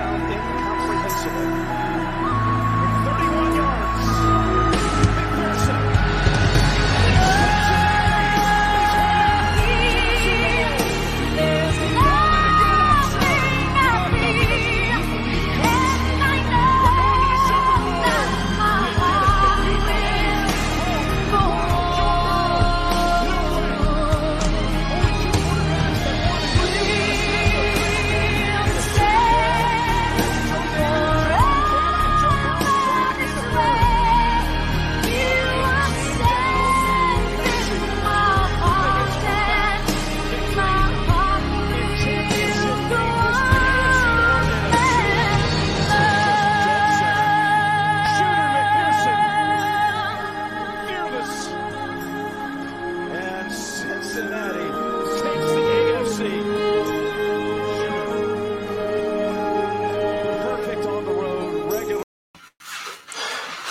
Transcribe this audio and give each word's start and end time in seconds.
yourself. 0.00 0.29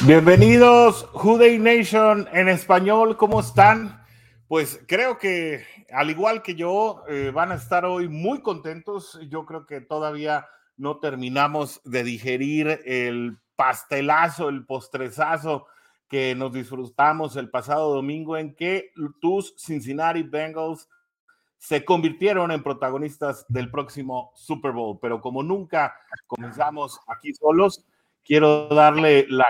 Bienvenidos, 0.10 1.04
Juday 1.14 1.60
Nation 1.60 2.28
en 2.34 2.50
español, 2.50 3.16
¿cómo 3.16 3.42
están? 3.42 4.04
Pues 4.48 4.84
creo 4.88 5.20
que, 5.20 5.64
al 5.94 6.10
igual 6.10 6.42
que 6.42 6.56
yo, 6.56 7.04
eh, 7.08 7.30
van 7.32 7.52
a 7.52 7.56
estar 7.56 7.86
hoy 7.86 8.10
muy 8.10 8.42
contentos. 8.42 9.20
Yo 9.30 9.46
creo 9.46 9.68
que 9.68 9.82
todavía 9.82 10.48
no 10.78 10.98
terminamos 10.98 11.80
de 11.84 12.04
digerir 12.04 12.82
el 12.86 13.38
pastelazo, 13.56 14.50
el 14.50 14.66
postrezazo 14.66 15.68
que 16.08 16.34
nos 16.34 16.54
disfrutamos 16.54 17.36
el 17.36 17.52
pasado 17.52 17.94
domingo 17.94 18.36
en 18.36 18.56
que 18.56 18.92
tus 19.22 19.54
Cincinnati 19.60 20.24
Bengals 20.24 20.90
se 21.60 21.86
convirtieron 21.86 22.50
en 22.52 22.64
protagonistas 22.64 23.46
del 23.48 23.70
próximo 23.70 24.32
Super 24.34 24.72
Bowl. 24.72 24.98
Pero 25.00 25.22
como 25.22 25.44
nunca 25.44 25.94
comenzamos 26.26 27.00
aquí 27.06 27.32
solos, 27.36 27.86
quiero 28.30 28.68
darle 28.68 29.26
la 29.28 29.48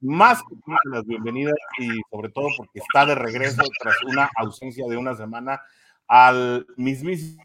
más 0.00 0.42
que 0.42 0.56
las 0.90 1.04
bienvenidas 1.04 1.54
y 1.78 1.88
sobre 2.10 2.30
todo 2.30 2.48
porque 2.56 2.78
está 2.78 3.04
de 3.04 3.14
regreso 3.14 3.62
tras 3.78 3.94
una 4.04 4.30
ausencia 4.36 4.86
de 4.88 4.96
una 4.96 5.14
semana 5.14 5.60
al 6.08 6.66
mismísimo 6.78 7.36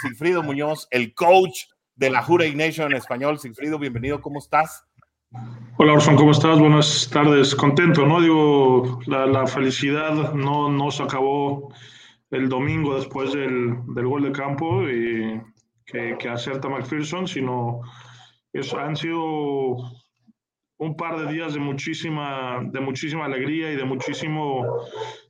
Sigfrido 0.00 0.44
Muñoz, 0.44 0.86
el 0.92 1.12
coach 1.14 1.64
de 1.96 2.10
la 2.10 2.22
Jurey 2.22 2.54
Nation 2.54 2.92
en 2.92 2.98
español. 2.98 3.40
Sigfrido, 3.40 3.76
bienvenido, 3.76 4.20
¿cómo 4.20 4.38
estás? 4.38 4.84
Hola 5.78 5.94
Orson, 5.94 6.14
¿cómo 6.14 6.30
estás? 6.30 6.60
Buenas 6.60 7.10
tardes. 7.12 7.52
Contento, 7.52 8.06
¿no? 8.06 8.20
Digo, 8.20 9.00
la, 9.06 9.26
la 9.26 9.48
felicidad 9.48 10.32
no, 10.32 10.70
no 10.70 10.92
se 10.92 11.02
acabó 11.02 11.74
el 12.30 12.48
domingo 12.48 12.94
después 12.94 13.32
del, 13.32 13.74
del 13.88 14.06
gol 14.06 14.22
de 14.22 14.30
campo 14.30 14.88
y 14.88 15.42
que, 15.84 16.16
que 16.20 16.28
acerta 16.28 16.68
McPherson, 16.68 17.26
sino 17.26 17.80
es, 18.52 18.72
han 18.74 18.96
sido 18.96 19.76
un 20.78 20.96
par 20.96 21.18
de 21.18 21.32
días 21.32 21.54
de 21.54 21.60
muchísima, 21.60 22.60
de 22.72 22.80
muchísima 22.80 23.26
alegría 23.26 23.72
y 23.72 23.76
de 23.76 23.84
muchísimo 23.84 24.64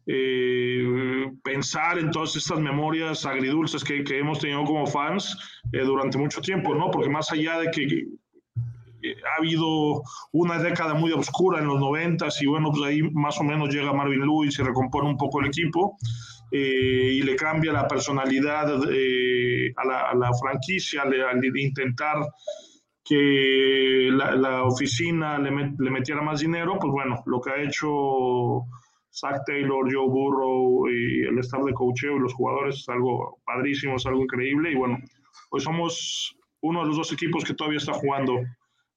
eh, 0.06 1.30
pensar 1.44 1.98
en 1.98 2.10
todas 2.10 2.34
estas 2.36 2.58
memorias 2.58 3.26
agridulces 3.26 3.84
que, 3.84 4.02
que 4.02 4.18
hemos 4.18 4.38
tenido 4.38 4.64
como 4.64 4.86
fans 4.86 5.36
eh, 5.72 5.80
durante 5.80 6.16
mucho 6.16 6.40
tiempo, 6.40 6.74
¿no? 6.74 6.90
Porque 6.90 7.10
más 7.10 7.30
allá 7.32 7.58
de 7.58 7.70
que 7.70 7.84
eh, 9.02 9.16
ha 9.24 9.40
habido 9.40 10.02
una 10.30 10.58
década 10.58 10.94
muy 10.94 11.12
oscura 11.12 11.58
en 11.58 11.66
los 11.66 11.80
noventas 11.80 12.40
y 12.40 12.46
bueno, 12.46 12.70
pues 12.70 12.82
ahí 12.84 13.02
más 13.02 13.38
o 13.40 13.42
menos 13.44 13.68
llega 13.74 13.92
Marvin 13.92 14.20
Lewis 14.20 14.58
y 14.58 14.62
recompone 14.62 15.08
un 15.08 15.16
poco 15.16 15.40
el 15.40 15.48
equipo 15.48 15.98
eh, 16.52 17.14
y 17.14 17.22
le 17.22 17.34
cambia 17.34 17.72
la 17.72 17.88
personalidad 17.88 18.80
eh, 18.90 19.72
a, 19.76 19.84
la, 19.84 20.00
a, 20.10 20.14
la, 20.14 20.30
franquicia 20.34 21.02
al, 21.02 21.20
al 21.20 21.44
intentar 21.56 22.18
que 23.12 24.08
la, 24.10 24.62
oficina 24.64 25.38
le, 25.38 25.50
met, 25.50 25.78
le, 25.78 25.90
metiera 25.90 26.22
más 26.22 26.40
dinero, 26.40 26.78
pues 26.80 26.90
bueno, 26.90 27.22
lo 27.26 27.40
que 27.40 27.50
ha 27.50 27.62
hecho 27.62 28.64
Zach 29.12 29.42
Taylor, 29.46 29.84
Joe 29.92 30.08
Burrow 30.08 30.88
y 30.88 31.26
el 31.26 31.38
staff 31.40 31.62
de 31.64 31.74
coacheo 31.74 32.16
y 32.16 32.20
los 32.20 32.32
jugadores 32.32 32.76
es 32.76 32.88
algo 32.88 33.42
padrísimo, 33.44 33.96
es 33.96 34.06
algo 34.06 34.22
increíble 34.22 34.72
y 34.72 34.76
bueno, 34.76 34.98
hoy 35.50 35.60
somos 35.60 36.34
uno 36.62 36.80
de 36.80 36.86
los 36.86 36.96
dos 36.96 37.12
equipos 37.12 37.44
que 37.44 37.52
todavía 37.52 37.78
está 37.78 37.92
jugando 37.92 38.40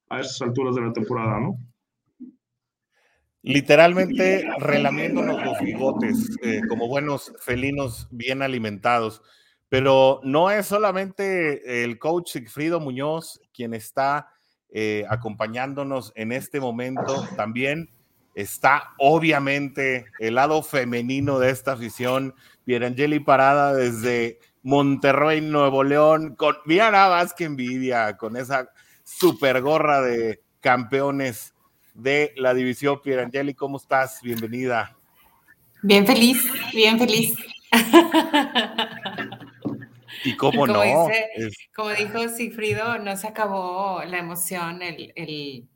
a 0.09 0.21
estas 0.21 0.41
alturas 0.41 0.75
de 0.75 0.81
la 0.81 0.93
temporada, 0.93 1.39
¿no? 1.41 1.57
Literalmente 3.41 4.47
relamiéndonos 4.59 5.43
los 5.43 5.59
bigotes, 5.59 6.37
eh, 6.41 6.61
como 6.69 6.87
buenos 6.87 7.33
felinos 7.41 8.07
bien 8.11 8.41
alimentados. 8.41 9.21
Pero 9.75 10.21
no 10.23 10.51
es 10.51 10.67
solamente 10.67 11.83
el 11.83 11.99
coach 11.99 12.31
Sigfrido 12.31 12.79
Muñoz 12.79 13.41
quien 13.53 13.73
está 13.73 14.29
eh, 14.71 15.03
acompañándonos 15.09 16.13
en 16.15 16.31
este 16.31 16.61
momento, 16.61 17.27
también 17.35 17.89
está 18.35 18.93
obviamente 18.97 20.05
el 20.21 20.35
lado 20.35 20.63
femenino 20.63 21.39
de 21.39 21.49
esta 21.49 21.73
afición, 21.73 22.33
Pierangeli 22.63 23.19
Parada 23.19 23.73
desde 23.73 24.39
Monterrey, 24.63 25.41
Nuevo 25.41 25.83
León, 25.83 26.35
con, 26.35 26.55
mira 26.63 26.89
nada 26.89 27.09
más 27.09 27.33
que 27.33 27.43
envidia, 27.43 28.15
con 28.15 28.37
esa 28.37 28.69
super 29.03 29.61
gorra 29.61 29.99
de 29.99 30.41
campeones 30.61 31.53
de 31.93 32.31
la 32.37 32.53
división. 32.53 33.01
Pierangeli, 33.03 33.53
¿cómo 33.53 33.75
estás? 33.75 34.21
Bienvenida. 34.23 34.95
Bien 35.81 36.07
feliz, 36.07 36.41
bien 36.73 36.97
feliz. 36.97 37.35
Y 40.25 40.35
cómo 40.37 40.51
como 40.61 40.67
no. 40.67 40.81
Dice, 40.81 41.29
es... 41.35 41.57
Como 41.73 41.91
dijo 41.91 42.27
Sigfrido, 42.29 42.97
no 42.99 43.15
se 43.15 43.27
acabó 43.27 44.03
la 44.03 44.17
emoción. 44.17 44.81
El, 44.81 45.13
el, 45.15 45.69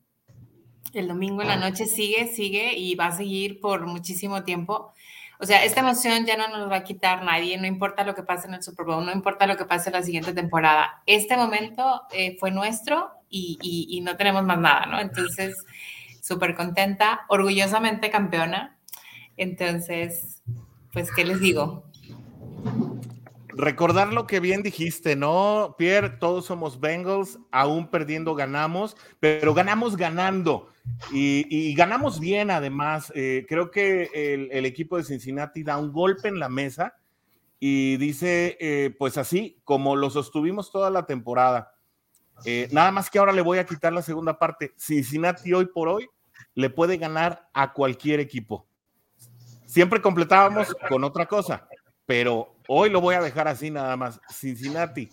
el, 0.94 1.08
domingo 1.08 1.42
en 1.42 1.48
la 1.48 1.56
noche 1.56 1.86
sigue, 1.86 2.28
sigue 2.28 2.78
y 2.78 2.96
va 2.96 3.08
a 3.08 3.12
seguir 3.16 3.62
por 3.62 3.86
muchísimo 3.86 4.44
tiempo. 4.44 4.92
O 5.42 5.46
sea, 5.46 5.64
esta 5.64 5.80
emoción 5.80 6.26
ya 6.26 6.36
no 6.36 6.50
nos 6.50 6.70
va 6.70 6.78
a 6.78 6.84
quitar 6.84 7.24
nadie, 7.24 7.58
no 7.58 7.66
importa 7.66 8.04
lo 8.04 8.14
que 8.14 8.24
pase 8.24 8.48
en 8.48 8.56
el 8.56 8.64
Super 8.64 8.86
Bowl, 8.86 9.06
no 9.06 9.14
importa 9.14 9.48
lo 9.48 9.56
que 9.56 9.64
pase 9.64 9.90
en 9.90 9.94
la 9.94 10.04
siguiente 10.04 10.34
temporada. 10.34 11.02
Este 11.06 11.38
momento 11.38 12.02
eh, 12.12 12.36
fue 12.38 12.52
nuestro 12.52 13.12
y, 13.30 13.58
y, 13.62 13.88
y, 13.98 14.02
no 14.02 14.18
tenemos 14.18 14.44
más 14.44 14.60
nada, 14.60 14.86
¿no? 14.88 15.00
Entonces, 15.00 15.56
súper 16.22 16.56
contenta, 16.56 17.22
orgullosamente 17.30 18.10
campeona. 18.10 18.78
Entonces, 19.38 20.42
pues, 20.92 21.10
¿qué 21.16 21.24
les 21.24 21.40
digo? 21.40 21.86
Recordar 23.50 24.14
lo 24.14 24.28
que 24.28 24.40
bien 24.40 24.64
dijiste, 24.64 25.16
¿no? 25.16 25.76
Pierre, 25.78 26.10
todos 26.10 26.46
somos 26.46 26.80
Bengals, 26.80 27.40
aún 27.52 27.90
perdiendo 27.90 28.36
ganamos, 28.36 28.96
pero 29.20 29.54
ganamos 29.54 29.98
ganando 29.98 30.70
y, 31.12 31.46
y 31.50 31.74
ganamos 31.74 32.20
bien 32.20 32.52
además. 32.52 33.12
Eh, 33.16 33.46
creo 33.48 33.72
que 33.72 34.10
el, 34.14 34.50
el, 34.52 34.66
equipo 34.66 34.98
de 34.98 35.04
Cincinnati 35.04 35.64
da 35.64 35.78
un 35.78 35.92
golpe 35.92 36.28
en 36.28 36.40
la 36.40 36.50
mesa 36.50 36.96
y 37.60 37.98
dice, 37.98 38.58
eh, 38.60 38.96
pues 38.98 39.18
así, 39.18 39.60
como 39.64 39.96
lo 39.96 40.10
sostuvimos 40.10 40.72
toda 40.72 40.90
la 40.90 41.06
temporada. 41.06 41.74
Eh, 42.46 42.70
nada 42.72 42.92
más 42.92 43.10
que 43.10 43.20
ahora 43.20 43.34
le 43.34 43.42
voy 43.42 43.58
a 43.58 43.66
quitar 43.66 43.92
la 43.92 44.02
segunda 44.02 44.40
parte. 44.40 44.74
Cincinnati 44.78 45.54
hoy 45.54 45.66
por 45.66 45.90
hoy 45.90 46.08
le 46.56 46.70
puede 46.70 46.98
ganar 46.98 47.50
a 47.54 47.74
cualquier 47.74 48.20
equipo. 48.20 48.66
Siempre 49.66 50.02
completábamos 50.02 50.74
con 50.88 51.04
otra 51.04 51.28
cosa, 51.28 51.68
pero 52.10 52.56
hoy 52.68 52.90
lo 52.90 53.02
voy 53.02 53.14
a 53.14 53.22
dejar 53.22 53.48
así 53.48 53.70
nada 53.70 53.96
más. 53.96 54.20
Cincinnati 54.34 55.10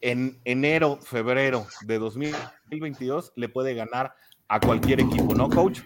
en 0.00 0.38
enero, 0.44 1.00
febrero 1.02 1.66
de 1.88 1.98
2022 1.98 3.32
le 3.34 3.48
puede 3.48 3.74
ganar 3.74 4.14
a 4.46 4.60
cualquier 4.60 5.00
equipo, 5.00 5.34
¿no, 5.34 5.50
coach? 5.50 5.80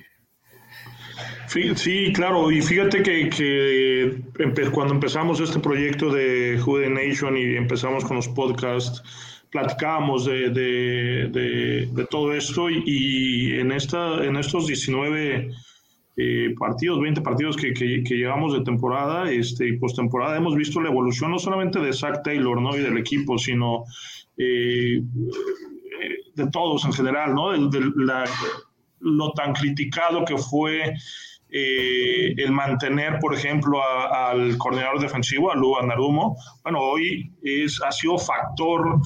Sí, 1.47 2.13
claro, 2.13 2.53
y 2.53 2.61
fíjate 2.61 3.03
que, 3.03 3.31
que 3.31 4.71
cuando 4.71 4.93
empezamos 4.93 5.41
este 5.41 5.61
proyecto 5.61 6.13
de 6.13 6.61
Jude 6.63 6.91
Nation 6.91 7.39
y 7.39 7.57
empezamos 7.57 8.05
con 8.05 8.17
los 8.17 8.29
podcasts, 8.29 9.03
platicábamos 9.49 10.27
de, 10.27 10.51
de 10.51 12.07
todo 12.11 12.35
esto 12.35 12.69
y, 12.69 12.83
y, 12.85 13.61
en, 13.61 13.73
esta, 13.73 14.23
en 14.23 14.37
estos 14.37 14.67
19 14.67 15.55
eh, 16.17 16.55
partidos, 16.57 17.01
20 17.01 17.23
partidos 17.23 17.57
que, 17.57 17.73
que, 17.75 18.15
llevamos 18.15 18.53
de 18.53 18.63
temporada 18.63 19.31
este, 19.31 19.67
y 19.69 19.79
postemporada, 19.79 20.37
hemos 20.37 20.55
visto 20.55 20.81
la 20.81 20.89
evolución 20.89 21.33
no 21.33 21.41
solamente 21.41 21.81
de 21.81 21.93
Zach 21.93 22.23
Taylor 22.23 22.63
¿no? 22.63 22.77
y 22.77 22.81
del 22.81 22.99
equipo, 22.99 23.37
sino 23.37 23.85
eh, 24.37 25.03
de 26.35 26.51
todos 26.53 26.85
en 26.85 26.93
general, 26.93 27.35
¿no? 27.35 27.69
De, 27.69 27.81
lo 29.01 29.33
tan 29.33 29.53
criticado 29.53 30.25
que 30.25 30.39
fue 30.39 30.95
eh, 31.51 32.35
el 32.37 32.53
mantener, 32.53 33.19
por 33.21 33.35
ejemplo, 33.35 33.83
al 33.83 34.57
coordinador 34.57 35.01
defensivo, 35.01 35.53
a 35.53 35.57
Luan 35.57 35.89
Narumo, 35.89 36.37
bueno, 36.63 36.81
hoy 36.81 37.31
es, 37.43 37.83
ha 37.83 37.93
sido 37.93 38.19
factor, 38.19 39.01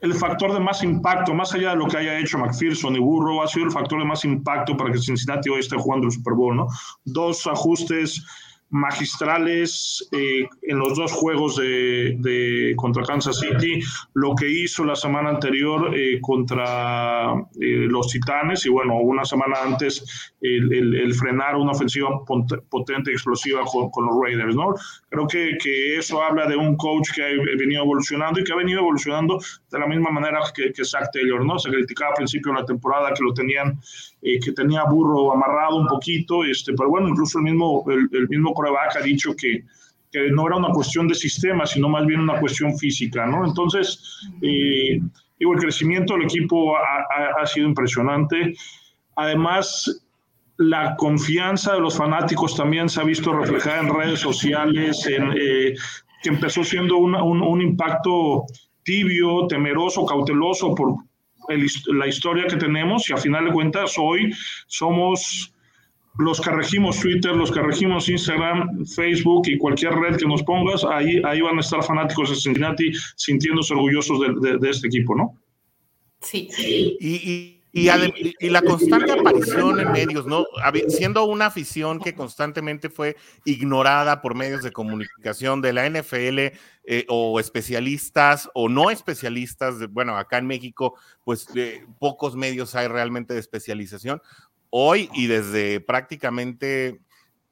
el 0.00 0.14
factor 0.14 0.52
de 0.52 0.60
más 0.60 0.82
impacto, 0.82 1.34
más 1.34 1.54
allá 1.54 1.70
de 1.70 1.76
lo 1.76 1.86
que 1.86 1.98
haya 1.98 2.18
hecho 2.18 2.38
McPherson 2.38 2.96
y 2.96 2.98
Burrow, 2.98 3.42
ha 3.42 3.48
sido 3.48 3.66
el 3.66 3.72
factor 3.72 3.98
de 3.98 4.06
más 4.06 4.24
impacto 4.24 4.76
para 4.76 4.90
que 4.90 4.98
Cincinnati 4.98 5.50
hoy 5.50 5.60
esté 5.60 5.76
jugando 5.76 6.06
el 6.06 6.12
Super 6.12 6.34
Bowl, 6.34 6.56
¿no? 6.56 6.66
Dos 7.04 7.46
ajustes 7.46 8.24
magistrales 8.70 10.08
eh, 10.12 10.46
en 10.62 10.78
los 10.78 10.96
dos 10.96 11.12
juegos 11.12 11.56
de, 11.56 12.72
contra 12.76 13.02
Kansas 13.02 13.40
City, 13.40 13.80
lo 14.14 14.34
que 14.34 14.48
hizo 14.48 14.84
la 14.84 14.94
semana 14.94 15.30
anterior 15.30 15.92
eh, 15.96 16.20
contra 16.20 17.34
eh, 17.60 17.86
los 17.88 18.08
Titanes 18.08 18.64
y 18.66 18.68
bueno, 18.68 18.98
una 18.98 19.24
semana 19.24 19.56
antes 19.62 20.32
el, 20.40 21.12
frenar 21.14 21.56
una 21.56 21.72
ofensiva 21.72 22.08
potente 22.24 23.10
explosiva 23.10 23.62
con, 23.64 24.06
los 24.06 24.16
Raiders, 24.22 24.54
¿no? 24.54 24.74
Creo 25.08 25.26
que, 25.26 25.58
que, 25.62 25.98
eso 25.98 26.22
habla 26.22 26.46
de 26.46 26.56
un 26.56 26.76
coach 26.76 27.10
que 27.14 27.22
ha 27.22 27.28
venido 27.58 27.82
evolucionando 27.82 28.40
y 28.40 28.44
que 28.44 28.52
ha 28.52 28.56
venido 28.56 28.80
evolucionando 28.80 29.38
de 29.70 29.78
la 29.78 29.86
misma 29.86 30.10
manera 30.10 30.40
que, 30.54 30.72
que 30.72 30.84
Zach 30.84 31.10
Taylor, 31.12 31.44
¿no? 31.44 31.58
Se 31.58 31.68
criticaba 31.70 32.10
al 32.10 32.16
principio 32.16 32.52
de 32.52 32.60
la 32.60 32.64
temporada 32.64 33.12
que 33.12 33.22
lo 33.22 33.34
tenían, 33.34 33.78
que 34.22 34.52
tenía 34.52 34.84
burro 34.84 35.32
amarrado 35.32 35.76
un 35.76 35.86
poquito, 35.86 36.44
este, 36.44 36.72
pero 36.74 36.90
bueno, 36.90 37.08
incluso 37.08 37.38
el 37.38 37.44
mismo, 37.44 37.84
el, 37.88 38.08
el 38.12 38.28
mismo 38.28 38.52
coreback 38.52 38.96
ha 38.96 39.00
dicho 39.00 39.34
que, 39.34 39.64
que, 40.12 40.30
no 40.30 40.46
era 40.46 40.56
una 40.56 40.70
cuestión 40.70 41.08
de 41.08 41.14
sistema, 41.14 41.66
sino 41.66 41.88
más 41.88 42.04
bien 42.06 42.20
una 42.20 42.38
cuestión 42.38 42.76
física, 42.76 43.26
¿no? 43.26 43.46
Entonces, 43.46 44.28
eh, 44.42 45.00
digo, 45.38 45.54
el 45.54 45.58
crecimiento 45.58 46.14
del 46.14 46.24
equipo 46.24 46.76
ha, 46.76 47.40
ha, 47.40 47.46
sido 47.46 47.66
impresionante. 47.66 48.54
Además, 49.16 50.04
la 50.58 50.94
confianza 50.96 51.72
de 51.72 51.80
los 51.80 51.96
fanáticos 51.96 52.54
también 52.54 52.90
se 52.90 53.00
ha 53.00 53.04
visto 53.04 53.32
reflejada 53.32 53.80
en 53.80 53.94
redes 53.94 54.20
sociales, 54.20 55.06
en, 55.06 55.32
eh, 55.34 55.74
que 56.22 56.28
empezó 56.28 56.62
siendo 56.62 56.98
un, 56.98 57.14
un, 57.14 57.62
impacto 57.62 58.44
tibio, 58.82 59.46
temeroso, 59.46 60.04
cauteloso 60.04 60.74
por 60.74 60.96
la 61.56 62.06
historia 62.06 62.46
que 62.46 62.56
tenemos 62.56 63.08
y 63.08 63.12
a 63.12 63.16
final 63.16 63.46
de 63.46 63.52
cuentas 63.52 63.94
hoy 63.98 64.32
somos 64.66 65.52
los 66.18 66.40
que 66.40 66.50
regimos 66.50 67.00
Twitter, 67.00 67.34
los 67.34 67.50
que 67.50 67.62
regimos 67.62 68.08
Instagram, 68.08 68.84
Facebook 68.84 69.42
y 69.46 69.58
cualquier 69.58 69.94
red 69.94 70.16
que 70.16 70.26
nos 70.26 70.42
pongas, 70.42 70.84
ahí, 70.84 71.20
ahí 71.24 71.40
van 71.40 71.56
a 71.56 71.60
estar 71.60 71.82
fanáticos 71.82 72.30
de 72.30 72.36
Cincinnati 72.36 72.92
sintiéndose 73.16 73.74
orgullosos 73.74 74.20
de, 74.60 74.70
este 74.70 74.88
equipo, 74.88 75.14
¿no? 75.14 75.38
Sí. 76.20 76.48
Y, 76.58 76.96
y, 77.00 77.59
la 77.72 78.62
constante 78.62 79.12
aparición 79.12 79.80
en 79.80 79.92
medios, 79.92 80.26
¿no? 80.26 80.44
Siendo 80.88 81.24
una 81.24 81.46
afición 81.46 82.00
que 82.00 82.14
constantemente 82.14 82.90
fue 82.90 83.16
ignorada 83.44 84.20
por 84.22 84.34
medios 84.34 84.62
de 84.62 84.72
comunicación 84.72 85.60
de 85.62 85.72
la 85.72 85.88
NFL 85.88 86.38
eh, 86.38 87.06
o 87.08 87.38
especialistas 87.38 88.50
o 88.54 88.68
no 88.68 88.90
especialistas, 88.90 89.88
bueno, 89.90 90.16
acá 90.16 90.38
en 90.38 90.46
México, 90.46 90.98
pues 91.24 91.46
pocos 91.98 92.34
medios 92.34 92.74
hay 92.74 92.88
realmente 92.88 93.34
de 93.34 93.40
especialización 93.40 94.20
hoy 94.70 95.10
y 95.12 95.26
desde 95.26 95.80
prácticamente 95.80 97.00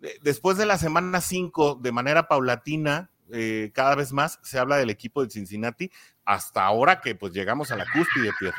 eh, 0.00 0.18
después 0.22 0.56
de 0.56 0.66
la 0.66 0.78
semana 0.78 1.20
5, 1.20 1.80
de 1.82 1.92
manera 1.92 2.28
paulatina, 2.28 3.10
eh, 3.32 3.70
cada 3.74 3.94
vez 3.94 4.12
más 4.12 4.38
se 4.42 4.58
habla 4.58 4.76
del 4.76 4.90
equipo 4.90 5.22
de 5.22 5.30
Cincinnati, 5.30 5.90
hasta 6.24 6.64
ahora 6.64 7.00
que 7.00 7.14
pues 7.14 7.32
llegamos 7.32 7.70
a 7.70 7.76
la 7.76 7.84
cúspide, 7.92 8.30
Pierre. 8.38 8.56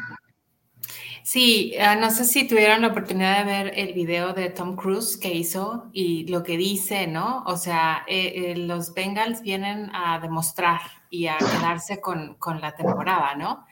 Sí, 1.23 1.75
ah, 1.79 1.95
no 1.95 2.09
sé 2.11 2.25
si 2.25 2.47
tuvieron 2.47 2.81
la 2.81 2.87
oportunidad 2.87 3.39
de 3.39 3.43
ver 3.43 3.73
el 3.75 3.93
video 3.93 4.33
de 4.33 4.49
Tom 4.49 4.75
Cruise 4.75 5.17
que 5.17 5.33
hizo 5.33 5.89
y 5.93 6.27
lo 6.27 6.43
que 6.43 6.57
dice, 6.57 7.07
¿no? 7.07 7.43
O 7.45 7.57
sea, 7.57 8.03
eh, 8.07 8.55
los 8.57 8.93
Bengals 8.93 9.41
vienen 9.41 9.91
a 9.93 10.19
demostrar 10.19 10.81
y 11.09 11.27
a 11.27 11.37
quedarse 11.37 11.99
con, 11.99 12.35
con 12.35 12.61
la 12.61 12.75
temporada, 12.75 13.35
¿no? 13.35 13.65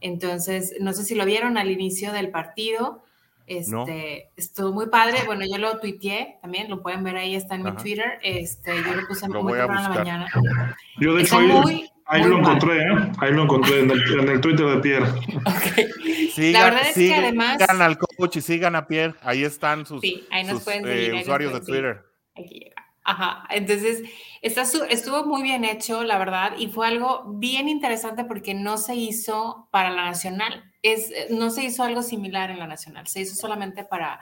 Entonces, 0.00 0.74
no 0.80 0.92
sé 0.92 1.04
si 1.04 1.14
lo 1.14 1.24
vieron 1.24 1.58
al 1.58 1.70
inicio 1.70 2.12
del 2.12 2.30
partido, 2.30 3.02
este, 3.46 4.30
Estuvo 4.36 4.72
muy 4.72 4.86
padre. 4.86 5.18
Bueno, 5.26 5.44
yo 5.44 5.58
lo 5.58 5.78
tuiteé 5.78 6.38
también, 6.40 6.70
lo 6.70 6.82
pueden 6.82 7.04
ver 7.04 7.16
ahí, 7.16 7.34
está 7.34 7.54
en 7.54 7.64
mi 7.64 7.72
Twitter. 7.72 8.18
Este, 8.22 8.74
yo 8.76 8.94
lo 8.94 9.06
puse 9.06 9.28
muy 9.28 9.52
temprano 9.52 9.78
en 9.78 9.82
la 9.82 9.88
mañana. 9.88 10.76
Yo 10.98 11.14
de 11.14 11.22
hecho 11.22 11.38
ahí, 12.12 12.24
lo 12.24 12.38
encontré, 12.38 12.78
¿eh? 12.78 13.12
ahí 13.18 13.32
lo 13.32 13.42
encontré 13.42 13.80
en 13.80 13.90
el, 13.90 14.40
Twitter 14.40 14.66
de 14.66 14.78
Pierre. 14.78 15.06
Okay. 16.34 16.52
la 16.52 16.64
verdad 16.64 16.82
es 16.88 16.94
que 16.94 17.14
además... 17.14 17.58
Sigan 17.58 17.82
al 17.82 17.98
coach 17.98 18.36
y 18.36 18.40
sigan 18.40 18.76
a 18.76 18.86
Pierre, 18.86 19.14
ahí 19.22 19.44
están 19.44 19.84
sus, 19.86 20.00
sí, 20.00 20.26
ahí 20.30 20.44
nos 20.44 20.62
pueden 20.62 20.84
seguir, 20.84 21.14
eh, 21.14 21.20
usuarios 21.22 21.52
de 21.52 21.60
Twitter. 21.60 22.04
Aquí 22.36 22.60
llega. 22.60 22.76
Ajá, 23.04 23.44
entonces 23.50 24.02
está 24.42 24.62
estuvo 24.62 25.26
muy 25.26 25.42
bien 25.42 25.64
hecho, 25.64 26.04
la 26.04 26.18
verdad, 26.18 26.52
y 26.56 26.68
fue 26.68 26.86
algo 26.86 27.24
bien 27.34 27.68
interesante 27.68 28.24
porque 28.24 28.54
no 28.54 28.78
se 28.78 28.94
hizo 28.94 29.68
para 29.72 29.90
la 29.90 30.04
nacional 30.04 30.72
es, 30.82 31.10
eh, 31.10 31.28
no 31.30 31.50
se 31.50 31.64
hizo 31.64 31.82
algo 31.84 32.02
similar 32.02 32.50
en 32.50 32.58
la 32.58 32.66
nacional, 32.66 33.06
se 33.06 33.20
hizo 33.20 33.34
solamente 33.34 33.84
para, 33.84 34.20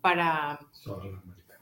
para, 0.00 0.58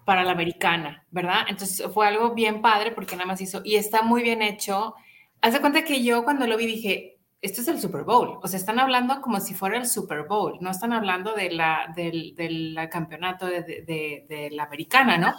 para 0.05 0.25
la 0.25 0.33
americana, 0.33 1.05
¿verdad? 1.11 1.47
Entonces 1.49 1.87
fue 1.93 2.07
algo 2.07 2.33
bien 2.35 2.63
padre 2.63 2.93
porque 2.93 3.17
nada 3.17 3.27
más 3.27 3.41
hizo, 3.41 3.61
y 3.65 3.77
está 3.77 4.03
muy 4.03 4.23
bien 4.23 4.43
hecho. 4.43 4.95
Haz 5.41 5.53
de 5.53 5.61
cuenta 5.61 5.85
que 5.85 6.03
yo 6.03 6.25
cuando 6.25 6.47
lo 6.47 6.57
vi 6.57 6.67
dije, 6.67 7.17
esto 7.43 7.61
es 7.61 7.69
el 7.69 7.81
Super 7.81 8.03
Bowl, 8.03 8.39
o 8.43 8.49
sea, 8.49 8.59
están 8.59 8.81
hablando 8.81 9.21
como 9.21 9.41
si 9.41 9.55
fuera 9.55 9.77
el 9.77 9.87
Super 9.87 10.25
Bowl, 10.25 10.59
no 10.61 10.71
están 10.71 10.93
hablando 10.93 11.35
de 11.35 11.51
la, 11.51 11.93
del, 11.95 12.35
del 12.35 12.77
campeonato 12.91 13.47
de, 13.47 13.63
de, 13.63 14.27
de, 14.29 14.51
la 14.51 14.65
americana, 14.65 15.19
¿no? 15.19 15.35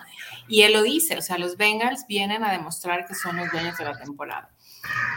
Y 0.48 0.62
él 0.62 0.74
lo 0.74 0.84
dice, 0.84 1.18
o 1.18 1.22
sea, 1.22 1.38
los 1.38 1.58
Bengals 1.58 2.06
vienen 2.08 2.44
a 2.44 2.52
demostrar 2.52 3.06
que 3.06 3.16
son 3.16 3.36
los 3.38 3.52
dueños 3.52 3.78
de 3.78 3.86
la 3.86 3.98
temporada. 3.98 4.50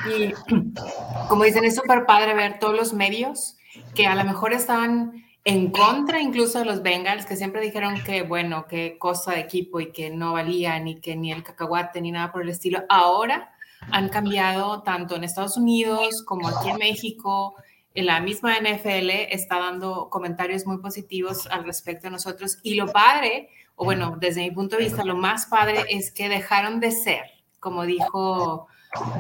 Y 0.09 0.33
como 1.29 1.45
dicen, 1.45 1.65
es 1.65 1.77
súper 1.77 2.07
padre 2.07 2.35
ver 2.35 2.59
todos 2.59 2.75
los 2.75 2.93
medios 2.93 3.57
que 3.95 4.07
a 4.07 4.15
lo 4.15 4.25
mejor 4.25 4.53
estaban 4.53 5.25
en 5.45 5.71
contra 5.71 6.21
incluso 6.21 6.59
de 6.59 6.65
los 6.65 6.83
Bengals, 6.83 7.27
que 7.27 7.37
siempre 7.37 7.61
dijeron 7.61 8.03
que, 8.03 8.23
bueno, 8.23 8.67
qué 8.69 8.97
cosa 8.99 9.33
de 9.33 9.41
equipo 9.41 9.81
y 9.81 9.93
que 9.93 10.11
no 10.11 10.33
valían 10.33 10.89
y 10.89 11.01
que 11.01 11.15
ni 11.15 11.31
el 11.31 11.43
cacahuate 11.43 12.01
ni 12.01 12.11
nada 12.11 12.33
por 12.33 12.43
el 12.43 12.49
estilo. 12.49 12.85
Ahora 12.89 13.55
han 13.91 14.09
cambiado 14.09 14.83
tanto 14.83 15.17
en 15.17 15.25
Estados 15.25 15.57
Unidos 15.57 16.23
como 16.25 16.49
aquí 16.49 16.71
en 16.71 16.77
México. 16.77 17.55
La 17.95 18.21
misma 18.21 18.57
NFL 18.59 19.11
está 19.31 19.59
dando 19.59 20.09
comentarios 20.11 20.67
muy 20.67 20.79
positivos 20.79 21.47
al 21.47 21.65
respecto 21.65 22.07
de 22.07 22.13
nosotros. 22.13 22.59
Y 22.63 22.75
lo 22.75 22.87
padre, 22.93 23.49
o 23.77 23.85
bueno, 23.85 24.17
desde 24.21 24.43
mi 24.43 24.51
punto 24.51 24.77
de 24.77 24.85
vista, 24.85 25.05
lo 25.05 25.17
más 25.17 25.47
padre 25.47 25.85
es 25.89 26.13
que 26.13 26.29
dejaron 26.29 26.81
de 26.81 26.93
ser, 26.93 27.25
como 27.59 27.85
dijo 27.85 28.69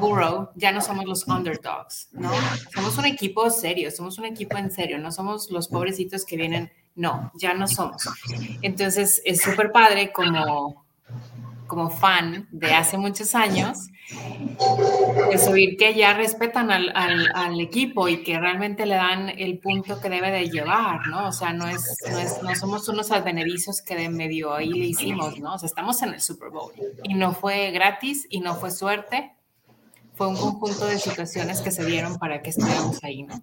Burrow, 0.01 0.51
ya 0.57 0.73
no 0.73 0.81
somos 0.81 1.05
los 1.05 1.27
underdogs, 1.29 2.09
¿no? 2.13 2.31
Somos 2.75 2.99
un 2.99 3.05
equipo 3.05 3.49
serio, 3.51 3.91
somos 3.91 4.19
un 4.19 4.25
equipo 4.25 4.57
en 4.57 4.71
serio, 4.71 4.99
no 4.99 5.13
somos 5.13 5.51
los 5.51 5.69
pobrecitos 5.69 6.25
que 6.25 6.37
vienen, 6.37 6.73
no, 6.97 7.31
ya 7.35 7.55
no 7.55 7.69
somos. 7.69 8.03
Entonces, 8.63 9.23
es 9.25 9.41
súper 9.41 9.71
padre 9.71 10.13
como, 10.13 10.85
como 11.67 11.89
fan 11.91 12.49
de 12.51 12.75
hace 12.75 12.99
muchos 12.99 13.35
años, 13.35 13.89
es 15.33 15.47
oír 15.47 15.77
que 15.77 15.95
ya 15.95 16.15
respetan 16.15 16.71
al, 16.71 16.93
al, 16.95 17.61
equipo 17.61 18.09
y 18.09 18.23
que 18.23 18.39
realmente 18.39 18.87
le 18.87 18.97
dan 18.97 19.29
el 19.29 19.59
punto 19.59 20.01
que 20.01 20.09
debe 20.09 20.31
de 20.31 20.49
llevar, 20.51 21.07
¿no? 21.07 21.29
O 21.29 21.33
sea, 21.33 21.53
no, 21.53 21.69
es, 21.69 21.97
no, 22.11 22.19
es, 22.19 22.43
no 22.43 22.55
somos 22.57 22.89
unos 22.89 23.11
advenedizos 23.11 23.83
que 23.83 23.95
de 23.97 24.09
medio 24.09 24.55
ahí 24.55 24.71
le 24.71 24.87
hicimos, 24.87 25.39
¿no? 25.39 25.55
O 25.55 25.59
sea, 25.59 25.67
estamos 25.67 26.03
en 26.03 26.15
el 26.15 26.21
Super 26.21 26.51
Bowl 26.51 26.73
y 27.05 27.15
no 27.15 27.33
fue 27.33 27.71
gratis 27.71 28.27
y 28.31 28.41
no 28.41 28.55
fue 28.57 28.71
suerte, 28.71 29.33
fue 30.15 30.27
un 30.27 30.37
conjunto 30.37 30.87
de 30.87 30.99
situaciones 30.99 31.61
que 31.63 31.71
se 31.71 31.85
dieron 31.85 32.19
para 32.19 32.43
que 32.43 32.51
estuviéramos 32.51 33.03
ahí, 33.03 33.23
¿no? 33.23 33.43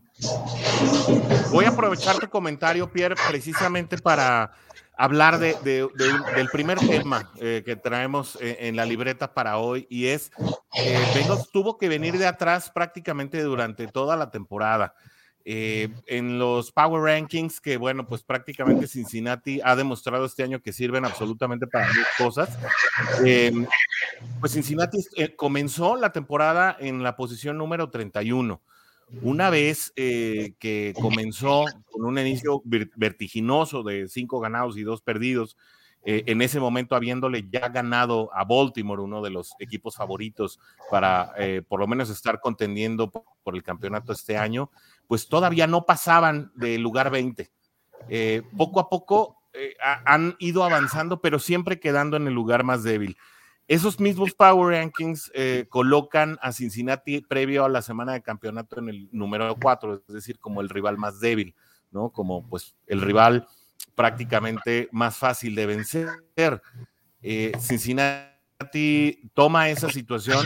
Voy 1.52 1.66
a 1.66 1.70
aprovechar 1.70 2.20
tu 2.20 2.30
comentario, 2.30 2.92
Pierre, 2.92 3.16
precisamente 3.28 3.98
para 3.98 4.52
hablar 4.98 5.40
de, 5.40 5.56
del 5.64 6.50
primer 6.52 6.80
tema 6.80 7.32
eh, 7.40 7.62
que 7.66 7.76
traemos 7.76 8.38
eh, 8.42 8.58
en 8.62 8.76
la 8.76 8.86
libreta 8.86 9.34
para 9.34 9.58
hoy 9.58 9.86
y 9.90 10.08
es, 10.08 10.32
eh, 10.78 11.00
tuvo 11.52 11.78
que 11.78 11.88
venir 11.88 12.18
de 12.18 12.28
atrás 12.28 12.72
prácticamente 12.74 13.42
durante 13.44 13.88
toda 13.88 14.16
la 14.16 14.32
temporada. 14.32 14.96
Eh, 15.50 15.88
en 16.08 16.40
los 16.40 16.74
Power 16.74 17.04
Rankings, 17.04 17.62
que 17.62 17.78
bueno, 17.78 18.06
pues 18.06 18.22
prácticamente 18.22 18.86
Cincinnati 18.86 19.62
ha 19.64 19.78
demostrado 19.78 20.26
este 20.26 20.44
año 20.44 20.62
que 20.62 20.74
sirven 20.74 21.06
absolutamente 21.06 21.68
para 21.68 21.88
muchas 21.88 22.08
cosas. 22.18 22.58
Pues 24.42 24.52
Cincinnati 24.52 24.98
comenzó 25.38 25.96
la 25.96 26.12
temporada 26.12 26.76
en 26.78 27.02
la 27.02 27.16
posición 27.16 27.58
número 27.58 27.90
31. 27.90 28.62
Una 29.22 29.50
vez 29.50 29.94
eh, 29.96 30.54
que 30.60 30.94
comenzó 31.00 31.66
con 31.92 32.06
un 32.06 32.18
inicio 32.20 32.62
vertiginoso 32.66 33.84
de 33.84 34.08
cinco 34.10 34.40
ganados 34.40 34.78
y 34.78 34.84
dos 34.84 35.02
perdidos, 35.02 35.58
eh, 36.04 36.24
en 36.28 36.42
ese 36.42 36.60
momento 36.60 36.96
habiéndole 36.96 37.48
ya 37.50 37.70
ganado 37.70 38.30
a 38.34 38.44
Baltimore, 38.44 39.02
uno 39.02 39.22
de 39.22 39.30
los 39.30 39.56
equipos 39.60 39.96
favoritos 39.96 40.60
para 40.92 41.34
eh, 41.38 41.62
por 41.68 41.80
lo 41.80 41.88
menos 41.88 42.10
estar 42.10 42.40
contendiendo 42.40 43.10
por 43.10 43.56
el 43.56 43.64
campeonato 43.64 44.12
este 44.12 44.38
año, 44.38 44.72
pues 45.08 45.28
todavía 45.28 45.68
no 45.68 45.86
pasaban 45.86 46.52
del 46.56 46.82
lugar 46.82 47.10
20. 47.10 47.50
poco 48.58 48.80
a 48.80 48.90
poco 48.90 49.38
han 50.06 50.36
ido 50.38 50.64
avanzando, 50.64 51.20
pero 51.20 51.40
siempre 51.40 51.80
quedando 51.80 52.16
en 52.16 52.28
el 52.28 52.34
lugar 52.34 52.64
más 52.64 52.84
débil. 52.84 53.18
Esos 53.68 54.00
mismos 54.00 54.34
Power 54.34 54.80
Rankings 54.80 55.30
eh, 55.34 55.66
colocan 55.70 56.38
a 56.42 56.54
Cincinnati 56.54 57.22
previo 57.22 57.66
a 57.66 57.70
la 57.70 57.82
semana 57.82 58.14
de 58.14 58.22
campeonato 58.22 58.80
en 58.80 58.90
el 58.90 59.10
número 59.12 59.56
4, 59.62 60.04
es 60.08 60.14
decir, 60.14 60.40
como 60.40 60.62
el 60.62 60.70
rival 60.70 60.98
más 60.98 61.20
débil, 61.20 61.54
¿no? 61.92 62.10
Como 62.10 62.48
pues 62.48 62.76
el 62.86 63.02
rival 63.02 63.46
prácticamente 63.94 64.88
más 64.92 65.18
fácil 65.18 65.54
de 65.56 65.66
vencer. 65.66 66.08
Eh, 67.22 67.52
Cincinnati 67.60 69.30
toma 69.34 69.70
esa 69.70 69.90
situación, 69.90 70.46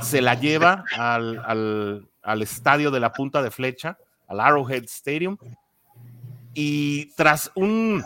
se 0.00 0.22
la 0.22 0.34
lleva 0.34 0.84
al, 0.96 2.08
al 2.22 2.42
estadio 2.42 2.90
de 2.90 3.00
la 3.00 3.12
punta 3.12 3.42
de 3.42 3.50
flecha, 3.50 3.98
al 4.26 4.40
Arrowhead 4.40 4.84
Stadium, 4.84 5.36
y 6.54 7.06
tras 7.14 7.50
un, 7.54 8.02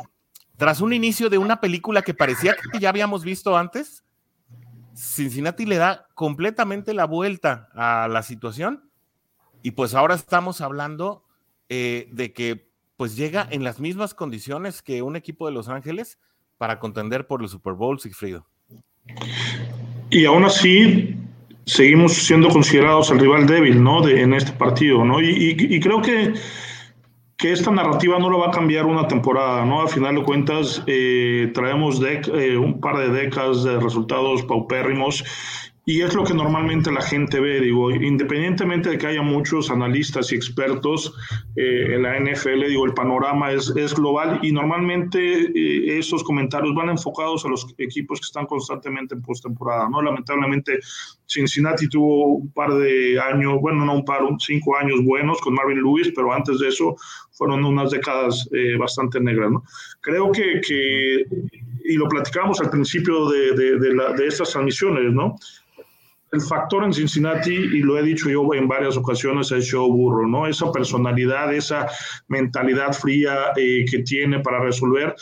tras 0.56 0.80
un 0.80 0.92
inicio 0.92 1.30
de 1.30 1.38
una 1.38 1.60
película 1.60 2.02
que 2.02 2.14
parecía 2.14 2.56
que 2.72 2.80
ya 2.80 2.88
habíamos 2.88 3.22
visto 3.22 3.56
antes, 3.56 4.02
Cincinnati 4.98 5.64
le 5.64 5.76
da 5.76 6.08
completamente 6.14 6.92
la 6.92 7.04
vuelta 7.04 7.68
a 7.74 8.08
la 8.08 8.22
situación 8.22 8.90
y 9.62 9.70
pues 9.72 9.94
ahora 9.94 10.16
estamos 10.16 10.60
hablando 10.60 11.24
eh, 11.68 12.08
de 12.10 12.32
que 12.32 12.68
pues 12.96 13.16
llega 13.16 13.46
en 13.50 13.62
las 13.62 13.78
mismas 13.78 14.12
condiciones 14.12 14.82
que 14.82 15.02
un 15.02 15.14
equipo 15.14 15.46
de 15.46 15.52
Los 15.52 15.68
Ángeles 15.68 16.18
para 16.56 16.80
contender 16.80 17.28
por 17.28 17.42
el 17.42 17.48
Super 17.48 17.74
Bowl, 17.74 18.00
Sigfrido. 18.00 18.48
Y 20.10 20.24
aún 20.24 20.44
así 20.44 21.16
seguimos 21.64 22.14
siendo 22.14 22.48
considerados 22.48 23.10
el 23.10 23.20
rival 23.20 23.46
débil, 23.46 23.80
¿no? 23.80 24.02
De, 24.02 24.22
en 24.22 24.34
este 24.34 24.50
partido, 24.52 25.04
¿no? 25.04 25.20
y 25.20 25.78
creo 25.80 26.02
que 26.02 26.34
que 27.38 27.52
esta 27.52 27.70
narrativa 27.70 28.18
no 28.18 28.28
lo 28.28 28.40
va 28.40 28.48
a 28.48 28.50
cambiar 28.50 28.84
una 28.84 29.06
temporada, 29.06 29.64
¿no? 29.64 29.80
A 29.80 29.86
final 29.86 30.16
de 30.16 30.22
cuentas, 30.24 30.82
eh, 30.88 31.52
traemos 31.54 32.00
eh, 32.02 32.56
un 32.56 32.80
par 32.80 32.98
de 32.98 33.10
décadas 33.10 33.62
de 33.62 33.78
resultados 33.78 34.42
paupérrimos 34.42 35.24
y 35.88 36.02
es 36.02 36.14
lo 36.14 36.22
que 36.22 36.34
normalmente 36.34 36.92
la 36.92 37.00
gente 37.00 37.40
ve, 37.40 37.62
digo, 37.62 37.90
independientemente 37.90 38.90
de 38.90 38.98
que 38.98 39.06
haya 39.06 39.22
muchos 39.22 39.70
analistas 39.70 40.30
y 40.30 40.34
expertos 40.34 41.14
eh, 41.56 41.94
en 41.94 42.02
la 42.02 42.20
NFL, 42.20 42.66
digo, 42.68 42.84
el 42.84 42.92
panorama 42.92 43.52
es, 43.52 43.72
es 43.74 43.94
global 43.94 44.38
y 44.42 44.52
normalmente 44.52 45.18
eh, 45.18 45.98
esos 45.98 46.22
comentarios 46.22 46.74
van 46.74 46.90
enfocados 46.90 47.46
a 47.46 47.48
los 47.48 47.74
equipos 47.78 48.20
que 48.20 48.26
están 48.26 48.44
constantemente 48.44 49.14
en 49.14 49.22
postemporada, 49.22 49.88
¿no? 49.88 50.02
Lamentablemente 50.02 50.78
Cincinnati 51.24 51.88
tuvo 51.88 52.34
un 52.34 52.52
par 52.52 52.74
de 52.74 53.18
años, 53.18 53.54
bueno, 53.62 53.86
no 53.86 53.94
un 53.94 54.04
par, 54.04 54.20
cinco 54.40 54.76
años 54.76 55.02
buenos 55.02 55.40
con 55.40 55.54
Marvin 55.54 55.78
Lewis, 55.78 56.12
pero 56.14 56.34
antes 56.34 56.58
de 56.58 56.68
eso 56.68 56.96
fueron 57.30 57.64
unas 57.64 57.92
décadas 57.92 58.46
eh, 58.52 58.76
bastante 58.76 59.20
negras, 59.20 59.52
¿no? 59.52 59.64
Creo 60.02 60.32
que, 60.32 60.60
que, 60.60 61.24
y 61.84 61.96
lo 61.96 62.06
platicamos 62.08 62.60
al 62.60 62.68
principio 62.68 63.30
de, 63.30 63.54
de, 63.54 64.26
estas 64.26 64.50
transmisiones, 64.50 65.14
¿no? 65.14 65.34
El 66.32 66.40
factor 66.40 66.84
en 66.84 66.92
Cincinnati, 66.92 67.54
y 67.54 67.80
lo 67.80 67.98
he 67.98 68.02
dicho 68.02 68.28
yo 68.28 68.42
en 68.54 68.68
varias 68.68 68.96
ocasiones, 68.96 69.50
es 69.52 69.70
Joe 69.70 69.88
Burro, 69.88 70.26
¿no? 70.26 70.46
Esa 70.46 70.70
personalidad, 70.70 71.54
esa 71.54 71.86
mentalidad 72.28 72.92
fría 72.92 73.52
eh, 73.56 73.84
que 73.90 74.00
tiene 74.00 74.40
para 74.40 74.60
resolver. 74.60 75.14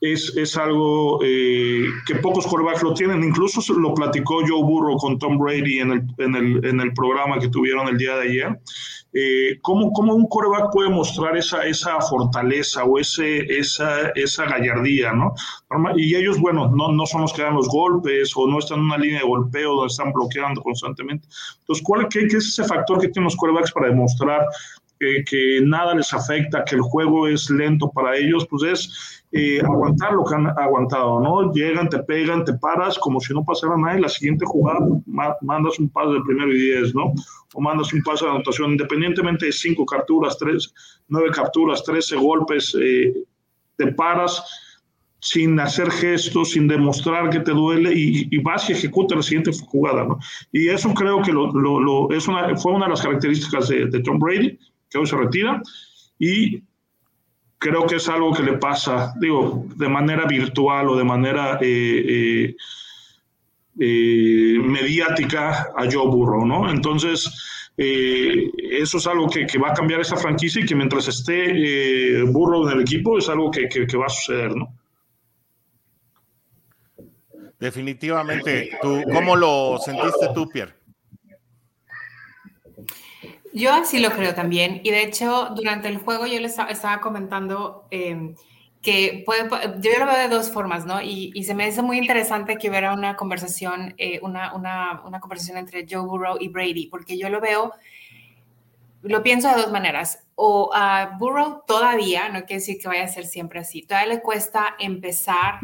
Es, 0.00 0.36
es 0.36 0.56
algo 0.58 1.20
eh, 1.24 1.86
que 2.06 2.16
pocos 2.16 2.46
quarterbacks 2.46 2.82
lo 2.82 2.92
tienen. 2.92 3.24
Incluso 3.24 3.60
lo 3.72 3.94
platicó 3.94 4.40
Joe 4.46 4.62
Burro 4.62 4.96
con 4.96 5.18
Tom 5.18 5.38
Brady 5.38 5.78
en 5.78 5.92
el, 5.92 6.02
en 6.18 6.34
el, 6.34 6.64
en 6.66 6.80
el 6.80 6.92
programa 6.92 7.38
que 7.38 7.48
tuvieron 7.48 7.88
el 7.88 7.96
día 7.96 8.16
de 8.16 8.28
ayer. 8.28 8.60
Eh, 9.16 9.60
¿cómo, 9.62 9.92
¿cómo, 9.92 10.12
un 10.12 10.26
coreback 10.26 10.72
puede 10.72 10.90
mostrar 10.90 11.36
esa, 11.36 11.64
esa 11.64 12.00
fortaleza 12.00 12.82
o 12.82 12.98
ese, 12.98 13.42
esa, 13.58 14.08
esa 14.16 14.44
gallardía, 14.44 15.12
¿no? 15.12 15.32
Y 15.94 16.16
ellos, 16.16 16.40
bueno, 16.40 16.68
no, 16.68 16.90
no 16.90 17.06
son 17.06 17.20
los 17.20 17.32
que 17.32 17.42
dan 17.42 17.54
los 17.54 17.68
golpes 17.68 18.32
o 18.34 18.48
no 18.48 18.58
están 18.58 18.80
en 18.80 18.86
una 18.86 18.98
línea 18.98 19.20
de 19.20 19.26
golpeo 19.26 19.76
donde 19.76 19.86
están 19.92 20.12
bloqueando 20.12 20.60
constantemente. 20.62 21.28
Entonces, 21.60 21.84
¿cuál, 21.84 22.08
qué, 22.08 22.26
qué 22.26 22.38
es 22.38 22.48
ese 22.48 22.64
factor 22.64 23.00
que 23.00 23.08
tienen 23.08 23.26
los 23.26 23.36
corebacks 23.36 23.70
para 23.70 23.88
demostrar 23.88 24.46
que, 25.24 25.60
nada 25.62 25.94
les 25.94 26.12
afecta, 26.12 26.64
que 26.64 26.76
el 26.76 26.82
juego 26.82 27.26
es 27.28 27.50
lento 27.50 27.90
para 27.90 28.16
ellos, 28.16 28.46
pues 28.48 28.62
es 28.62 29.24
eh, 29.32 29.60
aguantar 29.60 30.12
lo 30.12 30.24
que 30.24 30.34
han 30.34 30.46
aguantado, 30.46 31.20
¿no? 31.20 31.52
Llegan, 31.52 31.88
te 31.88 31.98
pegan, 32.00 32.44
te 32.44 32.54
paras 32.54 32.98
como 32.98 33.20
si 33.20 33.34
no 33.34 33.44
pasara 33.44 33.76
nada 33.76 33.98
y 33.98 34.02
la 34.02 34.08
siguiente 34.08 34.44
jugada 34.46 34.80
mandas 35.06 35.78
un 35.78 35.88
pase 35.88 36.12
del 36.12 36.22
primero 36.22 36.52
y 36.52 36.60
diez, 36.60 36.94
¿no? 36.94 37.12
O 37.54 37.60
mandas 37.60 37.92
un 37.92 38.02
pase 38.02 38.24
de 38.24 38.30
anotación, 38.30 38.72
independientemente 38.72 39.46
de 39.46 39.52
cinco 39.52 39.84
capturas, 39.86 40.38
tres, 40.38 40.72
nueve 41.08 41.30
capturas, 41.32 41.82
trece 41.82 42.16
golpes, 42.16 42.76
eh, 42.80 43.12
te 43.76 43.92
paras 43.92 44.42
sin 45.24 45.58
hacer 45.58 45.90
gestos, 45.90 46.50
sin 46.50 46.68
demostrar 46.68 47.30
que 47.30 47.40
te 47.40 47.52
duele 47.52 47.92
y, 47.94 48.36
vas 48.42 48.68
y 48.68 48.74
ejecutas 48.74 49.16
la 49.16 49.22
siguiente 49.22 49.52
jugada, 49.66 50.04
¿no? 50.04 50.18
Y 50.52 50.68
eso 50.68 50.92
creo 50.92 51.22
que 51.22 51.32
lo, 51.32 51.50
lo, 51.50 52.12
es 52.12 52.28
una, 52.28 52.54
fue 52.56 52.72
una 52.72 52.84
de 52.84 52.90
las 52.90 53.00
características 53.00 53.68
de, 53.68 53.86
de 53.86 54.00
Tom 54.00 54.18
Brady 54.18 54.58
que 54.94 54.98
hoy 55.00 55.06
se 55.06 55.16
retira 55.16 55.60
y 56.20 56.62
creo 57.58 57.84
que 57.86 57.96
es 57.96 58.08
algo 58.08 58.32
que 58.32 58.44
le 58.44 58.58
pasa, 58.58 59.12
digo, 59.20 59.66
de 59.74 59.88
manera 59.88 60.24
virtual 60.24 60.88
o 60.88 60.96
de 60.96 61.02
manera 61.02 61.58
eh, 61.60 62.04
eh, 62.08 62.56
eh, 63.80 64.58
mediática 64.60 65.72
a 65.76 65.90
Joe 65.90 66.06
Burrow, 66.06 66.46
¿no? 66.46 66.70
Entonces, 66.70 67.28
eso 67.76 68.98
es 68.98 69.06
algo 69.08 69.28
que, 69.28 69.58
va 69.58 69.70
a 69.70 69.74
cambiar 69.74 70.00
esa 70.00 70.16
franquicia 70.16 70.62
y 70.62 70.66
que 70.66 70.76
mientras 70.76 71.08
esté 71.08 72.22
Burrow 72.22 72.68
en 72.68 72.76
el 72.76 72.82
equipo 72.82 73.18
es 73.18 73.28
algo 73.28 73.50
que, 73.50 73.96
va 73.96 74.06
a 74.06 74.10
suceder, 74.10 74.54
¿no? 74.54 74.68
Definitivamente. 77.58 78.78
¿Tú, 78.80 79.02
¿Cómo 79.12 79.34
lo 79.34 79.78
sentiste 79.78 80.28
tú, 80.32 80.48
Pierre? 80.48 80.83
Yo 83.54 83.72
así 83.72 84.00
lo 84.00 84.10
creo 84.10 84.34
también. 84.34 84.80
Y 84.82 84.90
de 84.90 85.04
hecho, 85.04 85.50
durante 85.54 85.86
el 85.86 85.98
juego 85.98 86.26
yo 86.26 86.40
les 86.40 86.58
estaba 86.58 87.00
comentando 87.00 87.86
em, 87.92 88.34
que 88.82 89.22
puede, 89.24 89.48
yo 89.80 89.90
lo 90.00 90.06
veo 90.06 90.18
de 90.18 90.28
dos 90.28 90.50
formas, 90.50 90.84
¿no? 90.86 91.00
Y, 91.00 91.40
se 91.44 91.54
me 91.54 91.64
hace 91.64 91.80
muy 91.80 91.98
interesante 91.98 92.56
que 92.56 92.68
hubiera 92.68 92.92
una 92.92 93.14
conversación, 93.14 93.94
eh, 93.96 94.18
una, 94.22 94.54
una, 94.56 95.02
una, 95.06 95.20
conversación 95.20 95.56
entre 95.56 95.86
Joe 95.88 96.04
Burrow 96.04 96.36
y 96.40 96.48
Brady, 96.48 96.88
porque 96.88 97.16
yo 97.16 97.28
lo 97.28 97.40
veo, 97.40 97.72
lo 99.02 99.22
pienso 99.22 99.48
de 99.48 99.54
dos 99.62 99.70
maneras. 99.70 100.24
O 100.34 100.72
a 100.74 101.16
Burrow 101.20 101.62
todavía, 101.64 102.30
no 102.30 102.40
quiere 102.40 102.56
decir 102.56 102.78
que 102.80 102.88
vaya 102.88 103.04
a 103.04 103.08
ser 103.08 103.24
siempre 103.24 103.60
así, 103.60 103.82
todavía 103.82 104.14
le 104.14 104.20
cuesta 104.20 104.74
empezar 104.80 105.60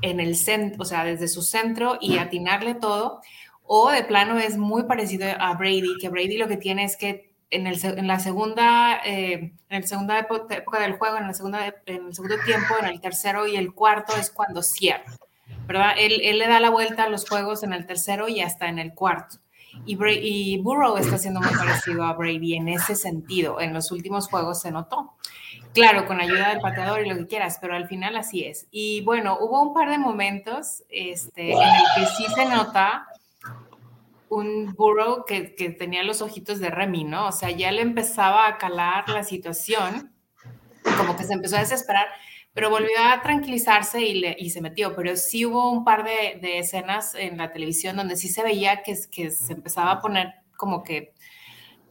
en 0.00 0.18
el 0.18 0.34
centro, 0.36 0.80
o 0.80 0.86
sea, 0.86 1.04
desde 1.04 1.28
su 1.28 1.42
centro 1.42 1.98
y 2.00 2.16
atinarle 2.16 2.74
todo. 2.74 3.20
O 3.64 3.90
de 3.90 4.02
plano 4.02 4.38
es 4.38 4.56
muy 4.56 4.84
parecido 4.84 5.26
a 5.38 5.52
Brady, 5.54 5.98
que 6.00 6.08
Brady 6.08 6.38
lo 6.38 6.48
que 6.48 6.56
tiene 6.56 6.84
es 6.84 6.96
que 6.96 7.33
en, 7.54 7.66
el, 7.66 7.78
en 7.84 8.06
la 8.06 8.18
segunda, 8.18 9.00
eh, 9.04 9.52
en 9.68 9.76
el 9.76 9.86
segunda 9.86 10.18
época 10.18 10.80
del 10.80 10.94
juego, 10.94 11.16
en, 11.16 11.26
la 11.26 11.34
segunda, 11.34 11.74
en 11.86 12.06
el 12.06 12.14
segundo 12.14 12.36
tiempo, 12.44 12.74
en 12.80 12.86
el 12.86 13.00
tercero 13.00 13.46
y 13.46 13.56
el 13.56 13.72
cuarto 13.72 14.14
es 14.16 14.30
cuando 14.30 14.62
cierra, 14.62 15.04
¿verdad? 15.66 15.92
Él, 15.98 16.20
él 16.22 16.38
le 16.38 16.48
da 16.48 16.60
la 16.60 16.70
vuelta 16.70 17.04
a 17.04 17.08
los 17.08 17.28
juegos 17.28 17.62
en 17.62 17.72
el 17.72 17.86
tercero 17.86 18.28
y 18.28 18.40
hasta 18.40 18.68
en 18.68 18.78
el 18.78 18.94
cuarto. 18.94 19.38
Y, 19.86 19.98
y 20.06 20.58
Burrow 20.58 20.96
está 20.96 21.18
siendo 21.18 21.40
muy 21.40 21.52
parecido 21.54 22.04
a 22.04 22.12
Brady 22.12 22.54
en 22.54 22.68
ese 22.68 22.94
sentido. 22.94 23.60
En 23.60 23.74
los 23.74 23.90
últimos 23.90 24.28
juegos 24.28 24.60
se 24.60 24.70
notó. 24.70 25.14
Claro, 25.72 26.06
con 26.06 26.20
ayuda 26.20 26.50
del 26.50 26.60
pateador 26.60 27.04
y 27.04 27.08
lo 27.08 27.16
que 27.16 27.26
quieras, 27.26 27.58
pero 27.60 27.74
al 27.74 27.88
final 27.88 28.16
así 28.16 28.44
es. 28.44 28.68
Y 28.70 29.00
bueno, 29.02 29.36
hubo 29.40 29.60
un 29.60 29.74
par 29.74 29.90
de 29.90 29.98
momentos 29.98 30.84
este, 30.88 31.52
en 31.52 31.58
el 31.58 31.84
que 31.96 32.06
sí 32.16 32.26
se 32.32 32.46
nota 32.46 33.08
un 34.34 34.74
Burrow 34.74 35.24
que, 35.26 35.42
tenía 35.78 36.02
los 36.02 36.22
ojitos 36.22 36.58
de 36.60 36.70
Remy, 36.70 37.04
¿no? 37.04 37.28
O 37.28 37.32
sea, 37.32 37.50
ya 37.50 37.72
le 37.72 37.82
empezaba 37.82 38.46
a 38.46 38.58
calar 38.58 39.08
la 39.08 39.24
situación, 39.24 40.12
como 40.98 41.16
que 41.16 41.24
se 41.24 41.34
empezó 41.34 41.56
a 41.56 41.60
desesperar, 41.60 42.06
pero 42.52 42.70
volvió 42.70 42.96
a 42.98 43.22
tranquilizarse 43.22 44.02
y 44.02 44.50
se 44.50 44.60
metió. 44.60 44.94
Pero 44.94 45.16
sí 45.16 45.46
hubo 45.46 45.70
un 45.70 45.84
par 45.84 46.04
de, 46.04 46.58
escenas 46.58 47.14
en 47.14 47.38
la 47.38 47.52
televisión 47.52 47.96
donde 47.96 48.16
sí 48.16 48.28
se 48.28 48.42
veía 48.42 48.82
que, 48.82 48.94
que 49.10 49.30
se 49.30 49.54
empezaba 49.54 49.92
a 49.92 50.00
poner 50.00 50.34
como 50.56 50.82
que 50.82 51.14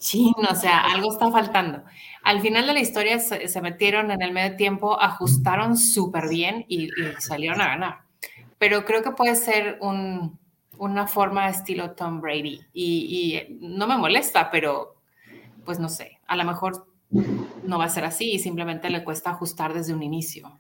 chin, 0.04 0.34
o 0.50 0.56
sea, 0.56 0.80
algo 0.80 1.12
está 1.12 1.32
faltando. 1.32 1.84
Al 2.24 2.42
final 2.42 2.68
de 2.68 2.74
la 2.74 2.80
historia 2.80 3.20
se, 3.20 3.62
metieron 3.62 4.12
en 4.12 4.22
el 4.22 4.32
medio 4.32 4.56
tiempo, 4.56 5.02
ajustaron 5.02 5.78
súper 5.78 6.28
bien 6.28 6.66
y 6.68 6.90
salieron 7.20 7.62
a 7.62 7.68
ganar. 7.68 8.00
Pero 8.58 8.86
creo 8.86 9.02
que 9.02 9.12
puede 9.12 9.36
ser 9.36 9.78
un, 9.82 10.40
una 10.78 11.08
forma 11.08 11.46
de 11.46 11.52
estilo 11.52 11.92
Tom 11.92 12.22
Brady. 12.22 12.62
Y, 12.74 13.58
no 13.60 13.88
me 13.88 13.98
molesta, 13.98 14.52
pero 14.52 14.96
pues 15.66 15.80
no 15.80 15.88
sé, 15.88 16.20
a 16.28 16.36
lo 16.36 16.44
mejor 16.44 16.88
no 17.64 17.78
va 17.78 17.86
a 17.86 17.90
ser 17.90 18.06
así 18.06 18.34
y 18.34 18.40
simplemente 18.40 18.90
le 18.90 19.04
cuesta 19.04 19.32
ajustar 19.32 19.74
desde 19.74 19.94
un 19.94 20.04
inicio. 20.04 20.60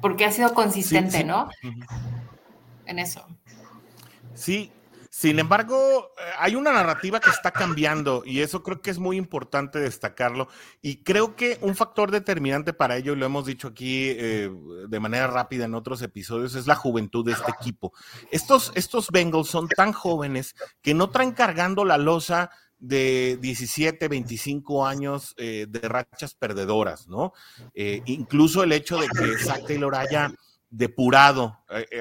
Porque 0.00 0.24
ha 0.24 0.32
sido 0.32 0.54
consistente, 0.54 1.24
¿no? 1.24 1.50
En 2.86 2.98
eso. 2.98 3.26
Sí, 4.34 4.72
sin 5.20 5.38
embargo, 5.38 6.14
eh, 6.16 6.22
hay 6.38 6.54
una 6.54 6.72
narrativa 6.72 7.20
que 7.20 7.28
está 7.28 7.50
cambiando 7.50 8.22
y 8.24 8.40
eso 8.40 8.62
creo 8.62 8.80
que 8.80 8.90
es 8.90 8.98
muy 8.98 9.18
importante 9.18 9.78
destacarlo. 9.78 10.48
Y 10.80 11.02
creo 11.02 11.36
que 11.36 11.58
un 11.60 11.76
factor 11.76 12.10
determinante 12.10 12.72
para 12.72 12.96
ello, 12.96 13.12
y 13.12 13.16
lo 13.16 13.26
hemos 13.26 13.44
dicho 13.44 13.68
aquí 13.68 14.06
eh, 14.08 14.50
de 14.88 14.98
manera 14.98 15.26
rápida 15.26 15.66
en 15.66 15.74
otros 15.74 16.00
episodios, 16.00 16.54
es 16.54 16.66
la 16.66 16.74
juventud 16.74 17.22
de 17.22 17.32
este 17.32 17.50
equipo. 17.50 17.92
Estos, 18.30 18.72
estos 18.74 19.10
Bengals 19.10 19.48
son 19.48 19.68
tan 19.68 19.92
jóvenes 19.92 20.54
que 20.80 20.94
no 20.94 21.10
traen 21.10 21.32
cargando 21.32 21.84
la 21.84 21.98
losa 21.98 22.50
de 22.78 23.36
17, 23.42 24.08
25 24.08 24.86
años 24.86 25.34
eh, 25.36 25.66
de 25.68 25.80
rachas 25.86 26.34
perdedoras, 26.34 27.08
¿no? 27.08 27.34
incluso 27.74 28.62
el 28.62 28.72
hecho 28.72 28.96
de 28.96 29.06
que 29.08 29.36
Zach 29.44 29.66
Taylor 29.66 29.94
haya 29.96 30.32
depurado 30.70 31.58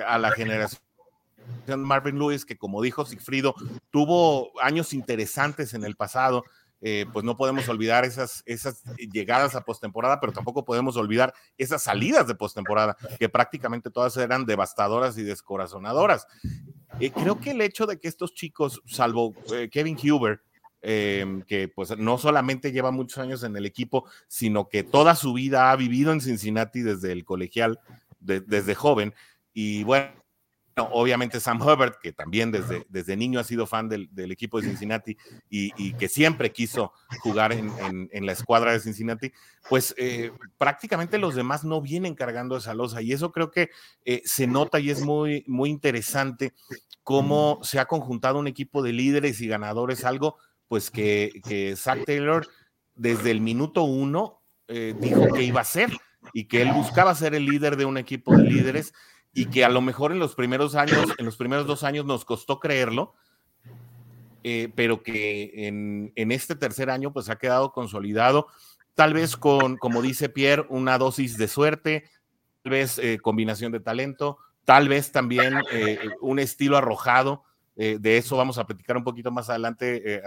a 0.08 0.18
la 0.18 0.32
generación 0.32 0.89
Marvin 1.78 2.18
Lewis, 2.18 2.46
que 2.46 2.58
como 2.58 2.82
dijo 2.82 3.06
Sigfrido, 3.06 3.56
tuvo 3.92 4.52
años 4.62 4.94
interesantes 4.94 5.74
en 5.74 5.84
el 5.84 5.96
pasado. 5.96 6.44
Eh, 6.82 7.06
pues 7.12 7.26
no 7.26 7.36
podemos 7.36 7.68
olvidar 7.68 8.06
esas, 8.06 8.42
esas 8.46 8.84
llegadas 9.12 9.54
a 9.56 9.66
postemporada, 9.66 10.20
pero 10.22 10.32
tampoco 10.32 10.64
podemos 10.64 10.96
olvidar 10.96 11.34
esas 11.58 11.84
salidas 11.84 12.26
de 12.28 12.36
postemporada, 12.36 12.96
que 13.20 13.28
prácticamente 13.28 13.90
todas 13.90 14.16
eran 14.16 14.46
devastadoras 14.46 15.18
y 15.18 15.24
descorazonadoras. 15.24 16.26
Eh, 17.00 17.12
creo 17.12 17.40
que 17.40 17.52
el 17.52 17.62
hecho 17.62 17.86
de 17.86 18.00
que 18.00 18.08
estos 18.08 18.34
chicos, 18.34 18.82
salvo 18.86 19.36
eh, 19.54 19.70
Kevin 19.70 19.98
Huber, 20.02 20.42
que 20.82 21.70
pues 21.76 21.98
no 21.98 22.18
solamente 22.18 22.72
lleva 22.72 22.92
muchos 22.92 23.18
años 23.18 23.44
en 23.44 23.54
el 23.58 23.66
equipo, 23.66 24.06
sino 24.30 24.70
que 24.70 24.84
toda 24.84 25.14
su 25.16 25.34
vida 25.34 25.72
ha 25.72 25.76
vivido 25.76 26.14
en 26.14 26.22
Cincinnati 26.22 26.82
desde 26.82 27.12
el 27.12 27.26
colegial, 27.26 27.82
desde 28.22 28.76
joven. 28.76 29.14
Y 29.54 29.84
bueno, 29.84 30.14
obviamente 30.76 31.40
Sam 31.40 31.62
Hubbard, 31.62 31.96
que 32.02 32.14
también 32.14 32.52
desde, 32.52 32.86
desde 32.90 33.18
niño 33.18 33.40
ha 33.40 33.44
sido 33.44 33.66
fan 33.68 33.90
del, 33.90 34.10
equipo 34.32 34.60
de 34.60 34.68
Cincinnati 34.68 35.18
y, 35.50 35.94
que 35.94 36.08
siempre 36.08 36.52
quiso 36.52 36.94
jugar 37.22 37.52
en, 37.52 38.26
la 38.26 38.32
escuadra 38.32 38.72
de 38.72 38.80
Cincinnati, 38.80 39.32
pues 39.70 39.94
eh, 39.98 40.32
prácticamente 40.58 41.18
los 41.18 41.36
demás 41.36 41.64
no 41.64 41.82
vienen 41.82 42.16
cargando 42.16 42.58
esa 42.58 42.74
losa 42.74 43.02
y 43.02 43.14
eso 43.14 43.32
creo 43.32 43.52
que 43.52 43.70
eh, 44.06 44.22
se 44.26 44.48
nota 44.48 44.80
y 44.80 44.90
es 44.90 45.02
muy, 45.02 45.44
muy 45.48 45.70
interesante 45.70 46.54
cómo 47.04 47.60
se 47.64 47.80
ha 47.80 47.86
conjuntado 47.86 48.40
un 48.40 48.48
equipo 48.48 48.82
de 48.82 48.94
líderes 48.94 49.42
y 49.42 49.48
ganadores, 49.48 50.06
algo 50.06 50.38
pues 50.68 50.92
que, 50.92 51.42
que 51.48 51.76
Zach 51.76 52.06
Taylor 52.06 52.48
desde 52.96 53.32
el 53.32 53.42
minuto 53.42 53.84
uno 53.84 54.42
eh, 54.68 54.94
dijo 55.00 55.34
que 55.34 55.44
iba 55.44 55.62
a 55.62 55.66
ser 55.66 55.90
y 56.34 56.46
que 56.46 56.62
él 56.62 56.72
buscaba 56.72 57.16
ser 57.16 57.34
el 57.34 57.46
líder 57.46 57.76
de 57.76 57.86
un 57.86 57.98
equipo 57.98 58.36
de 58.36 58.44
líderes 58.44 58.94
y 59.40 59.46
que 59.46 59.64
a 59.64 59.70
lo 59.70 59.80
mejor 59.80 60.12
en 60.12 60.20
los 60.20 60.36
primeros 60.36 60.76
años, 60.76 61.14
en 61.18 61.26
los 61.26 61.38
primeros 61.38 61.66
dos 61.66 61.86
años 61.86 62.06
nos 62.06 62.26
costó 62.26 62.60
creerlo, 62.60 63.14
eh, 64.44 64.70
pero 64.76 65.02
que 65.02 65.66
en, 65.66 66.12
este 66.14 66.58
tercer 66.58 66.90
año 66.90 67.14
pues 67.14 67.30
ha 67.30 67.38
quedado 67.38 67.72
consolidado, 67.72 68.48
tal 68.96 69.14
vez 69.14 69.38
con, 69.38 69.78
como 69.78 70.02
dice 70.02 70.28
Pierre, 70.28 70.66
una 70.68 70.98
dosis 70.98 71.38
de 71.38 71.48
suerte, 71.48 72.04
tal 72.64 72.72
vez 72.72 73.00
eh, 73.00 73.20
combinación 73.22 73.72
de 73.72 73.80
talento, 73.80 74.40
tal 74.66 74.90
vez 74.90 75.14
también 75.14 75.62
eh, 75.72 76.00
un 76.20 76.40
estilo 76.40 76.76
arrojado. 76.76 77.46
de 77.78 78.18
eso 78.18 78.36
vamos 78.36 78.58
a 78.58 78.66
platicar 78.66 78.98
un 78.98 79.06
poquito 79.06 79.32
más 79.32 79.50
adelante 79.50 80.22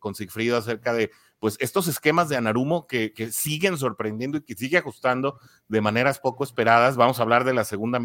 con 0.00 0.16
Sigfrido 0.16 0.56
acerca 0.56 0.92
de 0.92 1.12
pues 1.38 1.56
estos 1.60 1.86
esquemas 1.86 2.28
de 2.28 2.36
Anarumo 2.36 2.88
que, 2.88 3.12
que 3.12 3.30
siguen 3.30 3.78
sorprendiendo 3.78 4.38
y 4.38 4.40
que 4.40 4.56
sigue 4.56 4.78
ajustando 4.78 5.38
de 5.68 5.80
maneras 5.80 6.18
poco 6.18 6.42
esperadas. 6.42 6.96
Vamos 6.96 7.20
a 7.20 7.22
hablar 7.22 7.44
de 7.44 7.54
la 7.54 7.62
segunda 7.62 8.00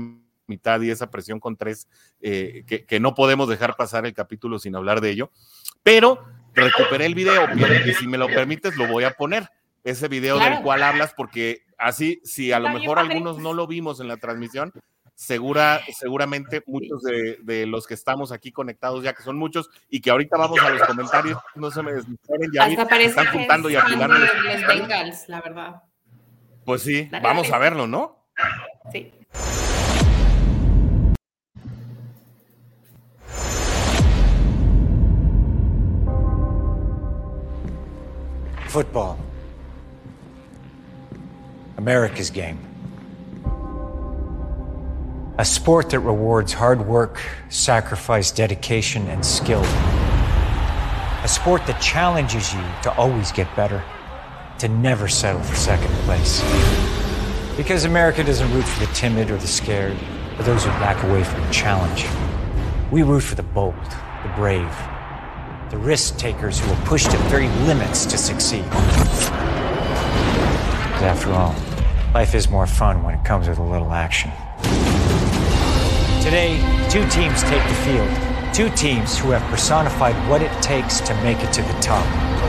mitad 0.48 0.82
y 0.82 0.90
esa 0.90 1.10
presión 1.10 1.40
con 1.40 1.56
tres, 1.56 1.88
eh, 2.22 2.64
que, 2.66 3.00
no 3.00 3.16
podemos 3.16 3.50
dejar 3.50 3.76
pasar 3.76 4.06
el 4.06 4.14
capítulo 4.14 4.60
sin 4.60 4.76
hablar 4.76 5.02
de 5.02 5.12
ello. 5.12 5.32
Pero 5.84 6.24
recuperé 6.54 7.06
el 7.06 7.16
video, 7.16 7.48
y 7.86 7.94
si 7.94 8.08
me 8.08 8.18
lo 8.18 8.28
permites, 8.28 8.76
lo 8.76 8.88
voy 8.88 9.04
a 9.04 9.12
poner. 9.12 9.50
Ese 9.84 10.08
video 10.08 10.38
del 10.38 10.62
cual 10.62 10.84
hablas, 10.84 11.14
porque 11.16 11.64
así, 11.78 12.22
si 12.24 12.52
a 12.52 12.60
lo 12.60 12.70
mejor 12.70 13.00
algunos 13.00 13.40
no 13.40 13.54
lo 13.54 13.66
vimos 13.66 14.00
en 14.00 14.08
la 14.08 14.18
transmisión, 14.18 14.72
segura, 15.16 15.82
seguramente 16.00 16.64
muchos 16.66 17.02
de, 17.02 17.66
los 17.68 17.88
que 17.88 17.94
estamos 17.94 18.32
aquí 18.32 18.52
conectados, 18.52 19.04
ya 19.04 19.14
que 19.14 19.24
son 19.24 19.38
muchos, 19.38 19.70
y 19.90 20.02
que 20.02 20.12
ahorita 20.12 20.38
vamos 20.38 20.60
a 20.60 20.70
los 20.70 20.84
comentarios, 20.84 21.40
no 21.56 21.72
se 21.72 21.82
me 21.84 21.94
desesperen, 21.94 22.52
ya 22.54 22.68
están 22.68 23.28
juntando 23.28 23.70
y 23.70 23.76
apilando. 23.76 24.16
la 25.28 25.42
verdad. 25.42 25.82
Pues 26.66 26.84
sí, 26.84 27.10
vamos 27.22 27.52
a 27.52 27.58
verlo, 27.58 27.88
¿no? 27.88 28.26
Sí. 28.92 29.12
Football. 38.72 39.20
America's 41.76 42.30
game. 42.30 42.58
A 45.38 45.44
sport 45.44 45.90
that 45.90 46.00
rewards 46.00 46.54
hard 46.54 46.88
work, 46.88 47.20
sacrifice, 47.50 48.32
dedication, 48.32 49.08
and 49.08 49.26
skill. 49.26 49.60
A 49.60 51.28
sport 51.28 51.68
that 51.68 51.82
challenges 51.82 52.54
you 52.54 52.64
to 52.84 52.96
always 52.96 53.34
get 53.34 53.54
better, 53.58 53.84
to 54.60 54.70
never 54.70 55.10
settle 55.10 55.42
for 55.42 55.56
second 55.58 55.94
place. 56.06 56.40
Because 57.58 57.84
America 57.84 58.24
doesn't 58.24 58.54
root 58.54 58.64
for 58.64 58.86
the 58.86 58.94
timid 58.94 59.32
or 59.32 59.38
the 59.38 59.48
scared, 59.48 59.98
or 60.40 60.44
those 60.44 60.64
who 60.64 60.70
back 60.80 61.04
away 61.04 61.26
from 61.26 61.52
challenge. 61.52 62.06
We 62.90 63.04
root 63.04 63.20
for 63.20 63.36
the 63.36 63.44
bold, 63.44 63.76
the 64.24 64.32
brave, 64.38 64.74
the 65.72 65.78
risk 65.78 66.18
takers 66.18 66.60
who 66.60 66.70
will 66.70 66.84
push 66.84 67.06
to 67.06 67.16
the 67.16 67.24
very 67.30 67.48
limits 67.66 68.06
to 68.06 68.18
succeed. 68.18 68.66
But 68.66 68.76
after 71.08 71.32
all, 71.32 71.56
life 72.14 72.36
is 72.36 72.50
more 72.50 72.68
fun 72.68 73.04
when 73.04 73.16
it 73.16 73.24
comes 73.24 73.48
with 73.48 73.58
a 73.58 73.64
little 73.64 73.94
action. 73.94 74.30
Today, 76.22 76.60
two 76.90 77.08
teams 77.08 77.42
take 77.44 77.66
the 77.70 77.76
field. 77.86 78.10
Two 78.54 78.70
teams 78.76 79.18
who 79.18 79.32
have 79.32 79.42
personified 79.50 80.14
what 80.30 80.42
it 80.42 80.52
takes 80.62 81.00
to 81.00 81.14
make 81.24 81.42
it 81.42 81.54
to 81.54 81.62
the 81.62 81.80
top. 81.80 82.06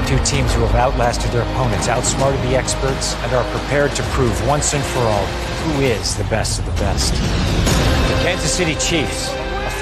Two 0.09 0.19
teams 0.25 0.53
who 0.53 0.63
have 0.63 0.75
outlasted 0.75 1.31
their 1.31 1.43
opponents, 1.53 1.87
outsmarted 1.87 2.41
the 2.41 2.57
experts, 2.57 3.15
and 3.23 3.33
are 3.33 3.45
prepared 3.57 3.93
to 3.93 4.03
prove 4.11 4.35
once 4.49 4.75
and 4.75 4.83
for 4.83 4.99
all 4.99 5.27
who 5.63 5.83
is 5.83 6.17
the 6.17 6.25
best 6.25 6.59
of 6.59 6.67
the 6.67 6.73
best. 6.73 7.15
The 7.15 8.19
Kansas 8.25 8.53
City 8.53 8.75
Chiefs 8.75 9.31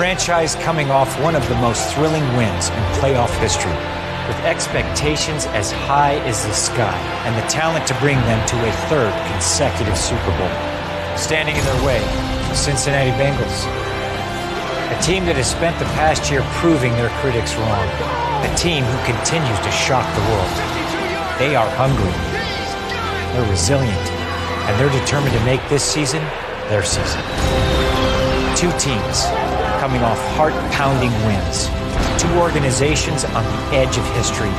franchise 0.01 0.55
coming 0.65 0.91
off 0.91 1.21
one 1.21 1.37
of 1.37 1.47
the 1.51 1.55
most 1.57 1.93
thrilling 1.93 2.25
wins 2.35 2.71
in 2.71 2.83
playoff 2.97 3.29
history, 3.37 3.77
with 4.25 4.47
expectations 4.49 5.45
as 5.53 5.71
high 5.73 6.15
as 6.25 6.43
the 6.47 6.55
sky 6.55 6.97
and 7.29 7.37
the 7.37 7.47
talent 7.53 7.87
to 7.87 7.93
bring 8.01 8.17
them 8.25 8.41
to 8.49 8.57
a 8.65 8.73
third 8.89 9.13
consecutive 9.31 9.99
Super 9.99 10.33
Bowl. 10.41 10.49
Standing 11.21 11.55
in 11.55 11.63
their 11.67 11.85
way, 11.85 12.01
the 12.49 12.55
Cincinnati 12.55 13.11
Bengals. 13.21 13.69
A 14.89 14.97
team 15.03 15.27
that 15.27 15.37
has 15.37 15.51
spent 15.51 15.79
the 15.79 15.85
past 15.93 16.33
year 16.33 16.41
proving 16.65 16.97
their 16.97 17.13
critics 17.21 17.53
wrong. 17.61 17.85
A 18.41 18.51
team 18.57 18.89
who 18.89 18.97
continues 19.05 19.61
to 19.61 19.71
shock 19.71 20.09
the 20.17 20.25
world. 20.33 20.55
They 21.37 21.61
are 21.61 21.69
hungry. 21.77 22.09
They're 23.37 23.51
resilient. 23.53 24.09
And 24.65 24.81
they're 24.81 24.97
determined 25.05 25.37
to 25.37 25.45
make 25.45 25.61
this 25.69 25.85
season 25.85 26.25
their 26.73 26.83
season. 26.83 27.21
Two 28.57 28.73
teams 28.81 29.29
coming 29.81 30.03
off 30.03 30.21
heart 30.37 30.53
pounding 30.73 31.11
wins. 31.25 31.69
Two 32.21 32.29
organizations 32.39 33.25
on 33.25 33.43
the 33.43 33.79
edge 33.79 33.97
of 33.97 34.05
history, 34.13 34.53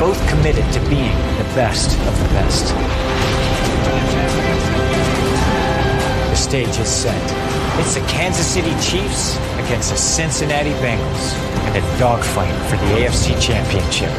both 0.00 0.16
committed 0.26 0.64
to 0.72 0.80
being 0.88 1.12
the 1.36 1.44
best 1.52 1.92
of 2.08 2.18
the 2.20 2.28
best. 2.32 2.72
The 6.30 6.34
stage 6.34 6.78
is 6.78 6.88
set. 6.88 7.22
It's 7.78 7.94
the 7.94 8.06
Kansas 8.08 8.46
City 8.46 8.72
Chiefs 8.80 9.36
against 9.66 9.90
the 9.90 9.98
Cincinnati 9.98 10.72
Bengals 10.80 11.34
and 11.66 11.76
a 11.76 11.98
dogfight 11.98 12.54
for 12.70 12.78
the 12.78 13.04
AFC 13.04 13.38
Championship. 13.38 14.10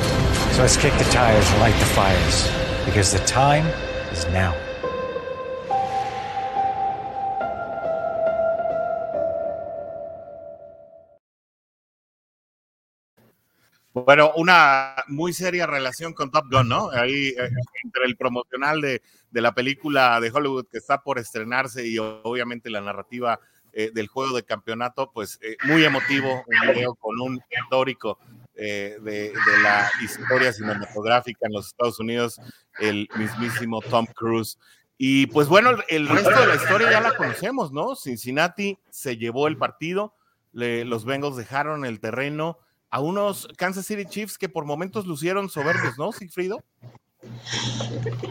So 0.53 0.61
let's 0.61 0.77
kick 0.77 0.93
the 0.99 1.09
tires 1.09 1.49
and 1.49 1.59
light 1.59 1.79
the 1.79 1.85
fires 1.97 2.47
because 2.85 3.11
the 3.11 3.25
time 3.25 3.65
is 4.11 4.27
now. 4.27 4.66
Bueno, 14.05 14.31
una 14.35 14.95
muy 15.07 15.33
seria 15.33 15.65
relación 15.65 16.13
con 16.13 16.31
Top 16.31 16.45
Gun, 16.51 16.67
¿no? 16.67 16.89
Ahí 16.91 17.27
eh, 17.27 17.49
entre 17.83 18.05
el 18.05 18.15
promocional 18.17 18.81
de, 18.81 19.01
la 19.31 19.53
película 19.53 20.19
de 20.19 20.31
Hollywood 20.31 20.67
que 20.71 20.79
está 20.79 21.03
por 21.03 21.19
estrenarse 21.19 21.87
y 21.87 21.97
obviamente 21.99 22.69
la 22.69 22.81
narrativa 22.81 23.39
eh, 23.79 23.91
del 23.93 24.07
juego 24.07 24.35
de 24.35 24.43
campeonato, 24.43 25.11
pues 25.13 25.37
eh, 25.43 25.55
muy 25.65 25.83
emotivo, 25.83 26.43
un 26.47 26.73
video 26.73 26.95
con 26.95 27.21
un 27.21 27.39
histórico 27.51 28.17
eh, 28.55 28.97
de, 29.01 29.33
la 29.61 29.87
historia 30.03 30.51
cinematográfica 30.51 31.45
en 31.45 31.53
los 31.53 31.67
Estados 31.67 31.99
Unidos, 31.99 32.41
el 32.79 33.07
mismísimo 33.17 33.81
Tom 33.81 34.07
Cruise. 34.15 34.57
Y 34.97 35.27
pues 35.27 35.47
bueno, 35.47 35.77
el 35.89 36.07
resto 36.07 36.39
de 36.39 36.47
la 36.47 36.55
historia 36.55 36.89
ya 36.89 37.01
la 37.01 37.15
conocemos, 37.15 37.71
¿no? 37.71 37.95
Cincinnati 37.95 38.79
se 38.89 39.17
llevó 39.17 39.47
el 39.47 39.57
partido, 39.57 40.15
los 40.53 41.05
Bengals 41.05 41.37
dejaron 41.37 41.85
el 41.85 41.99
terreno 41.99 42.57
a 42.89 42.99
unos 43.01 43.47
Kansas 43.57 43.85
City 43.85 44.05
Chiefs 44.05 44.37
que 44.37 44.49
por 44.49 44.65
momentos 44.65 45.05
lucieron 45.05 45.49
soberbios, 45.49 45.97
¿no, 45.97 46.11
Sigfrido? 46.11 46.63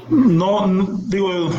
No, 0.08 0.66
digo, 1.08 1.50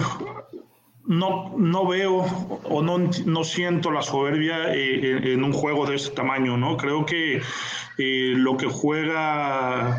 no, 1.06 1.54
no 1.58 1.88
veo 1.88 2.18
o 2.64 2.82
no, 2.82 2.98
no 3.26 3.44
siento 3.44 3.92
la 3.92 4.02
soberbia 4.02 4.74
eh, 4.74 5.34
en, 5.34 5.44
un 5.44 5.54
juego 5.54 5.86
de 5.86 5.96
este 5.96 6.16
tamaño, 6.16 6.58
¿no? 6.58 6.78
Creo 6.78 7.06
que 7.06 7.42
eh, 7.98 8.34
lo 8.36 8.58
que 8.58 8.68
juega 8.68 9.98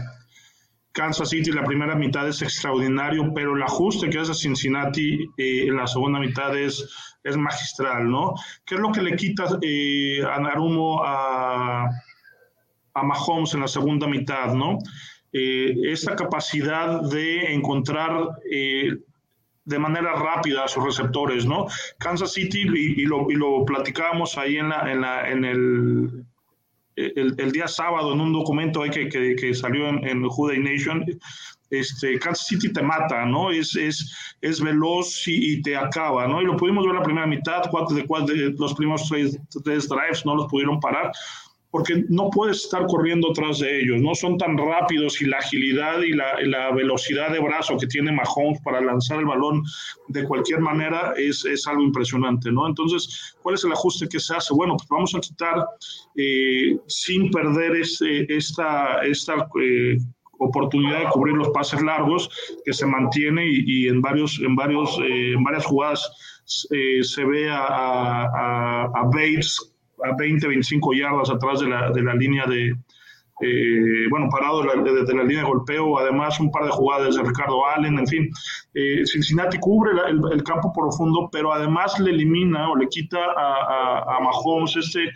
Kansas 0.93 1.31
City 1.31 1.51
en 1.51 1.57
la 1.57 1.65
primera 1.65 1.95
mitad 1.95 2.29
es 2.29 2.43
extraordinario, 2.43 3.33
pero 3.35 3.57
el 3.57 3.63
ajuste 3.63 4.11
que 4.11 4.19
hace 4.19 4.35
Cincinnati 4.35 5.15
eh, 5.39 5.67
en 5.69 5.77
la 5.77 5.87
segunda 5.87 6.19
mitad 6.19 6.57
es, 6.57 6.87
es 7.25 7.37
magistral, 7.37 8.11
¿no? 8.11 8.35
¿Qué 8.67 8.75
es 8.75 8.81
lo 8.81 8.93
que 8.93 9.03
le 9.03 9.17
quita 9.17 9.45
a 9.45 10.41
Narumo 10.41 11.03
a, 11.05 11.89
a 13.01 13.03
Mahomes 13.03 13.55
en 13.55 13.61
la 13.61 13.69
segunda 13.69 14.07
mitad, 14.07 14.55
¿no? 14.55 14.79
esta 15.31 16.17
capacidad 16.17 17.03
de 17.03 17.53
encontrar 17.53 18.31
de 19.69 19.79
manera 19.79 20.15
rápida 20.15 20.65
a 20.65 20.69
sus 20.69 20.83
receptores, 20.83 21.45
¿no? 21.45 21.67
Kansas 21.99 22.33
City, 22.33 22.63
y, 22.63 23.05
lo, 23.05 23.31
y 23.31 23.35
lo, 23.35 23.67
platicábamos 23.67 24.39
ahí 24.39 24.57
en, 24.57 24.71
la, 24.71 24.91
en, 24.91 25.01
la, 25.03 25.31
en 25.31 25.45
el, 25.45 26.25
el, 26.97 27.53
día 27.53 27.69
sábado 27.69 28.15
en 28.15 28.21
un 28.23 28.33
documento 28.33 28.83
ahí 28.83 28.89
que, 28.89 29.09
que, 29.09 29.55
salió 29.55 29.89
en, 29.89 30.03
en 30.07 30.23
Nation, 30.65 31.05
este, 31.69 32.19
Kansas 32.19 32.47
City 32.47 32.73
te 32.73 32.83
mata, 32.83 33.27
¿no? 33.27 33.51
Es, 33.51 33.77
es, 33.77 34.11
es 34.41 34.59
veloz 34.59 35.29
y, 35.29 35.61
te 35.61 35.77
acaba, 35.77 36.27
¿no? 36.27 36.41
Y 36.41 36.47
lo 36.47 36.57
pudimos 36.57 36.87
ver 36.87 36.95
la 36.95 37.03
primera 37.03 37.27
mitad, 37.27 37.65
cuatro 37.71 37.95
de, 37.95 38.07
cuatro 38.07 38.35
de 38.35 38.55
los 38.59 38.73
primeros 38.73 39.07
tres, 39.07 39.39
tres 39.65 39.87
drives 39.87 40.25
no 40.25 40.35
los 40.35 40.47
pudieron 40.47 40.81
parar 40.81 41.13
porque 41.71 42.05
no 42.09 42.31
puedes 42.31 42.65
estar 42.65 42.87
corriendo 42.87 43.33
tras 43.33 43.59
de 43.59 43.81
ellos, 43.81 44.01
no 44.01 44.15
son 44.15 44.39
tan 44.39 44.57
rápidos 44.57 45.21
y 45.21 45.27
la 45.27 45.39
agilidad 45.39 46.01
y 46.01 46.13
la, 46.13 46.71
velocidad 46.73 47.31
de 47.31 47.41
brazo 47.41 47.77
que 47.77 47.87
tiene 47.87 48.13
Mahomes 48.13 48.61
para 48.63 48.81
lanzar 48.81 49.19
el 49.19 49.27
balón 49.27 49.63
de 50.09 50.25
cualquier 50.25 50.61
manera 50.61 51.13
es, 51.17 51.45
algo 51.67 51.83
impresionante, 51.83 52.51
¿no? 52.51 52.67
Entonces, 52.67 53.35
¿cuál 53.43 53.57
es 53.57 53.65
el 53.65 53.73
ajuste 53.73 54.09
que 54.09 54.21
se 54.21 54.35
hace? 54.35 54.55
Bueno, 54.55 54.77
pues 54.77 54.89
vamos 54.89 55.15
a 55.15 55.21
quitar 55.21 55.67
eh, 56.17 56.79
sin 56.87 57.31
perder 57.31 57.77
este, 57.77 58.35
esta, 58.35 59.03
esta 59.05 59.49
eh, 59.61 59.99
oportunidad 60.39 61.01
de 61.01 61.11
cubrir 61.11 61.35
los 61.35 61.51
pases 61.51 61.83
largos 61.83 62.31
que 62.65 62.73
se 62.73 62.87
mantiene 62.87 63.45
y, 63.47 63.89
en, 63.89 64.01
varios, 64.01 64.41
en, 64.41 64.57
varios, 64.57 64.99
eh, 65.03 65.33
en 65.33 65.45
varias 65.45 65.67
jugadas 65.67 66.11
se 66.47 67.25
ve 67.27 67.51
a 67.51 68.91
Bates 69.13 69.75
a 70.05 70.17
20, 70.17 70.47
25 70.47 70.95
yardas 70.95 71.31
atrás 71.31 71.61
de 71.61 71.69
la, 71.69 71.91
de 71.91 72.03
la 72.03 72.15
línea 72.15 72.47
de, 72.47 72.75
eh, 73.41 74.07
bueno, 74.11 74.29
parado 74.31 74.63
desde 74.63 75.15
la, 75.15 75.23
línea 75.23 75.43
de 75.43 75.49
golpeo, 75.49 75.99
además 75.99 76.39
un 76.41 76.51
par 76.51 76.65
de 76.65 76.71
jugadas 76.71 77.17
de 77.17 77.23
Ricardo 77.23 77.67
Allen, 77.67 77.99
en 77.99 78.07
fin, 78.07 78.31
eh, 78.75 79.05
Cincinnati 79.05 79.59
cubre 79.59 79.93
el, 80.09 80.43
campo 80.43 80.73
profundo, 80.73 81.29
pero 81.31 81.53
además 81.53 81.99
le 82.01 82.11
elimina 82.11 82.71
o 82.71 82.77
le 82.77 82.89
quita 82.89 83.19
a 83.37 84.19
Mahomes 84.21 84.77
este, 84.77 85.11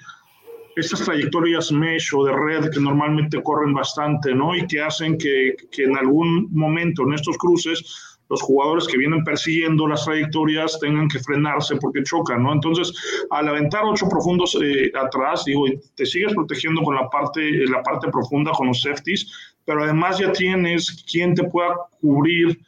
estas 0.77 1.05
trayectorias 1.05 1.71
mesh 1.73 2.15
o 2.15 2.25
de 2.25 2.33
red 2.33 2.71
que 2.71 2.81
normalmente 2.81 3.43
corren 3.43 3.75
bastante, 3.75 4.35
¿no? 4.35 4.55
Y 4.57 4.67
que 4.67 4.81
hacen 4.81 5.19
que, 5.19 5.55
que 5.71 5.85
en 5.85 5.97
algún 5.97 6.49
momento 6.51 7.03
en 7.03 7.15
estos 7.15 7.37
cruces 7.37 8.12
los 8.33 8.41
jugadores 8.41 8.89
que 8.89 8.97
vienen 8.97 9.23
persiguiendo 9.25 9.87
las 9.87 10.07
trayectorias 10.07 10.81
tengan 10.81 11.07
que 11.07 11.19
frenarse 11.19 11.77
porque 11.77 12.03
chocan, 12.03 12.43
¿no? 12.43 12.55
Entonces, 12.55 12.91
al 13.29 13.47
aventar 13.47 13.83
ocho 13.85 14.09
profundos 14.09 14.57
eh, 14.63 14.91
atrás, 14.99 15.45
digo, 15.45 15.67
te 15.97 16.07
sigues 16.07 16.33
protegiendo 16.33 16.81
con 16.81 16.95
la 16.95 17.11
parte, 17.11 17.43
la 17.69 17.83
parte 17.83 18.09
profunda, 18.09 18.51
con 18.53 18.69
los 18.69 18.81
safeties, 18.81 19.31
pero 19.67 19.85
además 19.85 20.19
ya 20.19 20.33
tienes 20.33 21.05
quien 21.13 21.35
te 21.35 21.45
pueda 21.45 21.75
cubrir 22.01 22.59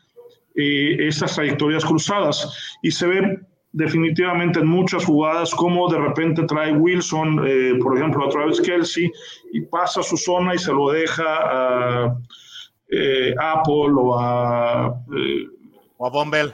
eh, 0.54 0.96
estas 0.98 1.34
trayectorias 1.34 1.82
cruzadas. 1.82 2.76
Y 2.82 2.90
se 2.90 3.06
ve 3.06 3.38
definitivamente 3.72 4.60
en 4.60 4.66
muchas 4.66 5.06
jugadas 5.06 5.54
como 5.54 5.88
de 5.88 5.98
repente 5.98 6.42
trae 6.42 6.74
Wilson, 6.74 7.40
eh, 7.46 7.78
por 7.80 7.96
ejemplo, 7.96 8.26
otra 8.26 8.44
vez 8.44 8.60
Kelsey, 8.60 9.10
y 9.54 9.62
pasa 9.62 10.02
su 10.02 10.18
zona 10.18 10.54
y 10.54 10.58
se 10.58 10.74
lo 10.74 10.90
deja 10.90 11.24
a 11.24 12.18
Apple 13.40 13.94
o 13.96 14.20
a 14.20 14.94
o 16.04 16.06
a 16.06 16.10
Bombell. 16.10 16.52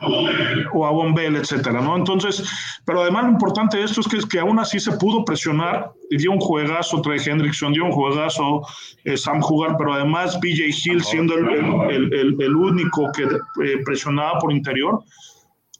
O 0.73 0.87
a 0.87 0.91
Bombell, 0.91 1.35
etcétera, 1.35 1.81
¿no? 1.81 1.97
Entonces, 1.97 2.45
pero 2.85 3.03
además 3.03 3.25
lo 3.25 3.31
importante 3.31 3.79
de 3.79 3.85
esto 3.85 4.01
es 4.01 4.07
que, 4.07 4.19
es 4.19 4.27
que 4.27 4.39
aún 4.39 4.61
así 4.61 4.79
se 4.79 4.93
pudo 4.93 5.25
presionar, 5.25 5.91
y 6.09 6.19
dio 6.19 6.31
un 6.31 6.39
juegazo 6.39 7.03
Trey 7.03 7.19
Hendrickson, 7.25 7.73
dio 7.73 7.85
un 7.85 7.93
juegazo 7.93 8.63
eh, 9.05 9.17
Sam 9.17 9.41
Jugar, 9.41 9.77
pero 9.77 9.95
además 9.95 10.39
BJ 10.41 10.67
Hill 10.85 11.03
siendo 11.03 11.35
el, 11.35 12.13
el, 12.13 12.37
el, 12.41 12.57
único 12.57 13.11
que 13.13 13.25
eh, 13.25 13.79
presionaba 13.85 14.39
por 14.39 14.53
interior. 14.53 15.03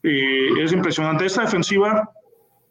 Eh, 0.03 0.49
es 0.61 0.73
impresionante. 0.73 1.27
Esta 1.27 1.43
defensiva 1.43 2.11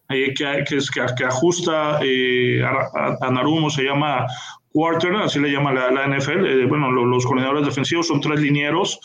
que, 0.10 0.34
que, 0.34 0.66
que, 0.68 1.06
que, 1.18 1.24
ajusta 1.24 1.98
a, 1.98 3.18
a, 3.22 3.32
Narumo 3.32 3.70
se 3.70 3.84
llama 3.84 4.26
quarter, 4.72 5.16
así 5.16 5.40
le 5.40 5.52
llama 5.52 5.74
la, 5.74 6.08
NFL. 6.08 6.68
bueno, 6.68 6.92
los, 6.92 7.26
coordinadores 7.26 7.66
defensivos 7.66 8.08
son 8.08 8.22
tres 8.22 8.40
linieros 8.40 9.00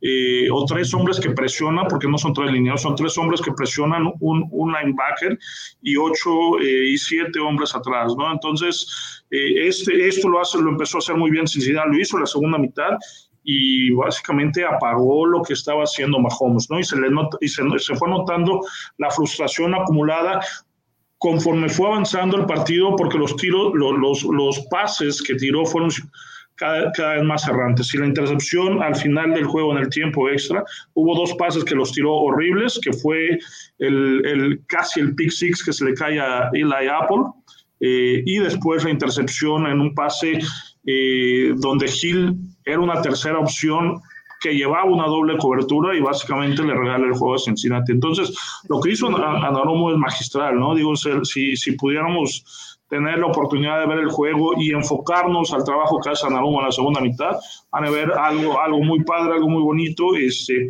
eh, 0.00 0.48
o 0.50 0.64
tres 0.64 0.92
hombres 0.94 1.20
que 1.20 1.30
presionan, 1.30 1.86
porque 1.88 2.08
no 2.08 2.16
son 2.16 2.32
tres 2.32 2.50
lineados, 2.50 2.82
son 2.82 2.96
tres 2.96 3.16
hombres 3.18 3.40
que 3.40 3.52
presionan 3.52 4.12
un, 4.20 4.72
linebacker 4.72 5.38
y 5.82 5.96
ocho 5.96 6.58
eh, 6.60 6.90
y 6.90 6.98
siete 6.98 7.38
hombres 7.38 7.74
atrás, 7.74 8.14
¿no? 8.16 8.32
Entonces, 8.32 9.24
eh, 9.30 9.66
este, 9.68 10.08
esto 10.08 10.28
lo, 10.28 10.40
hace, 10.40 10.58
lo 10.58 10.70
empezó 10.70 10.98
a 10.98 11.00
hacer 11.00 11.16
muy 11.16 11.30
bien 11.30 11.46
Cincinnati, 11.46 11.90
lo 11.90 12.00
hizo 12.00 12.18
la 12.18 12.26
segunda 12.26 12.58
mitad 12.58 12.96
y 13.42 13.90
básicamente 13.92 14.64
apagó 14.64 15.26
lo 15.26 15.42
que 15.42 15.54
estaba 15.54 15.84
haciendo 15.84 16.18
Mahomes, 16.18 16.70
¿no? 16.70 16.78
Y 16.78 16.84
se 16.84 16.98
le 16.98 17.10
nota, 17.10 17.36
y 17.40 17.48
se, 17.48 17.62
se 17.78 17.94
fue 17.96 18.08
notando 18.08 18.60
la 18.98 19.10
frustración 19.10 19.74
acumulada 19.74 20.40
conforme 21.20 21.68
fue 21.68 21.86
avanzando 21.86 22.38
el 22.38 22.46
partido, 22.46 22.96
porque 22.96 23.18
los 23.18 23.36
tiros, 23.36 23.72
los, 23.74 23.92
los, 23.98 24.22
los 24.24 24.58
pases 24.70 25.22
que 25.22 25.34
tiró 25.34 25.66
fueron 25.66 25.90
cada, 26.56 26.90
vez 27.14 27.22
más 27.22 27.46
errantes. 27.46 27.92
Y 27.94 27.98
la 27.98 28.06
intercepción 28.06 28.82
al 28.82 28.96
final 28.96 29.34
del 29.34 29.44
juego, 29.44 29.72
en 29.72 29.82
el 29.82 29.90
tiempo 29.90 30.30
extra, 30.30 30.64
hubo 30.94 31.14
dos 31.14 31.34
pases 31.34 31.62
que 31.64 31.74
los 31.74 31.92
tiró 31.92 32.14
horribles, 32.14 32.80
que 32.82 32.94
fue 32.94 33.38
el, 33.78 34.22
el 34.24 34.60
casi 34.66 35.00
el 35.00 35.14
pick 35.14 35.30
six 35.30 35.62
que 35.62 35.74
se 35.74 35.84
le 35.84 35.92
cae 35.92 36.18
a 36.18 36.48
Eli 36.54 36.88
Apple, 36.88 37.24
eh, 37.80 38.22
y 38.24 38.38
después 38.38 38.82
la 38.84 38.90
intercepción 38.90 39.66
en 39.66 39.78
un 39.78 39.94
pase 39.94 40.38
eh, 40.86 41.52
donde 41.56 41.86
Hill 42.02 42.34
era 42.64 42.80
una 42.80 43.02
tercera 43.02 43.38
opción 43.38 44.00
que 44.40 44.54
llevaba 44.54 44.84
una 44.84 45.06
doble 45.06 45.36
cobertura 45.36 45.96
y 45.96 46.00
básicamente 46.00 46.62
le 46.62 46.74
regala 46.74 47.06
el 47.06 47.12
juego 47.12 47.34
a 47.34 47.38
Cincinnati. 47.38 47.92
Entonces, 47.92 48.34
lo 48.68 48.80
que 48.80 48.92
hizo 48.92 49.06
Anaromo 49.08 49.90
es 49.90 49.98
magistral, 49.98 50.58
¿no? 50.58 50.74
Digo, 50.74 50.96
si, 50.96 51.56
si 51.56 51.72
pudiéramos 51.72 52.78
tener 52.88 53.18
la 53.18 53.26
oportunidad 53.26 53.80
de 53.80 53.86
ver 53.86 53.98
el 54.00 54.10
juego 54.10 54.52
y 54.60 54.72
enfocarnos 54.72 55.52
al 55.52 55.64
trabajo 55.64 56.00
que 56.00 56.10
hace 56.10 56.26
Anarumo 56.26 56.58
en 56.60 56.66
la 56.66 56.72
segunda 56.72 57.00
mitad, 57.00 57.36
van 57.70 57.84
a 57.84 57.90
ver 57.90 58.10
algo, 58.12 58.60
algo 58.60 58.82
muy 58.82 59.04
padre, 59.04 59.34
algo 59.34 59.48
muy 59.48 59.62
bonito, 59.62 60.16
este, 60.16 60.68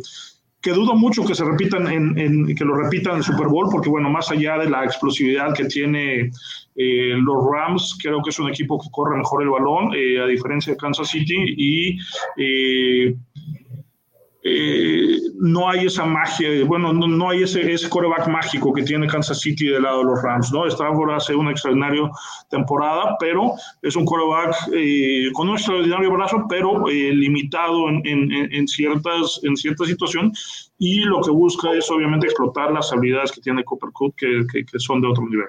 que 0.61 0.71
dudo 0.71 0.95
mucho 0.95 1.25
que 1.25 1.33
se 1.33 1.43
repitan 1.43 1.87
en, 1.87 2.55
que 2.55 2.63
lo 2.63 2.75
repitan 2.75 3.15
en 3.15 3.23
Super 3.23 3.47
Bowl, 3.47 3.67
porque 3.71 3.89
bueno, 3.89 4.09
más 4.09 4.29
allá 4.31 4.59
de 4.59 4.69
la 4.69 4.83
explosividad 4.83 5.55
que 5.55 5.65
tiene 5.65 6.29
eh, 6.75 7.15
los 7.15 7.43
Rams, 7.51 7.97
creo 8.01 8.21
que 8.21 8.29
es 8.29 8.39
un 8.39 8.49
equipo 8.49 8.79
que 8.79 8.87
corre 8.91 9.17
mejor 9.17 9.41
el 9.41 9.49
balón, 9.49 9.91
eh, 9.95 10.21
a 10.21 10.27
diferencia 10.27 10.73
de 10.73 10.77
Kansas 10.77 11.09
City, 11.09 11.35
y 11.57 11.97
eh, 12.37 13.15
eh, 14.43 15.17
no 15.39 15.69
hay 15.69 15.85
esa 15.85 16.03
magia, 16.03 16.65
bueno, 16.65 16.91
no, 16.93 17.29
hay 17.29 17.43
ese, 17.43 17.71
ese 17.71 17.89
coreback 17.89 18.27
mágico 18.27 18.73
que 18.73 18.81
tiene 18.81 19.05
Kansas 19.07 19.39
City 19.39 19.67
del 19.67 19.83
lado 19.83 19.99
de 19.99 20.05
los 20.05 20.23
Rams, 20.23 20.51
¿no? 20.51 20.65
Stafford 20.65 21.11
hace 21.11 21.35
una 21.35 21.51
extraordinaria 21.51 22.09
temporada, 22.49 23.15
pero 23.19 23.53
es 23.83 23.95
un 23.95 24.05
coreback 24.05 24.55
eh, 24.73 25.29
con 25.33 25.49
un 25.49 25.55
extraordinario 25.55 26.11
brazo, 26.11 26.45
pero 26.49 26.89
eh, 26.89 27.13
limitado 27.13 27.89
en, 27.89 28.01
en, 28.05 28.31
en, 28.53 28.67
ciertas, 28.67 29.39
en 29.43 29.55
ciertas 29.55 29.87
situaciones, 29.87 30.71
y 30.79 31.01
lo 31.01 31.21
que 31.21 31.29
busca 31.29 31.73
es 31.73 31.89
obviamente 31.91 32.25
explotar 32.25 32.71
las 32.71 32.91
habilidades 32.91 33.31
que 33.31 33.41
tiene 33.41 33.63
Cooper 33.63 33.89
que, 34.17 34.45
que, 34.51 34.65
que 34.65 34.79
son 34.79 35.01
de 35.01 35.07
otro 35.07 35.23
nivel. 35.29 35.47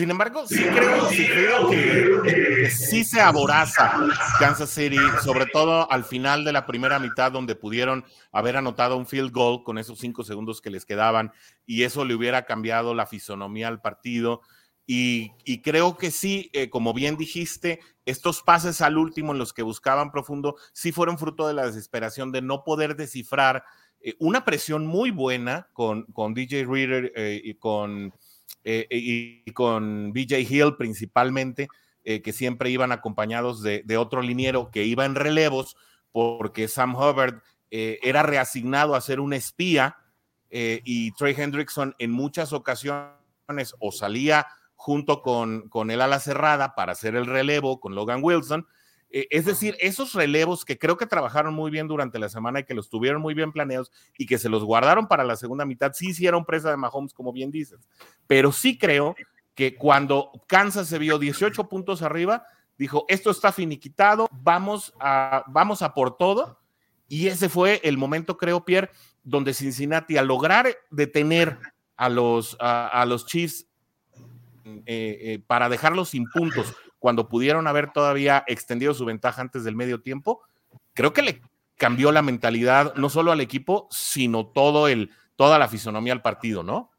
Sin 0.00 0.10
embargo, 0.10 0.46
sí 0.48 0.64
creo, 0.64 1.10
sí 1.10 1.26
creo 1.26 1.70
que, 1.70 2.70
sí 2.70 3.04
se 3.04 3.20
aboraza 3.20 3.92
Kansas 4.38 4.70
City, 4.70 4.96
sobre 5.22 5.44
todo 5.44 5.92
al 5.92 6.04
final 6.04 6.42
de 6.42 6.54
la 6.54 6.64
primera 6.64 6.98
mitad, 6.98 7.30
donde 7.30 7.54
pudieron 7.54 8.06
haber 8.32 8.56
anotado 8.56 8.96
un 8.96 9.06
field 9.06 9.30
goal 9.30 9.62
con 9.62 9.76
esos 9.76 9.98
cinco 9.98 10.24
segundos 10.24 10.62
que 10.62 10.70
les 10.70 10.86
quedaban, 10.86 11.32
y 11.66 11.82
eso 11.82 12.06
le 12.06 12.14
hubiera 12.14 12.46
cambiado 12.46 12.94
la 12.94 13.04
fisonomía 13.04 13.68
al 13.68 13.82
partido. 13.82 14.40
Y, 14.86 15.60
creo 15.60 15.98
que 15.98 16.10
sí, 16.10 16.48
eh, 16.54 16.70
como 16.70 16.94
bien 16.94 17.18
dijiste, 17.18 17.80
estos 18.06 18.42
pases 18.42 18.80
al 18.80 18.96
último 18.96 19.32
en 19.32 19.38
los 19.38 19.52
que 19.52 19.60
buscaban 19.60 20.10
profundo, 20.10 20.56
sí 20.72 20.92
fueron 20.92 21.18
fruto 21.18 21.46
de 21.46 21.52
la 21.52 21.66
desesperación 21.66 22.32
de 22.32 22.40
no 22.40 22.64
poder 22.64 22.96
descifrar 22.96 23.64
eh, 24.00 24.14
una 24.18 24.46
presión 24.46 24.86
muy 24.86 25.10
buena 25.10 25.68
con, 25.74 26.04
con 26.04 26.32
DJ 26.32 26.64
Reader 26.64 27.12
eh, 27.14 27.38
y, 27.44 27.54
con, 27.56 28.14
y 28.64 29.50
con 29.52 30.12
BJ 30.12 30.40
Hill 30.40 30.76
principalmente, 30.76 31.68
que 32.04 32.32
siempre 32.32 32.70
iban 32.70 32.92
acompañados 32.92 33.62
de, 33.62 33.96
otro 33.96 34.22
liniero 34.22 34.70
que 34.70 34.84
iba 34.84 35.04
en 35.04 35.14
relevos, 35.14 35.76
porque 36.12 36.68
Sam 36.68 36.94
Hubbard 36.94 37.42
era 37.70 38.22
reasignado 38.22 38.94
a 38.94 39.00
ser 39.00 39.20
un 39.20 39.32
espía 39.32 39.96
y 40.50 41.12
Trey 41.12 41.34
Hendrickson 41.36 41.94
en 41.98 42.10
muchas 42.10 42.52
ocasiones 42.52 43.14
o 43.78 43.92
salía 43.92 44.46
junto 44.74 45.20
con, 45.20 45.68
con 45.68 45.90
el 45.90 46.00
ala 46.00 46.20
cerrada 46.20 46.74
para 46.74 46.92
hacer 46.92 47.14
el 47.14 47.26
relevo 47.26 47.80
con 47.80 47.94
Logan 47.94 48.20
Wilson. 48.22 48.66
Eh, 49.10 49.26
es 49.30 49.44
decir, 49.44 49.76
esos 49.80 50.12
relevos 50.12 50.64
que 50.64 50.78
creo 50.78 50.96
que 50.96 51.06
trabajaron 51.06 51.54
muy 51.54 51.70
bien 51.70 51.88
durante 51.88 52.18
la 52.18 52.28
semana 52.28 52.60
y 52.60 52.64
que 52.64 52.74
los 52.74 52.88
tuvieron 52.88 53.20
muy 53.20 53.34
bien 53.34 53.52
planeados 53.52 53.90
y 54.16 54.26
que 54.26 54.38
se 54.38 54.48
los 54.48 54.64
guardaron 54.64 55.08
para 55.08 55.24
la 55.24 55.36
segunda 55.36 55.64
mitad, 55.64 55.92
sí 55.94 56.10
hicieron 56.10 56.44
presa 56.44 56.70
de 56.70 56.76
Mahomes, 56.76 57.12
como 57.12 57.32
bien 57.32 57.50
dices. 57.50 57.80
Pero 58.26 58.52
sí 58.52 58.78
creo 58.78 59.16
que 59.54 59.74
cuando 59.76 60.30
Kansas 60.46 60.88
se 60.88 60.98
vio 60.98 61.18
18 61.18 61.68
puntos 61.68 62.02
arriba, 62.02 62.44
dijo, 62.78 63.04
esto 63.08 63.30
está 63.30 63.52
finiquitado, 63.52 64.28
vamos 64.30 64.94
a, 65.00 65.44
vamos 65.48 65.82
a 65.82 65.92
por 65.92 66.16
todo. 66.16 66.58
Y 67.08 67.26
ese 67.26 67.48
fue 67.48 67.80
el 67.82 67.98
momento, 67.98 68.36
creo, 68.36 68.64
Pierre, 68.64 68.90
donde 69.24 69.52
Cincinnati, 69.52 70.16
al 70.16 70.28
lograr 70.28 70.68
detener 70.90 71.58
a 71.96 72.08
los, 72.08 72.56
a 72.60 73.04
los 73.06 73.26
Chiefs 73.26 73.66
eh, 74.64 74.82
eh, 74.86 75.42
para 75.46 75.68
dejarlos 75.68 76.10
sin 76.10 76.26
puntos 76.30 76.74
cuando 77.00 77.28
pudieron 77.28 77.66
haber 77.66 77.92
todavía 77.92 78.44
extendido 78.46 78.94
su 78.94 79.04
ventaja 79.04 79.40
antes 79.40 79.64
del 79.64 79.74
medio 79.74 80.02
tiempo, 80.02 80.42
creo 80.94 81.12
que 81.12 81.22
le 81.22 81.42
cambió 81.76 82.12
la 82.12 82.22
mentalidad 82.22 82.94
no 82.94 83.08
solo 83.08 83.32
al 83.32 83.40
equipo, 83.40 83.88
sino 83.90 84.46
todo 84.46 84.86
el, 84.86 85.10
toda 85.34 85.58
la 85.58 85.66
fisonomía 85.66 86.12
al 86.12 86.22
partido, 86.22 86.62
¿no? 86.62 86.90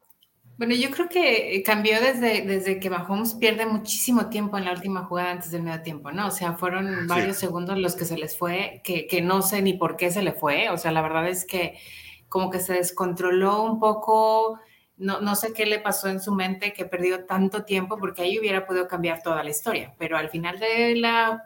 Bueno, 0.58 0.74
yo 0.74 0.90
creo 0.90 1.08
que 1.08 1.54
eh, 1.56 1.62
cambió 1.62 2.00
desde, 2.00 2.42
desde 2.42 2.78
que 2.78 2.90
Mahomes 2.90 3.34
pierde 3.34 3.64
muchísimo 3.64 4.28
tiempo 4.28 4.58
en 4.58 4.64
la 4.64 4.72
última 4.72 5.04
jugada 5.04 5.30
antes 5.30 5.50
del 5.50 5.62
medio 5.62 5.82
tiempo, 5.82 6.12
¿no? 6.12 6.26
O 6.26 6.30
sea, 6.30 6.54
fueron 6.54 7.06
varios 7.06 7.36
segundos 7.36 7.78
los 7.78 7.96
que 7.96 8.04
se 8.04 8.18
les 8.18 8.36
fue, 8.36 8.80
que, 8.84 9.06
que, 9.06 9.22
no 9.22 9.42
sé 9.42 9.62
ni 9.62 9.72
por 9.74 9.96
qué 9.96 10.10
se 10.10 10.22
le 10.22 10.32
fue. 10.32 10.68
O 10.68 10.76
sea, 10.76 10.92
la 10.92 11.02
verdad 11.02 11.28
es 11.28 11.46
que 11.46 11.78
como 12.28 12.50
que 12.50 12.60
se 12.60 12.74
descontroló 12.74 13.62
un 13.62 13.80
poco 13.80 14.58
no, 15.02 15.34
sé 15.36 15.52
qué 15.52 15.66
le 15.66 15.80
pasó 15.80 16.08
en 16.08 16.20
su 16.20 16.32
mente 16.32 16.72
que 16.72 16.84
perdió 16.84 17.24
tanto 17.24 17.64
tiempo 17.64 17.98
porque 17.98 18.22
ahí 18.22 18.38
hubiera 18.38 18.66
podido 18.66 18.86
cambiar 18.86 19.22
toda 19.22 19.42
la 19.42 19.50
historia, 19.50 19.94
pero 19.98 20.16
al 20.16 20.30
final 20.30 20.58
de 20.58 20.94
la 20.96 21.42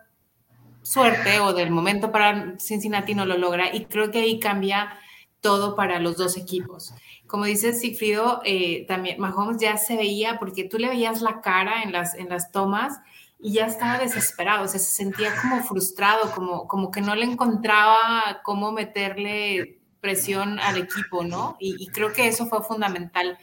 suerte 0.83 1.41
o 1.41 1.53
del 1.53 1.71
momento 1.71 2.13
para 2.13 2.59
Cincinnati 2.59 3.15
no 3.15 3.25
lo 3.25 3.37
logra 3.37 3.75
y 3.75 3.87
creo 3.87 4.11
que 4.11 4.21
ahí 4.21 4.39
cambia 4.39 4.99
todo 5.41 5.75
para 5.75 5.99
los 5.99 6.17
dos 6.17 6.37
equipos. 6.37 6.95
Como 7.27 7.45
dice 7.45 7.73
Sigfrido, 7.73 8.41
eh, 8.45 8.85
también 8.87 9.19
Mahomes 9.21 9.59
ya 9.59 9.77
se 9.79 9.97
veía 9.97 10.39
porque 10.39 10.65
tú 10.65 10.79
le 10.79 10.89
veías 10.89 11.23
la 11.23 11.41
cara 11.41 11.83
en 11.83 11.93
las, 11.93 12.15
en 12.15 12.29
las 12.29 12.53
tomas 12.53 13.01
y 13.39 13.53
ya 13.53 13.67
estaba 13.67 13.99
desesperado, 13.99 14.65
o 14.65 14.69
sea, 14.69 14.81
se 14.81 14.95
sentía 14.95 15.31
como 15.41 15.63
frustrado, 15.63 16.31
como, 16.35 16.67
como 16.67 16.91
que 16.91 17.01
no 17.01 17.15
le 17.15 17.25
encontraba 17.25 18.41
cómo 18.43 18.73
meterle 18.73 19.76
presión 20.07 20.61
al 20.61 20.79
equipo, 20.79 21.25
¿no? 21.25 21.57
Y, 21.59 21.89
creo 21.89 22.13
que 22.13 22.29
eso 22.29 22.47
fue 22.47 22.63
fundamental, 22.63 23.37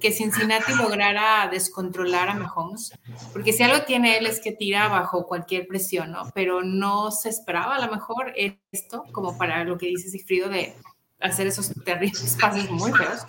que 0.00 0.10
Cincinnati 0.10 0.74
lograra 0.74 1.48
descontrolar 1.48 2.28
a 2.28 2.34
Mahomes, 2.34 2.90
porque 3.32 3.52
si 3.52 3.62
algo 3.62 3.84
tiene 3.84 4.18
él 4.18 4.26
es 4.26 4.40
que 4.40 4.50
tira 4.50 4.88
bajo 4.88 5.28
cualquier 5.28 5.68
presión, 5.68 6.10
¿no? 6.10 6.24
Pero 6.34 6.64
no 6.64 7.12
se 7.12 7.28
esperaba 7.28 7.76
a 7.76 7.86
lo 7.86 7.92
mejor 7.92 8.32
esto, 8.72 9.04
como 9.12 9.38
para 9.38 9.62
lo 9.62 9.78
que 9.78 9.86
dice 9.86 10.08
Sigfrido, 10.08 10.48
de 10.48 10.74
hacer 11.20 11.46
esos 11.46 11.72
terribles 11.84 12.36
pases 12.40 12.68
muy 12.68 12.90
feos 12.92 13.24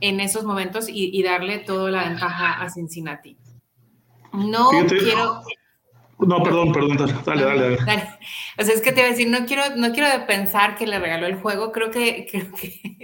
en 0.00 0.18
esos 0.18 0.42
momentos 0.42 0.86
y, 0.88 1.22
darle 1.22 1.60
toda 1.60 1.88
la 1.92 2.08
ventaja 2.08 2.60
a 2.60 2.68
Cincinnati. 2.68 3.36
No 4.32 4.70
quiero... 4.88 5.42
No, 6.18 6.42
perdón, 6.42 6.72
perdón, 6.72 6.96
dale, 6.96 7.44
dale, 7.44 7.76
dale, 7.76 8.08
O 8.58 8.62
sea, 8.62 8.74
es 8.74 8.80
que 8.80 8.92
te 8.92 9.00
iba 9.00 9.08
a 9.08 9.10
decir, 9.10 9.28
no 9.28 9.46
quiero, 9.46 9.62
no 9.76 9.92
quiero 9.92 10.26
pensar 10.26 10.76
que 10.76 10.86
le 10.86 10.98
regaló 10.98 11.26
el 11.26 11.36
juego, 11.36 11.72
creo 11.72 11.90
que, 11.90 12.26
creo 12.30 12.52
que 12.52 13.00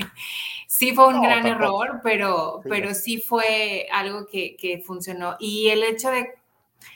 sí 0.66 0.92
fue 0.92 1.08
un 1.08 1.20
gran 1.20 1.46
error, 1.46 2.00
pero 2.02 2.60
sí. 2.62 2.68
pero 2.68 2.94
sí 2.94 3.20
fue 3.20 3.86
algo 3.92 4.26
que, 4.26 4.56
que 4.56 4.78
funcionó. 4.78 5.36
Y 5.38 5.68
el 5.68 5.82
hecho 5.82 6.10
de 6.10 6.39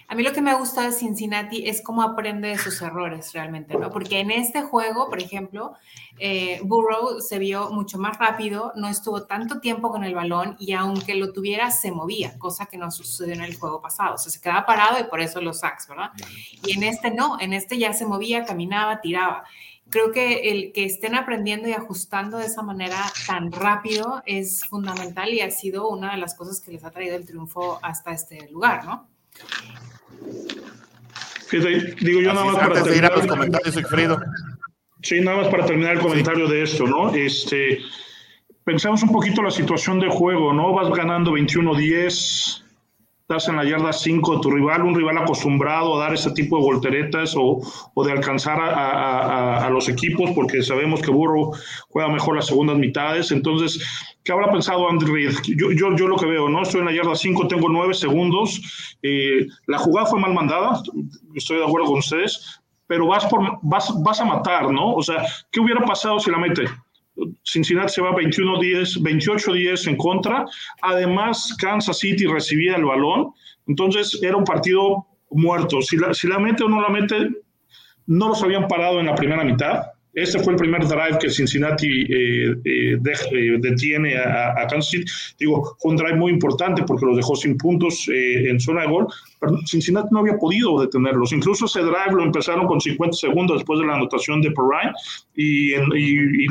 a 0.06 0.14
mí 0.14 0.22
lo 0.22 0.32
que 0.32 0.42
me 0.42 0.50
ha 0.50 0.54
gustado 0.54 0.86
de 0.86 0.92
Cincinnati 0.92 1.66
es 1.66 1.82
cómo 1.82 2.02
aprende 2.02 2.48
de 2.48 2.58
sus 2.58 2.80
errores 2.82 3.32
realmente, 3.32 3.76
¿no? 3.76 3.90
Porque 3.90 4.20
en 4.20 4.30
este 4.30 4.62
juego, 4.62 5.08
por 5.08 5.20
ejemplo, 5.20 5.74
eh, 6.18 6.60
Burrow 6.62 7.20
se 7.20 7.38
vio 7.38 7.70
mucho 7.70 7.98
más 7.98 8.18
rápido, 8.18 8.72
no 8.76 8.88
estuvo 8.88 9.24
tanto 9.24 9.60
tiempo 9.60 9.90
con 9.90 10.04
el 10.04 10.14
balón 10.14 10.56
y 10.58 10.72
aunque 10.72 11.14
lo 11.14 11.32
tuviera, 11.32 11.70
se 11.70 11.90
movía, 11.90 12.38
cosa 12.38 12.66
que 12.66 12.76
no 12.76 12.90
sucedió 12.90 13.34
en 13.34 13.42
el 13.42 13.56
juego 13.56 13.80
pasado. 13.80 14.14
O 14.14 14.18
sea, 14.18 14.30
se 14.30 14.40
quedaba 14.40 14.66
parado 14.66 15.00
y 15.00 15.04
por 15.04 15.20
eso 15.20 15.40
los 15.40 15.60
sacks, 15.60 15.88
¿verdad? 15.88 16.10
Y 16.64 16.76
en 16.76 16.82
este 16.82 17.10
no, 17.10 17.38
en 17.40 17.52
este 17.52 17.78
ya 17.78 17.92
se 17.92 18.06
movía, 18.06 18.44
caminaba, 18.44 19.00
tiraba. 19.00 19.44
Creo 19.90 20.12
que 20.12 20.50
el 20.50 20.72
que 20.72 20.84
estén 20.84 21.14
aprendiendo 21.14 21.68
y 21.68 21.72
ajustando 21.72 22.38
de 22.38 22.46
esa 22.46 22.62
manera 22.62 22.98
tan 23.26 23.52
rápido 23.52 24.22
es 24.26 24.64
fundamental 24.66 25.32
y 25.32 25.40
ha 25.40 25.50
sido 25.50 25.88
una 25.88 26.12
de 26.12 26.18
las 26.18 26.34
cosas 26.34 26.60
que 26.60 26.72
les 26.72 26.84
ha 26.84 26.90
traído 26.90 27.16
el 27.16 27.26
triunfo 27.26 27.78
hasta 27.82 28.12
este 28.12 28.48
lugar, 28.50 28.84
¿no? 28.84 29.13
Digo 32.00 32.20
yo 32.20 32.32
nada 32.32 32.46
más 32.46 32.56
para 32.56 32.82
terminar 32.82 33.12
los 33.16 33.26
comentarios, 33.26 33.76
Sí, 35.02 35.20
nada 35.20 35.36
más 35.36 35.48
para 35.48 35.66
terminar 35.66 35.96
el 35.96 36.00
comentario 36.00 36.48
de 36.48 36.62
esto, 36.62 36.86
¿no? 36.86 37.14
Este, 37.14 37.78
pensamos 38.64 39.02
un 39.02 39.12
poquito 39.12 39.42
la 39.42 39.50
situación 39.50 40.00
de 40.00 40.08
juego, 40.08 40.54
¿no? 40.54 40.72
Vas 40.72 40.88
ganando 40.90 41.32
21-10, 41.32 42.62
estás 43.20 43.48
en 43.48 43.56
la 43.56 43.64
yarda 43.64 43.92
5 43.92 44.36
de 44.36 44.40
tu 44.40 44.50
rival, 44.50 44.82
un 44.82 44.94
rival 44.94 45.18
acostumbrado 45.18 45.96
a 45.96 46.04
dar 46.04 46.14
ese 46.14 46.30
tipo 46.30 46.56
de 46.56 46.62
volteretas 46.62 47.34
o, 47.36 47.60
o 47.92 48.04
de 48.04 48.12
alcanzar 48.12 48.58
a, 48.58 49.66
a, 49.66 49.70
los 49.70 49.90
equipos, 49.90 50.30
porque 50.34 50.62
sabemos 50.62 51.02
que 51.02 51.10
Burrow 51.10 51.52
juega 51.88 52.08
mejor 52.08 52.36
las 52.36 52.46
segundas 52.46 52.78
mitades. 52.78 53.30
Entonces, 53.30 53.82
¿qué 54.24 54.32
habrá 54.32 54.50
pensado 54.50 54.88
Andy 54.88 55.06
Reid? 55.06 55.30
Yo, 55.44 55.70
yo, 55.70 55.94
yo, 55.96 56.08
lo 56.08 56.16
que 56.16 56.26
veo, 56.26 56.48
¿no? 56.48 56.62
Estoy 56.62 56.80
en 56.80 56.86
la 56.86 56.92
yarda 56.92 57.14
5, 57.14 57.46
tengo 57.48 57.68
9 57.68 57.94
segundos. 57.94 58.96
Eh, 59.02 59.46
la 59.66 59.78
jugada 59.78 60.06
fue 60.06 60.20
mal 60.20 60.34
mandada, 60.34 60.82
estoy 61.34 61.58
de 61.58 61.64
acuerdo 61.64 61.88
con 61.88 61.98
ustedes, 61.98 62.60
pero 62.86 63.06
vas, 63.06 63.26
por, 63.26 63.58
vas, 63.62 63.92
vas 64.02 64.20
a 64.20 64.24
matar, 64.24 64.70
¿no? 64.70 64.94
O 64.94 65.02
sea, 65.02 65.24
¿qué 65.52 65.60
hubiera 65.60 65.84
pasado 65.84 66.18
si 66.18 66.30
la 66.30 66.38
mete? 66.38 66.64
Cincinnati 67.44 67.92
se 67.92 68.02
va 68.02 68.10
21-10, 68.12 69.00
28-10 69.00 69.88
en 69.88 69.96
contra. 69.96 70.44
Además, 70.82 71.54
Kansas 71.58 71.98
City 71.98 72.26
recibía 72.26 72.76
el 72.76 72.84
balón. 72.84 73.32
Entonces, 73.66 74.20
era 74.22 74.36
un 74.36 74.44
partido 74.44 75.06
muerto. 75.30 75.80
Si 75.80 75.96
la, 75.96 76.12
si 76.12 76.26
la 76.28 76.38
mete 76.38 76.64
o 76.64 76.68
no 76.68 76.80
la 76.80 76.88
mete, 76.88 77.30
no 78.06 78.28
los 78.28 78.42
habían 78.42 78.68
parado 78.68 79.00
en 79.00 79.06
la 79.06 79.14
primera 79.14 79.44
mitad. 79.44 79.84
Este 80.14 80.38
fue 80.38 80.52
el 80.52 80.58
primer 80.58 80.86
drive 80.86 81.18
que 81.18 81.28
Cincinnati 81.28 82.02
eh, 82.02 82.54
eh, 82.64 82.98
eh, 83.02 83.58
detiene 83.60 84.16
a, 84.16 84.52
a, 84.52 84.66
Kansas 84.68 84.90
City. 84.90 85.04
Digo, 85.38 85.76
fue 85.80 85.90
un 85.90 85.96
drive 85.96 86.14
muy 86.14 86.32
importante 86.32 86.84
porque 86.84 87.04
los 87.04 87.16
dejó 87.16 87.34
sin 87.34 87.58
puntos 87.58 88.08
en 88.08 88.60
zona 88.60 88.82
de 88.82 88.88
gol, 88.88 89.08
Cincinnati 89.66 90.08
no 90.10 90.20
había 90.20 90.38
podido 90.38 90.80
detenerlos. 90.80 91.32
Incluso 91.32 91.66
ese 91.66 91.80
drive 91.80 92.12
lo 92.12 92.22
empezaron 92.22 92.66
con 92.66 92.80
50 92.80 93.16
segundos 93.16 93.58
después 93.58 93.80
de 93.80 93.86
la 93.86 93.94
anotación 93.94 94.40
de 94.42 94.50
Perrine 94.50 94.92
y, 95.34 95.74
y, 95.74 96.46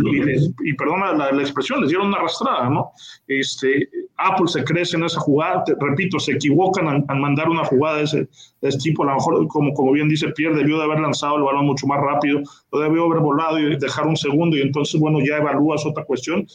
y, 0.63 0.73
perdona 0.73 1.13
la, 1.13 1.31
la, 1.31 1.41
expresión, 1.41 1.81
les 1.81 1.89
dieron 1.89 2.07
una 2.07 2.17
arrastrada, 2.17 2.69
¿no? 2.69 2.91
Este, 3.27 3.89
Apple 4.17 4.47
se 4.47 4.63
crece 4.63 4.97
en 4.97 5.03
esa 5.03 5.19
jugada, 5.19 5.63
te, 5.63 5.73
repito, 5.79 6.19
se 6.19 6.33
equivocan 6.33 6.87
al, 6.87 7.05
al, 7.07 7.19
mandar 7.19 7.49
una 7.49 7.63
jugada 7.65 7.97
de 7.97 8.03
ese, 8.03 8.17
de 8.61 8.69
ese 8.69 8.77
tipo, 8.79 9.03
a 9.03 9.07
lo 9.07 9.15
mejor, 9.15 9.47
como, 9.47 9.73
como 9.73 9.91
bien 9.91 10.09
dice 10.09 10.29
Pierre, 10.29 10.55
debió 10.55 10.77
de 10.77 10.83
haber 10.83 10.99
lanzado 10.99 11.37
el 11.37 11.43
balón 11.43 11.65
mucho 11.65 11.87
más 11.87 11.99
rápido, 12.01 12.41
lo 12.71 12.79
debió 12.79 13.05
haber 13.05 13.19
volado 13.19 13.59
y 13.59 13.75
dejar 13.77 14.07
un 14.07 14.17
segundo 14.17 14.57
y 14.57 14.61
entonces, 14.61 14.99
bueno, 14.99 15.19
ya 15.19 15.37
evalúas 15.37 15.85
otra 15.85 16.03
cuestión. 16.05 16.45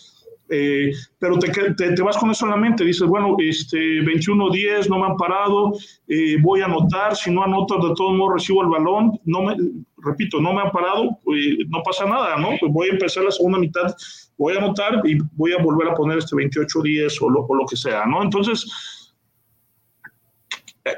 Eh, 0.50 0.92
pero 1.18 1.38
te, 1.38 1.50
te, 1.74 1.92
te, 1.92 2.02
vas 2.02 2.16
con 2.16 2.30
eso 2.30 2.46
en 2.46 2.52
la 2.52 2.56
mente, 2.56 2.84
dices, 2.84 3.06
bueno, 3.06 3.36
este, 3.38 4.00
21-10, 4.00 4.88
no 4.88 4.98
me 4.98 5.06
han 5.06 5.16
parado, 5.16 5.72
eh, 6.06 6.36
voy 6.40 6.62
a 6.62 6.64
anotar, 6.64 7.14
si 7.16 7.30
no 7.30 7.42
anoto, 7.44 7.76
de 7.76 7.94
todos 7.94 8.16
modos 8.16 8.34
recibo 8.34 8.62
el 8.62 8.68
balón, 8.68 9.18
no 9.24 9.42
me, 9.42 9.56
repito, 9.98 10.40
no 10.40 10.54
me 10.54 10.62
han 10.62 10.70
parado, 10.70 11.18
pues, 11.22 11.58
no 11.68 11.82
pasa 11.82 12.06
nada, 12.06 12.36
¿no? 12.38 12.48
Pues 12.58 12.72
voy 12.72 12.88
a 12.88 12.92
empezar 12.92 13.24
la 13.24 13.30
segunda 13.30 13.58
mitad, 13.58 13.94
voy 14.38 14.54
a 14.54 14.58
anotar 14.58 15.02
y 15.04 15.18
voy 15.34 15.52
a 15.52 15.62
volver 15.62 15.88
a 15.88 15.94
poner 15.94 16.18
este 16.18 16.34
28-10 16.34 17.18
o 17.20 17.30
lo, 17.30 17.40
o 17.40 17.54
lo 17.54 17.66
que 17.66 17.76
sea, 17.76 18.06
¿no? 18.06 18.22
Entonces, 18.22 18.66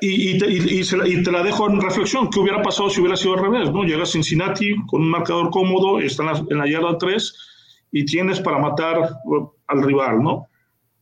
y, 0.00 0.30
y, 0.30 0.38
te, 0.38 0.46
y, 0.46 0.60
la, 0.60 1.08
y, 1.08 1.22
te, 1.24 1.32
la, 1.32 1.42
dejo 1.42 1.68
en 1.68 1.80
reflexión. 1.80 2.30
¿Qué 2.30 2.38
hubiera 2.38 2.62
pasado 2.62 2.88
si 2.88 3.00
hubiera 3.00 3.16
sido 3.16 3.34
al 3.34 3.42
revés? 3.42 3.72
¿no? 3.72 3.82
Llega 3.82 4.06
Cincinnati 4.06 4.76
con 4.86 5.02
un 5.02 5.10
marcador 5.10 5.50
cómodo, 5.50 5.98
está 5.98 6.22
en 6.22 6.28
la, 6.28 6.44
en 6.48 6.58
la 6.58 6.68
yarda 6.68 6.96
3 6.96 7.49
y 7.92 8.04
tienes 8.04 8.40
para 8.40 8.58
matar 8.58 9.18
al 9.66 9.82
rival, 9.82 10.22
¿no? 10.22 10.46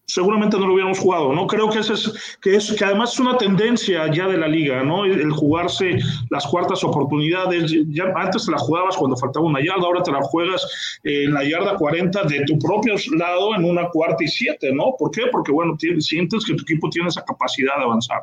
seguramente 0.09 0.59
no 0.59 0.66
lo 0.66 0.72
hubiéramos 0.72 0.98
jugado, 0.98 1.35
¿no? 1.35 1.46
Creo 1.46 1.68
que, 1.68 1.81
ese 1.81 1.92
es, 1.92 2.38
que, 2.40 2.57
es, 2.57 2.72
que 2.72 2.85
además 2.85 3.12
es 3.12 3.20
una 3.20 3.37
tendencia 3.37 4.11
ya 4.11 4.27
de 4.27 4.38
la 4.38 4.48
liga, 4.48 4.83
¿no? 4.83 5.05
El, 5.05 5.31
jugarse 5.31 5.98
las 6.31 6.46
cuartas 6.46 6.83
oportunidades, 6.83 7.72
ya 7.90 8.05
antes 8.16 8.46
te 8.46 8.51
la 8.51 8.59
jugabas 8.59 8.96
cuando 8.96 9.16
faltaba 9.18 9.46
una 9.46 9.61
yarda, 9.61 9.85
ahora 9.85 10.03
te 10.03 10.11
la 10.11 10.22
juegas 10.22 10.98
en 11.05 11.35
la 11.35 11.44
yarda 11.44 11.77
40 11.77 12.24
de 12.24 12.44
tu 12.46 12.59
propio 12.59 12.94
lado 13.16 13.55
en 13.55 13.64
una 13.66 13.88
cuarta 13.90 14.24
y 14.24 14.29
siete, 14.29 14.72
¿no? 14.72 14.94
¿Por 14.98 15.11
qué? 15.11 15.24
Porque, 15.31 15.53
bueno, 15.53 15.77
sientes 15.98 16.44
que 16.46 16.55
tu 16.55 16.62
equipo 16.62 16.88
tiene 16.88 17.09
esa 17.09 17.22
capacidad 17.24 17.77
de 17.77 17.85
avanzar. 17.85 18.22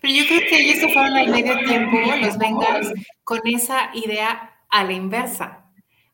Pero 0.00 0.14
yo 0.14 0.26
creo 0.26 0.40
que 0.48 0.60
ellos 0.62 0.78
se 0.78 0.88
fueron 0.94 1.14
al 1.14 1.28
medio 1.28 1.58
tiempo, 1.58 1.98
los 2.22 2.38
Bengals, 2.38 2.94
con 3.22 3.40
esa 3.44 3.90
idea 3.92 4.50
a 4.70 4.84
la 4.84 4.92
inversa. 4.92 5.65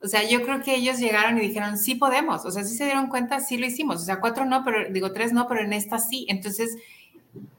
O 0.03 0.09
sea, 0.09 0.29
yo 0.29 0.43
creo 0.43 0.63
que 0.63 0.75
ellos 0.75 0.99
llegaron 0.99 1.39
y 1.39 1.43
dijeron, 1.43 1.79
sí 1.79 1.95
podemos. 1.95 2.45
O 2.45 2.51
sea, 2.51 2.65
sí 2.65 2.77
se 2.77 2.85
dieron 2.85 3.09
cuenta, 3.09 3.41
sí 3.41 3.57
lo 3.57 3.67
hicimos. 3.67 4.03
O 4.03 4.05
sea, 4.05 4.21
cuatro 4.21 4.45
no, 4.45 4.65
pero 4.65 4.91
digo 4.91 5.13
tres 5.13 5.33
no, 5.33 5.47
pero 5.49 5.63
en 5.63 5.73
esta 5.73 5.99
sí. 5.99 6.27
Entonces, 6.29 6.77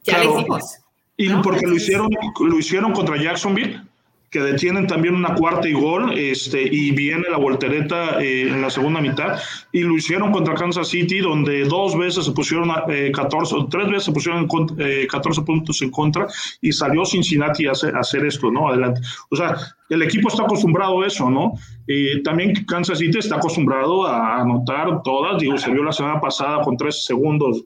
ya 0.03 0.23
lo 0.23 0.37
hicimos. 0.37 0.79
Y 1.15 1.29
porque 1.35 1.65
lo 1.65 1.75
hicieron, 1.75 2.09
lo 2.39 2.59
hicieron 2.59 2.91
contra 2.91 3.21
Jacksonville 3.21 3.81
que 4.33 4.39
detienen 4.39 4.87
también 4.87 5.13
una 5.13 5.35
cuarta 5.35 5.69
y 5.69 5.73
gol, 5.73 6.17
este, 6.17 6.59
y 6.63 6.89
viene 6.89 7.29
la 7.29 7.37
voltereta 7.37 8.19
eh, 8.19 8.49
en 8.49 8.63
la 8.63 8.71
segunda 8.71 8.99
mitad, 8.99 9.39
y 9.71 9.81
lo 9.81 9.95
hicieron 9.95 10.31
contra 10.31 10.55
Kansas 10.55 10.87
City, 10.87 11.19
donde 11.19 11.65
dos 11.65 11.95
veces 11.95 12.25
se 12.25 12.31
pusieron 12.31 12.71
eh, 12.89 13.11
14, 13.13 13.55
tres 13.69 13.87
veces 13.87 14.05
se 14.05 14.11
pusieron 14.11 14.47
eh, 14.79 15.05
14 15.07 15.43
puntos 15.43 15.79
en 15.83 15.91
contra, 15.91 16.25
y 16.61 16.71
salió 16.71 17.05
Cincinnati 17.05 17.67
a 17.67 17.73
hacer, 17.73 17.95
a 17.95 17.99
hacer, 17.99 18.25
esto, 18.25 18.49
¿no? 18.49 18.69
Adelante. 18.69 19.01
O 19.29 19.35
sea, 19.35 19.55
el 19.87 20.01
equipo 20.01 20.29
está 20.29 20.41
acostumbrado 20.41 21.03
a 21.03 21.07
eso, 21.07 21.29
¿no? 21.29 21.53
también 22.23 22.65
Kansas 22.65 22.97
City 22.97 23.19
está 23.19 23.35
acostumbrado 23.35 24.07
a 24.07 24.41
anotar 24.41 25.03
todas, 25.03 25.39
digo, 25.39 25.57
se 25.57 25.69
vio 25.69 25.83
la 25.83 25.91
semana 25.91 26.19
pasada 26.19 26.61
con 26.61 26.77
tres 26.77 27.03
segundos 27.05 27.65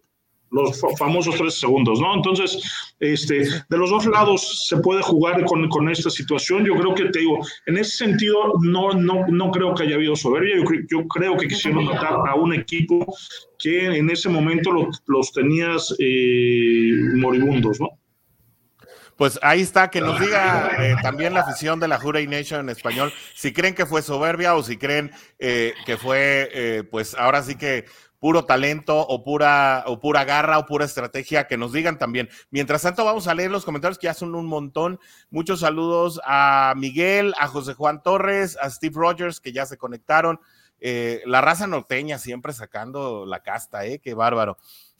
los 0.52 0.82
famosos 0.98 1.36
tres 1.36 1.60
segundos, 1.60 2.00
¿no? 2.00 2.14
Entonces, 2.16 2.60
este, 3.00 3.40
de 3.70 3.78
los 3.78 3.90
dos 3.90 4.06
lados 4.06 4.68
se 4.68 4.78
puede 4.78 5.02
jugar 5.02 5.44
con, 5.46 5.68
con, 5.70 5.90
esta 5.90 6.10
situación. 6.10 6.66
Yo 6.66 6.76
creo 6.76 6.96
que 6.96 7.06
te 7.06 7.20
digo, 7.20 7.40
en 7.66 7.78
ese 7.78 7.98
sentido, 7.98 8.54
no, 8.62 8.94
no, 8.94 9.28
no 9.28 9.52
creo 9.52 9.74
que 9.74 9.84
haya 9.84 9.96
habido 9.96 10.16
soberbia. 10.16 10.58
Yo, 10.58 10.64
yo 10.90 11.08
creo 11.08 11.38
que 11.38 11.48
quisieron 11.48 11.86
matar 11.86 12.16
a 12.28 12.36
un 12.36 12.54
equipo 12.54 13.06
que 13.60 13.98
en 13.98 14.10
ese 14.10 14.30
momento 14.30 14.72
los, 14.72 15.04
los 15.08 15.32
tenías 15.32 15.96
eh, 16.00 16.92
moribundos, 17.16 17.80
¿no? 17.80 17.90
Pues 19.18 19.40
ahí 19.42 19.62
está, 19.62 19.90
que 19.90 20.00
nos 20.00 20.20
diga 20.20 20.70
eh, 20.80 20.96
también 21.02 21.34
la 21.34 21.40
afición 21.40 21.80
de 21.80 21.88
la 21.88 22.00
Juray 22.00 22.28
Nation 22.28 22.60
en 22.60 22.70
español, 22.70 23.12
si 23.34 23.52
creen 23.52 23.74
que 23.74 23.88
fue 23.88 24.04
soberbia 24.04 24.54
o 24.54 24.62
si 24.62 24.78
creen 24.78 25.10
eh, 25.40 25.74
que 25.88 25.98
fue, 25.98 26.86
pues 26.92 27.16
ahora 27.16 27.42
sí 27.42 27.56
que 27.56 27.86
puro 28.20 28.46
talento 28.46 29.00
o 29.00 29.24
pura, 29.24 29.84
o 29.88 30.00
pura 30.00 30.24
garra 30.26 30.58
o 30.58 30.66
pura 30.66 30.86
estrategia, 30.86 31.48
que 31.48 31.58
nos 31.58 31.74
digan 31.74 31.98
también. 31.98 32.30
Mientras 32.50 32.82
tanto, 32.82 33.06
vamos 33.06 33.28
a 33.28 33.34
leer 33.34 33.52
los 33.52 33.66
comentarios 33.66 33.98
que 33.98 34.06
ya 34.06 34.14
son 34.14 34.36
un 34.36 34.46
montón. 34.46 35.00
Muchos 35.30 35.62
saludos 35.62 36.20
a 36.26 36.74
Miguel, 36.78 37.34
a 37.40 37.48
José 37.48 37.74
Juan 37.74 38.02
Torres, 38.02 38.58
a 38.62 38.70
Steve 38.70 38.96
Rogers, 38.96 39.40
que 39.40 39.52
ya 39.52 39.66
se 39.66 39.78
conectaron. 39.78 40.40
Eh, 40.80 41.22
la 41.26 41.42
raza 41.42 41.68
norteña 41.68 42.20
siempre 42.20 42.54
sacando 42.54 43.26
la 43.26 43.42
casta, 43.42 43.86
¿eh? 43.86 44.00
Qué 44.00 44.14
bárbaro. 44.14 44.58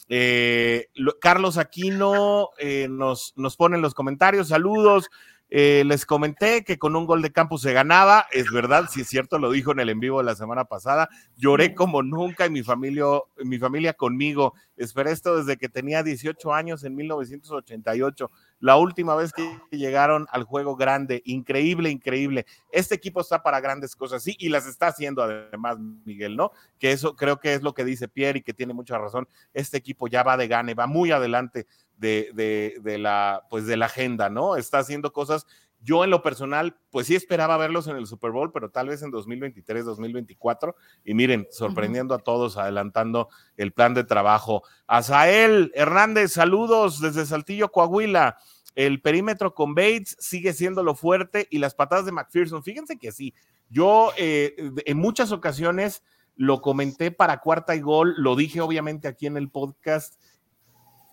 Eh, 0.08 0.88
Carlos 1.20 1.58
Aquino 1.58 2.50
eh, 2.58 2.88
nos, 2.88 3.34
nos 3.36 3.56
pone 3.56 3.76
en 3.76 3.82
los 3.82 3.94
comentarios, 3.94 4.48
saludos. 4.48 5.10
Eh, 5.50 5.82
les 5.86 6.04
comenté 6.04 6.62
que 6.62 6.78
con 6.78 6.94
un 6.94 7.06
gol 7.06 7.22
de 7.22 7.32
campo 7.32 7.56
se 7.56 7.72
ganaba, 7.72 8.26
es 8.32 8.50
verdad, 8.50 8.86
si 8.90 9.00
es 9.00 9.08
cierto, 9.08 9.38
lo 9.38 9.50
dijo 9.50 9.72
en 9.72 9.80
el 9.80 9.88
en 9.88 10.00
vivo 10.00 10.18
de 10.18 10.24
la 10.24 10.34
semana 10.34 10.66
pasada. 10.66 11.08
Lloré 11.36 11.74
como 11.74 12.02
nunca 12.02 12.44
y 12.44 12.50
mi 12.50 12.62
familia, 12.62 13.06
mi 13.42 13.58
familia 13.58 13.94
conmigo. 13.94 14.52
Esperé 14.76 15.10
esto 15.12 15.38
desde 15.38 15.56
que 15.56 15.68
tenía 15.68 16.02
18 16.02 16.52
años 16.52 16.84
en 16.84 16.94
1988, 16.94 18.30
la 18.60 18.76
última 18.76 19.16
vez 19.16 19.32
que 19.32 19.58
llegaron 19.70 20.26
al 20.30 20.44
juego 20.44 20.76
grande. 20.76 21.22
Increíble, 21.24 21.90
increíble. 21.90 22.44
Este 22.70 22.94
equipo 22.94 23.22
está 23.22 23.42
para 23.42 23.60
grandes 23.60 23.96
cosas, 23.96 24.22
sí, 24.22 24.36
y 24.38 24.50
las 24.50 24.66
está 24.66 24.88
haciendo 24.88 25.22
además, 25.22 25.78
Miguel, 26.04 26.36
¿no? 26.36 26.50
Que 26.78 26.92
eso 26.92 27.16
creo 27.16 27.40
que 27.40 27.54
es 27.54 27.62
lo 27.62 27.72
que 27.72 27.84
dice 27.84 28.06
Pierre 28.06 28.40
y 28.40 28.42
que 28.42 28.54
tiene 28.54 28.74
mucha 28.74 28.98
razón. 28.98 29.26
Este 29.54 29.78
equipo 29.78 30.08
ya 30.08 30.22
va 30.22 30.36
de 30.36 30.46
gane, 30.46 30.74
va 30.74 30.86
muy 30.86 31.10
adelante 31.10 31.66
de, 31.98 32.96
la, 32.98 33.46
pues 33.50 33.66
de 33.66 33.76
la 33.76 33.86
agenda, 33.86 34.30
¿no? 34.30 34.56
Está 34.56 34.78
haciendo 34.78 35.12
cosas. 35.12 35.46
Yo 35.80 36.02
en 36.02 36.10
lo 36.10 36.22
personal, 36.22 36.76
pues 36.90 37.06
sí 37.06 37.14
esperaba 37.14 37.56
verlos 37.56 37.86
en 37.86 37.96
el 37.96 38.06
Super 38.06 38.32
Bowl, 38.32 38.50
pero 38.52 38.70
tal 38.70 38.88
vez 38.88 39.02
en 39.02 39.10
2023, 39.10 39.84
2024. 39.84 40.74
Y 41.04 41.14
miren, 41.14 41.46
sorprendiendo 41.50 42.14
a 42.14 42.18
todos, 42.18 42.56
adelantando 42.56 43.28
el 43.56 43.72
plan 43.72 43.94
de 43.94 44.04
trabajo. 44.04 44.62
Azael 44.86 45.70
Hernández, 45.74 46.32
saludos 46.32 47.00
desde 47.00 47.26
Saltillo, 47.26 47.70
Coahuila. 47.70 48.36
El 48.74 49.00
perímetro 49.00 49.54
con 49.54 49.74
Bates 49.74 50.16
sigue 50.20 50.52
siendo 50.52 50.82
lo 50.82 50.94
fuerte 50.94 51.46
y 51.50 51.58
las 51.58 51.74
patadas 51.74 52.06
de 52.06 52.12
McPherson. 52.12 52.62
Fíjense 52.62 52.98
que 52.98 53.12
sí, 53.12 53.34
yo 53.70 54.12
eh, 54.16 54.54
en 54.84 54.98
muchas 54.98 55.32
ocasiones 55.32 56.02
lo 56.36 56.60
comenté 56.62 57.10
para 57.10 57.40
cuarta 57.40 57.74
y 57.74 57.80
gol, 57.80 58.14
lo 58.18 58.36
dije 58.36 58.60
obviamente 58.60 59.08
aquí 59.08 59.26
en 59.26 59.36
el 59.36 59.50
podcast 59.50 60.14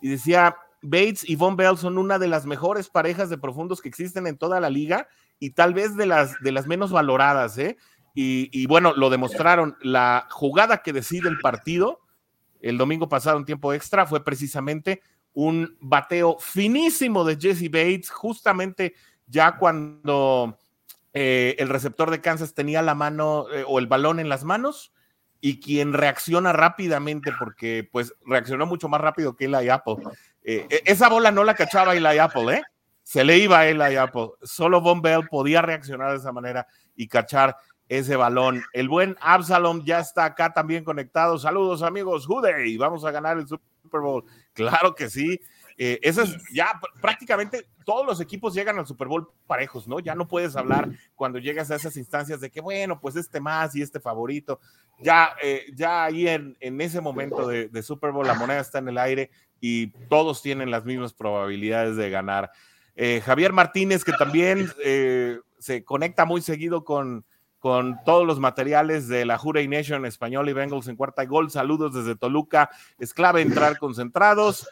y 0.01 0.09
decía, 0.09 0.55
Bates 0.85 1.27
y 1.27 1.35
Von 1.35 1.55
Bell 1.55 1.77
son 1.77 1.97
una 1.97 2.19
de 2.19 2.27
las 2.27 2.45
mejores 2.45 2.89
parejas 2.89 3.29
de 3.29 3.37
profundos 3.37 3.81
que 3.81 3.89
existen 3.89 4.27
en 4.27 4.37
toda 4.37 4.59
la 4.59 4.69
liga 4.69 5.07
y 5.39 5.51
tal 5.51 5.73
vez 5.73 5.95
de 5.95 6.05
las, 6.05 6.39
de 6.41 6.51
las 6.51 6.67
menos 6.67 6.91
valoradas, 6.91 7.57
¿eh? 7.57 7.77
Y, 8.17 8.65
bueno, 8.67 8.93
lo 8.95 9.09
demostraron. 9.09 9.75
La 9.81 10.27
jugada 10.31 10.81
que 10.81 10.93
decide 10.93 11.27
el 11.27 11.39
partido 11.39 11.99
el 12.61 12.77
domingo 12.77 13.09
pasado 13.09 13.37
en 13.37 13.45
tiempo 13.45 13.73
extra 13.73 14.05
fue 14.05 14.23
precisamente 14.23 15.01
un 15.33 15.77
bateo 15.81 16.37
finísimo 16.39 17.25
de 17.25 17.37
Jesse 17.37 17.69
Bates, 17.69 18.09
justamente 18.09 18.95
ya 19.27 19.57
cuando 19.57 20.57
eh, 21.13 21.55
el 21.59 21.69
receptor 21.69 22.09
de 22.09 22.21
Kansas 22.21 22.53
tenía 22.53 22.81
la 22.81 22.95
mano 22.95 23.45
eh, 23.53 23.63
o 23.67 23.79
el 23.79 23.87
balón 23.87 24.19
en 24.19 24.29
las 24.29 24.45
manos 24.45 24.93
y 25.41 25.59
quien 25.59 25.93
reacciona 25.93 26.53
rápidamente, 26.53 27.31
porque 27.37 27.87
pues 27.91 28.15
reaccionó 28.25 28.65
mucho 28.65 28.87
más 28.87 29.01
rápido 29.01 29.35
que 29.35 29.45
Eli 29.45 29.69
Apple, 29.69 29.97
eh, 30.45 30.67
e, 30.69 30.83
esa 30.85 31.09
bola 31.09 31.31
no 31.31 31.43
la 31.43 31.55
cachaba 31.55 31.95
Eli 31.95 32.19
Apple, 32.19 32.53
¿eh? 32.53 32.63
Se 33.03 33.23
le 33.23 33.37
iba 33.37 33.59
a 33.59 33.67
Eli 33.67 33.95
Apple. 33.95 34.29
Solo 34.43 34.81
Von 34.81 35.01
Bell 35.01 35.27
podía 35.27 35.61
reaccionar 35.61 36.11
de 36.11 36.17
esa 36.17 36.31
manera 36.31 36.67
y 36.95 37.07
cachar 37.07 37.57
ese 37.87 38.15
balón. 38.15 38.63
El 38.73 38.89
buen 38.89 39.15
Absalom 39.21 39.83
ya 39.83 39.99
está 39.99 40.25
acá 40.25 40.53
también 40.53 40.83
conectado. 40.83 41.37
Saludos, 41.37 41.83
amigos. 41.83 42.25
Jude, 42.25 42.77
vamos 42.77 43.05
a 43.05 43.11
ganar 43.11 43.37
el 43.37 43.47
Super 43.47 44.01
Bowl. 44.01 44.23
Claro 44.53 44.95
que 44.95 45.09
sí. 45.09 45.39
Eh, 45.77 45.99
eso 46.03 46.21
es 46.21 46.37
ya 46.53 46.79
prácticamente 47.01 47.67
todos 47.83 48.05
los 48.05 48.21
equipos 48.21 48.53
llegan 48.53 48.79
al 48.79 48.87
Super 48.87 49.09
Bowl 49.09 49.29
parejos, 49.45 49.87
¿no? 49.87 49.99
Ya 49.99 50.15
no 50.15 50.25
puedes 50.27 50.55
hablar 50.55 50.89
cuando 51.15 51.37
llegas 51.37 51.69
a 51.69 51.75
esas 51.75 51.97
instancias 51.97 52.39
de 52.39 52.49
que, 52.49 52.61
bueno, 52.61 52.99
pues 53.01 53.17
este 53.17 53.41
más 53.41 53.75
y 53.75 53.81
este 53.81 53.99
favorito. 53.99 54.59
Ya, 54.99 55.35
eh, 55.43 55.65
ya 55.73 56.05
ahí 56.05 56.29
en, 56.29 56.55
ese 56.61 57.01
momento 57.01 57.47
de, 57.47 57.83
Super 57.83 58.11
Bowl 58.11 58.25
la 58.25 58.35
moneda 58.35 58.61
está 58.61 58.79
en 58.79 58.87
el 58.87 58.97
aire 58.97 59.29
y 59.67 59.87
todos 60.09 60.43
tienen 60.43 60.69
las 60.69 60.85
mismas 60.85 61.13
probabilidades 61.13 61.95
de 61.95 62.11
ganar. 62.11 62.51
Eh, 62.95 63.19
Javier 63.25 63.51
Martínez, 63.51 64.03
que 64.03 64.11
también 64.11 64.71
eh, 64.83 65.39
se 65.57 65.83
conecta 65.83 66.25
muy 66.25 66.41
seguido 66.41 66.85
con, 66.85 67.25
con 67.57 67.97
todos 68.05 68.27
los 68.27 68.39
materiales 68.39 69.07
de 69.07 69.25
la 69.25 69.39
Jura 69.39 69.63
Nation 69.63 70.05
español 70.05 70.47
y 70.49 70.53
Bengals 70.53 70.87
en 70.87 70.95
cuarta 70.95 71.23
y 71.23 71.25
gol. 71.25 71.49
Saludos 71.49 71.95
desde 71.95 72.15
Toluca. 72.15 72.69
Es 72.99 73.11
clave 73.11 73.41
entrar 73.41 73.79
concentrados 73.79 74.69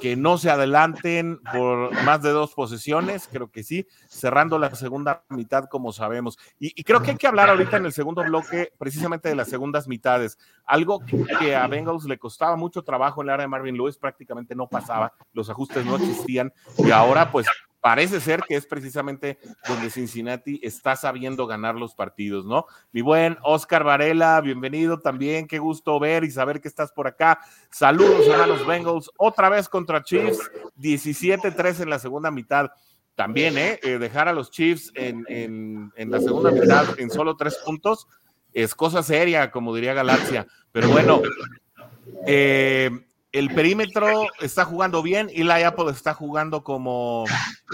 que 0.00 0.16
no 0.16 0.38
se 0.38 0.50
adelanten 0.50 1.40
por 1.52 1.92
más 2.04 2.22
de 2.22 2.30
dos 2.30 2.54
posesiones, 2.54 3.28
creo 3.30 3.50
que 3.50 3.62
sí, 3.62 3.86
cerrando 4.08 4.58
la 4.58 4.74
segunda 4.74 5.24
mitad 5.28 5.64
como 5.68 5.92
sabemos. 5.92 6.38
Y, 6.58 6.82
creo 6.82 7.02
que 7.02 7.12
hay 7.12 7.16
que 7.16 7.26
hablar 7.26 7.50
ahorita 7.50 7.76
en 7.76 7.86
el 7.86 7.92
segundo 7.92 8.22
bloque 8.24 8.72
precisamente 8.78 9.28
de 9.28 9.34
las 9.34 9.48
segundas 9.48 9.88
mitades, 9.88 10.38
algo 10.64 11.00
que 11.38 11.54
a 11.54 11.66
Bengals 11.66 12.04
le 12.04 12.18
costaba 12.18 12.56
mucho 12.56 12.82
trabajo 12.82 13.22
en 13.22 13.28
el 13.28 13.34
área 13.34 13.44
de 13.44 13.48
Marvin 13.48 13.76
Lewis, 13.76 13.96
prácticamente 13.96 14.54
no 14.54 14.68
pasaba, 14.68 15.12
los 15.32 15.48
ajustes 15.50 15.84
no 15.84 15.96
existían 15.96 16.52
y 16.78 16.90
ahora 16.90 17.30
pues 17.30 17.46
parece 17.84 18.18
ser 18.18 18.40
que 18.48 18.56
es 18.56 18.64
precisamente 18.64 19.38
donde 19.68 19.90
Cincinnati 19.90 20.58
está 20.62 20.96
sabiendo 20.96 21.46
ganar 21.46 21.74
los 21.74 21.94
partidos, 21.94 22.46
¿no? 22.46 22.64
Mi 22.92 23.02
buen 23.02 23.36
Oscar 23.42 23.84
Varela, 23.84 24.40
bienvenido 24.40 25.00
también, 25.00 25.46
qué 25.46 25.58
gusto 25.58 26.00
ver 26.00 26.24
y 26.24 26.30
saber 26.30 26.62
que 26.62 26.68
estás 26.68 26.92
por 26.92 27.06
acá. 27.06 27.40
Saludos 27.70 28.26
a 28.30 28.46
los 28.46 28.66
Bengals, 28.66 29.10
otra 29.18 29.50
vez 29.50 29.68
contra 29.68 30.02
Chiefs, 30.02 30.50
17-3 30.80 31.82
en 31.82 31.90
la 31.90 31.98
segunda 31.98 32.30
mitad. 32.30 32.70
También, 33.16 33.58
¿eh? 33.58 33.78
¿eh? 33.82 33.98
Dejar 33.98 34.28
a 34.28 34.32
los 34.32 34.50
Chiefs 34.50 34.90
en, 34.94 35.22
en, 35.28 35.92
en 35.94 36.10
la 36.10 36.20
segunda 36.20 36.52
mitad 36.52 36.98
en 36.98 37.10
solo 37.10 37.36
tres 37.36 37.58
puntos 37.66 38.08
es 38.54 38.74
cosa 38.74 39.02
seria, 39.02 39.50
como 39.50 39.74
diría 39.74 39.92
Galaxia. 39.92 40.46
Pero 40.72 40.88
bueno, 40.88 41.20
eh, 42.26 42.90
el 43.34 43.52
perímetro 43.52 44.28
está 44.40 44.64
jugando 44.64 45.02
bien 45.02 45.28
y 45.28 45.42
la 45.42 45.56
Apple 45.66 45.90
está 45.90 46.14
jugando 46.14 46.62
como 46.62 47.24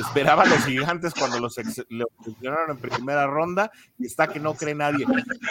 esperaban 0.01 0.49
los 0.49 0.65
gigantes 0.65 1.13
cuando 1.13 1.39
los 1.39 1.55
lo 1.91 2.07
seleccionaron 2.25 2.71
en 2.71 2.77
primera 2.79 3.27
ronda 3.27 3.71
está 3.99 4.27
que 4.29 4.41
no 4.41 4.55
cree 4.55 4.75
nadie. 4.75 5.05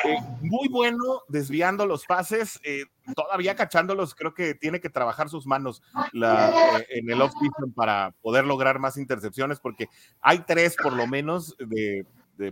Eh, 0.05 0.18
muy 0.41 0.68
bueno 0.68 1.22
desviando 1.28 1.86
los 1.86 2.07
pases, 2.07 2.60
eh, 2.64 2.86
todavía 3.16 3.55
cachándolos, 3.55 4.16
creo 4.16 4.34
que 4.34 4.55
tiene 4.55 4.80
que 4.80 4.89
trabajar 4.89 5.30
sus 5.30 5.45
manos 5.45 5.84
la, 6.12 6.49
eh, 6.80 6.88
en 6.89 7.12
el 7.12 7.22
off-season 7.22 7.72
para 7.76 8.16
poder 8.24 8.45
lograr 8.45 8.80
más 8.80 8.97
intercepciones 8.97 9.60
porque 9.60 9.89
hay 10.22 10.39
tres 10.39 10.76
por 10.76 10.93
lo 10.93 11.05
menos 11.05 11.55
de 11.60 12.03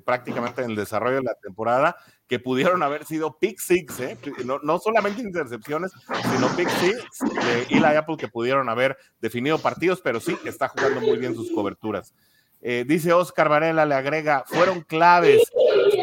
prácticamente 0.03 0.61
en 0.61 0.71
el 0.71 0.75
desarrollo 0.75 1.17
de 1.17 1.23
la 1.23 1.35
temporada, 1.35 1.95
que 2.27 2.39
pudieron 2.39 2.83
haber 2.83 3.05
sido 3.05 3.37
pick 3.39 3.59
six, 3.59 3.99
¿eh? 4.01 4.17
no, 4.43 4.59
no, 4.61 4.79
solamente 4.79 5.21
intercepciones, 5.21 5.91
sino 6.31 6.47
pick 6.55 6.69
six 6.69 7.07
de 7.45 7.63
Eli 7.69 7.95
Apple 7.95 8.17
que 8.17 8.27
pudieron 8.27 8.67
haber 8.69 8.97
definido 9.19 9.57
partidos, 9.59 10.01
pero 10.01 10.19
sí 10.19 10.37
está 10.45 10.67
jugando 10.67 11.01
muy 11.01 11.17
bien 11.17 11.35
sus 11.35 11.51
coberturas. 11.51 12.13
Eh, 12.61 12.85
dice 12.87 13.13
Oscar 13.13 13.49
Varela, 13.49 13.85
le 13.85 13.95
agrega, 13.95 14.43
fueron 14.47 14.81
claves 14.81 15.41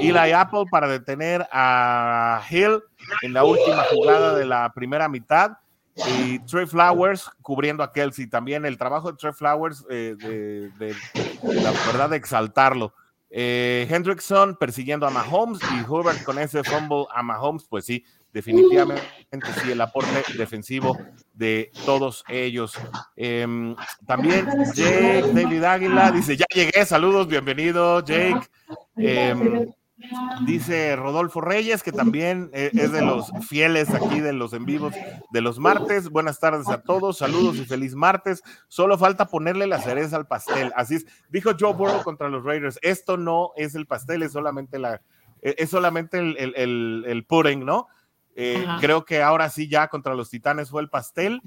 Eli 0.00 0.32
Apple 0.32 0.64
para 0.70 0.88
detener 0.88 1.46
a 1.52 2.42
Hill 2.48 2.80
en 3.22 3.32
la 3.34 3.44
última 3.44 3.84
jugada 3.90 4.34
de 4.34 4.46
la 4.46 4.72
primera 4.74 5.08
mitad 5.08 5.58
y 5.96 6.38
Trey 6.40 6.66
Flowers 6.66 7.30
cubriendo 7.42 7.82
a 7.82 7.92
Kelsey. 7.92 8.26
También 8.28 8.64
el 8.64 8.78
trabajo 8.78 9.10
de 9.10 9.18
Trey 9.18 9.32
Flowers, 9.32 9.84
eh, 9.90 10.16
de, 10.18 10.70
de, 10.78 10.94
la 11.42 11.70
verdad, 11.86 12.10
de 12.10 12.16
exaltarlo. 12.16 12.94
Eh, 13.36 13.88
Hendrickson 13.90 14.54
persiguiendo 14.54 15.08
a 15.08 15.10
Mahomes 15.10 15.58
y 15.72 15.90
Hubert 15.90 16.22
con 16.22 16.38
ese 16.38 16.62
fumble 16.62 17.06
a 17.12 17.20
Mahomes, 17.20 17.64
pues 17.68 17.84
sí, 17.84 18.04
definitivamente 18.32 19.02
sí, 19.60 19.72
el 19.72 19.80
aporte 19.80 20.22
defensivo 20.38 20.96
de 21.32 21.72
todos 21.84 22.22
ellos. 22.28 22.74
Em, 23.16 23.74
también 24.06 24.46
Jake 24.72 25.32
David 25.34 25.64
Águila 25.64 26.12
dice, 26.12 26.36
ya 26.36 26.46
llegué, 26.54 26.86
saludos, 26.86 27.26
bienvenido 27.26 28.04
Jake. 28.04 28.46
Dice 30.44 30.96
Rodolfo 30.96 31.40
Reyes, 31.40 31.82
que 31.84 31.92
también 31.92 32.50
eh, 32.52 32.70
es 32.74 32.90
de 32.90 33.00
los 33.00 33.30
fieles 33.48 33.90
aquí 33.90 34.20
de 34.20 34.32
los 34.32 34.52
en 34.52 34.64
vivos 34.64 34.92
de 35.30 35.40
los 35.40 35.60
martes. 35.60 36.10
Buenas 36.10 36.40
tardes 36.40 36.68
a 36.68 36.82
todos, 36.82 37.18
saludos 37.18 37.56
y 37.56 37.64
feliz 37.64 37.94
martes. 37.94 38.42
Solo 38.66 38.98
falta 38.98 39.26
ponerle 39.26 39.68
la 39.68 39.80
cereza 39.80 40.16
al 40.16 40.26
pastel. 40.26 40.72
Así 40.74 40.96
es, 40.96 41.06
dijo 41.28 41.52
Joe 41.58 41.74
Burrow 41.74 42.02
contra 42.02 42.28
los 42.28 42.44
Raiders. 42.44 42.78
Esto 42.82 43.16
no 43.16 43.52
es 43.56 43.76
el 43.76 43.86
pastel, 43.86 44.24
es 44.24 44.32
solamente 44.32 44.80
la, 44.80 45.00
e, 45.40 45.54
es 45.58 45.70
solamente 45.70 46.18
el, 46.18 46.36
el, 46.38 47.04
el, 47.06 47.24
pudding, 47.24 47.64
¿no? 47.64 47.86
Eh, 48.34 48.66
creo 48.80 49.04
que 49.04 49.22
ahora 49.22 49.48
sí 49.48 49.68
ya 49.68 49.86
contra 49.86 50.16
los 50.16 50.28
Titanes 50.28 50.70
fue 50.70 50.82
el 50.82 50.90
pastel 50.90 51.40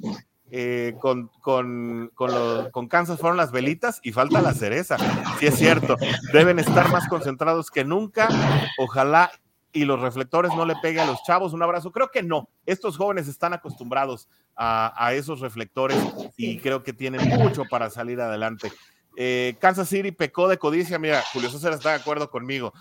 eh, 0.50 0.96
con, 1.00 1.30
con, 1.42 2.12
con, 2.16 2.88
Kansas 2.88 3.20
fueron 3.20 3.38
las 3.38 3.52
velitas 3.52 4.00
y 4.04 4.14
falta 4.14 4.42
la 4.42 4.54
cereza. 4.54 4.98
Sí 5.40 5.48
es 5.48 5.56
cierto, 5.56 5.98
deben 6.32 6.60
estar 6.60 6.90
más 6.90 7.08
concentrados 7.08 7.70
que 7.70 7.84
nunca. 7.84 8.30
Ojalá 8.78 9.32
y 9.74 9.86
los 9.86 10.00
reflectores 10.00 10.52
no 10.56 10.66
le 10.66 10.76
peguen 10.82 11.02
a 11.02 11.06
los 11.06 11.22
chavos. 11.24 11.54
Un 11.54 11.64
abrazo. 11.64 11.92
Creo 11.92 12.10
que 12.10 12.24
no. 12.24 12.50
Estos 12.66 12.98
jóvenes 12.98 13.28
están 13.28 13.54
acostumbrados 13.54 14.28
a, 14.56 15.14
esos 15.14 15.40
reflectores 15.40 15.98
y 16.36 16.58
creo 16.60 16.82
que 16.82 16.94
tienen 16.94 17.28
mucho 17.30 17.64
para 17.70 17.90
salir 17.90 18.20
adelante. 18.20 18.72
Eh, 19.16 19.56
Kansas 19.60 19.90
City 19.90 20.12
pecó 20.12 20.48
de 20.48 20.58
codicia. 20.58 20.98
Mira, 20.98 21.24
Julio 21.34 21.50
César 21.50 21.74
está 21.74 21.90
de 21.90 21.96
acuerdo 21.98 22.30
conmigo. 22.30 22.74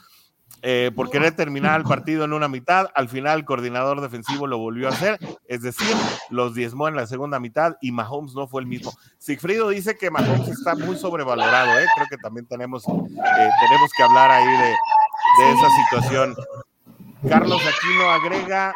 Eh, 0.62 0.90
por 0.94 1.10
querer 1.10 1.36
terminar 1.36 1.80
el 1.80 1.84
partido 1.88 2.24
en 2.24 2.32
una 2.32 2.48
mitad. 2.48 2.88
Al 2.94 3.08
final, 3.08 3.38
el 3.38 3.44
coordinador 3.44 4.00
defensivo 4.00 4.46
lo 4.46 4.58
volvió 4.58 4.88
a 4.88 4.90
hacer, 4.90 5.18
es 5.46 5.62
decir, 5.62 5.94
los 6.30 6.54
diezmó 6.54 6.88
en 6.88 6.96
la 6.96 7.06
segunda 7.06 7.38
mitad 7.40 7.76
y 7.80 7.92
Mahomes 7.92 8.34
no 8.34 8.48
fue 8.48 8.62
el 8.62 8.66
mismo. 8.66 8.92
Sigfrido 9.18 9.68
dice 9.68 9.96
que 9.96 10.10
Mahomes 10.10 10.48
está 10.48 10.74
muy 10.74 10.96
sobrevalorado, 10.96 11.78
¿eh? 11.78 11.86
creo 11.94 12.06
que 12.08 12.16
también 12.16 12.46
tenemos, 12.46 12.84
eh, 12.86 12.90
tenemos 12.90 13.90
que 13.96 14.02
hablar 14.02 14.30
ahí 14.30 14.46
de, 14.46 14.74
de 15.38 15.52
esa 15.52 15.68
situación. 15.84 16.34
Carlos 17.28 17.60
Aquino 17.60 18.10
agrega, 18.10 18.72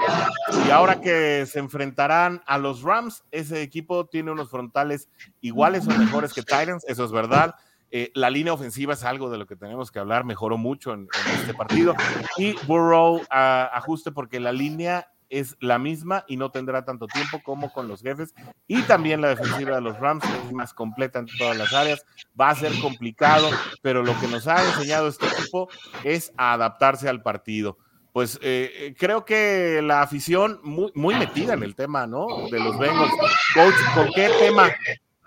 y 0.66 0.70
ahora 0.70 1.00
que 1.00 1.46
se 1.46 1.58
enfrentarán 1.60 2.42
a 2.46 2.58
los 2.58 2.82
Rams, 2.82 3.22
ese 3.30 3.62
equipo 3.62 4.06
tiene 4.06 4.32
unos 4.32 4.50
frontales 4.50 5.08
iguales 5.40 5.86
o 5.86 5.90
mejores 5.90 6.32
que 6.32 6.42
Titans, 6.42 6.84
eso 6.88 7.04
es 7.04 7.12
verdad. 7.12 7.54
Eh, 7.90 8.10
la 8.14 8.30
línea 8.30 8.52
ofensiva 8.52 8.94
es 8.94 9.04
algo 9.04 9.30
de 9.30 9.38
lo 9.38 9.46
que 9.46 9.56
tenemos 9.56 9.90
que 9.90 9.98
hablar, 9.98 10.24
mejoró 10.24 10.58
mucho 10.58 10.92
en, 10.92 11.08
este 11.34 11.54
partido. 11.54 11.94
Y 12.36 12.54
Burrow 12.66 13.20
ajuste 13.30 14.12
porque 14.12 14.40
la 14.40 14.52
línea 14.52 15.10
es 15.30 15.56
la 15.60 15.78
misma 15.78 16.24
y 16.26 16.36
no 16.36 16.50
tendrá 16.50 16.84
tanto 16.84 17.06
tiempo 17.06 17.40
como 17.42 17.72
con 17.72 17.88
los 17.88 18.02
jefes. 18.02 18.34
Y 18.66 18.82
también 18.82 19.20
la 19.20 19.28
defensiva 19.28 19.76
de 19.76 19.80
los 19.80 19.98
Rams 19.98 20.24
es 20.24 20.52
más 20.52 20.74
completa 20.74 21.20
en 21.20 21.26
todas 21.38 21.56
las 21.56 21.72
áreas. 21.72 22.04
Va 22.38 22.50
a 22.50 22.54
ser 22.54 22.72
complicado, 22.80 23.48
pero 23.80 24.02
lo 24.02 24.18
que 24.20 24.26
nos 24.26 24.46
ha 24.48 24.62
enseñado 24.64 25.08
este 25.08 25.26
equipo 25.26 25.68
es 26.04 26.32
adaptarse 26.36 27.08
al 27.08 27.22
partido. 27.22 27.78
Pues 28.12 28.40
eh, 28.42 28.72
eh, 28.74 28.94
creo 28.98 29.24
que 29.24 29.80
la 29.82 30.02
afición 30.02 30.58
muy, 30.64 30.90
muy 30.96 31.14
metida 31.14 31.54
en 31.54 31.62
el 31.62 31.76
tema, 31.76 32.08
¿no? 32.08 32.26
De 32.50 32.58
los 32.58 32.76
Bengals. 32.76 33.12
Coach, 33.54 33.74
¿con 33.94 34.08
qué 34.12 34.28
tema 34.40 34.68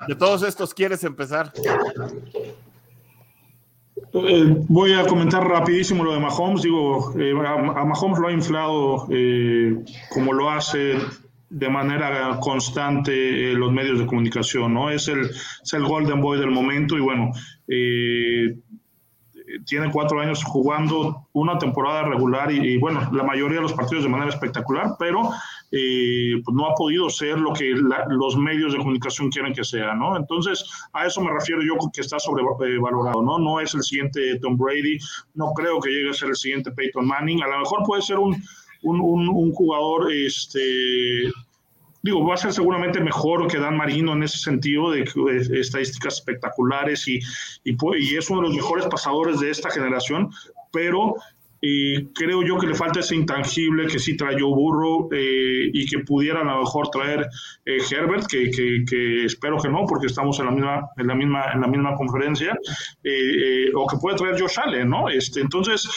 de 0.06 0.16
todos 0.16 0.44
estos 0.44 0.74
quieres 0.74 1.02
empezar? 1.06 1.54
Eh, 4.16 4.46
voy 4.68 4.94
a 4.94 5.08
comentar 5.08 5.48
rapidísimo 5.48 6.04
lo 6.04 6.14
de 6.14 6.20
Mahomes. 6.20 6.62
Digo, 6.62 7.14
eh, 7.20 7.34
a, 7.34 7.84
Mahomes 7.84 8.20
lo 8.20 8.28
ha 8.28 8.32
inflado 8.32 9.08
eh, 9.10 9.84
como 10.12 10.34
lo 10.34 10.52
hace 10.52 11.00
de 11.50 11.70
manera 11.70 12.38
constante 12.40 13.54
los 13.54 13.72
medios 13.72 14.00
de 14.00 14.06
comunicación, 14.06 14.74
¿no? 14.74 14.90
Es 14.90 15.08
el 15.08 15.86
Golden 15.86 16.22
Boy 16.22 16.40
del 16.40 16.52
momento 16.52 16.98
y 16.98 17.02
bueno, 17.02 17.32
tiene 19.66 19.92
cuatro 19.92 20.20
años 20.20 20.44
jugando 20.44 21.28
una 21.34 21.60
temporada 21.60 22.04
regular 22.04 22.52
y, 22.52 22.78
bueno, 22.78 23.08
la 23.12 23.24
mayoría 23.24 23.58
de 23.58 23.64
los 23.64 23.74
partidos 23.74 24.04
de 24.04 24.10
manera 24.10 24.32
espectacular, 24.32 24.96
pero 24.98 25.30
eh, 25.76 26.40
pues 26.46 26.56
no 26.56 26.68
ha 26.68 26.76
podido 26.76 27.10
ser 27.10 27.40
lo 27.40 27.52
que 27.52 27.74
los 28.10 28.38
medios 28.38 28.74
de 28.74 28.78
comunicación 28.78 29.32
quieren 29.32 29.54
que 29.54 29.64
sea, 29.64 29.96
¿no? 29.96 30.16
Entonces, 30.16 30.64
a 30.94 31.08
eso 31.08 31.20
me 31.20 31.32
refiero 31.32 31.64
yo 31.64 31.74
que 31.92 32.02
está 32.02 32.20
sobrevalorado, 32.20 33.24
¿no? 33.24 33.40
No 33.40 33.60
es 33.60 33.74
el 33.74 33.82
siguiente 33.82 34.38
Tom 34.40 34.56
Brady, 34.56 35.00
no 35.34 35.52
creo 35.54 35.80
que 35.80 35.90
llegue 35.90 36.12
a 36.12 36.14
ser 36.14 36.30
el 36.30 36.36
siguiente 36.36 36.72
Peyton 36.72 37.08
Manning, 37.08 37.42
a 37.42 37.48
lo 37.48 37.60
mejor 37.62 37.80
puede 37.88 38.04
ser 38.04 38.20
un, 38.20 38.36
un, 38.84 39.02
un, 39.02 39.28
un 39.30 39.52
jugador, 39.52 40.12
este 40.12 41.32
digo, 42.04 42.24
va 42.28 42.36
a 42.36 42.38
ser 42.38 42.54
seguramente 42.54 43.00
mejor 43.00 43.48
que 43.48 43.58
Dan 43.58 43.78
Marino 43.78 44.14
en 44.14 44.24
ese 44.24 44.38
sentido, 44.38 44.92
de 44.92 45.06
estadísticas 45.60 46.16
espectaculares 46.16 47.08
y, 47.08 47.20
y, 47.64 48.16
es 48.16 48.30
uno 48.30 48.42
de 48.42 48.48
los 48.50 48.56
mejores 48.58 48.86
pasadores 48.88 49.40
de 49.40 49.50
esta 49.50 49.72
generación, 49.72 50.30
pero 50.72 51.16
eh, 51.66 52.10
creo 52.14 52.44
yo 52.44 52.58
que 52.58 52.68
le 52.68 52.76
falta 52.76 53.00
ese 53.00 53.16
intangible 53.16 53.88
que 53.88 53.98
sí 53.98 54.18
trajo 54.18 54.54
Burro 54.54 55.08
eh, 55.14 55.70
y 55.72 55.86
que 55.86 56.00
pudiera 56.00 56.42
a 56.42 56.44
lo 56.44 56.60
mejor 56.60 56.90
traer 56.90 57.26
eh, 57.66 57.78
Herbert, 57.90 58.28
que, 58.28 58.52
que, 58.52 59.24
espero 59.24 59.58
que 59.58 59.70
no, 59.70 59.86
porque 59.88 60.08
estamos 60.08 60.38
en 60.40 60.48
la 60.48 60.52
misma, 60.52 60.90
en 60.98 61.08
la 61.08 61.16
misma, 61.16 61.52
en 61.54 61.62
la 61.62 61.68
misma 61.68 61.96
conferencia, 61.96 62.52
o 63.76 63.88
que 63.88 63.98
puede 64.02 64.18
traer 64.18 64.38
Josh 64.38 64.60
Allen, 64.60 64.90
¿no? 64.90 65.08
Este, 65.08 65.40
entonces, 65.40 65.88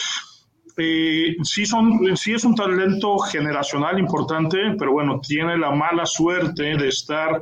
eh, 0.79 1.35
sí, 1.41 1.65
son, 1.65 2.15
sí 2.15 2.33
es 2.33 2.43
un 2.45 2.53
talento 2.53 3.17
generacional 3.17 3.97
importante, 3.97 4.57
pero 4.77 4.91
bueno, 4.91 5.19
tiene 5.19 5.57
la 5.57 5.71
mala 5.71 6.05
suerte 6.05 6.77
de 6.77 6.87
estar 6.87 7.41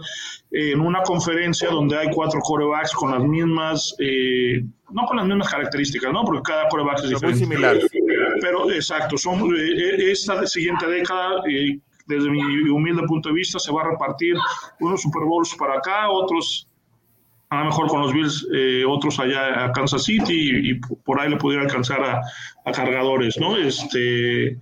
en 0.51 0.79
una 0.79 1.03
conferencia 1.03 1.69
donde 1.69 1.97
hay 1.97 2.07
cuatro 2.13 2.39
corebacks 2.39 2.93
con 2.93 3.11
las 3.11 3.21
mismas, 3.21 3.93
eh, 3.99 4.63
no 4.89 5.05
con 5.05 5.17
las 5.17 5.25
mismas 5.25 5.49
características, 5.49 6.13
¿no? 6.13 6.23
Porque 6.23 6.43
cada 6.43 6.69
coreback 6.69 6.99
es 7.03 7.09
diferente. 7.09 7.27
Muy 7.27 7.55
similar. 7.55 7.77
Pero 8.41 8.71
exacto, 8.71 9.17
son, 9.17 9.41
eh, 9.55 10.11
esta 10.11 10.45
siguiente 10.45 10.87
década, 10.87 11.41
desde 12.07 12.29
mi 12.29 12.69
humilde 12.69 13.03
punto 13.07 13.29
de 13.29 13.35
vista, 13.35 13.59
se 13.59 13.71
va 13.71 13.81
a 13.81 13.89
repartir 13.89 14.35
unos 14.79 15.01
Super 15.01 15.23
Bowls 15.23 15.55
para 15.55 15.77
acá, 15.77 16.09
otros 16.09 16.67
a 17.49 17.59
lo 17.59 17.65
mejor 17.65 17.87
con 17.87 18.01
los 18.01 18.13
Bills, 18.13 18.47
eh, 18.53 18.83
otros 18.87 19.19
allá 19.19 19.65
a 19.65 19.71
Kansas 19.71 20.03
City 20.03 20.71
y, 20.71 20.79
por 20.79 21.19
ahí 21.19 21.29
le 21.29 21.37
pudiera 21.37 21.63
alcanzar 21.63 22.03
a, 22.03 22.71
cargadores, 22.71 23.37
¿no? 23.39 23.55
Este, 23.55 24.57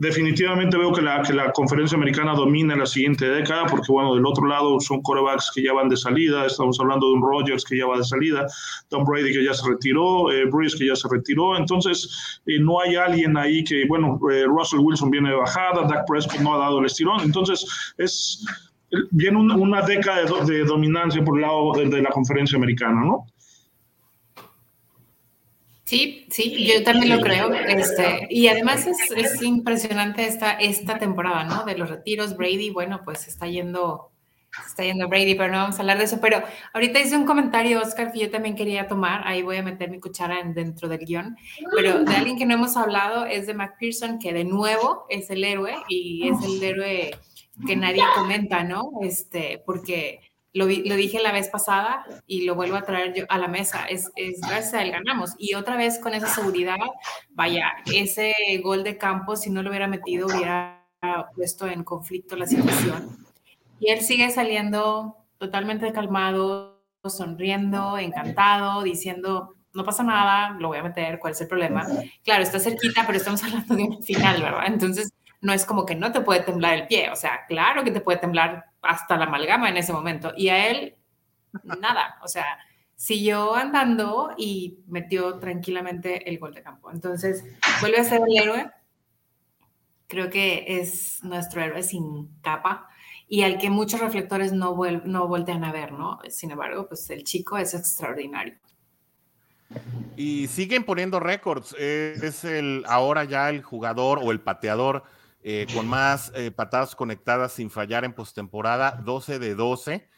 definitivamente 0.00 0.78
veo 0.78 0.92
que 0.92 1.02
la, 1.02 1.20
que 1.20 1.34
la 1.34 1.52
conferencia 1.52 1.94
americana 1.94 2.32
domina 2.32 2.74
la 2.74 2.86
siguiente 2.86 3.28
década, 3.28 3.66
porque 3.66 3.92
bueno, 3.92 4.14
del 4.14 4.24
otro 4.24 4.46
lado 4.46 4.80
son 4.80 5.02
corebacks 5.02 5.50
que 5.54 5.62
ya 5.62 5.74
van 5.74 5.90
de 5.90 5.96
salida, 5.98 6.46
estamos 6.46 6.80
hablando 6.80 7.08
de 7.08 7.12
un 7.12 7.22
Rodgers 7.22 7.62
que 7.66 7.76
ya 7.76 7.86
va 7.86 7.98
de 7.98 8.04
salida, 8.04 8.46
Tom 8.88 9.04
Brady 9.04 9.30
que 9.30 9.44
ya 9.44 9.52
se 9.52 9.68
retiró, 9.68 10.32
eh, 10.32 10.46
Bruce 10.46 10.78
que 10.78 10.86
ya 10.86 10.96
se 10.96 11.06
retiró, 11.10 11.54
entonces 11.54 12.40
eh, 12.46 12.58
no 12.60 12.80
hay 12.80 12.96
alguien 12.96 13.36
ahí 13.36 13.62
que, 13.62 13.84
bueno, 13.88 14.18
eh, 14.32 14.44
Russell 14.46 14.78
Wilson 14.78 15.10
viene 15.10 15.28
de 15.28 15.36
bajada, 15.36 15.86
Dak 15.86 16.06
Prescott 16.06 16.40
no 16.40 16.54
ha 16.54 16.58
dado 16.58 16.78
el 16.78 16.86
estirón, 16.86 17.20
entonces 17.20 17.92
es 17.98 18.42
viene 19.10 19.36
una 19.36 19.82
década 19.82 20.24
de, 20.46 20.64
dominancia 20.64 21.22
por 21.22 21.36
el 21.36 21.42
lado 21.42 21.72
de, 21.74 22.00
la 22.00 22.08
conferencia 22.08 22.56
americana, 22.56 23.02
¿no? 23.04 23.26
Sí, 25.90 26.24
sí, 26.30 26.68
yo 26.68 26.84
también 26.84 27.16
lo 27.16 27.20
creo. 27.20 27.52
Este, 27.52 28.28
y 28.30 28.46
además 28.46 28.86
es, 28.86 29.10
es, 29.10 29.42
impresionante 29.42 30.24
esta, 30.24 30.52
esta 30.52 31.00
temporada, 31.00 31.42
¿no? 31.42 31.64
De 31.64 31.76
los 31.76 31.90
retiros, 31.90 32.36
Brady, 32.36 32.70
bueno, 32.70 33.00
pues 33.04 33.26
está 33.26 33.48
yendo 33.48 34.12
está 34.64 34.84
yendo 34.84 35.08
Brady, 35.08 35.34
pero 35.34 35.50
no 35.50 35.58
vamos 35.58 35.76
a 35.76 35.80
hablar 35.80 35.98
de 35.98 36.04
eso. 36.04 36.20
Pero 36.20 36.44
ahorita 36.74 37.00
hice 37.00 37.16
un 37.16 37.26
comentario, 37.26 37.82
Oscar, 37.82 38.12
que 38.12 38.20
yo 38.20 38.30
también 38.30 38.54
quería 38.54 38.86
tomar. 38.86 39.26
Ahí 39.26 39.42
voy 39.42 39.56
a 39.56 39.64
meter 39.64 39.90
mi 39.90 39.98
cuchara 39.98 40.40
dentro 40.44 40.88
del 40.88 41.00
guion. 41.00 41.36
Pero 41.74 42.04
de 42.04 42.14
alguien 42.14 42.38
que 42.38 42.46
no 42.46 42.54
hemos 42.54 42.76
hablado 42.76 43.26
es 43.26 43.48
de 43.48 43.54
McPherson, 43.54 44.20
que 44.20 44.32
de 44.32 44.44
nuevo 44.44 45.06
es 45.08 45.28
el 45.30 45.42
héroe 45.42 45.74
y 45.88 46.28
es 46.28 46.36
el 46.44 46.62
héroe 46.62 47.10
que 47.66 47.74
nadie 47.74 48.04
comenta, 48.14 48.62
¿no? 48.62 48.92
Este, 49.02 49.60
porque 49.66 50.20
lo, 50.52 50.66
lo, 50.66 50.96
dije 50.96 51.22
la 51.22 51.32
vez 51.32 51.48
pasada 51.48 52.04
y 52.26 52.44
lo 52.44 52.54
vuelvo 52.54 52.76
a 52.76 52.82
traer 52.82 53.14
yo 53.14 53.24
a 53.28 53.38
la 53.38 53.48
mesa. 53.48 53.84
Es, 53.86 54.10
es 54.16 54.40
gracias 54.40 54.74
a 54.74 54.82
él 54.82 54.90
ganamos. 54.90 55.34
Y 55.38 55.54
otra 55.54 55.76
vez 55.76 55.98
con 55.98 56.14
esa 56.14 56.28
seguridad, 56.28 56.76
vaya, 57.30 57.72
ese 57.92 58.34
gol 58.62 58.82
de 58.82 58.98
campo, 58.98 59.36
si 59.36 59.50
no 59.50 59.62
lo 59.62 59.70
hubiera 59.70 59.86
metido, 59.86 60.26
hubiera 60.26 60.86
puesto 61.34 61.66
en 61.66 61.84
conflicto 61.84 62.36
la 62.36 62.46
situación. 62.46 63.16
Y 63.78 63.90
él 63.90 64.00
sigue 64.00 64.30
saliendo 64.30 65.16
totalmente 65.38 65.92
calmado, 65.92 66.82
sonriendo, 67.08 67.96
encantado, 67.96 68.82
diciendo, 68.82 69.54
no 69.72 69.84
pasa 69.84 70.02
nada, 70.02 70.50
lo 70.58 70.68
voy 70.68 70.78
a 70.78 70.82
meter, 70.82 71.18
¿cuál 71.18 71.32
es 71.32 71.40
el 71.40 71.48
problema? 71.48 71.86
Claro, 72.22 72.42
está 72.42 72.58
cerquita, 72.58 73.04
pero 73.06 73.18
estamos 73.18 73.42
hablando 73.44 73.74
de 73.74 73.84
un 73.84 74.02
final, 74.02 74.42
¿verdad? 74.42 74.66
Entonces, 74.66 75.12
no 75.40 75.52
es 75.52 75.64
como 75.64 75.86
que 75.86 75.94
no 75.94 76.12
te 76.12 76.20
puede 76.20 76.40
temblar 76.40 76.74
el 76.74 76.86
pie, 76.86 77.10
o 77.10 77.16
sea, 77.16 77.46
claro 77.46 77.82
que 77.82 77.90
te 77.90 78.00
puede 78.00 78.18
temblar 78.18 78.66
hasta 78.82 79.16
la 79.16 79.24
amalgama 79.24 79.68
en 79.68 79.76
ese 79.76 79.92
momento. 79.92 80.32
Y 80.36 80.48
a 80.48 80.68
él, 80.68 80.96
nada, 81.62 82.18
o 82.22 82.28
sea, 82.28 82.58
siguió 82.94 83.54
andando 83.54 84.34
y 84.36 84.80
metió 84.86 85.38
tranquilamente 85.38 86.28
el 86.28 86.38
gol 86.38 86.54
de 86.54 86.62
campo. 86.62 86.90
Entonces, 86.90 87.44
vuelve 87.80 87.98
a 87.98 88.04
ser 88.04 88.20
el 88.26 88.36
héroe. 88.36 88.70
Creo 90.06 90.28
que 90.28 90.64
es 90.66 91.22
nuestro 91.22 91.62
héroe 91.62 91.82
sin 91.82 92.28
capa 92.42 92.88
y 93.26 93.42
al 93.42 93.58
que 93.58 93.70
muchos 93.70 94.00
reflectores 94.00 94.52
no, 94.52 94.76
no 95.04 95.28
voltean 95.28 95.64
a 95.64 95.72
ver, 95.72 95.92
¿no? 95.92 96.18
Sin 96.28 96.50
embargo, 96.50 96.88
pues 96.88 97.08
el 97.10 97.24
chico 97.24 97.56
es 97.56 97.74
extraordinario. 97.74 98.58
Y 100.16 100.48
siguen 100.48 100.84
poniendo 100.84 101.20
récords. 101.20 101.74
Es 101.78 102.44
el 102.44 102.84
ahora 102.86 103.24
ya 103.24 103.48
el 103.48 103.62
jugador 103.62 104.18
o 104.20 104.32
el 104.32 104.40
pateador 104.40 105.04
eh, 105.42 105.66
con 105.74 105.88
más 105.88 106.30
eh, 106.34 106.50
patadas 106.50 106.94
conectadas 106.94 107.52
sin 107.52 107.70
fallar 107.70 108.04
en 108.04 108.12
postemporada, 108.12 109.00
12 109.04 109.38
de 109.38 109.54
12. 109.54 110.08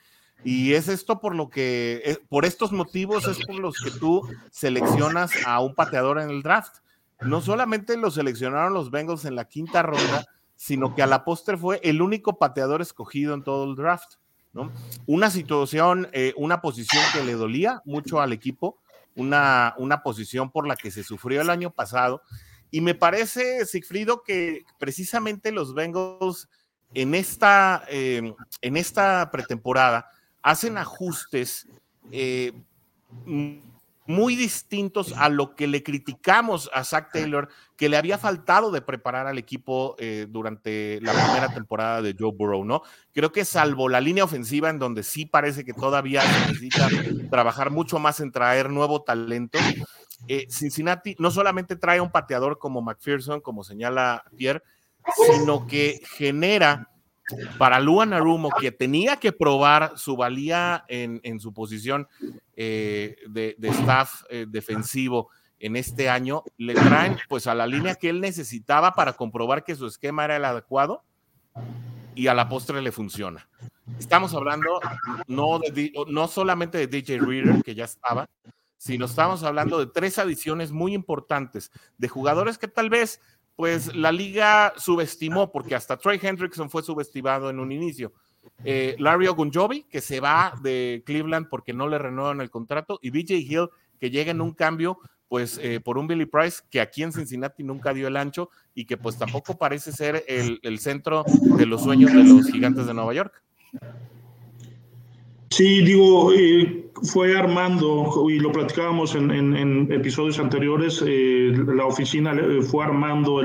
Y 0.45 0.73
es 0.73 0.89
esto 0.89 1.20
por 1.20 1.37
lo 1.37 1.49
que, 1.49 2.03
eh, 2.05 2.18
por 2.29 2.45
estos 2.45 2.73
motivos 2.73 3.29
es 3.29 3.39
por 3.47 3.55
los 3.61 3.79
que 3.79 3.93
tú 3.93 4.29
seleccionas 4.51 5.31
a 5.47 5.61
un 5.61 5.77
pateador 5.77 6.20
en 6.20 6.31
el 6.31 6.43
draft. 6.43 6.79
No 7.20 7.41
solamente 7.41 7.97
lo 7.97 8.11
seleccionaron 8.11 8.75
los 8.75 8.91
Bengals 8.91 9.25
en 9.25 9.37
la 9.37 9.45
quinta 9.45 9.83
ronda, 9.83 10.27
sino 10.57 10.97
que 10.97 11.03
a 11.03 11.07
la 11.07 11.25
postre 11.25 11.57
fue 11.57 11.81
el 11.85 12.03
único 12.03 12.37
pateador 12.39 12.83
escogido 12.83 13.35
en 13.35 13.45
todo 13.45 13.70
el 13.70 13.77
draft. 13.77 14.14
¿no? 14.53 14.73
Una 15.07 15.31
situación, 15.31 16.09
una 16.35 16.61
posición 16.61 17.05
que 17.12 17.23
le 17.23 17.35
dolía 17.35 17.81
mucho 17.85 18.20
al 18.20 18.33
equipo, 18.33 18.81
una, 19.14 19.75
una 19.79 20.03
posición 20.03 20.51
por 20.51 20.66
la 20.66 20.75
que 20.75 20.91
se 20.91 21.05
sufrió 21.05 21.41
el 21.41 21.51
año 21.51 21.70
pasado 21.70 22.23
y 22.73 22.81
me 22.81 22.95
parece, 22.95 23.66
Sigfrido, 23.66 24.23
que 24.23 24.64
precisamente 24.79 25.53
los 25.53 25.75
Bengals 25.75 26.49
en 26.95 27.14
esta, 27.14 27.85
em, 27.89 28.35
en 28.62 28.77
esta 28.79 29.31
pretemporada 29.31 30.09
hacen 30.43 30.79
ajustes 30.79 31.68
eh, 32.11 32.53
muy 34.07 34.37
distintos 34.37 35.15
a 35.17 35.29
lo 35.29 35.55
que 35.55 35.67
le 35.67 35.83
criticamos 35.83 36.71
a 36.73 36.85
Zach 36.85 37.11
Taylor, 37.13 37.49
que 37.77 37.89
le 37.89 37.97
había 37.97 38.19
faltado 38.19 38.71
de 38.71 38.83
preparar 38.83 39.27
al 39.27 39.39
equipo 39.39 39.95
eh, 39.99 40.27
durante 40.29 41.01
la 41.01 41.13
primera 41.13 41.49
temporada 41.49 42.03
de 42.03 42.15
Joe 42.19 42.33
Burrow, 42.33 42.65
¿no? 42.65 42.83
Creo 43.13 43.33
que 43.33 43.45
salvo 43.45 43.89
la 43.89 44.01
línea 44.01 44.25
ofensiva, 44.25 44.71
en 44.71 44.79
donde 44.79 45.03
sí 45.03 45.27
parece 45.27 45.65
que 45.65 45.73
todavía 45.73 46.23
se 46.23 46.41
necesita 46.41 46.89
trabajar 47.31 47.71
mucho 47.71 47.99
más 47.99 48.21
en 48.21 48.33
traer 48.33 48.71
nuevo 48.71 49.03
talento, 49.03 49.59
eh, 50.29 50.47
Cincinnati 50.49 51.17
no 51.19 51.31
solamente 51.31 51.77
trae 51.77 52.01
un 52.01 52.11
pateador 52.11 52.59
como 52.59 52.81
McPherson, 52.81 53.41
como 53.41 53.65
señala 53.65 54.25
Pierre, 54.37 54.63
sino 55.27 55.67
que 55.67 56.01
genera 56.17 56.91
para 57.59 57.81
Luan 57.81 58.12
Arumo, 58.12 58.51
que 58.61 58.73
tenía 58.73 59.16
que 59.16 59.33
probar 59.33 59.93
su 59.97 60.16
valía 60.16 60.85
en, 60.89 61.41
su 61.41 61.53
posición 61.53 62.09
eh, 62.57 63.16
de, 63.29 63.57
staff 63.61 64.23
eh, 64.29 64.47
defensivo 64.49 65.31
en 65.59 65.77
este 65.77 66.09
año, 66.09 66.43
le 66.57 66.75
traen 66.75 67.16
pues 67.29 67.47
a 67.47 67.55
la 67.55 67.66
línea 67.66 67.95
que 67.95 68.09
él 68.09 68.20
necesitaba 68.20 68.93
para 68.95 69.12
comprobar 69.12 69.64
que 69.64 69.77
su 69.77 69.87
esquema 69.87 70.25
era 70.25 70.37
el 70.37 70.45
adecuado 70.45 71.05
y 72.14 72.27
a 72.27 72.35
la 72.35 72.49
postre 72.49 72.83
le 72.83 72.91
funciona. 72.93 73.49
Estamos 73.99 74.35
hablando 74.35 74.81
no, 75.29 75.61
no 76.09 76.29
solamente 76.29 76.79
de 76.79 76.87
DJ 76.89 77.18
Reader, 77.18 77.62
que 77.62 77.75
ya 77.75 77.85
estaba, 77.85 78.29
sino 78.77 79.05
estamos 79.05 79.45
hablando 79.45 79.79
de 79.79 79.87
tres 79.87 80.18
adiciones 80.18 80.73
muy 80.73 80.95
importantes 80.95 81.70
de 81.99 82.09
jugadores 82.09 82.59
que 82.59 82.66
tal 82.66 82.91
vez 82.91 83.20
pues 83.57 83.95
la 83.95 84.13
liga 84.13 84.73
subestimó, 84.77 85.53
porque 85.53 85.75
hasta 85.75 85.97
Trey 85.97 86.19
Hendrickson 86.23 86.71
fue 86.71 86.83
subestimado 86.83 87.51
en 87.51 87.61
un 87.61 87.73
inicio. 87.73 88.13
Eh, 88.65 88.97
Larry 88.99 89.29
Ogunjobi, 89.29 89.85
que 89.85 90.01
se 90.01 90.21
va 90.21 90.55
de 90.63 91.03
Cleveland 91.07 91.49
porque 91.49 91.73
no 91.73 91.89
le 91.89 91.99
renuevan 91.99 92.41
el 92.41 92.51
contrato, 92.51 92.99
y 93.03 93.11
BJ 93.11 93.35
Hill, 93.35 93.69
que 94.01 94.11
llega 94.11 94.31
en 94.31 94.41
un 94.41 94.53
cambio, 94.53 94.99
pues 95.29 95.59
eh, 95.63 95.81
por 95.81 95.97
un 95.97 96.07
Billy 96.07 96.27
Price 96.27 96.63
que 96.71 96.81
aquí 96.81 97.03
en 97.03 97.13
Cincinnati 97.13 97.63
nunca 97.63 97.95
dio 97.95 98.09
el 98.09 98.17
ancho 98.17 98.51
y 98.75 98.85
que 98.85 98.97
pues 98.97 99.17
tampoco 99.17 99.57
parece 99.57 99.93
ser 99.93 100.25
el, 100.29 100.61
el 100.63 100.79
centro 100.79 101.25
de 101.57 101.67
los 101.67 101.83
sueños 101.83 102.13
de 102.13 102.25
los 102.25 102.47
gigantes 102.49 102.87
de 102.87 102.95
Nueva 102.95 103.15
York. 103.15 103.43
Sí, 105.53 105.83
digo, 105.83 106.33
eh, 106.33 106.87
fue 107.03 107.37
armando, 107.37 108.27
y 108.31 108.39
lo 108.39 108.51
platicábamos 108.53 109.15
en, 109.15 109.93
episodios 109.93 110.39
anteriores, 110.39 111.05
eh, 111.07 111.53
la 111.77 111.85
oficina 111.85 112.35
fue 112.71 112.83
armando 112.83 113.43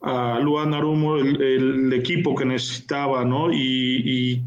a 0.00 0.40
Luan 0.40 0.72
Arumo 0.72 1.16
el, 1.16 1.92
equipo 1.92 2.34
que 2.34 2.46
necesitaba, 2.46 3.22
¿no? 3.26 3.52
Y, 3.52 4.42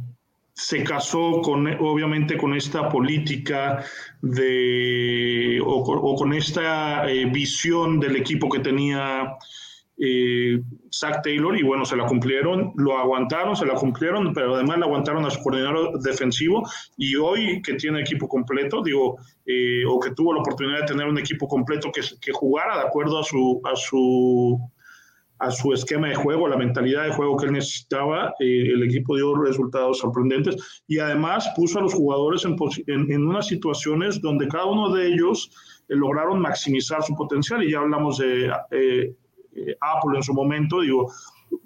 se 0.57 0.83
casó 0.83 1.41
con, 1.43 1.67
obviamente, 1.79 2.37
con 2.37 2.55
esta 2.55 2.89
política 2.89 3.83
de, 4.21 5.61
o, 5.63 6.15
con 6.15 6.33
esta 6.33 7.07
eh, 7.11 7.25
visión 7.25 7.99
del 7.99 8.15
equipo 8.15 8.49
que 8.49 8.59
tenía 8.59 9.35
eh, 9.97 10.61
Zach 10.97 11.21
Taylor 11.23 11.57
y 11.57 11.63
bueno, 11.63 11.83
se 11.83 11.97
la 11.97 12.05
cumplieron, 12.05 12.71
lo 12.75 12.97
aguantaron, 12.97 13.55
se 13.55 13.65
la 13.65 13.73
cumplieron, 13.73 14.33
pero 14.33 14.55
además 14.55 14.77
le 14.77 14.85
aguantaron 14.85 15.25
a 15.25 15.29
su 15.29 15.41
coordinador 15.41 15.99
defensivo 16.01 16.63
y 16.97 17.15
hoy 17.15 17.61
que 17.61 17.73
tiene 17.73 17.99
equipo 18.01 18.27
completo, 18.27 18.81
digo, 18.81 19.17
eh, 19.45 19.83
o 19.87 19.99
que 19.99 20.11
tuvo 20.11 20.33
la 20.33 20.39
oportunidad 20.39 20.81
de 20.81 20.85
tener 20.85 21.07
un 21.07 21.17
equipo 21.17 21.47
completo 21.47 21.91
que, 21.91 22.01
que 22.21 22.31
jugara 22.31 22.77
de 22.77 22.83
acuerdo 22.83 23.19
a 23.19 23.23
su, 23.23 23.61
a 23.65 23.75
su 23.75 24.59
a 25.39 25.51
su 25.51 25.73
esquema 25.73 26.07
de 26.07 26.15
juego, 26.15 26.47
la 26.47 26.55
mentalidad 26.55 27.03
de 27.03 27.11
juego 27.11 27.35
que 27.35 27.47
él 27.47 27.51
necesitaba, 27.51 28.33
eh, 28.39 28.69
el 28.73 28.83
equipo 28.83 29.17
dio 29.17 29.35
resultados 29.35 29.99
sorprendentes 29.99 30.83
y 30.87 30.99
además 30.99 31.51
puso 31.57 31.79
a 31.79 31.81
los 31.81 31.93
jugadores 31.93 32.45
en, 32.45 32.55
en, 32.87 33.11
en 33.11 33.27
unas 33.27 33.47
situaciones 33.47 34.21
donde 34.21 34.47
cada 34.47 34.65
uno 34.65 34.93
de 34.95 35.07
ellos 35.07 35.51
lograron 35.89 36.39
maximizar 36.39 37.03
su 37.03 37.13
potencial 37.15 37.63
y 37.63 37.71
ya 37.71 37.79
hablamos 37.79 38.17
de 38.17 38.49
eh, 38.71 39.13
Apple 39.81 40.17
en 40.17 40.23
su 40.23 40.33
momento, 40.33 40.81
digo, 40.81 41.11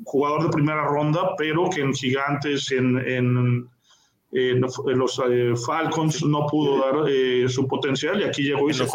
jugador 0.04 0.44
de 0.44 0.50
primera 0.50 0.86
ronda, 0.86 1.36
pero 1.38 1.70
que 1.70 1.82
en 1.82 1.94
Gigantes, 1.94 2.72
en, 2.72 2.98
en, 2.98 3.70
los 4.32 5.22
eh, 5.28 5.54
Falcons 5.66 6.24
no 6.24 6.46
pudo 6.46 6.80
dar 6.80 7.10
eh, 7.10 7.50
su 7.50 7.68
potencial 7.68 8.22
y 8.22 8.26
aquí 8.26 8.44
llegó 8.44 8.70
y 8.70 8.74
se 8.74 8.86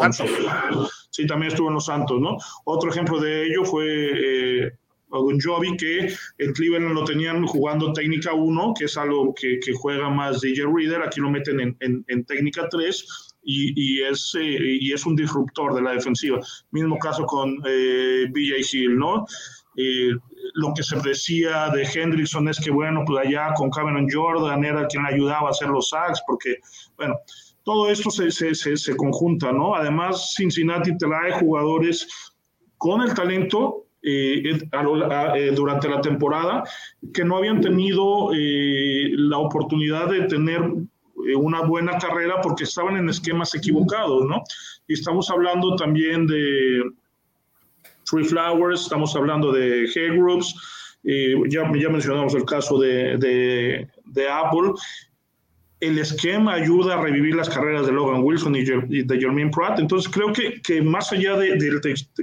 Sí, 1.09 1.27
también 1.27 1.51
estuvo 1.51 1.67
en 1.67 1.73
los 1.73 1.85
Santos, 1.85 2.21
¿no? 2.21 2.37
Otro 2.63 2.89
ejemplo 2.89 3.19
de 3.19 3.45
ello 3.45 3.65
fue 3.65 4.77
un 5.09 5.39
Jovi 5.39 5.77
que 5.77 6.13
en 6.37 6.53
Cleveland 6.53 6.93
lo 6.93 7.03
tenían 7.03 7.45
jugando 7.45 7.93
técnica 7.93 8.33
1, 8.33 8.73
que 8.77 8.85
es 8.85 8.97
algo 8.97 9.33
que, 9.33 9.59
que 9.59 9.73
juega 9.73 10.09
más 10.09 10.41
DJ 10.41 10.65
Reader, 10.73 11.03
aquí 11.03 11.21
lo 11.21 11.29
meten 11.29 11.59
en, 11.59 11.77
en, 11.79 12.05
en 12.07 12.25
técnica 12.25 12.67
3 12.69 13.34
y, 13.45 14.01
es, 14.01 14.35
eh, 14.39 14.77
y 14.81 14.91
es 14.91 15.05
un 15.05 15.15
disruptor 15.15 15.75
de 15.75 15.81
la 15.81 15.91
defensiva. 15.91 16.39
Mismo 16.71 16.97
caso 16.97 17.25
con 17.25 17.61
eh, 17.65 18.27
BJ 18.29 18.55
Hill, 18.71 18.97
¿no? 18.97 19.25
Eh, 19.77 20.11
lo 20.55 20.73
que 20.73 20.83
se 20.83 20.97
decía 21.01 21.69
de 21.69 21.83
Hendrickson 21.83 22.47
es 22.47 22.59
que, 22.59 22.71
bueno, 22.71 23.03
pues 23.05 23.27
allá 23.27 23.53
con 23.55 23.69
Cameron 23.69 24.07
Jordan 24.09 24.63
era 24.63 24.87
quien 24.87 25.05
ayudaba 25.05 25.49
a 25.49 25.51
hacer 25.51 25.67
los 25.67 25.89
sacks, 25.89 26.21
porque, 26.25 26.57
bueno, 26.97 27.15
todo 27.63 27.89
esto 27.89 28.09
se, 28.09 28.31
se, 28.31 28.55
se, 28.55 28.95
conjunta, 28.95 29.51
¿no? 29.51 29.75
Además, 29.75 30.33
Cincinnati 30.35 30.97
trae 30.97 31.33
jugadores 31.39 32.07
con 32.77 33.01
el 33.01 33.13
talento 33.13 33.87
eh, 34.01 34.59
durante 35.55 35.89
la 35.89 35.99
temporada 35.99 36.63
que 37.11 37.25
no 37.25 37.37
habían 37.37 37.59
tenido 37.59 38.29
la 38.31 39.39
oportunidad 39.39 40.09
de 40.09 40.27
tener 40.27 40.61
eh, 40.61 40.85
una 41.37 41.61
buena 41.61 41.97
carrera 41.97 42.41
porque 42.41 42.65
estaban 42.65 42.97
en 42.97 43.09
esquemas 43.09 43.55
equivocados, 43.55 44.25
¿no? 44.25 44.43
Y 44.87 44.93
estamos 44.93 45.29
hablando 45.29 45.75
también 45.75 46.27
de 46.27 46.83
Free 48.05 48.25
Flowers, 48.25 48.81
estamos 48.81 49.15
hablando 49.15 49.51
de 49.51 49.89
Hay 49.95 50.17
Groups, 50.17 50.55
eh, 51.03 51.35
ya, 51.49 51.71
ya 51.79 51.89
mencionamos 51.89 52.33
el 52.33 52.45
caso 52.45 52.79
de, 52.79 53.17
de, 53.17 54.29
Apple 54.29 54.71
el 55.79 55.99
esquema 55.99 56.53
ayuda 56.53 56.95
a 56.95 57.01
revivir 57.01 57.35
las 57.35 57.49
carreras 57.49 57.85
de 57.85 57.91
Logan 57.91 58.23
Wilson 58.23 58.55
y 58.55 58.63
de 58.63 59.19
Jermaine 59.19 59.51
Pratt. 59.51 59.79
Entonces 59.79 60.11
creo 60.11 60.31
que, 60.33 60.61
que 60.61 60.81
más 60.81 61.11
allá 61.11 61.37
de, 61.37 61.57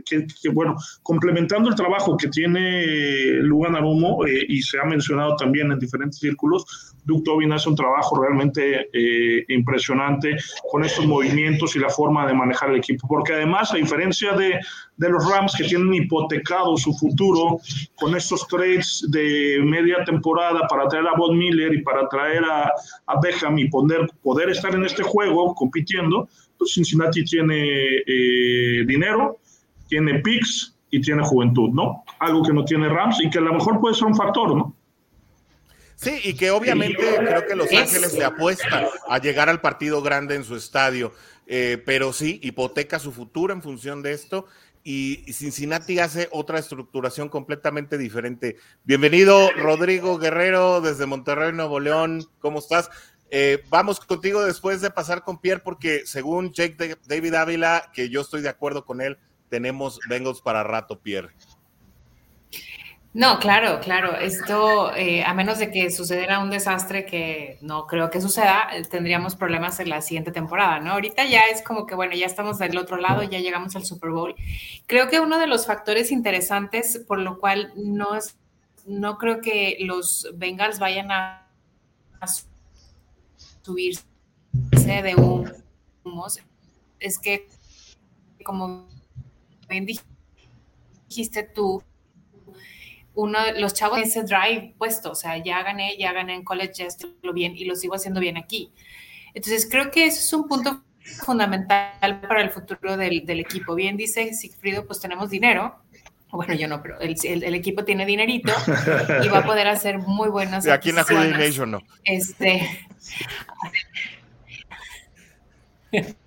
que, 0.05 0.49
bueno, 0.49 0.75
complementando 1.03 1.69
el 1.69 1.75
trabajo 1.75 2.17
que 2.17 2.29
tiene 2.29 3.35
Lugan 3.43 3.77
Arumo 3.77 4.27
eh, 4.27 4.47
y 4.49 4.63
se 4.63 4.81
ha 4.81 4.85
mencionado 4.85 5.37
también 5.37 5.71
en 5.71 5.79
diferentes 5.79 6.19
círculos, 6.19 6.92
Duke 7.05 7.25
Tobin 7.25 7.53
hace 7.53 7.69
un 7.69 7.77
trabajo 7.77 8.21
realmente 8.21 8.89
eh, 8.93 9.45
impresionante 9.49 10.37
con 10.71 10.85
estos 10.85 11.07
movimientos 11.07 11.75
y 11.75 11.79
la 11.79 11.89
forma 11.89 12.27
de 12.27 12.35
manejar 12.35 12.71
el 12.71 12.77
equipo. 12.77 13.07
Porque 13.09 13.33
además, 13.33 13.73
a 13.73 13.77
diferencia 13.77 14.33
de, 14.33 14.61
de 14.97 15.09
los 15.09 15.29
Rams 15.29 15.55
que 15.57 15.65
tienen 15.65 15.93
hipotecado 15.93 16.77
su 16.77 16.93
futuro 16.95 17.59
con 17.97 18.17
estos 18.17 18.47
trades 18.47 19.07
de 19.11 19.61
media 19.65 20.05
temporada 20.05 20.67
para 20.69 20.87
traer 20.89 21.07
a 21.07 21.17
Bob 21.17 21.35
Miller 21.35 21.75
y 21.75 21.83
para 21.83 22.09
traer 22.09 22.45
a, 22.45 22.71
a 23.07 23.21
Beckham 23.21 23.59
y 23.59 23.69
poder, 23.69 24.09
poder 24.23 24.51
estar 24.51 24.75
en 24.75 24.85
este 24.85 25.03
juego 25.03 25.55
compitiendo, 25.55 26.29
pues 26.59 26.75
Cincinnati 26.75 27.25
tiene 27.25 27.65
eh, 28.07 28.85
dinero, 28.87 29.39
tiene 29.89 30.21
picks 30.21 30.77
y 30.91 31.01
tiene 31.01 31.23
juventud, 31.25 31.71
¿no? 31.71 32.05
Algo 32.21 32.43
que 32.43 32.53
no 32.53 32.65
tiene 32.65 32.89
Rams 32.89 33.21
y 33.23 33.31
que 33.31 33.39
a 33.39 33.43
lo 33.43 33.55
mejor 33.55 33.81
puede 33.81 33.95
ser 33.95 34.07
un 34.07 34.15
factor, 34.15 34.55
¿no? 34.55 34.77
Sí, 36.03 36.21
y 36.25 36.35
que 36.35 36.51
obviamente 36.51 36.97
creo 36.97 37.47
que 37.47 37.55
Los 37.55 37.73
Ángeles 37.73 38.13
le 38.15 38.25
apuesta 38.25 38.91
a 39.09 39.19
llegar 39.19 39.49
al 39.49 39.61
partido 39.61 40.03
grande 40.03 40.35
en 40.35 40.43
su 40.43 40.57
estadio, 40.57 41.13
eh, 41.47 41.81
pero 41.87 42.13
sí, 42.13 42.41
hipoteca 42.43 42.99
su 42.99 43.13
futuro 43.13 43.53
en 43.53 43.63
función 43.63 44.03
de 44.03 44.13
esto 44.13 44.47
y 44.83 45.23
Cincinnati 45.33 46.01
hace 46.01 46.29
otra 46.33 46.59
estructuración 46.59 47.29
completamente 47.29 47.99
diferente. 47.99 48.57
Bienvenido, 48.83 49.53
Rodrigo 49.53 50.19
Guerrero, 50.19 50.81
desde 50.81 51.07
Monterrey, 51.07 51.53
Nuevo 51.53 51.79
León. 51.79 52.27
¿Cómo 52.41 52.59
estás? 52.59 52.91
Eh, 53.31 53.63
vamos 53.71 54.01
contigo 54.01 54.45
después 54.45 54.81
de 54.81 54.91
pasar 54.91 55.23
con 55.23 55.41
Pierre, 55.41 55.63
porque 55.63 56.03
según 56.05 56.53
Jake 56.53 56.99
David 57.07 57.35
Ávila, 57.35 57.93
que 57.95 58.09
yo 58.09 58.23
estoy 58.23 58.43
de 58.43 58.49
acuerdo 58.49 58.85
con 58.85 59.01
él, 59.01 59.19
tenemos 59.49 60.01
Bengals 60.09 60.41
para 60.41 60.65
rato, 60.65 61.01
Pierre. 61.01 61.31
No, 63.15 63.39
claro, 63.39 63.79
claro. 63.81 64.17
Esto, 64.17 64.95
eh, 64.97 65.23
a 65.23 65.35
menos 65.35 65.59
de 65.59 65.71
que 65.71 65.91
sucediera 65.91 66.39
un 66.39 66.49
desastre 66.49 67.05
que 67.05 67.59
no 67.61 67.87
creo 67.87 68.09
que 68.09 68.23
suceda, 68.23 68.69
eh, 68.73 68.85
tendríamos 68.85 69.37
problemas 69.37 69.79
en 69.81 69.91
la 69.91 70.01
siguiente 70.01 70.33
temporada, 70.33 70.81
¿no? 70.81 70.93
Ahorita 70.93 71.27
ya 71.27 71.43
es 71.45 71.63
como 71.63 71.87
que, 71.87 71.95
bueno, 71.95 72.15
ya 72.15 72.25
estamos 72.25 72.59
del 72.59 72.79
otro 72.79 72.97
lado, 72.97 73.23
ya 73.23 73.39
llegamos 73.39 73.77
al 73.77 73.85
Super 73.85 74.11
Bowl. 74.11 74.35
Creo 74.87 75.11
que 75.11 75.21
uno 75.21 75.39
de 75.39 75.47
los 75.47 75.67
factores 75.67 76.11
interesantes 76.11 77.03
por 77.07 77.19
lo 77.19 77.39
cual 77.39 77.73
no 77.77 78.15
es, 78.15 78.35
no 78.87 79.19
creo 79.19 79.43
que 79.43 79.77
los 79.81 80.29
Bengals 80.35 80.79
vayan 80.79 81.13
a, 81.13 81.39
subirse 83.63 84.03
de 84.73 85.15
humos 86.05 86.39
es 86.99 87.19
que, 87.19 87.49
como 88.45 88.89
bien 89.69 89.87
dijiste 89.87 91.43
tú, 91.43 91.83
uno 93.15 93.39
los 93.59 93.75
chavos 93.75 93.99
ese 93.99 94.23
drive 94.23 94.75
puesto, 94.79 95.11
o 95.13 95.15
sea, 95.15 95.37
ya 95.39 95.63
gané, 95.63 95.97
ya 95.99 96.13
gané 96.13 96.35
en 96.35 96.45
college, 96.45 96.73
ya 96.75 96.87
estoy 96.87 97.15
bien 97.35 97.57
y 97.57 97.65
lo 97.65 97.77
sigo 97.77 97.95
haciendo 97.95 98.21
bien 98.21 98.37
aquí. 98.37 98.73
Entonces, 99.35 99.69
creo 99.71 99.91
que 99.91 100.07
eso 100.07 100.21
es 100.21 100.33
un 100.33 100.49
punto 100.49 100.83
fundamental 101.25 102.21
para 102.21 102.43
el 102.43 102.51
futuro 102.51 102.97
del, 102.97 103.25
del 103.27 103.41
equipo. 103.41 103.75
Bien 103.75 103.97
dice 103.97 104.35
Sigfrido, 104.35 104.87
pues 104.87 105.01
tenemos 105.01 105.31
dinero. 105.31 105.83
Bueno, 106.31 106.55
yo 106.55 106.67
no, 106.67 106.81
pero 106.81 106.99
el, 106.99 107.15
el, 107.25 107.55
equipo 107.55 107.85
tiene 107.85 108.07
dinerito 108.07 108.55
y 109.23 109.29
va 109.29 109.39
a 109.41 109.45
poder 109.45 109.69
hacer 109.69 109.99
muy 109.99 110.31
buenas. 110.31 110.65
Y 110.67 110.71
aquí 110.71 110.89
en 110.89 110.97
la 110.97 111.05
Nation 111.05 111.71
no. 111.73 111.81
Este. 112.05 112.87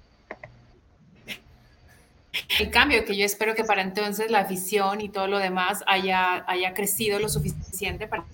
El 2.60 2.70
cambio 2.70 3.06
que 3.06 3.16
yo 3.16 3.26
espero 3.26 3.56
que 3.56 3.64
para 3.64 3.82
entonces 3.82 4.32
la 4.32 4.40
afición 4.40 5.02
y 5.02 5.10
todo 5.10 5.28
lo 5.28 5.40
demás 5.40 5.84
haya, 5.88 6.44
haya 6.48 6.74
crecido 6.74 7.20
lo 7.20 7.30
suficiente 7.30 8.08
para 8.08 8.26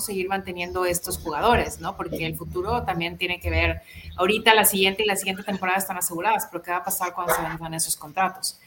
seguir 0.00 0.28
manteniendo 0.28 0.84
estos 0.84 1.18
jugadores, 1.18 1.80
¿no? 1.80 1.96
Porque 1.96 2.26
el 2.26 2.36
futuro 2.36 2.82
también 2.84 3.16
tiene 3.16 3.40
que 3.40 3.50
ver, 3.50 3.82
ahorita 4.16 4.54
la 4.54 4.64
siguiente 4.64 5.02
y 5.02 5.06
la 5.06 5.16
siguiente 5.16 5.42
temporada 5.42 5.78
están 5.78 5.96
aseguradas, 5.96 6.48
pero 6.50 6.62
¿qué 6.62 6.70
va 6.70 6.78
a 6.78 6.84
pasar 6.84 7.14
cuando 7.14 7.34
se 7.34 7.42
vendan 7.42 7.74
esos 7.74 7.96
contratos? 7.96 8.58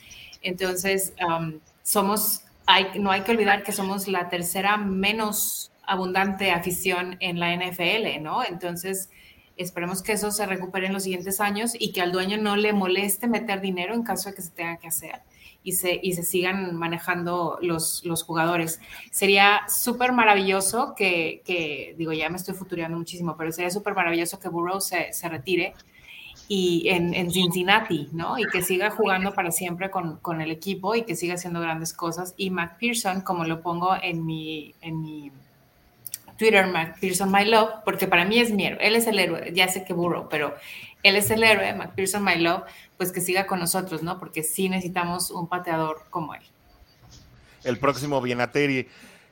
Entonces, 0.42 1.14
um, 1.26 1.60
somos, 1.84 2.42
hay, 2.66 3.00
no 3.00 3.12
hay 3.12 3.22
que 3.22 3.32
olvidar 3.32 3.64
que 3.64 3.72
somos 3.72 4.08
la 4.08 4.30
tercera 4.30 4.78
menos 4.78 5.72
abundante 5.86 6.52
afición 6.52 7.18
en 7.20 7.40
la 7.40 7.54
NFL, 7.54 8.22
¿no? 8.22 8.44
Entonces, 8.44 9.10
Esperemos 9.60 10.02
que 10.02 10.14
eso 10.14 10.32
se 10.32 10.46
recupere 10.46 10.88
en 10.88 10.94
los 10.94 11.04
siguientes 11.04 11.42
años 11.42 11.74
y 11.78 11.92
que 11.92 12.02
al 12.02 12.14
dueño 12.14 12.38
no 12.38 12.56
le 12.56 12.72
moleste 12.72 13.28
meter 13.28 13.60
dinero 13.60 13.94
en 13.94 14.04
caso 14.04 14.30
de 14.30 14.36
que 14.36 14.42
se 14.42 14.52
tenga 14.52 14.78
que 14.78 14.88
hacer 14.88 15.22
y 15.64 15.74
se, 15.74 16.00
y 16.02 16.14
se 16.14 16.24
sigan 16.24 16.76
manejando 16.76 17.60
los, 17.62 18.06
los 18.06 18.24
jugadores. 18.24 18.80
Sería 19.12 19.62
súper 19.68 20.14
maravilloso 20.14 20.94
que, 20.96 21.42
que, 21.46 21.94
digo, 21.98 22.14
ya 22.14 22.30
me 22.30 22.38
estoy 22.38 22.56
futureando 22.56 22.98
muchísimo, 22.98 23.36
pero 23.38 23.52
sería 23.52 23.70
súper 23.70 23.96
maravilloso 23.96 24.40
que 24.40 24.48
Burrow 24.48 24.80
se, 24.80 25.12
se 25.12 25.28
retire 25.28 25.74
y 26.48 26.88
en, 26.88 27.14
en, 27.14 27.30
Cincinnati, 27.30 28.08
¿no? 28.14 28.40
Y 28.40 28.48
que 28.48 28.62
siga 28.62 28.90
jugando 28.90 29.34
para 29.34 29.52
siempre 29.52 29.92
con, 29.92 30.18
con, 30.20 30.40
el 30.40 30.52
equipo 30.52 30.96
y 30.96 31.04
que 31.04 31.16
siga 31.18 31.36
haciendo 31.36 31.60
grandes 31.60 31.94
cosas. 31.94 32.34
Y 32.38 32.50
McPherson, 32.50 33.22
como 33.22 33.44
lo 33.44 33.62
pongo 33.62 33.92
en 34.02 34.26
mi, 34.26 34.74
en 34.82 35.02
mi 35.02 35.32
Twitter, 36.40 36.66
McPherson 36.66 37.32
My 37.32 37.46
Love, 37.46 37.84
porque 37.86 38.08
para 38.08 38.26
mí 38.26 38.40
es 38.40 38.52
mi 38.52 38.66
héroe. 38.66 38.80
Él 38.82 38.96
es 38.96 39.06
el 39.06 39.20
héroe, 39.20 39.52
ya 39.54 39.68
sé 39.68 39.84
que 39.84 39.94
burro, 39.94 40.30
pero 40.30 40.56
él 41.04 41.18
es 41.18 41.30
el 41.30 41.44
héroe, 41.44 41.74
McPherson 41.74 42.24
My 42.24 42.36
Love, 42.36 42.64
pues 42.98 43.12
que 43.12 43.22
siga 43.22 43.46
con 43.46 43.60
nosotros, 43.60 44.02
¿no? 44.02 44.18
Porque 44.20 44.42
sí 44.42 44.70
necesitamos 44.70 45.30
un 45.32 45.48
pateador 45.48 46.02
como 46.10 46.34
él. 46.34 46.42
El 47.64 47.78
próximo 47.78 48.22
Bienateri. 48.22 48.88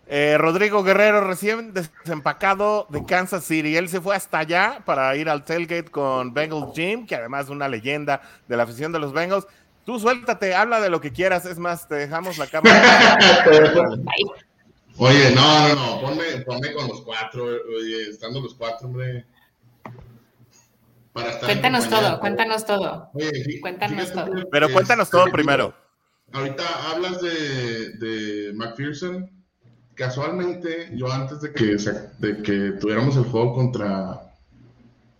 Eh, 0.10 0.38
Rodrigo 0.38 0.84
Guerrero, 0.84 1.22
recién 1.22 1.74
desempacado 1.74 2.88
de 2.90 3.06
Kansas 3.06 3.44
City. 3.44 3.76
Él 3.76 3.90
se 3.90 4.00
fue 4.00 4.16
hasta 4.16 4.40
allá 4.40 4.82
para 4.86 5.16
ir 5.16 5.30
al 5.30 5.44
tailgate 5.44 5.90
con 5.90 6.34
Bengals 6.34 6.74
Jim, 6.76 7.06
que 7.06 7.16
además 7.16 7.46
es 7.46 7.52
una 7.52 7.68
leyenda 7.68 8.22
de 8.48 8.58
la 8.58 8.64
afición 8.64 8.92
de 8.92 9.00
los 9.00 9.14
Bengals. 9.14 9.48
Tú 9.86 10.00
suéltate, 10.00 10.54
habla 10.54 10.82
de 10.82 10.90
lo 10.90 11.00
que 11.00 11.12
quieras. 11.12 11.46
Es 11.46 11.58
más, 11.58 11.88
te 11.88 11.96
dejamos 11.96 12.38
la 12.38 12.48
cámara. 12.48 13.18
Oye, 15.00 15.32
no, 15.36 15.70
no, 15.70 15.76
no, 15.76 16.02
ponme, 16.02 16.24
ponme 16.46 16.74
con 16.74 16.88
los 16.88 17.02
cuatro, 17.02 17.44
oye, 17.46 18.10
estando 18.10 18.42
los 18.42 18.56
cuatro, 18.56 18.88
hombre. 18.88 19.26
Para 21.14 21.30
estar 21.30 21.46
cuéntanos 21.46 21.90
todo, 21.90 22.20
cuéntanos 22.20 22.66
todo. 22.66 23.10
Oye, 23.14 23.62
cuéntanos 23.62 24.12
todo. 24.12 24.32
Pero 24.52 24.72
cuéntanos 24.72 25.10
todo 25.10 25.26
primero. 25.32 25.74
Ahorita 26.34 26.92
hablas 26.92 27.22
de, 27.22 27.90
de 27.98 28.54
McPherson. 28.54 29.32
Casualmente, 29.94 30.92
yo 30.94 31.12
antes 31.12 31.42
de 31.42 31.54
que, 31.54 31.78
de 32.20 32.42
que 32.44 32.72
tuviéramos 32.80 33.16
el 33.18 33.24
juego 33.24 33.54
contra, 33.54 34.32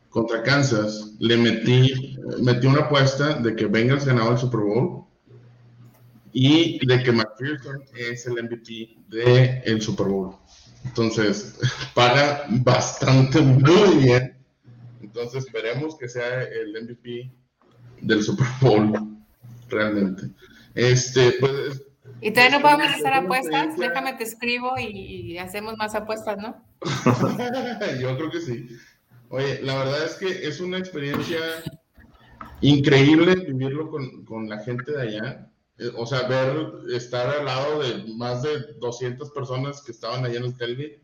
contra 0.10 0.44
Kansas, 0.44 1.14
le 1.20 1.38
metí, 1.38 2.16
metí 2.42 2.68
una 2.68 2.82
apuesta 2.82 3.36
de 3.36 3.56
que 3.56 3.66
Bengals 3.66 4.06
ganaba 4.06 4.32
el 4.32 4.38
Super 4.38 4.60
Bowl 4.60 5.07
y 6.34 6.86
de 6.86 7.04
que 7.04 7.12
McPherson 7.12 7.84
es 7.96 8.26
el 8.28 8.44
MVP 8.44 8.98
del 9.08 9.62
el 9.66 9.82
Super 9.82 10.08
Bowl. 10.08 10.36
Entonces, 10.86 11.60
paga 11.94 12.46
bastante, 12.50 13.42
muy 13.42 14.04
bien. 14.04 14.38
Entonces, 15.02 15.46
esperemos 15.46 15.98
que 15.98 16.08
sea 16.08 16.44
el 16.44 16.74
MVP 16.84 17.32
del 18.02 18.24
Super 18.24 18.48
Bowl, 18.62 19.18
realmente. 19.70 20.24
Este, 20.76 21.34
pues. 21.40 21.84
Y 22.22 22.32
todavía 22.32 22.58
no 22.58 22.64
podemos 22.64 22.88
hacer 22.88 23.14
apuestas. 23.14 23.78
Déjame 23.78 24.14
te 24.14 24.24
escribo 24.24 24.78
y 24.78 25.38
hacemos 25.38 25.76
más 25.78 25.94
apuestas, 25.96 26.38
¿no? 26.38 26.64
Yo 28.00 28.16
creo 28.18 28.32
que 28.32 28.42
sí. 28.42 28.68
Oye, 29.30 29.62
la 29.62 29.78
verdad 29.78 30.06
es 30.06 30.16
que 30.16 30.48
es 30.48 30.62
una 30.62 30.78
experiencia 30.78 31.40
increíble 32.62 33.36
vivirlo 33.36 33.90
con, 33.90 34.24
con 34.26 34.48
la 34.48 34.60
gente 34.60 34.92
de 34.92 35.02
allá 35.02 35.52
o 35.96 36.06
sea, 36.08 36.28
ver, 36.28 36.92
estar 36.92 37.30
al 37.30 37.46
lado 37.46 37.82
de 37.82 38.06
más 38.16 38.42
de 38.42 38.74
200 38.80 39.30
personas 39.32 39.82
que 39.84 39.92
estaban 39.92 40.26
allá 40.26 40.38
en 40.38 40.46
el 40.46 40.58
tailgate. 40.58 41.04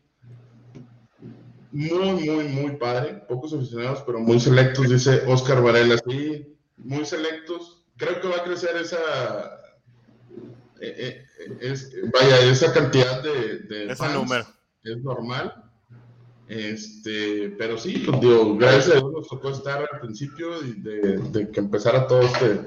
Muy, 1.70 2.12
muy, 2.28 2.44
muy 2.48 2.76
padre. 2.76 3.14
Pocos 3.28 3.52
aficionados, 3.52 4.02
pero 4.06 4.20
muy 4.20 4.40
selectos, 4.40 4.88
dice 4.88 5.22
Oscar 5.26 5.62
Varela. 5.62 5.96
Sí, 6.08 6.56
muy 6.76 7.04
selectos. 7.04 7.84
Creo 7.96 8.20
que 8.20 8.28
va 8.28 8.36
a 8.36 8.44
crecer 8.44 8.76
esa. 8.76 8.98
Eh, 10.80 11.24
eh, 11.60 11.80
vaya, 12.12 12.40
esa 12.40 12.72
cantidad 12.72 13.22
de. 13.22 13.58
de 13.60 13.92
Ese 13.92 14.08
número. 14.08 14.44
Es 14.82 14.98
normal. 14.98 15.64
Este, 16.48 17.54
pero 17.56 17.78
sí, 17.78 18.06
digo, 18.20 18.56
gracias 18.56 18.88
a 18.88 18.98
Dios 18.98 19.12
nos 19.12 19.28
tocó 19.28 19.50
estar 19.50 19.88
al 19.90 20.00
principio 20.00 20.60
de, 20.60 21.16
de 21.18 21.50
que 21.50 21.58
empezara 21.60 22.06
todo 22.06 22.20
este, 22.20 22.60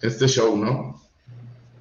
este 0.00 0.28
show, 0.28 0.56
¿no? 0.56 1.05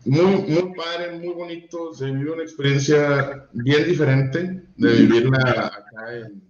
Muy, 0.06 0.24
muy 0.26 0.74
padre, 0.76 1.18
muy 1.18 1.34
bonito. 1.34 1.94
Se 1.94 2.06
vivió 2.06 2.34
una 2.34 2.44
experiencia 2.44 3.48
bien 3.54 3.86
diferente 3.86 4.64
de 4.78 4.94
vivirla 4.94 5.38
acá 5.40 6.16
en, 6.16 6.42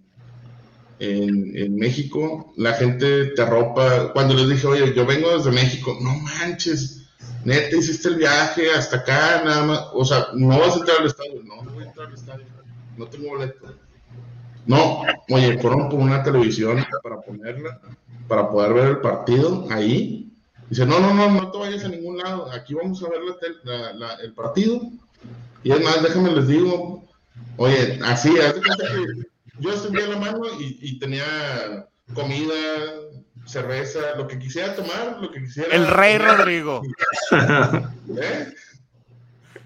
en, 0.98 1.56
en, 1.56 1.76
México. 1.76 2.52
La 2.56 2.74
gente 2.74 3.26
te 3.26 3.42
arropa. 3.42 4.12
Cuando 4.12 4.34
les 4.34 4.48
dije, 4.48 4.66
oye, 4.66 4.94
yo 4.94 5.06
vengo 5.06 5.36
desde 5.36 5.50
México, 5.50 5.96
no 6.02 6.14
manches, 6.18 7.08
neta, 7.44 7.76
hiciste 7.76 8.08
el 8.08 8.16
viaje 8.16 8.70
hasta 8.72 8.98
acá, 8.98 9.42
nada 9.44 9.64
más. 9.64 9.80
O 9.94 10.04
sea, 10.04 10.28
no 10.34 10.58
vas 10.58 10.76
a 10.76 10.80
entrar 10.80 11.00
al 11.00 11.06
estadio. 11.06 11.42
No, 11.42 11.62
no 11.62 11.72
voy 11.72 11.84
a 11.84 11.86
entrar 11.86 12.08
al 12.08 12.14
estadio. 12.14 12.44
No 12.96 13.06
tengo 13.06 13.28
boleto. 13.28 13.74
No, 14.66 15.02
oye, 15.30 15.58
fueron 15.58 15.88
por 15.88 16.00
una 16.00 16.22
televisión 16.22 16.84
para 17.02 17.20
ponerla, 17.20 17.80
para 18.26 18.50
poder 18.50 18.74
ver 18.74 18.84
el 18.88 18.98
partido 18.98 19.66
ahí. 19.70 20.35
Dice, 20.68 20.84
no, 20.84 20.98
no, 20.98 21.14
no, 21.14 21.30
no 21.30 21.50
te 21.50 21.58
vayas 21.58 21.84
a 21.84 21.88
ningún 21.88 22.18
lado. 22.18 22.50
Aquí 22.52 22.74
vamos 22.74 23.02
a 23.02 23.08
ver 23.08 23.20
la, 23.64 23.92
la, 23.92 24.14
el 24.14 24.32
partido. 24.32 24.80
Y 25.62 25.72
es 25.72 25.82
más, 25.82 26.02
déjame 26.02 26.32
les 26.32 26.48
digo, 26.48 27.04
oye, 27.56 27.98
así, 28.04 28.30
cuenta 28.30 28.86
que 28.86 29.26
yo 29.58 29.70
extendía 29.70 30.06
la 30.08 30.18
mano 30.18 30.44
y, 30.60 30.78
y, 30.80 30.98
tenía 30.98 31.88
comida, 32.14 32.54
cerveza, 33.46 34.00
lo 34.16 34.26
que 34.26 34.38
quisiera 34.38 34.74
tomar, 34.74 35.18
lo 35.20 35.30
que 35.30 35.42
quisiera. 35.42 35.74
El 35.74 35.86
Rey. 35.86 36.18
Rodrigo. 36.18 36.82
¿Eh? 38.16 38.54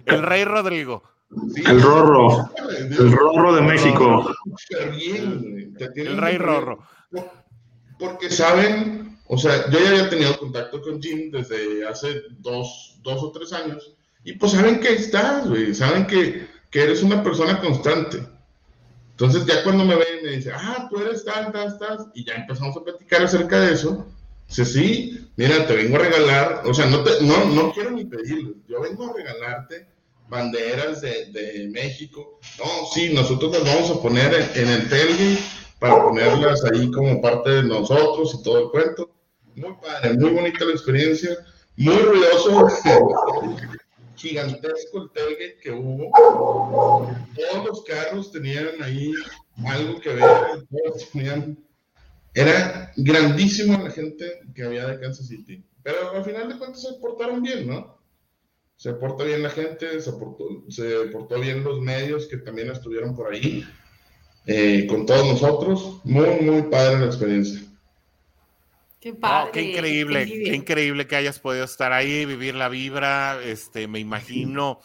El 0.06 0.22
Rey 0.22 0.44
Rodrigo. 0.44 1.02
Sí, 1.54 1.62
El 1.64 1.80
Rorro. 1.80 2.50
El 2.78 3.12
Rorro 3.12 3.54
de 3.54 3.62
México. 3.62 4.34
bien, 4.96 5.74
El 5.94 6.16
Rey. 6.18 6.38
Rorro. 6.38 6.80
Porque 7.98 8.30
saben, 8.30 9.18
o 9.32 9.38
sea, 9.38 9.70
yo 9.70 9.78
ya 9.78 9.90
había 9.90 10.10
tenido 10.10 10.36
contacto 10.36 10.82
con 10.82 11.00
Jim 11.00 11.30
desde 11.30 11.86
hace 11.86 12.22
dos, 12.40 12.96
dos 13.00 13.22
o 13.22 13.30
tres 13.30 13.52
años. 13.52 13.94
Y 14.24 14.32
pues 14.32 14.50
saben 14.50 14.80
que 14.80 14.92
estás, 14.92 15.48
güey. 15.48 15.72
Saben 15.72 16.04
que, 16.08 16.48
que 16.68 16.82
eres 16.82 17.00
una 17.04 17.22
persona 17.22 17.60
constante. 17.60 18.20
Entonces 19.12 19.46
ya 19.46 19.62
cuando 19.62 19.84
me 19.84 19.94
ven 19.94 20.24
me 20.24 20.32
dice, 20.32 20.50
ah, 20.52 20.88
tú 20.90 20.98
eres 20.98 21.24
tal, 21.24 21.52
tal, 21.52 21.78
tal. 21.78 22.10
Y 22.12 22.24
ya 22.24 22.34
empezamos 22.34 22.76
a 22.76 22.82
platicar 22.82 23.22
acerca 23.22 23.60
de 23.60 23.74
eso. 23.74 24.04
Dice, 24.48 24.64
sí, 24.64 25.28
mira, 25.36 25.64
te 25.64 25.76
vengo 25.76 25.94
a 25.94 26.00
regalar, 26.00 26.62
o 26.66 26.74
sea, 26.74 26.86
no, 26.86 27.04
te, 27.04 27.22
no, 27.22 27.44
no 27.44 27.72
quiero 27.72 27.92
ni 27.92 28.04
pedirlo, 28.06 28.56
yo 28.68 28.80
vengo 28.80 29.08
a 29.08 29.12
regalarte 29.12 29.86
banderas 30.28 31.02
de, 31.02 31.26
de 31.26 31.68
México. 31.68 32.40
No, 32.58 32.64
sí, 32.92 33.12
nosotros 33.14 33.52
las 33.52 33.62
vamos 33.62 33.90
a 33.92 34.02
poner 34.02 34.34
en, 34.34 34.62
en 34.64 34.68
el 34.70 34.88
tailgate 34.88 35.38
para 35.78 36.02
ponerlas 36.02 36.64
ahí 36.64 36.90
como 36.90 37.20
parte 37.22 37.50
de 37.50 37.62
nosotros 37.62 38.34
y 38.34 38.42
todo 38.42 38.58
el 38.58 38.70
cuento. 38.70 39.19
Muy 39.56 39.74
padre, 39.82 40.14
muy 40.14 40.30
bonita 40.30 40.64
la 40.64 40.72
experiencia, 40.72 41.36
muy 41.76 41.96
ruidoso, 41.96 42.66
gigantesco 44.16 45.02
el 45.02 45.10
tailgate 45.10 45.58
que 45.62 45.70
hubo. 45.72 46.10
Todos 47.34 47.66
los 47.66 47.84
carros 47.84 48.30
tenían 48.30 48.82
ahí 48.82 49.12
algo 49.66 50.00
que 50.00 50.10
ver, 50.10 50.66
todos 50.70 51.10
tenían... 51.12 51.58
Era 52.32 52.92
grandísimo 52.96 53.82
la 53.82 53.90
gente 53.90 54.40
que 54.54 54.62
había 54.62 54.86
de 54.86 55.00
Kansas 55.00 55.26
City, 55.26 55.64
pero 55.82 56.12
al 56.12 56.24
final 56.24 56.48
de 56.48 56.58
cuentas 56.58 56.82
se 56.82 56.92
portaron 57.00 57.42
bien, 57.42 57.66
¿no? 57.66 57.98
Se 58.76 58.92
portó 58.94 59.24
bien 59.24 59.42
la 59.42 59.50
gente, 59.50 60.00
se 60.00 60.12
portó, 60.12 60.44
se 60.68 61.06
portó 61.12 61.40
bien 61.40 61.64
los 61.64 61.80
medios 61.80 62.26
que 62.28 62.38
también 62.38 62.70
estuvieron 62.70 63.16
por 63.16 63.32
ahí 63.32 63.64
eh, 64.46 64.86
con 64.86 65.06
todos 65.06 65.26
nosotros. 65.26 66.00
Muy, 66.04 66.40
muy 66.40 66.62
padre 66.62 67.00
la 67.00 67.06
experiencia. 67.06 67.69
Qué 69.00 69.14
padre. 69.14 69.46
No, 69.46 69.52
qué 69.52 69.62
increíble, 69.62 70.26
qué, 70.26 70.54
increíble 70.54 71.06
que 71.06 71.16
hayas 71.16 71.38
podido 71.38 71.64
estar 71.64 71.92
ahí, 71.92 72.26
vivir 72.26 72.54
la 72.54 72.68
vibra. 72.68 73.42
Este, 73.42 73.88
me 73.88 73.98
imagino, 73.98 74.80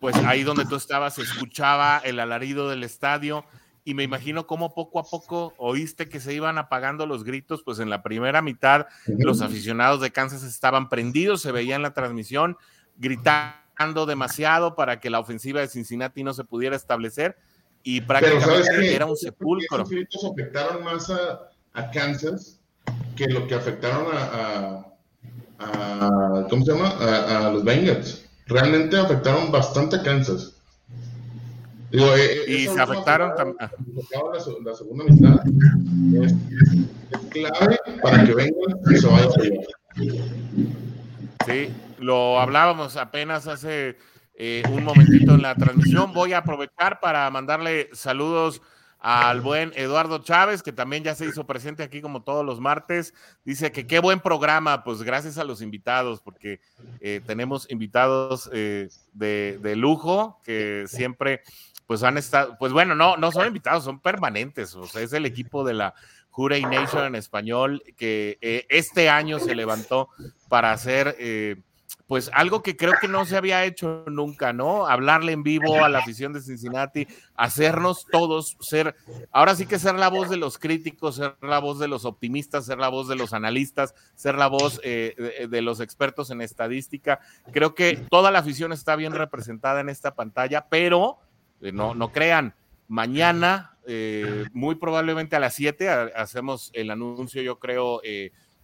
pues 0.00 0.16
ahí 0.16 0.42
donde 0.42 0.64
tú 0.64 0.76
estabas, 0.76 1.14
se 1.14 1.22
escuchaba 1.22 1.98
el 2.04 2.18
alarido 2.18 2.68
del 2.68 2.82
estadio 2.82 3.44
y 3.84 3.94
me 3.94 4.02
imagino 4.02 4.46
cómo 4.46 4.74
poco 4.74 4.98
a 4.98 5.04
poco 5.04 5.54
oíste 5.56 6.08
que 6.08 6.20
se 6.20 6.34
iban 6.34 6.58
apagando 6.58 7.06
los 7.06 7.24
gritos, 7.24 7.62
pues 7.64 7.78
en 7.78 7.90
la 7.90 8.02
primera 8.02 8.42
mitad 8.42 8.86
los 9.06 9.40
aficionados 9.40 10.00
de 10.00 10.10
Kansas 10.10 10.42
estaban 10.42 10.88
prendidos, 10.88 11.40
se 11.40 11.52
veía 11.52 11.76
en 11.76 11.82
la 11.82 11.94
transmisión, 11.94 12.56
gritando 12.96 14.06
demasiado 14.06 14.74
para 14.74 15.00
que 15.00 15.10
la 15.10 15.20
ofensiva 15.20 15.60
de 15.60 15.68
Cincinnati 15.68 16.22
no 16.22 16.34
se 16.34 16.44
pudiera 16.44 16.76
establecer 16.76 17.36
y 17.82 18.02
prácticamente 18.02 18.94
era 18.94 19.06
un 19.06 19.16
sepulcro. 19.16 19.78
Esos 19.78 19.90
gritos 19.90 20.24
afectaron 20.24 20.84
más 20.84 21.08
a, 21.08 21.50
a, 21.72 21.90
Kansas 21.90 22.59
que 23.16 23.26
lo 23.26 23.46
que 23.46 23.54
afectaron 23.54 24.06
a, 24.12 24.86
a, 25.58 26.06
a 26.06 26.46
¿cómo 26.48 26.64
se 26.64 26.72
llama? 26.72 26.88
A, 26.88 27.50
los 27.50 27.64
Bengals. 27.64 28.26
Realmente 28.46 28.98
afectaron 28.98 29.52
bastante 29.52 29.96
a 29.96 30.02
Kansas. 30.02 30.56
Digo, 31.90 32.06
eh, 32.16 32.44
y 32.46 32.66
se 32.66 32.80
afectaron 32.80 33.34
también. 33.36 33.56
La, 33.60 33.70
la, 34.64 34.74
segunda 34.74 35.04
mitad 35.04 35.40
es, 36.22 36.32
es, 36.32 37.20
clave 37.30 37.78
para 38.00 38.24
que 38.24 38.34
vengan 38.34 38.78
y 38.90 38.96
se 38.96 39.06
vayan 39.06 39.28
a 39.28 39.42
llevar. 39.42 39.66
Sí, 41.46 41.74
lo 41.98 42.38
hablábamos 42.38 42.96
apenas 42.96 43.48
hace 43.48 43.96
eh, 44.34 44.62
un 44.70 44.84
momentito 44.84 45.34
en 45.34 45.42
la 45.42 45.54
transmisión. 45.54 46.12
Voy 46.12 46.32
a 46.32 46.38
aprovechar 46.38 47.00
para 47.00 47.28
mandarle 47.30 47.90
saludos 47.92 48.62
al 49.00 49.40
buen 49.40 49.72
Eduardo 49.76 50.18
Chávez, 50.18 50.62
que 50.62 50.72
también 50.72 51.02
ya 51.02 51.14
se 51.14 51.26
hizo 51.26 51.46
presente 51.46 51.82
aquí 51.82 52.02
como 52.02 52.22
todos 52.22 52.44
los 52.44 52.60
martes. 52.60 53.14
Dice 53.44 53.72
que 53.72 53.86
qué 53.86 53.98
buen 53.98 54.20
programa, 54.20 54.84
pues 54.84 55.02
gracias 55.02 55.38
a 55.38 55.44
los 55.44 55.62
invitados, 55.62 56.20
porque 56.20 56.60
eh, 57.00 57.20
tenemos 57.26 57.70
invitados 57.70 58.50
eh, 58.52 58.88
de, 59.12 59.76
lujo 59.76 60.40
que 60.44 60.84
siempre 60.86 61.42
pues 61.86 62.02
han 62.02 62.18
estado, 62.18 62.56
pues 62.58 62.72
bueno, 62.72 62.94
no, 62.94 63.16
no 63.16 63.32
son 63.32 63.48
invitados, 63.48 63.82
son 63.82 63.98
permanentes, 63.98 64.76
o 64.76 64.86
sea, 64.86 65.02
es 65.02 65.12
el 65.12 65.26
equipo 65.26 65.64
de 65.64 65.74
la 65.74 65.94
Jurey 66.30 66.64
Nation 66.64 67.04
en 67.04 67.14
español 67.16 67.82
que 67.96 68.38
eh, 68.40 68.66
este 68.68 69.10
año 69.10 69.38
se 69.40 69.54
levantó 69.54 70.08
para 70.48 70.72
hacer 70.72 71.16
eh, 71.18 71.56
pues 72.10 72.28
algo 72.34 72.60
que 72.60 72.76
creo 72.76 72.94
que 73.00 73.06
no 73.06 73.24
se 73.24 73.36
había 73.36 73.64
hecho 73.64 74.02
nunca, 74.08 74.52
¿no? 74.52 74.88
Hablarle 74.88 75.30
en 75.30 75.44
vivo 75.44 75.84
a 75.84 75.88
la 75.88 76.00
afición 76.00 76.32
de 76.32 76.40
Cincinnati, 76.40 77.06
hacernos 77.36 78.04
todos 78.10 78.56
ser, 78.58 78.96
ahora 79.30 79.54
sí 79.54 79.64
que 79.64 79.78
ser 79.78 79.94
la 79.94 80.08
voz 80.08 80.28
de 80.28 80.36
los 80.36 80.58
críticos, 80.58 81.14
ser 81.14 81.36
la 81.40 81.60
voz 81.60 81.78
de 81.78 81.86
los 81.86 82.04
optimistas, 82.04 82.66
ser 82.66 82.78
la 82.78 82.88
voz 82.88 83.06
de 83.06 83.14
los 83.14 83.32
analistas, 83.32 83.94
ser 84.16 84.34
la 84.34 84.48
voz 84.48 84.80
eh, 84.82 85.46
de, 85.48 85.62
los 85.62 85.78
expertos 85.78 86.32
en 86.32 86.40
estadística. 86.40 87.20
Creo 87.52 87.76
que 87.76 88.04
toda 88.10 88.32
la 88.32 88.40
afición 88.40 88.72
está 88.72 88.96
bien 88.96 89.12
representada 89.12 89.80
en 89.80 89.88
esta 89.88 90.16
pantalla, 90.16 90.66
pero 90.68 91.18
eh, 91.60 91.70
no, 91.70 91.94
no 91.94 92.10
crean, 92.10 92.56
mañana, 92.88 93.78
eh, 93.86 94.46
muy 94.52 94.74
probablemente 94.74 95.36
a 95.36 95.38
las 95.38 95.54
7, 95.54 95.88
hacemos 96.16 96.72
el 96.74 96.90
anuncio, 96.90 97.40
yo 97.40 97.60
creo, 97.60 98.02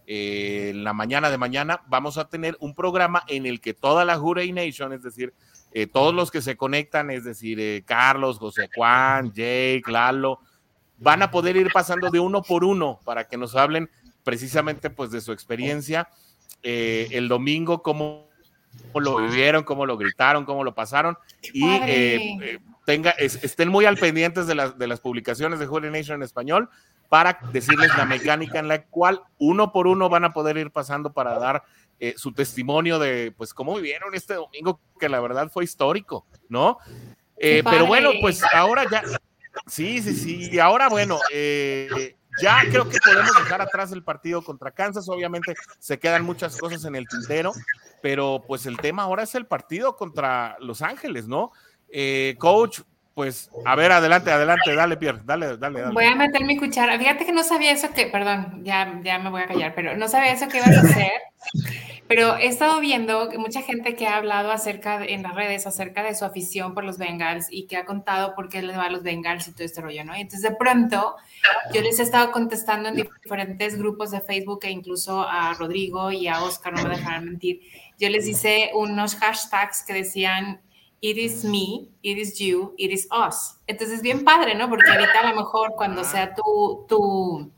eh, 0.09 0.69
en 0.69 0.85
la 0.85 0.93
mañana 0.93 1.29
de 1.29 1.37
mañana, 1.37 1.81
vamos 1.87 2.17
a 2.17 2.29
tener 2.29 2.55
un 2.61 2.73
programa 2.73 3.23
en 3.27 3.45
el 3.45 3.59
que 3.59 3.73
toda 3.73 4.05
la 4.05 4.17
Jurey 4.17 4.53
Nation, 4.53 4.93
es 4.93 5.03
decir, 5.03 5.33
eh, 5.73 5.85
todos 5.85 6.15
los 6.15 6.31
que 6.31 6.41
se 6.41 6.55
conectan, 6.55 7.11
es 7.11 7.25
decir, 7.25 7.59
eh, 7.59 7.83
Carlos, 7.85 8.39
José 8.39 8.69
Juan, 8.73 9.33
Jake, 9.33 9.83
Lalo, 9.87 10.39
van 10.97 11.23
a 11.23 11.29
poder 11.29 11.57
ir 11.57 11.67
pasando 11.73 12.09
de 12.09 12.21
uno 12.21 12.41
por 12.41 12.63
uno 12.63 13.01
para 13.03 13.27
que 13.27 13.35
nos 13.35 13.57
hablen 13.57 13.89
precisamente 14.23 14.89
pues 14.89 15.11
de 15.11 15.19
su 15.19 15.33
experiencia 15.33 16.09
el 16.63 17.27
domingo, 17.27 17.83
cómo 17.83 18.29
lo 18.95 19.17
vivieron, 19.17 19.63
cómo 19.63 19.85
lo 19.85 19.97
gritaron, 19.97 20.43
cómo 20.45 20.63
lo 20.63 20.73
pasaron 20.73 21.17
y 21.53 21.63
tenga, 22.85 23.11
es, 23.11 23.43
estén 23.43 23.69
muy 23.69 23.85
al 23.85 23.97
pendientes 23.97 24.47
de, 24.47 24.55
la, 24.55 24.69
de 24.69 24.87
las 24.87 24.99
publicaciones 25.01 25.59
de 25.59 25.67
Holy 25.67 25.91
Nation 25.91 26.15
en 26.15 26.23
español 26.23 26.69
para 27.09 27.39
decirles 27.51 27.95
la 27.97 28.05
mecánica 28.05 28.59
en 28.59 28.67
la 28.67 28.83
cual 28.83 29.21
uno 29.37 29.71
por 29.71 29.87
uno 29.87 30.09
van 30.09 30.25
a 30.25 30.33
poder 30.33 30.57
ir 30.57 30.71
pasando 30.71 31.13
para 31.13 31.39
dar 31.39 31.63
eh, 31.99 32.13
su 32.17 32.31
testimonio 32.31 32.99
de 32.99 33.33
pues 33.35 33.53
cómo 33.53 33.75
vivieron 33.75 34.13
este 34.13 34.35
domingo 34.35 34.79
que 34.99 35.09
la 35.09 35.19
verdad 35.19 35.49
fue 35.51 35.63
histórico, 35.63 36.25
¿no? 36.49 36.77
Eh, 37.37 37.63
pero 37.63 37.85
bueno, 37.85 38.11
pues 38.19 38.41
ahora 38.53 38.85
ya, 38.89 39.03
sí, 39.67 40.01
sí, 40.01 40.13
sí, 40.13 40.49
y 40.51 40.59
ahora 40.59 40.89
bueno, 40.89 41.19
eh, 41.31 42.17
ya 42.41 42.61
creo 42.69 42.87
que 42.87 42.97
podemos 43.03 43.33
dejar 43.35 43.61
atrás 43.61 43.91
el 43.91 44.03
partido 44.03 44.43
contra 44.43 44.71
Kansas, 44.71 45.09
obviamente 45.09 45.55
se 45.79 45.99
quedan 45.99 46.23
muchas 46.23 46.57
cosas 46.57 46.85
en 46.85 46.95
el 46.95 47.07
tintero, 47.07 47.53
pero 48.01 48.43
pues 48.45 48.65
el 48.65 48.77
tema 48.77 49.03
ahora 49.03 49.23
es 49.23 49.35
el 49.35 49.45
partido 49.45 49.95
contra 49.95 50.57
Los 50.59 50.81
Ángeles, 50.81 51.27
¿no? 51.27 51.51
Eh, 51.89 52.35
coach, 52.37 52.81
pues, 53.17 53.49
a 53.65 53.75
ver, 53.75 53.91
adelante, 53.91 54.29
adelante, 54.29 54.75
dale, 54.75 54.95
Pierre, 54.95 55.21
dale, 55.25 55.57
dale, 55.57 55.81
dale. 55.81 55.91
Voy 55.91 56.05
a 56.05 56.13
meter 56.13 56.45
mi 56.45 56.55
cuchara. 56.55 56.99
Fíjate 56.99 57.25
que 57.25 57.31
no 57.31 57.43
sabía 57.43 57.71
eso 57.71 57.91
que, 57.91 58.05
perdón, 58.05 58.61
ya, 58.63 59.01
ya 59.03 59.17
me 59.17 59.31
voy 59.31 59.41
a 59.41 59.47
callar, 59.47 59.73
pero 59.73 59.97
no 59.97 60.07
sabía 60.07 60.33
eso 60.33 60.47
que 60.47 60.57
ibas 60.57 60.77
a 60.77 60.81
hacer. 60.81 61.11
Pero 62.07 62.37
he 62.37 62.45
estado 62.45 62.79
viendo 62.79 63.31
mucha 63.39 63.63
gente 63.63 63.95
que 63.95 64.05
ha 64.05 64.17
hablado 64.17 64.51
acerca 64.51 65.03
en 65.03 65.23
las 65.23 65.33
redes 65.33 65.65
acerca 65.65 66.03
de 66.03 66.13
su 66.13 66.25
afición 66.25 66.75
por 66.75 66.83
los 66.83 66.99
Bengals 66.99 67.47
y 67.49 67.65
que 67.65 67.77
ha 67.77 67.85
contado 67.85 68.35
por 68.35 68.49
qué 68.49 68.61
les 68.61 68.77
va 68.77 68.85
a 68.85 68.91
los 68.91 69.01
Bengals 69.01 69.47
y 69.47 69.51
todo 69.51 69.63
este 69.63 69.81
rollo, 69.81 70.05
¿no? 70.05 70.15
Y 70.15 70.21
entonces 70.21 70.47
de 70.47 70.55
pronto 70.55 71.15
yo 71.73 71.81
les 71.81 71.99
he 71.99 72.03
estado 72.03 72.31
contestando 72.31 72.89
en 72.89 72.97
diferentes 72.97 73.79
grupos 73.79 74.11
de 74.11 74.21
Facebook 74.21 74.59
e 74.61 74.69
incluso 74.69 75.27
a 75.27 75.55
Rodrigo 75.55 76.11
y 76.11 76.27
a 76.27 76.43
Oscar, 76.43 76.73
no 76.73 76.83
me 76.83 76.95
dejarán 76.95 77.25
mentir. 77.25 77.61
Yo 77.97 78.09
les 78.09 78.27
hice 78.27 78.69
unos 78.75 79.15
hashtags 79.15 79.81
que 79.81 79.93
decían 79.93 80.61
It 80.99 81.17
is 81.17 81.43
me, 81.43 81.89
it 82.01 82.17
is 82.17 82.39
you, 82.39 82.73
it 82.77 82.91
is 82.91 83.07
us. 83.11 83.57
Entonces 83.67 83.97
es 83.97 84.01
bien 84.01 84.23
padre, 84.23 84.55
¿no? 84.55 84.67
Porque 84.69 84.89
ahorita 84.89 85.19
a 85.19 85.31
lo 85.31 85.35
mejor 85.35 85.73
cuando 85.75 86.03
sea 86.03 86.33
tu, 86.33 86.85
tu 86.89 87.51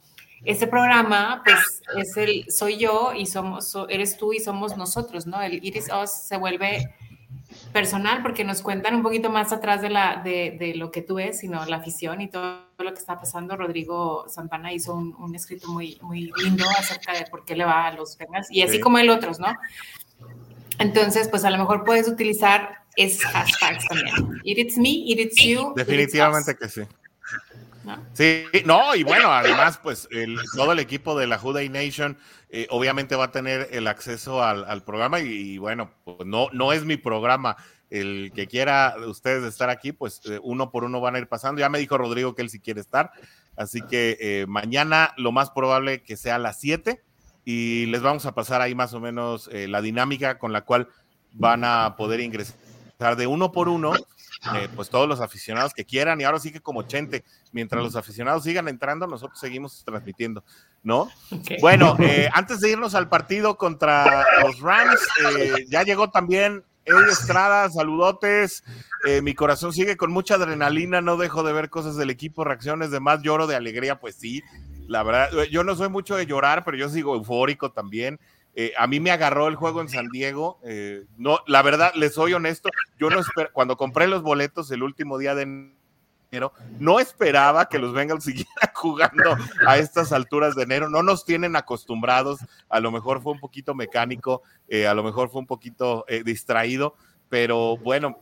este 0.44 0.68
programa, 0.68 1.42
pues 1.44 1.82
es 1.98 2.18
el, 2.18 2.52
soy 2.52 2.78
yo 2.78 3.14
y 3.14 3.26
somos, 3.26 3.78
eres 3.90 4.18
tú 4.18 4.34
y 4.34 4.40
somos 4.40 4.78
nosotros, 4.78 5.26
¿no? 5.26 5.42
El 5.42 5.64
Iris 5.64 5.88
Us 5.92 6.12
se 6.12 6.38
vuelve 6.38 6.94
personal 7.74 8.22
porque 8.22 8.44
nos 8.44 8.62
cuentan 8.62 8.96
un 8.96 9.04
poquito 9.04 9.30
más 9.30 9.52
atrás 9.52 9.82
de, 9.82 9.90
la, 9.90 10.22
de, 10.24 10.56
de, 10.60 10.76
lo 10.76 10.92
que 10.92 11.02
tú 11.02 11.20
es, 11.20 11.40
sino 11.40 11.66
la 11.66 11.78
afición 11.78 12.22
y 12.22 12.28
todo 12.28 12.62
lo 12.78 12.94
que 12.94 13.00
está 13.00 13.20
pasando. 13.20 13.56
Rodrigo 13.56 14.26
Santana 14.28 14.74
hizo 14.74 14.96
un, 14.96 15.16
un 15.16 15.36
escrito 15.36 15.68
muy, 15.68 15.98
muy 16.02 16.32
lindo 16.44 16.66
acerca 16.78 17.14
de 17.14 17.26
por 17.26 17.46
qué 17.46 17.56
le 17.56 17.66
va 17.66 17.88
a 17.88 17.94
los 17.94 18.18
Bengals 18.18 18.50
y 18.52 18.62
así 18.62 18.74
sí. 18.74 18.80
como 18.80 18.98
el 18.98 19.10
otros, 19.10 19.40
¿no? 19.40 19.48
Entonces, 20.80 21.28
pues 21.28 21.44
a 21.44 21.50
lo 21.50 21.58
mejor 21.58 21.84
puedes 21.84 22.08
utilizar 22.08 22.84
esos 23.00 23.24
hashtags 23.32 23.88
también. 23.88 24.42
It 24.44 24.78
me, 24.78 24.90
it 24.90 25.32
you. 25.42 25.74
Definitivamente 25.76 26.56
que 26.56 26.68
sí. 26.68 26.82
¿no? 27.86 28.06
Sí, 28.14 28.44
no, 28.66 28.94
y 28.94 29.04
bueno, 29.04 29.32
además, 29.32 29.80
pues 29.82 30.08
el, 30.12 30.38
todo 30.54 30.74
el 30.74 30.80
equipo 30.80 31.18
de 31.18 31.26
la 31.26 31.38
Juday 31.38 31.70
Nation 31.70 32.18
eh, 32.50 32.68
obviamente 32.70 33.16
va 33.16 33.26
a 33.26 33.32
tener 33.32 33.70
el 33.72 33.88
acceso 33.88 34.44
al, 34.44 34.66
al 34.66 34.84
programa 34.84 35.22
y, 35.22 35.28
y, 35.28 35.58
bueno, 35.58 35.92
pues 36.04 36.26
no, 36.26 36.48
no 36.52 36.74
es 36.74 36.84
mi 36.84 36.98
programa. 36.98 37.56
El 37.90 38.32
que 38.36 38.48
quiera 38.48 38.96
ustedes 39.08 39.44
estar 39.46 39.70
aquí, 39.70 39.94
pues 39.94 40.22
eh, 40.26 40.40
uno 40.44 40.70
por 40.70 40.84
uno 40.84 41.00
van 41.00 41.16
a 41.16 41.20
ir 41.20 41.28
pasando. 41.28 41.62
Ya 41.62 41.70
me 41.70 41.80
dijo 41.80 41.98
Rodrigo 41.98 42.36
que 42.36 42.42
él 42.42 42.50
sí 42.50 42.60
quiere 42.60 42.82
estar, 42.82 43.12
así 43.56 43.82
que 43.82 44.18
eh, 44.20 44.46
mañana 44.48 45.14
lo 45.18 45.32
más 45.32 45.52
probable 45.52 46.04
que 46.04 46.18
sea 46.18 46.36
a 46.36 46.40
las 46.40 46.60
7 46.60 47.02
y 47.46 47.86
les 47.86 48.02
vamos 48.02 48.26
a 48.26 48.36
pasar 48.36 48.62
ahí 48.62 48.76
más 48.76 48.94
o 48.94 49.00
menos 49.00 49.50
la 49.52 49.82
dinámica 49.82 50.38
con 50.38 50.52
la 50.54 50.66
cual 50.66 50.90
van 51.32 51.64
a 51.64 51.96
poder 51.98 52.20
ingresar 52.20 52.56
de 53.00 53.28
uno 53.28 53.52
por 53.54 53.70
uno 53.70 53.94
eh, 54.54 54.68
pues 54.76 54.90
todos 54.90 55.08
los 55.08 55.22
aficionados 55.22 55.74
que 55.74 55.86
quieran 55.86 56.20
y 56.20 56.26
ahora 56.26 56.40
sí 56.40 56.52
que 56.52 56.60
como 56.60 56.84
Chente, 56.84 57.24
mientras 57.54 57.82
los 57.82 57.96
aficionados 57.96 58.44
sigan 58.44 58.68
entrando, 58.68 59.08
nosotros 59.08 59.40
seguimos 59.40 59.84
transmitiendo, 59.86 60.44
¿no? 60.84 61.10
Okay. 61.32 61.58
Bueno, 61.62 61.96
eh, 62.00 62.30
antes 62.34 62.60
de 62.60 62.72
irnos 62.72 62.96
al 62.96 63.10
partido 63.10 63.58
contra 63.58 64.26
los 64.44 64.60
Rams, 64.60 65.00
eh, 65.38 65.66
ya 65.70 65.84
llegó 65.84 66.10
también 66.10 66.64
Eddie 66.86 67.12
Estrada, 67.12 67.70
saludotes, 67.70 68.64
eh, 69.06 69.22
mi 69.22 69.34
corazón 69.34 69.74
sigue 69.74 69.96
con 69.96 70.12
mucha 70.12 70.36
adrenalina, 70.36 71.02
no 71.02 71.18
dejo 71.18 71.44
de 71.44 71.54
ver 71.54 71.70
cosas 71.70 71.96
del 71.96 72.10
equipo, 72.10 72.44
reacciones 72.44 72.92
de 72.92 73.00
más, 73.00 73.22
lloro 73.22 73.48
de 73.48 73.56
alegría, 73.56 74.00
pues 74.00 74.16
sí, 74.16 74.44
la 74.88 75.04
verdad, 75.04 75.30
yo 75.52 75.64
no 75.64 75.76
soy 75.76 75.88
mucho 75.88 76.16
de 76.16 76.26
llorar, 76.26 76.64
pero 76.66 76.76
yo 76.76 76.90
sigo 76.90 77.16
eufórico 77.16 77.72
también. 77.72 78.20
Eh, 78.56 78.74
a 78.78 78.88
mí 78.88 79.00
me 79.00 79.12
agarró 79.12 79.48
el 79.48 79.56
juego 79.56 79.82
en 79.82 79.90
San 79.90 80.10
Diego. 80.10 80.60
Eh, 80.64 81.06
no, 81.18 81.40
la 81.48 81.62
verdad, 81.62 81.92
les 81.96 82.14
soy 82.14 82.34
honesto, 82.34 82.70
yo 82.98 83.10
no 83.10 83.20
espero, 83.20 83.50
cuando 83.54 83.78
compré 83.78 84.08
los 84.08 84.22
boletos 84.22 84.72
el 84.72 84.84
último 84.84 85.18
día 85.18 85.36
de 85.36 85.44
enero, 86.32 86.54
no 86.80 87.00
esperaba 87.00 87.70
que 87.70 87.80
los 87.80 87.94
Bengals 87.94 88.24
siguieran 88.26 88.72
jugando 88.74 89.38
a 89.66 89.78
estas 89.78 90.12
alturas 90.12 90.56
de 90.56 90.64
enero. 90.64 90.90
No 90.90 91.04
nos 91.04 91.26
tienen 91.26 91.56
acostumbrados. 91.56 92.40
A 92.70 92.80
lo 92.80 92.92
mejor 92.92 93.22
fue 93.22 93.34
un 93.34 93.40
poquito 93.40 93.76
mecánico, 93.76 94.42
eh, 94.68 94.88
a 94.88 94.94
lo 94.94 95.04
mejor 95.04 95.30
fue 95.30 95.42
un 95.42 95.48
poquito 95.48 96.06
distraído, 96.26 96.96
pero 97.30 97.78
bueno, 97.78 98.20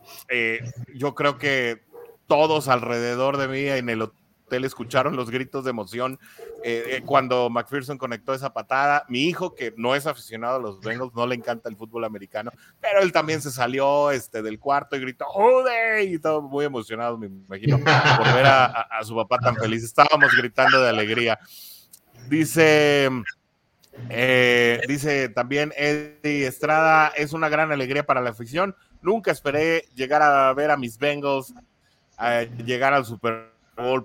yo 0.94 1.16
creo 1.16 1.38
que 1.38 1.84
todos 2.28 2.68
alrededor 2.68 3.38
de 3.38 3.48
mí 3.48 3.66
en 3.68 3.90
el 3.90 4.02
hotel 4.02 4.27
escucharon 4.50 5.16
los 5.16 5.30
gritos 5.30 5.64
de 5.64 5.72
emoción 5.72 6.20
eh, 6.64 6.84
eh, 6.88 7.02
cuando 7.06 7.50
McPherson 7.50 7.98
conectó 7.98 8.34
esa 8.34 8.54
patada. 8.54 9.06
Mi 9.10 9.24
hijo, 9.24 9.54
que 9.54 9.74
no 9.78 9.96
es 9.96 10.08
aficionado 10.08 10.58
a 10.58 10.60
los 10.60 10.80
Bengals, 10.80 11.14
no 11.14 11.28
le 11.28 11.36
encanta 11.36 11.70
el 11.70 11.76
fútbol 11.76 12.06
americano, 12.06 12.52
pero 12.80 13.02
él 13.02 13.12
también 13.12 13.42
se 13.42 13.52
salió 13.52 14.12
este, 14.12 14.42
del 14.42 14.60
cuarto 14.60 14.96
y 14.96 15.00
gritó 15.00 15.26
¡Jude! 15.26 16.04
y 16.04 16.20
todo 16.20 16.42
muy 16.42 16.66
emocionado, 16.66 17.18
me 17.18 17.28
imagino, 17.28 17.78
por 17.78 18.34
ver 18.34 18.46
a, 18.48 18.88
su 19.04 19.16
papá 19.16 19.38
tan 19.40 19.56
feliz. 19.56 19.84
Estábamos 19.84 20.36
gritando 20.36 20.82
de 20.82 20.90
alegría. 20.90 21.40
Dice. 22.30 23.10
Eh, 24.10 24.80
dice 24.88 25.28
también 25.30 25.74
Eddie 25.76 26.46
Estrada, 26.46 27.08
es 27.16 27.34
una 27.34 27.50
gran 27.50 27.72
alegría 27.72 28.06
para 28.06 28.22
la 28.22 28.30
afición. 28.30 28.76
Nunca 29.02 29.32
esperé 29.32 29.86
llegar 29.96 30.22
a 30.22 30.54
ver 30.54 30.70
a 30.70 30.78
mis 30.78 31.00
Bengals 31.00 31.52
llegar 32.64 32.94
al 32.94 33.06
Super 33.06 33.57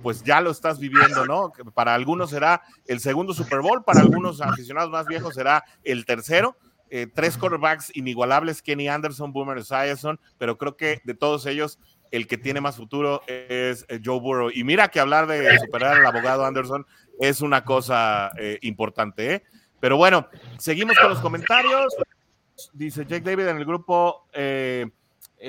Pues 0.02 0.22
ya 0.22 0.40
lo 0.40 0.50
estás 0.50 0.78
viviendo, 0.78 1.26
¿no? 1.26 1.52
Para 1.74 1.94
algunos 1.94 2.30
será 2.30 2.62
el 2.86 3.00
segundo 3.00 3.32
Super 3.32 3.60
Bowl, 3.60 3.84
para 3.84 4.00
algunos 4.00 4.40
aficionados 4.40 4.90
más 4.90 5.06
viejos 5.06 5.34
será 5.34 5.64
el 5.82 6.04
tercero. 6.04 6.56
Eh, 6.90 7.06
tres 7.12 7.38
quarterbacks 7.38 7.90
inigualables, 7.96 8.60
Kenny 8.60 8.86
Anderson, 8.88 9.32
Boomer 9.32 9.56
Esiason, 9.56 10.20
pero 10.36 10.58
creo 10.58 10.76
que 10.76 11.00
de 11.04 11.14
todos 11.14 11.46
ellos, 11.46 11.78
el 12.10 12.26
que 12.26 12.36
tiene 12.36 12.60
más 12.60 12.76
futuro 12.76 13.22
es 13.26 13.86
eh, 13.88 13.98
Joe 14.04 14.20
Burrow. 14.20 14.50
Y 14.52 14.62
mira 14.62 14.88
que 14.88 15.00
hablar 15.00 15.26
de 15.26 15.58
superar 15.58 15.96
al 15.96 16.06
abogado 16.06 16.44
Anderson 16.44 16.86
es 17.18 17.40
una 17.40 17.64
cosa 17.64 18.30
eh, 18.38 18.58
importante, 18.60 19.34
¿eh? 19.34 19.42
Pero 19.80 19.96
bueno, 19.96 20.28
seguimos 20.58 20.96
con 20.98 21.08
los 21.08 21.20
comentarios. 21.20 21.92
Dice 22.72 23.04
Jake 23.04 23.22
David 23.22 23.48
en 23.48 23.56
el 23.56 23.64
grupo 23.64 24.28
eh, 24.32 24.86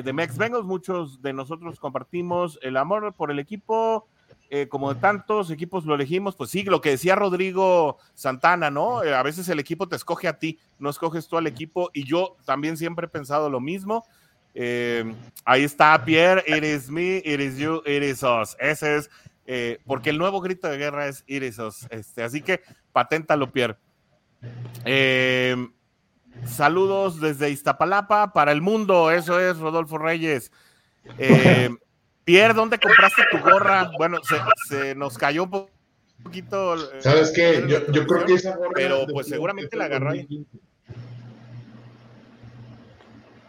de 0.03 0.13
Mex 0.13 0.37
Bengals, 0.37 0.65
muchos 0.65 1.21
de 1.21 1.33
nosotros 1.33 1.79
compartimos 1.79 2.57
el 2.63 2.77
amor 2.77 3.13
por 3.13 3.29
el 3.29 3.37
equipo 3.37 4.07
eh, 4.55 4.67
como 4.67 4.93
de 4.93 5.01
tantos 5.01 5.49
equipos 5.49 5.83
lo 5.83 5.95
elegimos, 5.95 6.35
pues 6.35 6.51
sí, 6.51 6.61
lo 6.61 6.79
que 6.79 6.91
decía 6.91 7.15
Rodrigo 7.15 7.97
Santana, 8.13 8.69
¿no? 8.69 9.03
Eh, 9.03 9.11
a 9.11 9.23
veces 9.23 9.49
el 9.49 9.59
equipo 9.59 9.87
te 9.87 9.95
escoge 9.95 10.27
a 10.27 10.37
ti, 10.37 10.59
no 10.77 10.91
escoges 10.91 11.27
tú 11.27 11.37
al 11.37 11.47
equipo, 11.47 11.89
y 11.91 12.03
yo 12.03 12.37
también 12.45 12.77
siempre 12.77 13.07
he 13.07 13.09
pensado 13.09 13.49
lo 13.49 13.59
mismo. 13.59 14.05
Eh, 14.53 15.11
ahí 15.43 15.63
está 15.63 16.05
Pierre, 16.05 16.43
it 16.45 16.63
is 16.63 16.87
me, 16.87 17.17
it 17.25 17.39
is 17.39 17.57
you, 17.57 17.81
it 17.83 18.03
is 18.03 18.21
us. 18.21 18.55
Ese 18.59 18.97
es, 18.97 19.09
eh, 19.47 19.79
porque 19.87 20.11
el 20.11 20.19
nuevo 20.19 20.39
grito 20.39 20.67
de 20.67 20.77
guerra 20.77 21.07
es 21.07 21.23
it 21.25 21.41
is 21.41 21.57
us. 21.57 21.87
Este, 21.89 22.21
así 22.21 22.43
que 22.43 22.61
paténtalo, 22.91 23.51
Pierre. 23.51 23.77
saludos 26.45 27.19
desde 27.19 27.49
Iztapalapa 27.49 28.33
para 28.33 28.51
el 28.51 28.61
mundo, 28.61 29.09
eso 29.09 29.39
es 29.39 29.57
Rodolfo 29.57 29.97
Reyes. 29.97 30.51
Pierre, 32.25 32.53
¿dónde 32.53 32.79
compraste 32.79 33.23
tu 33.31 33.39
gorra? 33.39 33.91
Bueno, 33.97 34.19
se, 34.23 34.35
se 34.69 34.95
nos 34.95 35.17
cayó 35.17 35.43
un 35.43 35.67
poquito. 36.23 36.75
Eh, 36.75 37.01
¿Sabes 37.01 37.31
qué? 37.31 37.65
Yo, 37.67 37.91
yo 37.91 38.07
creo 38.07 38.25
que 38.25 38.33
esa 38.33 38.55
gorra. 38.55 38.71
Pero 38.75 39.05
pues 39.11 39.27
seguramente 39.27 39.75
la 39.75 39.85
agarró 39.85 40.11
ahí. 40.11 40.45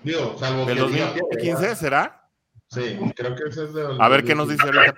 Digo, 0.02 0.36
salvo 0.38 0.66
¿Del 0.66 0.78
2015 0.78 1.76
será? 1.76 2.28
Sí, 2.68 2.98
creo 3.14 3.34
que 3.36 3.44
ese 3.48 3.64
es 3.64 3.74
de. 3.74 3.96
A 3.98 4.08
ver 4.08 4.24
qué 4.24 4.34
nos 4.34 4.48
dice 4.48 4.62
ahorita. 4.64 4.94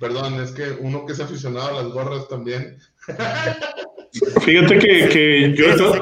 Perdón, 0.00 0.40
es 0.40 0.52
que 0.52 0.70
uno 0.80 1.04
que 1.04 1.12
es 1.12 1.20
aficionado 1.20 1.78
a 1.78 1.82
las 1.82 1.92
gorras 1.92 2.28
también. 2.28 2.78
Fíjate 4.42 4.78
que, 4.78 5.08
que 5.08 5.54
yo, 5.54 5.76
yo, 5.76 5.92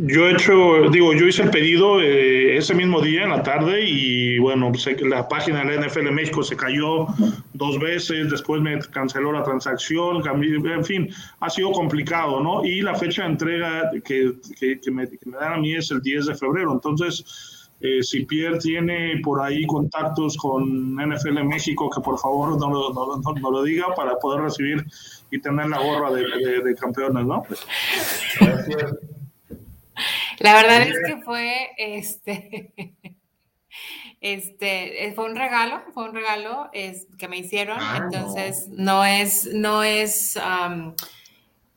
yo 0.00 0.28
he 0.28 0.32
hecho, 0.32 0.90
digo, 0.90 1.12
yo 1.12 1.26
hice 1.26 1.42
el 1.42 1.50
pedido 1.50 2.00
eh, 2.00 2.56
ese 2.56 2.74
mismo 2.74 3.00
día 3.00 3.24
en 3.24 3.30
la 3.30 3.42
tarde 3.42 3.82
y 3.82 4.38
bueno, 4.38 4.70
pues, 4.70 4.86
la 5.02 5.28
página 5.28 5.64
de 5.64 5.76
la 5.76 5.86
NFL 5.86 6.10
México 6.12 6.42
se 6.44 6.56
cayó 6.56 7.06
dos 7.54 7.80
veces, 7.80 8.30
después 8.30 8.62
me 8.62 8.78
canceló 8.78 9.32
la 9.32 9.42
transacción, 9.42 10.22
en 10.26 10.84
fin, 10.84 11.10
ha 11.40 11.50
sido 11.50 11.72
complicado, 11.72 12.40
¿no? 12.40 12.64
Y 12.64 12.80
la 12.82 12.94
fecha 12.94 13.22
de 13.22 13.30
entrega 13.30 13.90
que, 14.04 14.34
que 14.58 14.90
me, 14.90 15.06
dan 15.06 15.54
a 15.54 15.56
mí 15.56 15.74
es 15.74 15.90
el 15.90 16.00
10 16.00 16.26
de 16.26 16.34
febrero, 16.36 16.72
entonces 16.72 17.70
eh, 17.80 18.02
si 18.02 18.24
Pierre 18.24 18.58
tiene 18.58 19.20
por 19.22 19.40
ahí 19.40 19.66
contactos 19.66 20.36
con 20.36 20.94
NFL 20.94 21.42
México, 21.44 21.90
que 21.90 22.00
por 22.00 22.18
favor 22.18 22.58
no 22.58 22.70
lo, 22.70 22.92
no, 22.92 23.16
no, 23.16 23.32
no 23.40 23.50
lo 23.50 23.62
diga 23.64 23.94
para 23.96 24.16
poder 24.18 24.42
recibir 24.42 24.84
y 25.30 25.40
tener 25.40 25.68
la 25.68 25.78
gorra 25.78 26.12
de, 26.12 26.22
de, 26.22 26.62
de 26.62 26.74
campeones, 26.76 27.26
¿no? 27.26 27.42
Gracias. 28.40 29.17
La 30.38 30.54
verdad 30.54 30.82
es 30.82 30.96
que 31.06 31.16
fue 31.22 31.70
este, 31.76 32.74
este, 34.20 35.12
fue 35.14 35.24
un 35.24 35.36
regalo, 35.36 35.82
fue 35.92 36.04
un 36.04 36.14
regalo 36.14 36.70
es, 36.72 37.06
que 37.18 37.28
me 37.28 37.38
hicieron, 37.38 37.78
ah, 37.80 38.00
entonces 38.02 38.68
no. 38.68 38.94
no. 38.94 39.04
es, 39.04 39.46
no 39.52 39.82
es, 39.82 40.36
um, 40.36 40.94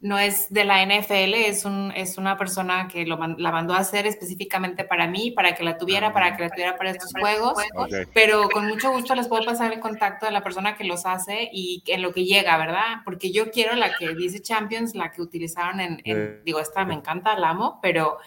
no 0.02 0.18
es 0.18 0.52
de 0.52 0.66
la 0.66 0.84
NFL, 0.84 1.34
es, 1.36 1.64
un, 1.64 1.94
es 1.96 2.18
una 2.18 2.36
persona 2.36 2.88
que 2.92 3.06
lo, 3.06 3.18
la 3.38 3.52
mandó 3.52 3.76
a 3.76 3.78
hacer 3.78 4.08
específicamente 4.08 4.84
para 4.84 5.06
mí, 5.08 5.30
para 5.30 5.54
que 5.54 5.64
la 5.64 5.78
tuviera, 5.78 6.12
para 6.12 6.36
que 6.36 6.42
la 6.44 6.50
tuviera 6.50 6.76
para 6.76 6.90
estos 6.90 7.12
juegos. 7.14 7.54
Ok. 7.76 7.94
Pero 8.14 8.50
con 8.50 8.68
mucho 8.68 8.92
gusto 8.92 9.14
les 9.14 9.28
puedo 9.28 9.46
pasar 9.46 9.72
el 9.72 9.80
contacto 9.80 10.26
de 10.26 10.32
la 10.32 10.42
persona 10.42 10.76
que 10.76 10.86
los 10.86 11.06
hace 11.06 11.50
y 11.54 11.84
en 11.86 12.02
lo 12.02 12.14
que 12.14 12.26
llega, 12.26 12.58
¿verdad? 12.58 13.02
Porque 13.06 13.32
yo 13.32 13.52
quiero 13.52 13.76
la 13.76 13.96
que 13.96 14.16
dice 14.16 14.42
Champions, 14.42 14.96
la 14.96 15.12
que 15.12 15.22
utilizaron 15.22 15.80
en, 15.80 16.02
en- 16.04 16.18
Eh. 16.18 16.42
digo, 16.46 16.60
esta 16.60 16.84
me 16.84 16.96
encanta, 16.96 17.38
la 17.38 17.50
amo, 17.50 17.78
pero 17.82 18.18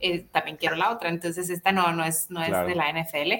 eh, 0.00 0.26
también 0.32 0.58
quiero 0.58 0.76
la 0.76 0.90
otra. 0.90 1.08
Entonces, 1.08 1.48
esta 1.48 1.72
no, 1.72 1.92
no 1.92 2.04
es, 2.04 2.26
no 2.28 2.42
es 2.42 2.48
Claro. 2.48 2.68
de 2.68 2.74
la 2.74 2.90
NFL. 2.90 3.32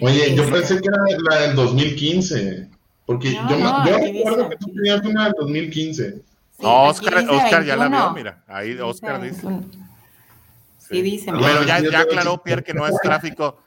Oye, 0.00 0.34
yo 0.36 0.44
Este- 0.44 0.52
pensé 0.52 0.80
que 0.80 0.88
era 0.88 1.18
la 1.30 1.46
del 1.48 1.56
2015. 1.56 2.68
Porque 3.06 3.32
No, 3.32 3.50
yo, 3.50 3.56
me- 3.56 3.62
no, 3.64 3.86
yo 3.86 3.98
recuerdo 3.98 4.36
dice, 4.44 4.48
que 4.50 4.56
tú 4.56 4.72
tenías 4.72 5.00
una 5.04 5.24
del 5.24 5.34
2015. 5.38 6.20
Sí, 6.60 6.66
No, 6.66 6.82
Oscar, 6.84 7.14
Oscar 7.30 7.64
ya 7.64 7.74
la 7.76 7.84
21. 7.88 8.04
vio, 8.06 8.10
mira. 8.14 8.44
Ahí 8.46 8.78
Oscar 8.78 9.20
dice. 9.22 9.46
21. 9.46 9.70
Sí, 10.78 11.00
dice, 11.02 11.32
mira. 11.32 11.46
Pero 11.46 11.62
ya, 11.64 11.78
Sí, 11.78 11.86
ya 11.90 12.00
aclaró 12.00 12.42
Pierre 12.42 12.62
que 12.62 12.74
no 12.74 12.86
es 12.86 12.94
tráfico, 13.02 13.62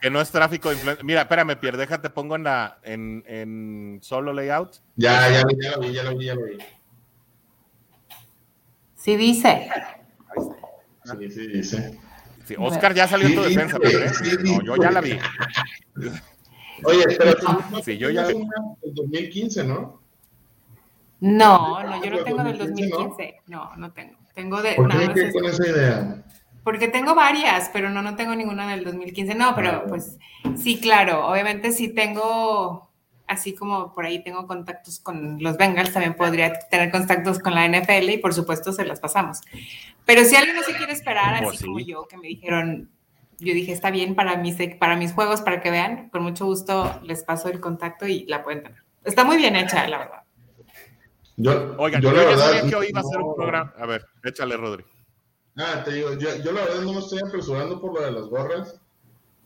que 0.00 0.08
no 0.08 0.20
es 0.22 0.30
tráfico 0.30 0.70
de 0.70 0.76
influencia. 0.76 1.04
Mira, 1.04 1.20
espérame, 1.22 1.56
Pierre, 1.58 1.76
déjate, 1.76 2.08
pongo 2.08 2.36
en 2.36 2.44
la 2.44 2.78
en, 2.82 3.22
en 3.26 3.98
solo 4.02 4.32
layout. 4.32 4.76
Ya, 4.96 5.28
ya, 5.28 5.42
ya 5.60 5.70
lo 5.76 5.80
vi, 5.80 5.92
ya 5.92 6.02
lo 6.04 6.16
vi, 6.16 6.24
ya 6.26 6.34
lo 6.34 6.44
vi. 6.44 6.58
Sí 8.94 9.16
dice. 9.16 9.70
Sí, 11.04 11.30
sí, 11.30 11.46
dice. 11.48 11.98
Sí, 12.46 12.54
Oscar 12.58 12.94
ya 12.94 13.06
salió 13.06 13.26
en 13.28 13.34
tu 13.34 13.44
Sí, 13.44 13.48
defensa, 13.54 13.78
dice, 13.78 13.90
Pierre, 13.90 14.06
¿eh? 14.06 14.14
sí, 14.14 14.36
No, 14.56 14.62
yo 14.62 14.76
ya 14.82 14.90
la 14.90 15.00
vi. 15.02 15.18
Oye, 16.84 17.04
pero 17.18 17.34
Sí, 17.84 17.98
yo 17.98 18.08
ya- 18.10 18.26
del 18.26 18.46
2015, 18.94 19.64
¿no? 19.64 19.99
No, 21.20 21.82
no, 21.82 22.02
yo 22.02 22.10
no 22.10 22.16
¿Del 22.16 22.24
tengo 22.24 22.42
del 22.44 22.58
2015, 22.58 23.40
no? 23.46 23.58
2015. 23.58 23.76
No, 23.78 23.92
tengo. 23.92 24.18
Tengo 24.34 24.62
de. 24.62 24.74
¿Por 24.74 24.88
qué 25.14 25.32
con 25.32 25.44
esa 25.44 25.68
idea? 25.68 26.24
Porque 26.64 26.88
tengo 26.88 27.14
varias, 27.14 27.70
pero 27.72 27.90
no, 27.90 28.02
no 28.02 28.16
tengo 28.16 28.34
ninguna 28.34 28.70
del 28.70 28.84
2015. 28.84 29.34
No, 29.34 29.54
Ah, 29.54 29.54
pero 29.54 29.70
bueno. 29.72 29.88
pues 29.88 30.18
sí, 30.56 30.80
claro. 30.80 31.26
Obviamente 31.26 31.72
sí 31.72 31.88
tengo, 31.88 32.90
así 33.26 33.54
como 33.54 33.94
por 33.94 34.04
ahí 34.06 34.22
tengo 34.22 34.46
contactos 34.46 35.00
con 35.00 35.42
los 35.42 35.56
Bengals, 35.56 35.92
también 35.92 36.14
podría 36.14 36.52
tener 36.70 36.90
contactos 36.90 37.38
con 37.38 37.54
la 37.54 37.66
NFL 37.66 38.10
y 38.10 38.18
por 38.18 38.34
supuesto 38.34 38.72
se 38.72 38.84
las 38.84 39.00
pasamos. 39.00 39.40
Pero 40.04 40.24
si 40.24 40.36
alguien 40.36 40.56
no 40.56 40.62
se 40.62 40.74
quiere 40.76 40.92
esperar, 40.92 41.34
así 41.34 41.56
sí. 41.58 41.64
como 41.64 41.80
yo, 41.80 42.06
que 42.08 42.16
me 42.18 42.28
dijeron, 42.28 42.90
yo 43.38 43.54
dije, 43.54 43.72
está 43.72 43.90
bien 43.90 44.14
para 44.14 44.36
mis, 44.36 44.56
para 44.78 44.96
mis 44.96 45.12
juegos, 45.12 45.40
para 45.42 45.60
que 45.60 45.70
vean, 45.70 46.10
con 46.10 46.22
mucho 46.22 46.44
gusto 46.46 47.00
les 47.04 47.24
paso 47.24 47.48
el 47.48 47.60
contacto 47.60 48.06
y 48.06 48.24
la 48.26 48.42
pueden 48.42 48.62
tener. 48.62 48.78
Está 49.04 49.24
muy 49.24 49.38
bien 49.38 49.56
hecha, 49.56 49.86
la 49.88 49.98
verdad. 49.98 50.22
Yo, 51.42 51.74
Oigan, 51.78 52.02
yo 52.02 52.10
yo, 52.10 52.16
la 52.16 52.22
ya 52.22 52.28
verdad. 52.28 52.44
sabía 52.46 52.70
que 52.70 52.76
hoy 52.76 52.86
iba 52.90 53.00
a 53.00 53.04
ser 53.04 53.18
un 53.20 53.34
programa. 53.34 53.72
A 53.78 53.86
ver, 53.86 54.04
échale, 54.24 54.56
Rodri. 54.58 54.84
Ah, 55.56 55.82
te 55.84 55.92
digo, 55.94 56.12
yo, 56.18 56.28
yo 56.44 56.52
la 56.52 56.64
verdad 56.64 56.82
no 56.82 56.92
me 56.92 56.98
estoy 57.00 57.18
apresurando 57.26 57.80
por 57.80 57.94
lo 57.94 58.04
de 58.04 58.12
las 58.12 58.24
gorras, 58.24 58.80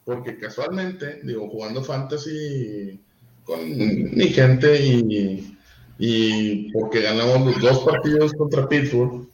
porque 0.05 0.36
casualmente, 0.38 1.20
digo, 1.22 1.49
jugando 1.49 1.82
fantasy 1.84 3.01
con 3.45 3.61
mi 3.68 4.28
gente 4.28 4.84
y, 4.84 5.57
y 5.99 6.72
porque 6.72 7.01
ganamos 7.03 7.47
los 7.47 7.61
dos 7.61 7.84
partidos 7.84 8.32
contra 8.32 8.68
Pittsburgh, 8.68 9.28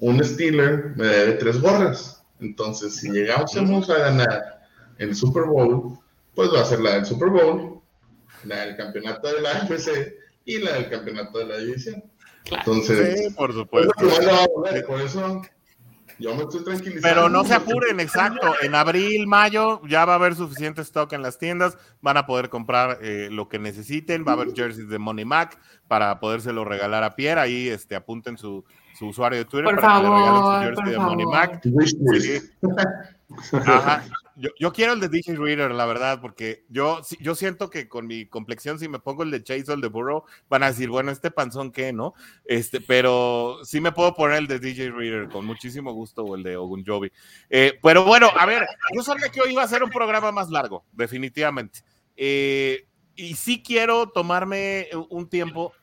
un 0.00 0.22
Steeler 0.24 0.92
me 0.96 1.06
debe 1.06 1.32
tres 1.34 1.60
gorras. 1.60 2.22
Entonces, 2.40 2.96
si 2.96 3.10
llegamos 3.10 3.88
a 3.90 3.98
ganar 3.98 4.60
el 4.98 5.14
Super 5.14 5.44
Bowl, 5.44 5.98
pues 6.34 6.50
va 6.52 6.60
a 6.60 6.64
ser 6.66 6.80
la 6.80 6.94
del 6.96 7.06
Super 7.06 7.30
Bowl, 7.30 7.80
la 8.44 8.66
del 8.66 8.76
campeonato 8.76 9.32
de 9.34 9.40
la 9.40 9.50
AFC 9.52 10.19
y 10.56 10.58
la 10.60 10.74
del 10.74 10.88
campeonato 10.90 11.38
de 11.38 11.44
la 11.46 11.58
división. 11.58 12.02
Claro. 12.44 12.62
Entonces, 12.66 13.18
Sí, 13.20 13.34
por 13.34 13.48
pues, 13.54 13.58
supuesto. 13.58 14.48
volver, 14.54 14.86
por 14.86 15.00
eso 15.00 15.42
yo 16.18 16.34
me 16.34 16.42
estoy 16.42 16.64
tranquilizando. 16.64 17.02
Pero 17.02 17.28
no 17.28 17.44
se 17.44 17.54
apuren, 17.54 17.98
exacto. 18.00 18.54
En 18.62 18.74
abril, 18.74 19.26
mayo 19.26 19.80
ya 19.86 20.04
va 20.04 20.12
a 20.12 20.16
haber 20.16 20.34
suficiente 20.34 20.82
stock 20.82 21.12
en 21.12 21.22
las 21.22 21.38
tiendas. 21.38 21.78
Van 22.02 22.16
a 22.16 22.26
poder 22.26 22.48
comprar 22.50 22.98
eh, 23.02 23.28
lo 23.30 23.48
que 23.48 23.58
necesiten. 23.58 24.24
Va 24.26 24.32
a 24.32 24.34
haber 24.34 24.54
jerseys 24.54 24.88
de 24.88 24.98
Money 24.98 25.24
Mac 25.24 25.58
para 25.88 26.20
podérselo 26.20 26.64
regalar 26.64 27.04
a 27.04 27.14
Pierre. 27.16 27.40
Ahí 27.40 27.68
este, 27.68 27.94
apunten 27.96 28.36
su, 28.36 28.64
su 28.98 29.06
usuario 29.06 29.38
de 29.38 29.44
Twitter 29.46 29.64
Por 29.74 29.80
para 29.80 29.96
que 29.96 30.02
le 30.02 30.08
regalen 30.10 30.34
su 30.34 30.40
favor, 30.42 30.62
jersey 30.64 30.84
por 30.84 30.90
de 30.92 30.98
Money 30.98 31.24
favor. 31.24 31.38
Mac. 31.38 31.64
List. 31.64 31.98
Sí. 32.20 33.56
Ajá. 33.56 34.04
Yo, 34.58 34.72
quiero 34.72 34.94
el 34.94 35.00
de 35.00 35.08
DJ 35.08 35.36
Reader, 35.36 35.72
la 35.72 35.84
verdad, 35.84 36.18
porque 36.20 36.64
yo, 36.70 37.02
yo 37.20 37.34
siento 37.34 37.68
que 37.68 37.88
con 37.88 38.06
mi 38.06 38.24
complexión, 38.24 38.78
si 38.78 38.88
me 38.88 38.98
pongo 38.98 39.22
el 39.22 39.30
de 39.30 39.42
Chase 39.42 39.66
o 39.68 39.74
el 39.74 39.82
de 39.82 39.88
Burrow, 39.88 40.24
van 40.48 40.62
a 40.62 40.68
decir, 40.68 40.88
bueno, 40.88 41.10
este 41.10 41.30
panzón 41.30 41.70
qué, 41.70 41.92
¿no? 41.92 42.14
Este, 42.46 42.80
pero 42.80 43.58
sí 43.64 43.82
me 43.82 43.92
puedo 43.92 44.14
poner 44.14 44.38
el 44.38 44.46
de 44.46 44.58
DJ 44.58 44.92
Reader 44.92 45.28
con 45.28 45.44
muchísimo 45.44 45.92
gusto 45.92 46.24
o 46.24 46.36
el 46.36 46.42
de 46.42 46.56
Ogunjobi. 46.56 47.12
Eh, 47.50 47.78
pero 47.82 48.04
bueno, 48.04 48.30
a 48.34 48.46
ver, 48.46 48.66
yo 48.94 49.02
sabía 49.02 49.28
que 49.28 49.42
hoy 49.42 49.52
iba 49.52 49.62
a 49.62 49.68
ser 49.68 49.82
un 49.82 49.90
programa 49.90 50.32
más 50.32 50.48
largo, 50.48 50.84
definitivamente. 50.92 51.80
Eh, 52.16 52.86
y 53.16 53.34
sí 53.34 53.62
quiero 53.62 54.08
tomarme 54.08 54.88
un 55.10 55.28
tiempo 55.28 55.74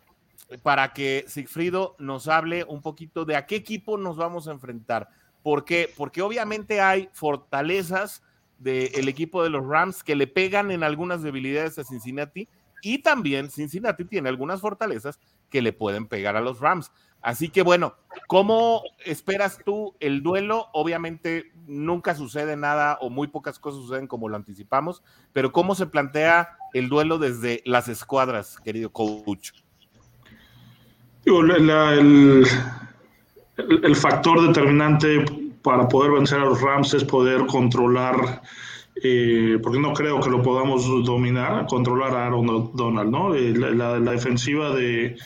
para 0.63 0.93
que 0.93 1.25
Sigfrido 1.27 1.95
nos 1.99 2.27
hable 2.27 2.63
un 2.63 2.81
poquito 2.81 3.23
de 3.23 3.35
a 3.35 3.45
qué 3.45 3.57
equipo 3.57 3.99
nos 3.99 4.17
vamos 4.17 4.47
a 4.47 4.51
enfrentar. 4.51 5.09
¿Por 5.43 5.63
qué? 5.63 5.93
Porque 5.95 6.23
obviamente 6.23 6.81
hay 6.81 7.09
fortalezas 7.13 8.23
del 8.59 9.07
equipo 9.07 9.43
de 9.43 9.49
los 9.49 9.65
Rams 9.65 10.03
que 10.03 10.15
le 10.15 10.27
pegan 10.27 10.71
en 10.71 10.83
algunas 10.83 11.21
debilidades 11.21 11.77
a 11.77 11.83
Cincinnati 11.83 12.47
y 12.81 12.99
también 12.99 13.49
Cincinnati 13.49 14.05
tiene 14.05 14.29
algunas 14.29 14.61
fortalezas 14.61 15.19
que 15.49 15.61
le 15.61 15.73
pueden 15.73 16.07
pegar 16.07 16.35
a 16.35 16.41
los 16.41 16.59
Rams. 16.59 16.91
Así 17.21 17.49
que 17.49 17.63
bueno, 17.63 17.95
¿cómo 18.27 18.83
esperas 19.05 19.59
tú 19.65 19.95
el 19.99 20.21
duelo? 20.21 20.67
Obviamente 20.73 21.51
nunca 21.65 22.15
sucede 22.15 22.55
nada 22.55 22.97
o 23.01 23.09
muy 23.09 23.27
pocas 23.27 23.59
cosas 23.59 23.81
suceden 23.81 24.07
como 24.07 24.29
lo 24.29 24.35
anticipamos, 24.35 25.03
pero 25.33 25.51
¿cómo 25.51 25.75
se 25.75 25.87
plantea 25.87 26.57
el 26.73 26.89
duelo 26.89 27.17
desde 27.17 27.61
las 27.65 27.87
escuadras, 27.87 28.59
querido 28.63 28.91
coach? 28.91 29.51
El 31.25 32.45
factor 33.95 34.47
determinante 34.47 35.46
para 35.67 35.89
poder 35.89 36.11
vencer 36.11 36.39
a 36.39 36.45
los 36.45 36.61
Rams 36.61 36.93
es 36.93 37.03
poder 37.03 37.45
controlar, 37.45 38.41
eh, 39.03 39.59
porque 39.61 39.77
no 39.77 39.91
creo 39.91 40.21
que 40.21 40.29
lo 40.29 40.41
podamos 40.41 40.87
dominar, 41.03 41.65
controlar 41.65 42.15
a 42.15 42.27
Aaron 42.27 42.71
Donald, 42.73 43.11
¿no? 43.11 43.35
Eh, 43.35 43.53
La, 43.53 43.99
defensiva 43.99 44.73
de, 44.73 45.17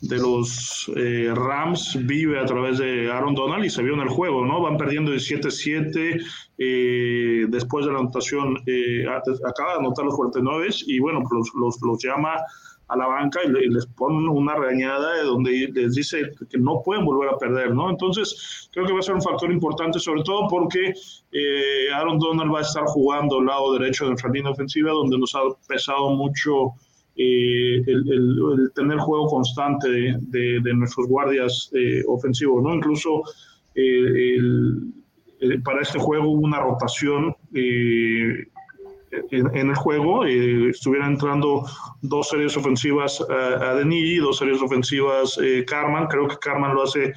de 0.00 0.16
los 0.16 0.90
eh, 0.96 1.30
Rams 1.34 1.98
vive 2.06 2.40
a 2.40 2.46
través 2.46 2.78
de 2.78 3.12
Aaron 3.12 3.34
Donald 3.34 3.66
y 3.66 3.68
se 3.68 3.82
vio 3.82 3.92
en 3.92 4.00
el 4.00 4.08
juego, 4.08 4.46
¿no? 4.46 4.62
Van 4.62 4.78
perdiendo 4.78 5.12
17-7 5.12 6.24
eh, 6.56 7.44
después 7.50 7.84
de 7.84 7.92
la 7.92 7.98
anotación, 7.98 8.62
eh, 8.64 9.04
acaba 9.06 9.74
de 9.74 9.78
anotar 9.80 10.06
los 10.06 10.16
49 10.16 10.68
y 10.86 11.00
bueno, 11.00 11.22
los, 11.30 11.52
los, 11.54 11.78
los 11.82 12.02
llama 12.02 12.36
a 12.92 12.96
la 12.96 13.06
banca 13.06 13.40
y, 13.44 13.48
le- 13.50 13.64
y 13.64 13.68
les 13.70 13.86
ponen 13.86 14.28
una 14.28 14.54
regañada 14.54 15.22
donde 15.24 15.70
les 15.72 15.94
dice 15.94 16.22
que 16.50 16.58
no 16.58 16.82
pueden 16.84 17.04
volver 17.06 17.30
a 17.30 17.38
perder, 17.38 17.74
¿no? 17.74 17.88
Entonces, 17.90 18.68
creo 18.72 18.86
que 18.86 18.92
va 18.92 18.98
a 18.98 19.02
ser 19.02 19.14
un 19.14 19.22
factor 19.22 19.50
importante, 19.50 19.98
sobre 19.98 20.22
todo 20.22 20.46
porque 20.48 20.92
eh, 21.32 21.92
Aaron 21.94 22.18
Donald 22.18 22.52
va 22.54 22.58
a 22.58 22.62
estar 22.62 22.84
jugando 22.84 23.38
al 23.38 23.46
lado 23.46 23.72
derecho 23.78 24.04
de 24.04 24.10
nuestra 24.10 24.30
línea 24.30 24.50
ofensiva, 24.52 24.90
donde 24.92 25.18
nos 25.18 25.34
ha 25.34 25.40
pesado 25.66 26.10
mucho 26.10 26.72
eh, 27.16 27.82
el, 27.86 28.70
tener 28.74 28.98
juego 28.98 29.26
constante 29.26 29.88
de, 29.88 30.16
de- 30.28 30.60
de 30.62 30.74
nuestros 30.74 31.06
guardias 31.08 31.70
eh, 31.74 32.02
ofensivos, 32.06 32.62
¿no? 32.62 32.74
Incluso 32.74 33.22
para 35.64 35.80
este 35.82 35.98
juego 35.98 36.28
hubo 36.30 36.40
una 36.46 36.60
rotación 36.60 37.34
eh, 37.54 38.46
en, 39.30 39.56
en 39.56 39.68
el 39.70 39.74
juego. 39.76 40.24
eh, 40.26 40.70
estuvieran 40.70 41.12
entrando 41.12 41.64
dos 42.00 42.28
series 42.30 42.56
ofensivas 42.56 43.24
a, 43.28 43.70
a 43.70 43.74
Denigi, 43.74 44.16
dos 44.16 44.38
series 44.38 44.60
ofensivas 44.62 45.38
eh, 45.42 45.64
Carman. 45.66 46.06
Creo 46.08 46.26
que 46.28 46.36
Carman 46.38 46.74
lo 46.74 46.82
hace 46.82 47.12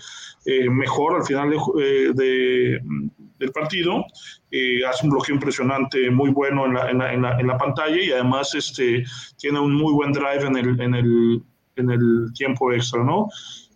eh, 0.46 0.70
mejor 0.70 1.16
al 1.16 1.24
final 1.26 1.50
de, 1.50 1.58
eh, 1.82 2.12
de- 2.14 2.80
del 3.40 3.52
partido. 3.52 4.06
Eh, 4.52 4.86
hace 4.88 5.06
un 5.06 5.12
bloqueo 5.12 5.36
impresionante, 5.36 6.10
muy 6.10 6.30
bueno 6.30 6.66
en 6.66 6.74
la, 6.76 6.90
en 6.92 6.98
la- 7.00 7.14
en 7.14 7.22
la- 7.22 7.42
la 7.42 7.58
pantalla 7.58 7.98
y 8.02 8.12
además 8.12 8.54
este, 8.56 9.04
tiene 9.38 9.60
un 9.60 9.74
muy 9.74 9.94
buen 9.94 10.12
drive 10.14 10.46
en 10.46 10.56
el, 10.58 10.80
en 10.82 10.96
el, 10.96 11.44
en 11.76 11.92
el 11.92 12.32
tiempo 12.34 12.72
extra, 12.72 13.04
¿no? 13.04 13.28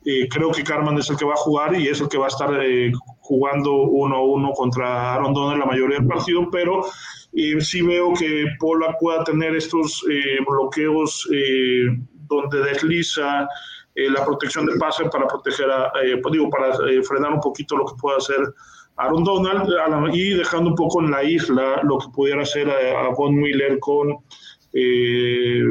Eh, 0.06 0.30
creo 0.30 0.52
que 0.52 0.64
Carman 0.64 0.98
es 0.98 1.10
el 1.10 1.18
que 1.18 1.26
va 1.26 1.34
a 1.34 1.38
jugar 1.38 1.76
y 1.76 1.88
es 1.90 2.00
el 2.00 2.08
que 2.08 2.18
va 2.18 2.26
a 2.26 2.30
estar 2.30 2.50
eh, 2.64 2.92
jugando 3.20 3.74
uno 3.74 4.16
a 4.16 4.24
uno 4.24 4.52
contra 4.54 5.14
Aaron 5.16 5.34
Donald 5.34 5.60
la 5.60 5.66
mayoría 5.66 5.98
del 5.98 6.08
partido, 6.08 6.50
pero 6.50 6.86
eh, 7.34 7.62
sí 7.62 7.82
veo 7.82 8.14
que 8.14 8.46
Polak 8.60 8.98
pueda 9.00 9.24
tener 9.24 9.56
estos 9.56 10.04
eh, 10.10 10.38
bloqueos 10.48 11.28
eh, 11.32 11.86
donde 12.28 12.60
desliza 12.64 13.48
eh, 13.96 14.10
la 14.10 14.26
protección 14.26 14.66
de 14.66 14.78
pase 14.78 15.06
para 15.10 15.28
proteger 15.28 15.70
a, 15.70 15.92
eh, 16.04 16.18
pues 16.22 16.34
digo, 16.34 16.50
para 16.50 16.70
eh, 16.90 17.04
frenar 17.04 17.34
un 17.34 17.42
poquito 17.42 17.76
lo 17.76 17.86
que 17.86 17.96
pueda 18.00 18.18
hacer 18.18 18.38
Aaron 18.98 19.24
Donald 19.24 19.70
y 20.14 20.32
dejando 20.32 20.72
un 20.72 20.76
poco 20.76 21.02
en 21.02 21.12
la 21.12 21.24
isla 21.24 21.82
lo 21.84 22.00
que 22.00 22.08
pudiera 22.14 22.42
hacer 22.42 22.70
a, 22.70 23.08
a 23.08 23.10
Von 23.10 23.36
Miller 23.36 23.80
con 23.80 24.18
eh, 24.74 25.64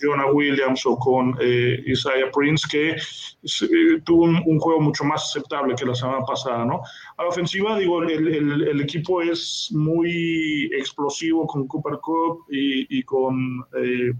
Jonah 0.00 0.30
Williams 0.32 0.86
o 0.86 0.96
con 0.98 1.36
eh, 1.40 1.82
Isaiah 1.86 2.30
Prince, 2.32 2.66
que 2.70 2.90
eh, 2.90 4.00
tuvo 4.04 4.24
un, 4.24 4.58
juego 4.58 4.80
mucho 4.80 5.04
más 5.04 5.24
aceptable 5.24 5.74
que 5.74 5.84
la 5.84 5.94
semana 5.94 6.24
pasada, 6.24 6.64
¿no? 6.64 6.82
A 7.16 7.22
la 7.22 7.28
ofensiva, 7.28 7.78
digo, 7.78 8.02
el, 8.02 8.68
el, 8.68 8.80
equipo 8.80 9.22
es 9.22 9.70
muy 9.72 10.70
explosivo 10.72 11.46
con 11.46 11.66
Cooper 11.66 11.98
Cup 12.00 12.44
y, 12.50 12.98
y 12.98 13.02
con 13.02 13.64
eh, 13.76 14.12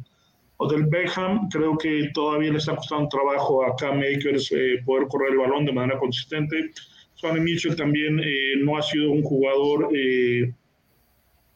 Odell 0.56 0.86
Beckham. 0.86 1.48
Creo 1.48 1.76
que 1.78 2.10
todavía 2.12 2.52
le 2.52 2.58
está 2.58 2.76
costando 2.76 3.08
trabajo 3.08 3.64
a 3.64 3.76
Cam 3.76 3.98
Akers 3.98 4.52
poder 4.84 5.08
correr 5.08 5.32
el 5.32 5.38
balón 5.38 5.64
de 5.64 5.72
manera 5.72 5.98
consistente. 5.98 6.70
Sonny 7.14 7.40
Mitchell 7.40 7.76
también 7.76 8.20
no 8.64 8.76
ha 8.76 8.82
sido 8.82 9.12
un 9.12 9.22
jugador 9.22 9.88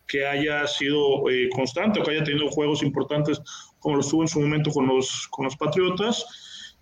que 0.07 0.27
haya 0.27 0.67
sido 0.67 1.29
eh, 1.31 1.49
constante 1.55 2.01
o 2.01 2.05
que 2.05 2.13
haya 2.13 2.25
tenido 2.25 2.49
juegos 2.49 2.83
importantes 2.83 3.41
como 3.79 3.97
los 3.97 4.09
tuvo 4.09 4.23
en 4.23 4.29
su 4.29 4.41
momento 4.41 4.71
con 4.71 4.87
los, 4.87 5.29
con 5.31 5.45
los 5.45 5.57
Patriotas. 5.57 6.25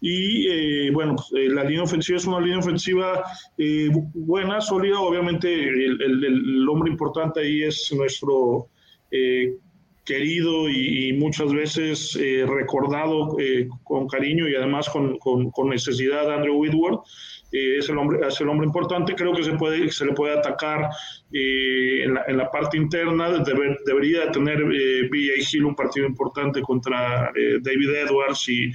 Y 0.01 0.49
eh, 0.49 0.91
bueno, 0.93 1.17
pues, 1.17 1.29
eh, 1.33 1.49
la 1.49 1.65
línea 1.65 1.83
ofensiva 1.83 2.19
es 2.19 2.27
una 2.27 2.41
línea 2.41 2.59
ofensiva 2.59 3.25
buena, 4.15 4.61
sólida. 4.61 5.01
Obviamente, 5.01 5.51
el, 5.53 6.01
el, 6.03 6.69
hombre 6.69 6.91
importante 6.91 7.41
ahí 7.41 7.63
es 7.63 7.93
nuestro 7.97 8.69
querido 10.05 10.69
y, 10.69 11.13
muchas 11.15 11.53
veces 11.53 12.19
recordado 12.47 13.37
con 13.85 14.09
cariño 14.09 14.49
y 14.49 14.57
además 14.57 14.89
con, 14.91 15.19
con, 15.19 15.51
con 15.51 15.69
necesidad, 15.71 16.31
Andrew 16.31 16.57
Whitworth 16.57 17.05
es, 17.55 17.89
el 17.89 17.99
hombre, 17.99 18.27
es 18.27 18.41
el 18.41 18.49
hombre 18.49 18.67
importante, 18.67 19.15
creo 19.15 19.33
que 19.33 19.45
se, 19.45 19.53
puede, 19.53 19.91
se 19.91 20.05
le 20.05 20.13
puede 20.13 20.37
atacar 20.37 20.91
eh, 21.33 22.03
en, 22.05 22.15
la, 22.15 22.25
en, 22.27 22.37
la, 22.37 22.51
parte 22.51 22.77
interna, 22.77 23.31
debería 23.87 24.31
tener 24.33 24.61
eh. 24.61 25.09
Hill 25.53 25.65
un 25.65 25.77
partido 25.77 26.07
importante 26.07 26.61
contra 26.63 27.31
eh, 27.35 27.59
David 27.61 27.91
Edwards 27.91 28.49
y, 28.49 28.73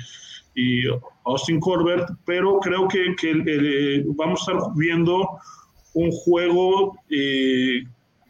Austin 1.24 1.60
Corbett, 1.60 2.06
pero 2.26 2.60
creo 2.60 2.86
que, 2.90 3.16
que 3.16 4.04
vamos 4.08 4.46
a 4.46 4.52
estar 4.52 4.72
viendo 4.76 5.26
un 5.94 6.12
juego 6.12 6.98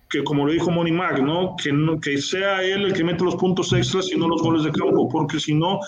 que 0.10 0.24
como 0.24 0.46
lo 0.46 0.52
dijo 0.52 0.72
Money 0.72 0.92
Mac, 0.92 1.20
¿no? 1.22 1.56
Que, 1.56 1.72
¿no? 1.72 2.00
que 2.00 2.18
sea 2.18 2.64
él 2.64 2.86
el 2.86 2.94
que 2.94 3.04
mete 3.04 3.24
los 3.24 3.36
puntos 3.36 3.72
extras 3.74 4.12
y 4.12 4.18
no 4.18 4.28
los 4.28 4.42
goles 4.42 4.64
de 4.64 4.72
campo, 4.72 5.08
porque 5.08 5.40
si 5.40 5.54
no, 5.54 5.80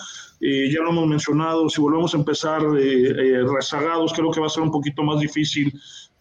eh, 0.44 0.68
ya 0.72 0.80
lo 0.80 0.90
hemos 0.90 1.06
mencionado, 1.06 1.68
si 1.68 1.80
volvemos 1.80 2.12
a 2.14 2.16
empezar 2.16 2.60
eh, 2.76 3.10
eh, 3.10 3.44
rezagados, 3.46 4.12
creo 4.12 4.32
que 4.32 4.40
va 4.40 4.46
a 4.46 4.50
ser 4.50 4.64
un 4.64 4.72
poquito 4.72 5.04
más 5.04 5.20
difícil 5.20 5.72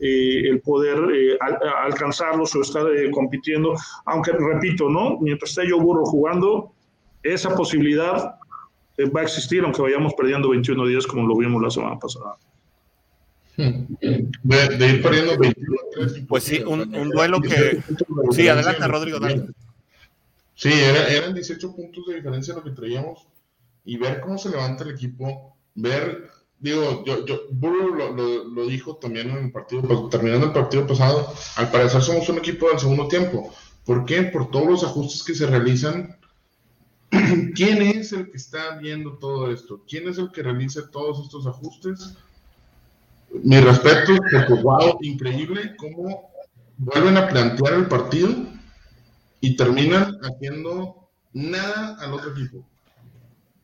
el 0.04 0.60
poder 0.62 1.38
alcanzarlos 1.84 2.56
o 2.56 2.62
estar 2.62 2.84
compitiendo, 3.12 3.76
aunque 4.06 4.32
repito, 4.32 4.90
¿no? 4.90 5.20
Mientras 5.20 5.52
esté 5.52 5.70
yo 5.70 5.80
burro 5.80 6.04
jugando, 6.06 6.72
esa 7.22 7.56
posibilidad 7.56 8.34
va 9.16 9.20
a 9.20 9.24
existir, 9.24 9.64
aunque 9.64 9.80
vayamos 9.80 10.16
perdiendo 10.16 10.50
21 10.50 10.88
días 10.88 11.06
como 11.06 11.28
lo 11.28 11.36
vimos 11.38 11.62
la 11.62 11.70
semana 11.70 12.00
pasada. 12.00 12.36
De, 13.58 14.88
ir 14.88 15.04
perdiendo 15.04 15.38
21 15.38 15.78
Pues 16.28 16.46
sí, 16.46 16.64
un, 16.66 17.10
duelo 17.12 17.40
que... 17.40 17.84
Sí, 18.32 18.48
adelante, 18.48 18.88
Rodrigo. 18.88 19.20
Sí, 20.56 20.72
eran 20.74 21.36
18 21.36 21.76
puntos 21.76 22.08
de 22.08 22.16
diferencia 22.16 22.56
lo 22.56 22.64
que 22.64 22.72
traíamos 22.72 23.28
y 23.84 23.98
ver 23.98 24.22
cómo 24.22 24.38
se 24.38 24.50
levanta 24.50 24.84
el 24.84 24.92
equipo, 24.92 25.56
ver, 25.76 26.30
digo, 26.60 27.04
yo, 27.06 27.26
yo 27.26 27.42
lo, 27.52 28.43
lo, 28.43 28.66
dijo 28.68 28.96
también 28.97 29.30
en 29.30 29.46
el 29.46 29.51
partido, 29.51 29.82
pues, 29.82 30.10
terminando 30.10 30.47
el 30.47 30.54
partido 30.54 30.86
pasado, 30.86 31.34
al 31.55 31.72
parecer 31.72 32.01
somos 32.01 32.30
un 32.30 32.38
equipo 32.38 32.70
del 32.70 32.80
segundo 32.80 33.08
tiempo. 33.08 33.54
¿Por 33.86 34.05
qué? 34.05 34.24
Por 34.24 34.51
todos 34.51 34.68
los 34.68 34.84
ajustes 34.84 35.24
que 35.24 35.34
se 35.34 35.47
realizan. 35.47 36.18
¿Quién 37.55 37.82
es 37.82 38.14
el 38.14 38.30
que 38.30 38.38
está 38.38 38.78
viendo 38.78 39.18
todo 39.18 39.51
esto? 39.51 39.84
¿Quién 39.88 40.08
es 40.08 40.18
el 40.18 40.32
que 40.32 40.43
realiza 40.43 40.89
todos 40.92 41.26
estos 41.26 41.47
ajustes? 41.47 42.16
Mi 43.43 43.60
respeto, 43.60 44.14
porque 44.16 44.62
wow, 44.62 44.97
increíble 45.01 45.76
cómo 45.78 46.30
vuelven 46.78 47.18
a 47.18 47.28
plantear 47.28 47.74
el 47.74 47.88
partido 47.88 48.30
y 49.39 49.55
terminan 49.55 50.18
haciendo 50.22 51.10
nada 51.34 51.96
al 52.00 52.14
otro 52.14 52.32
equipo 52.32 52.66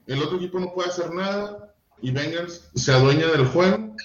el 0.08 0.24
otro 0.24 0.38
equipo 0.38 0.60
no 0.60 0.74
puede 0.74 0.90
hacer 0.90 1.14
nada 1.14 1.74
y 2.02 2.12
Bengals 2.12 2.70
se 2.76 2.92
adueña 2.92 3.28
del 3.28 3.46
juego. 3.46 3.96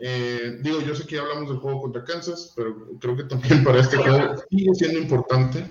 Eh, 0.00 0.58
digo, 0.62 0.80
yo 0.80 0.94
sé 0.96 1.06
que 1.06 1.18
hablamos 1.18 1.48
del 1.48 1.58
juego 1.58 1.82
contra 1.82 2.04
Kansas, 2.04 2.52
pero 2.56 2.98
creo 3.00 3.16
que 3.16 3.24
también 3.24 3.62
para 3.62 3.80
este 3.80 3.96
juego 3.96 4.42
sigue 4.50 4.74
siendo 4.74 4.98
importante. 4.98 5.64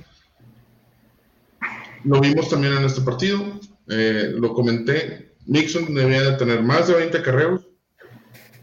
Lo 2.06 2.20
vimos 2.20 2.50
también 2.50 2.74
en 2.74 2.86
este 2.86 3.02
partido, 3.02 3.60
eh, 3.88 4.32
lo 4.34 4.54
comenté, 4.54 5.36
Nixon 5.46 5.94
debía 5.94 6.24
de 6.24 6.38
tener 6.38 6.64
más 6.64 6.88
de 6.88 6.96
20 6.96 7.22
carreros 7.22 7.68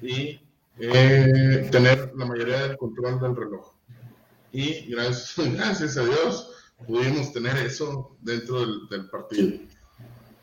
y 0.00 0.40
eh, 0.78 1.68
tener 1.70 2.12
la 2.16 2.24
mayoría 2.24 2.62
del 2.62 2.76
control 2.76 3.20
del 3.20 3.36
reloj. 3.36 3.74
Y 4.52 4.90
gracias, 4.90 5.34
gracias 5.54 5.96
a 5.98 6.04
Dios 6.04 6.50
pudimos 6.86 7.32
tener 7.32 7.56
eso 7.58 8.16
dentro 8.20 8.64
del 8.88 9.10
partido. 9.10 9.58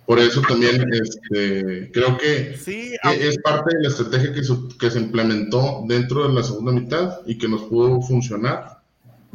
Por 0.05 0.19
eso 0.19 0.41
también 0.41 0.85
este, 0.93 1.91
creo 1.91 2.17
que 2.17 2.51
es 2.51 3.37
parte 3.43 3.75
de 3.75 3.83
la 3.83 3.89
estrategia 3.89 4.33
que 4.33 4.43
se, 4.43 4.53
que 4.79 4.91
se 4.91 4.99
implementó 4.99 5.83
dentro 5.87 6.27
de 6.27 6.33
la 6.33 6.43
segunda 6.43 6.71
mitad 6.71 7.21
y 7.25 7.37
que 7.37 7.47
nos 7.47 7.63
pudo 7.63 8.01
funcionar 8.01 8.81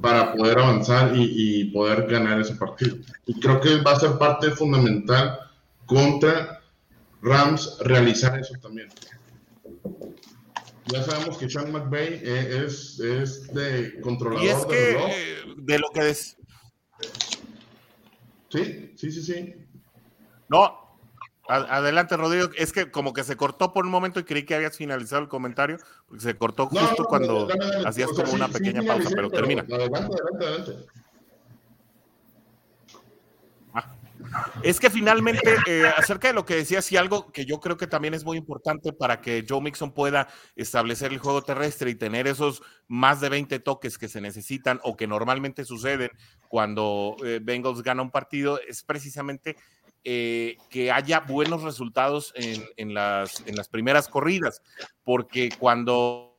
para 0.00 0.32
poder 0.32 0.58
avanzar 0.58 1.12
y, 1.14 1.64
poder 1.72 2.06
ganar 2.06 2.40
ese 2.40 2.54
partido. 2.54 2.96
Y 3.26 3.38
creo 3.40 3.60
que 3.60 3.76
va 3.80 3.92
a 3.92 4.00
ser 4.00 4.18
parte 4.18 4.50
fundamental 4.50 5.38
contra 5.86 6.60
Rams 7.20 7.78
realizar 7.80 8.38
eso 8.38 8.54
también. 8.62 8.88
Ya 10.86 11.02
sabemos 11.02 11.36
que 11.36 11.48
Sean 11.48 11.70
McVay 11.70 12.20
eh, 12.22 12.64
es, 12.66 12.98
es 12.98 13.52
de 13.52 14.00
controlador 14.00 14.44
y 14.44 14.48
es 14.48 14.66
que, 14.66 14.92
eh, 14.92 15.54
de 15.56 15.78
lo 15.78 15.88
que 15.92 16.10
es. 16.10 16.36
Sí, 18.48 18.92
sí, 18.96 19.12
sí, 19.12 19.22
sí. 19.22 19.54
No, 20.50 20.98
adelante, 21.48 22.16
Rodrigo. 22.16 22.48
Es 22.56 22.72
que 22.72 22.90
como 22.90 23.12
que 23.12 23.22
se 23.22 23.36
cortó 23.36 23.72
por 23.72 23.84
un 23.84 23.92
momento 23.92 24.18
y 24.18 24.24
creí 24.24 24.44
que 24.44 24.56
habías 24.56 24.76
finalizado 24.76 25.22
el 25.22 25.28
comentario, 25.28 25.78
porque 26.08 26.22
se 26.22 26.36
cortó 26.36 26.66
justo 26.66 27.04
cuando 27.04 27.48
hacías 27.86 28.10
como 28.10 28.32
una 28.32 28.48
pequeña 28.48 28.82
pausa, 28.82 29.10
pero, 29.14 29.30
termina. 29.30 29.62
Adelante, 29.62 29.96
adelante, 29.96 30.44
adelante. 30.44 30.86
Ah, 33.72 33.96
es 34.62 34.80
que 34.80 34.90
finalmente, 34.90 35.56
eh, 35.66 35.86
acerca 35.96 36.28
de 36.28 36.34
lo 36.34 36.44
que 36.44 36.56
decías, 36.56 36.90
y 36.90 36.96
algo 36.96 37.30
que 37.32 37.44
yo 37.46 37.60
creo 37.60 37.76
que 37.76 37.86
también 37.86 38.14
es 38.14 38.24
muy 38.24 38.36
importante 38.36 38.92
para 38.92 39.20
que 39.20 39.44
Joe 39.48 39.60
Mixon 39.60 39.92
pueda 39.92 40.26
establecer 40.56 41.12
el 41.12 41.18
juego 41.18 41.42
terrestre 41.42 41.90
y 41.90 41.94
tener 41.94 42.26
esos 42.26 42.60
más 42.88 43.20
de 43.20 43.28
20 43.28 43.60
toques 43.60 43.98
que 43.98 44.08
se 44.08 44.20
necesitan 44.20 44.80
o 44.82 44.96
que 44.96 45.06
normalmente 45.06 45.64
suceden 45.64 46.10
cuando 46.48 47.16
eh, 47.24 47.38
Bengals 47.40 47.82
gana 47.82 48.02
un 48.02 48.10
partido, 48.10 48.60
es 48.68 48.82
precisamente 48.82 49.56
eh, 50.04 50.56
que 50.70 50.90
haya 50.90 51.20
buenos 51.20 51.62
resultados 51.62 52.32
en, 52.36 52.94
las, 52.94 53.42
primeras 53.70 54.08
corridas, 54.08 54.62
porque 55.04 55.50
cuando 55.58 56.38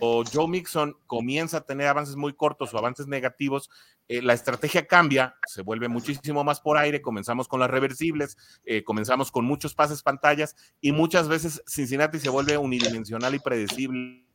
Joe 0.00 0.48
Mixon 0.48 0.96
comienza 1.06 1.58
a 1.58 1.66
tener 1.66 1.86
avances 1.86 2.16
muy 2.16 2.34
cortos 2.34 2.72
o 2.72 2.78
avances 2.78 3.06
negativos, 3.06 3.70
eh, 4.08 4.20
la 4.20 4.34
estrategia 4.34 4.86
cambia, 4.86 5.36
se 5.46 5.62
vuelve 5.62 5.88
muchísimo 5.88 6.44
más 6.44 6.60
por 6.60 6.76
aire, 6.76 7.00
comenzamos 7.00 7.48
con 7.48 7.60
las 7.60 7.70
reversibles, 7.70 8.36
eh, 8.64 8.84
comenzamos 8.84 9.30
con 9.30 9.44
muchos 9.44 9.74
pases 9.74 10.02
pantallas 10.02 10.54
y 10.80 10.92
muchas 10.92 11.28
veces 11.28 11.62
Cincinnati 11.66 12.18
se 12.18 12.28
vuelve 12.28 12.58
unidimensional 12.58 13.34
y 13.34 13.38
predecible 13.38 14.26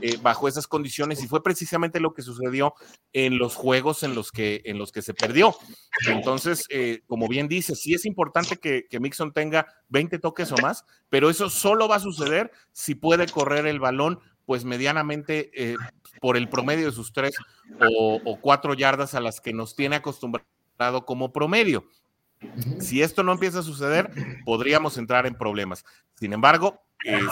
eh, 0.00 0.18
bajo 0.20 0.46
esas 0.46 0.66
condiciones 0.66 1.22
y 1.22 1.28
fue 1.28 1.42
precisamente 1.42 1.98
lo 1.98 2.12
que 2.12 2.22
sucedió 2.22 2.74
en 3.12 3.38
los 3.38 3.54
juegos 3.54 4.02
en 4.02 4.14
los 4.14 4.30
que, 4.30 4.62
en 4.66 4.78
los 4.78 4.92
que 4.92 5.02
se 5.02 5.14
perdió. 5.14 5.56
Entonces, 6.06 6.64
eh, 6.68 7.02
como 7.06 7.28
bien 7.28 7.48
dice, 7.48 7.74
sí 7.74 7.94
es 7.94 8.04
importante 8.04 8.56
que, 8.56 8.86
que, 8.88 9.00
Mixon 9.00 9.32
tenga 9.32 9.66
20 9.88 10.18
toques 10.18 10.52
o 10.52 10.56
más, 10.58 10.84
pero 11.08 11.30
eso 11.30 11.48
solo 11.48 11.88
va 11.88 11.96
a 11.96 12.00
suceder 12.00 12.52
si 12.72 12.94
puede 12.94 13.26
correr 13.26 13.66
el 13.66 13.80
balón 13.80 14.20
pues 14.44 14.64
medianamente 14.64 15.50
eh, 15.54 15.76
por 16.20 16.36
el 16.36 16.50
promedio 16.50 16.86
de 16.86 16.92
sus 16.92 17.12
tres 17.12 17.34
o, 17.96 18.20
o 18.24 18.40
cuatro 18.40 18.74
yardas 18.74 19.14
a 19.14 19.20
las 19.20 19.40
que 19.40 19.54
nos 19.54 19.74
tiene 19.74 19.96
acostumbrado 19.96 21.06
como 21.06 21.32
promedio. 21.32 21.88
Si 22.78 23.00
esto 23.00 23.22
no 23.22 23.32
empieza 23.32 23.60
a 23.60 23.62
suceder, 23.62 24.10
podríamos 24.44 24.98
entrar 24.98 25.26
en 25.26 25.34
problemas. 25.34 25.84
Sin 26.14 26.34
embargo, 26.34 26.82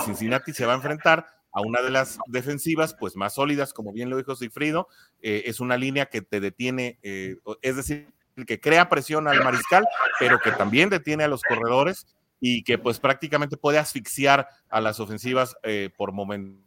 Cincinnati 0.05 0.53
se 0.53 0.65
va 0.65 0.73
a 0.73 0.77
enfrentar 0.77 1.27
a 1.53 1.61
una 1.61 1.83
de 1.83 1.91
las 1.91 2.19
defensivas 2.27 2.95
pues 2.95 3.17
más 3.17 3.35
sólidas, 3.35 3.73
como 3.73 3.93
bien 3.93 4.11
lo 4.11 4.17
dijo 4.17 4.35
Cifrido, 4.37 4.89
eh, 5.21 5.45
es 5.47 5.61
una 5.61 5.77
línea 5.77 6.07
que 6.07 6.23
te 6.23 6.41
detiene, 6.41 6.99
eh, 7.03 7.37
es 7.61 7.77
decir, 7.77 8.09
que 8.47 8.61
crea 8.61 8.89
presión 8.89 9.29
al 9.29 9.45
mariscal, 9.45 9.87
pero 10.19 10.39
que 10.41 10.53
también 10.53 10.89
detiene 10.89 11.25
a 11.25 11.29
los 11.29 11.43
corredores 11.43 12.07
y 12.41 12.65
que 12.65 12.79
pues 12.79 12.99
prácticamente 12.99 13.57
puede 13.57 13.79
asfixiar 13.79 14.49
a 14.69 14.81
las 14.81 14.99
ofensivas 15.01 15.55
eh, 15.63 15.91
por 15.97 16.13
momento. 16.13 16.61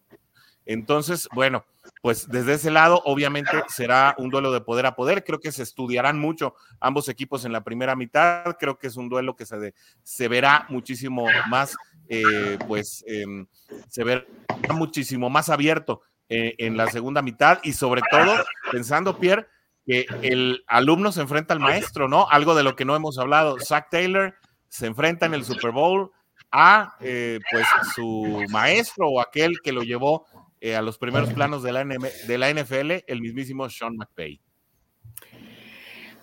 Entonces, 0.65 1.27
bueno, 1.33 1.63
pues 2.01 2.27
desde 2.27 2.53
ese 2.53 2.71
lado, 2.71 3.01
obviamente 3.05 3.51
será 3.67 4.15
un 4.17 4.29
duelo 4.29 4.51
de 4.51 4.61
poder 4.61 4.85
a 4.87 4.95
poder. 4.95 5.23
Creo 5.23 5.39
que 5.39 5.51
se 5.51 5.63
estudiarán 5.63 6.19
mucho 6.19 6.55
ambos 6.79 7.07
equipos 7.07 7.45
en 7.45 7.51
la 7.51 7.63
primera 7.63 7.95
mitad. 7.95 8.55
Creo 8.59 8.79
que 8.79 8.87
es 8.87 8.95
un 8.95 9.07
duelo 9.07 9.35
que 9.35 9.45
se, 9.45 9.73
se 10.01 10.27
verá 10.27 10.65
muchísimo 10.69 11.27
más, 11.49 11.75
eh, 12.09 12.57
pues 12.67 13.03
em, 13.07 13.47
se 13.87 14.03
verá 14.03 14.25
muchísimo 14.73 15.29
más 15.29 15.49
abierto 15.49 16.01
eh, 16.29 16.55
en 16.57 16.77
la 16.77 16.87
segunda 16.87 17.21
mitad 17.21 17.59
y 17.63 17.73
sobre 17.73 18.01
todo 18.09 18.33
pensando, 18.71 19.19
Pierre, 19.19 19.47
que 19.85 20.07
el 20.23 20.63
alumno 20.67 21.11
se 21.11 21.21
enfrenta 21.21 21.53
al 21.53 21.59
maestro, 21.59 22.07
¿no? 22.07 22.27
Algo 22.29 22.55
de 22.55 22.63
lo 22.63 22.75
que 22.75 22.85
no 22.85 22.95
hemos 22.95 23.19
hablado. 23.19 23.59
Zach 23.59 23.87
Taylor 23.91 24.33
se 24.67 24.87
enfrenta 24.87 25.27
en 25.27 25.35
el 25.35 25.45
Super 25.45 25.71
Bowl 25.71 26.11
a 26.51 26.95
eh, 27.01 27.39
pues 27.51 27.67
su 27.93 28.43
maestro 28.49 29.09
o 29.09 29.21
aquel 29.21 29.59
que 29.63 29.71
lo 29.71 29.83
llevó 29.83 30.25
eh, 30.61 30.75
a 30.75 30.81
los 30.81 30.97
primeros 30.97 31.31
planos 31.33 31.61
de 31.61 31.71
la, 31.71 31.83
de 31.83 32.37
la 32.37 32.51
NFL, 32.51 33.03
el 33.07 33.21
mismísimo 33.21 33.69
Sean 33.69 33.95
McVay. 33.95 34.41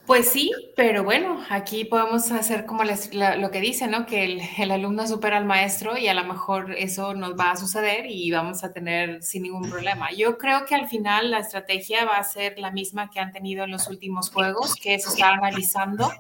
Pues 0.07 0.29
sí, 0.29 0.51
pero 0.77 1.05
bueno, 1.05 1.41
aquí 1.49 1.85
podemos 1.85 2.31
hacer 2.33 2.66
como 2.66 2.83
lo 2.85 3.51
que 3.51 3.61
dice, 3.61 3.87
¿no? 3.87 4.05
Que 4.05 4.24
el, 4.24 4.41
el, 4.59 4.70
alumno 4.73 5.07
supera 5.07 5.37
al 5.37 5.45
maestro 5.45 5.97
y 5.97 6.09
a 6.09 6.15
lo 6.15 6.24
mejor 6.24 6.74
eso 6.77 7.15
nos 7.15 7.39
va 7.39 7.53
a 7.53 7.57
suceder 7.57 8.07
y 8.07 8.31
vamos 8.33 8.65
a 8.65 8.73
tener 8.73 9.23
sin 9.23 9.45
ningún 9.45 9.70
problema. 9.70 10.11
Yo 10.11 10.39
creo 10.39 10.65
que 10.66 10.74
al 10.74 10.89
final 10.89 11.31
la 11.31 11.39
estrategia 11.39 12.05
va 12.05 12.16
a 12.16 12.24
ser 12.24 12.59
la 12.59 12.73
misma 12.73 13.11
que 13.11 13.20
han 13.20 13.31
tenido 13.31 13.65
en 13.65 13.70
los 13.70 13.89
últimos 13.89 14.31
juegos, 14.31 14.74
que 14.74 14.95
es 14.95 15.07
estar 15.07 15.35
analizando 15.35 16.11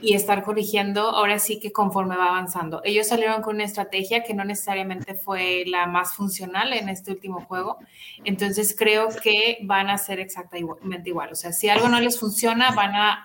y 0.00 0.14
estar 0.14 0.42
corrigiendo 0.42 1.10
ahora 1.10 1.38
sí 1.38 1.60
que 1.60 1.72
conforme 1.72 2.16
va 2.16 2.28
avanzando. 2.28 2.80
Ellos 2.84 3.08
salieron 3.08 3.42
con 3.42 3.56
una 3.56 3.64
estrategia 3.64 4.22
que 4.22 4.34
no 4.34 4.44
necesariamente 4.44 5.14
fue 5.14 5.64
la 5.66 5.86
más 5.86 6.14
funcional 6.14 6.72
en 6.72 6.88
este 6.88 7.12
último 7.12 7.44
juego, 7.44 7.78
entonces 8.24 8.74
creo 8.76 9.08
que 9.22 9.58
van 9.62 9.90
a 9.90 9.98
ser 9.98 10.20
exactamente 10.20 11.10
igual. 11.10 11.32
O 11.32 11.34
sea, 11.34 11.52
si 11.52 11.68
algo 11.68 11.88
no 11.88 12.00
les 12.00 12.18
funciona, 12.18 12.70
van 12.70 12.94
a 12.94 13.22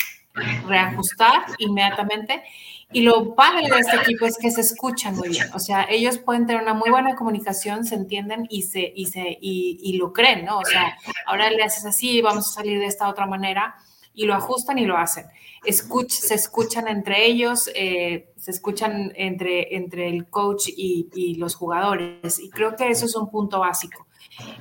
reajustar 0.68 1.46
inmediatamente. 1.60 2.44
Y 2.92 3.02
lo 3.02 3.34
padre 3.34 3.70
de 3.70 3.80
este 3.80 3.96
equipo 3.98 4.26
es 4.26 4.38
que 4.38 4.52
se 4.52 4.62
escuchan 4.62 5.16
muy 5.16 5.30
bien. 5.30 5.48
O 5.54 5.60
sea, 5.60 5.88
ellos 5.90 6.20
pueden 6.20 6.46
tener 6.46 6.62
una 6.62 6.76
muy 6.76 6.92
buena 6.92 7.16
comunicación, 7.16 7.86
se 7.86 7.96
entienden 7.96 8.46
y, 8.50 8.64
se, 8.64 8.92
y, 8.96 9.08
se, 9.08 9.38
y, 9.42 9.80
y 9.82 9.98
lo 9.98 10.14
creen, 10.14 10.46
¿no? 10.46 10.60
O 10.60 10.66
sea, 10.66 10.96
ahora 11.26 11.50
le 11.50 11.64
haces 11.64 11.86
así, 11.86 12.22
vamos 12.22 12.50
a 12.50 12.54
salir 12.54 12.80
de 12.80 12.86
esta 12.86 13.10
otra 13.10 13.26
manera 13.26 13.76
y 14.14 14.26
lo 14.26 14.36
ajustan 14.36 14.78
y 14.78 14.86
lo 14.86 14.98
hacen. 14.98 15.26
Se 15.64 16.36
escuchan 16.36 16.88
entre 16.88 17.26
ellos, 17.26 17.70
eh, 17.76 18.34
se 18.38 18.52
escuchan 18.52 19.14
entre, 19.16 19.76
entre 19.76 20.10
el 20.10 20.28
coach 20.28 20.68
y, 20.68 21.36
los 21.38 21.56
jugadores. 21.56 22.40
Y 22.40 22.50
creo 22.50 22.76
que 22.76 22.90
eso 22.90 23.06
es 23.06 23.16
un 23.16 23.30
punto 23.30 23.60
básico. 23.60 24.06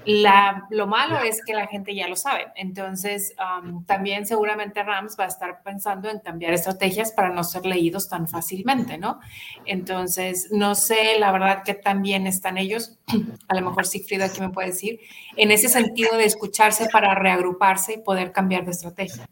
La, 0.05 0.67
lo 0.71 0.87
malo 0.87 1.19
es 1.21 1.43
que 1.45 1.55
la 1.55 1.67
gente 1.67 1.95
ya 1.95 2.07
lo 2.07 2.15
sabe. 2.15 2.47
Entonces, 2.57 3.35
um, 3.39 3.85
también 3.85 4.27
seguramente 4.27 4.83
Rams 4.83 5.17
va 5.19 5.25
a 5.25 5.29
estar 5.29 5.63
pensando 5.63 6.11
en 6.11 6.21
cambiar 6.21 6.53
estrategias 6.53 7.13
para 7.13 7.31
no 7.31 7.43
ser 7.43 7.65
leídos 7.65 8.09
tan 8.09 8.29
fácilmente, 8.29 8.99
¿no? 8.99 9.19
Entonces, 9.65 10.49
no 10.53 10.75
sé 10.75 11.19
la 11.19 11.33
verdad 11.33 11.63
que 11.65 11.75
tan 11.75 12.03
bien 12.03 12.27
están 12.27 12.59
ellos. 12.59 12.99
A 13.49 13.55
lo 13.55 13.63
mejor 13.63 13.87
Sigfrid 13.87 14.21
aquí 14.21 14.41
me 14.41 14.51
puede 14.51 14.69
decir, 14.69 15.01
en 15.37 15.51
ese 15.51 15.69
sentido 15.69 16.17
de 16.17 16.25
escucharse 16.25 16.89
para 16.93 17.15
reagruparse 17.15 17.95
y 17.95 17.99
poder 17.99 18.33
cambiar 18.33 18.65
de 18.65 18.73
estrategia. 18.73 19.27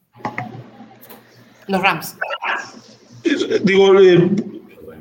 Los 1.70 1.82
Rams. 1.82 2.16
Digo, 3.64 4.01
eh, 4.01 4.30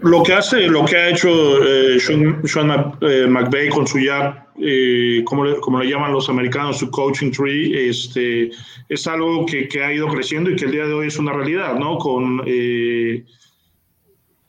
lo 0.01 0.23
que 0.23 0.33
hace, 0.33 0.67
lo 0.67 0.85
que 0.85 0.95
ha 0.95 1.09
hecho 1.09 1.29
eh, 1.63 1.99
Sean, 1.99 2.41
Sean 2.45 2.93
eh, 3.01 3.27
McVay 3.27 3.69
con 3.69 3.87
su 3.87 3.99
ya, 3.99 4.45
como, 5.25 5.45
le, 5.45 5.59
como, 5.61 5.79
le, 5.79 5.89
llaman 5.89 6.13
los 6.13 6.29
americanos, 6.29 6.79
su 6.79 6.91
coaching 6.91 7.31
tree, 7.31 7.89
este, 7.89 8.51
es 8.89 9.07
algo 9.07 9.45
que, 9.45 9.67
que, 9.67 9.83
ha 9.83 9.93
ido 9.93 10.07
creciendo 10.07 10.49
y 10.49 10.55
que 10.55 10.65
el 10.65 10.71
día 10.71 10.85
de 10.85 10.93
hoy 10.93 11.07
es 11.07 11.17
una 11.17 11.33
realidad, 11.33 11.75
¿no? 11.75 11.97
Con, 11.97 12.43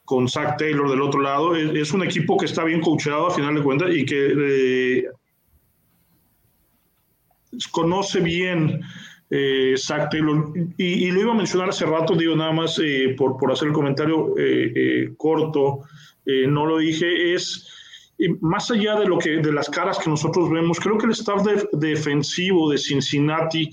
con 0.04 0.28
Zach 0.28 0.58
Taylor 0.58 0.90
del 0.90 1.00
otro 1.00 1.20
lado. 1.20 1.54
Es, 1.54 1.70
es, 1.74 1.92
un 1.92 2.02
equipo 2.02 2.36
que 2.36 2.46
está 2.46 2.64
bien 2.64 2.80
coachado 2.80 3.28
a 3.28 3.30
final 3.30 3.54
de 3.54 3.62
cuentas 3.62 3.90
y 3.92 4.04
que 4.04 5.04
conoce 7.70 8.20
bien 8.20 8.80
eh, 9.30 9.74
Zach 9.76 10.10
Taylor. 10.10 10.52
Y, 10.76 11.10
lo 11.10 11.20
iba 11.20 11.32
a 11.32 11.36
mencionar 11.36 11.70
hace 11.70 11.86
rato, 11.86 12.14
digo 12.14 12.36
nada 12.36 12.52
más 12.52 12.78
eh, 12.82 13.14
por, 13.16 13.36
por, 13.36 13.52
hacer 13.52 13.68
el 13.68 13.74
comentario 13.74 14.36
eh, 14.36 14.72
eh, 14.74 15.14
corto, 15.16 15.80
no 16.26 16.64
lo 16.64 16.78
dije, 16.78 17.34
es 17.34 17.66
más 18.40 18.70
allá 18.70 19.00
de 19.00 19.06
lo 19.06 19.18
que 19.18 19.38
de 19.38 19.52
las 19.52 19.68
caras 19.68 19.98
que 19.98 20.08
nosotros 20.08 20.48
vemos, 20.48 20.78
creo 20.78 20.96
que 20.96 21.06
el 21.06 21.12
staff 21.12 21.42
defensivo 21.72 22.70
de 22.70 22.78
Cincinnati 22.78 23.68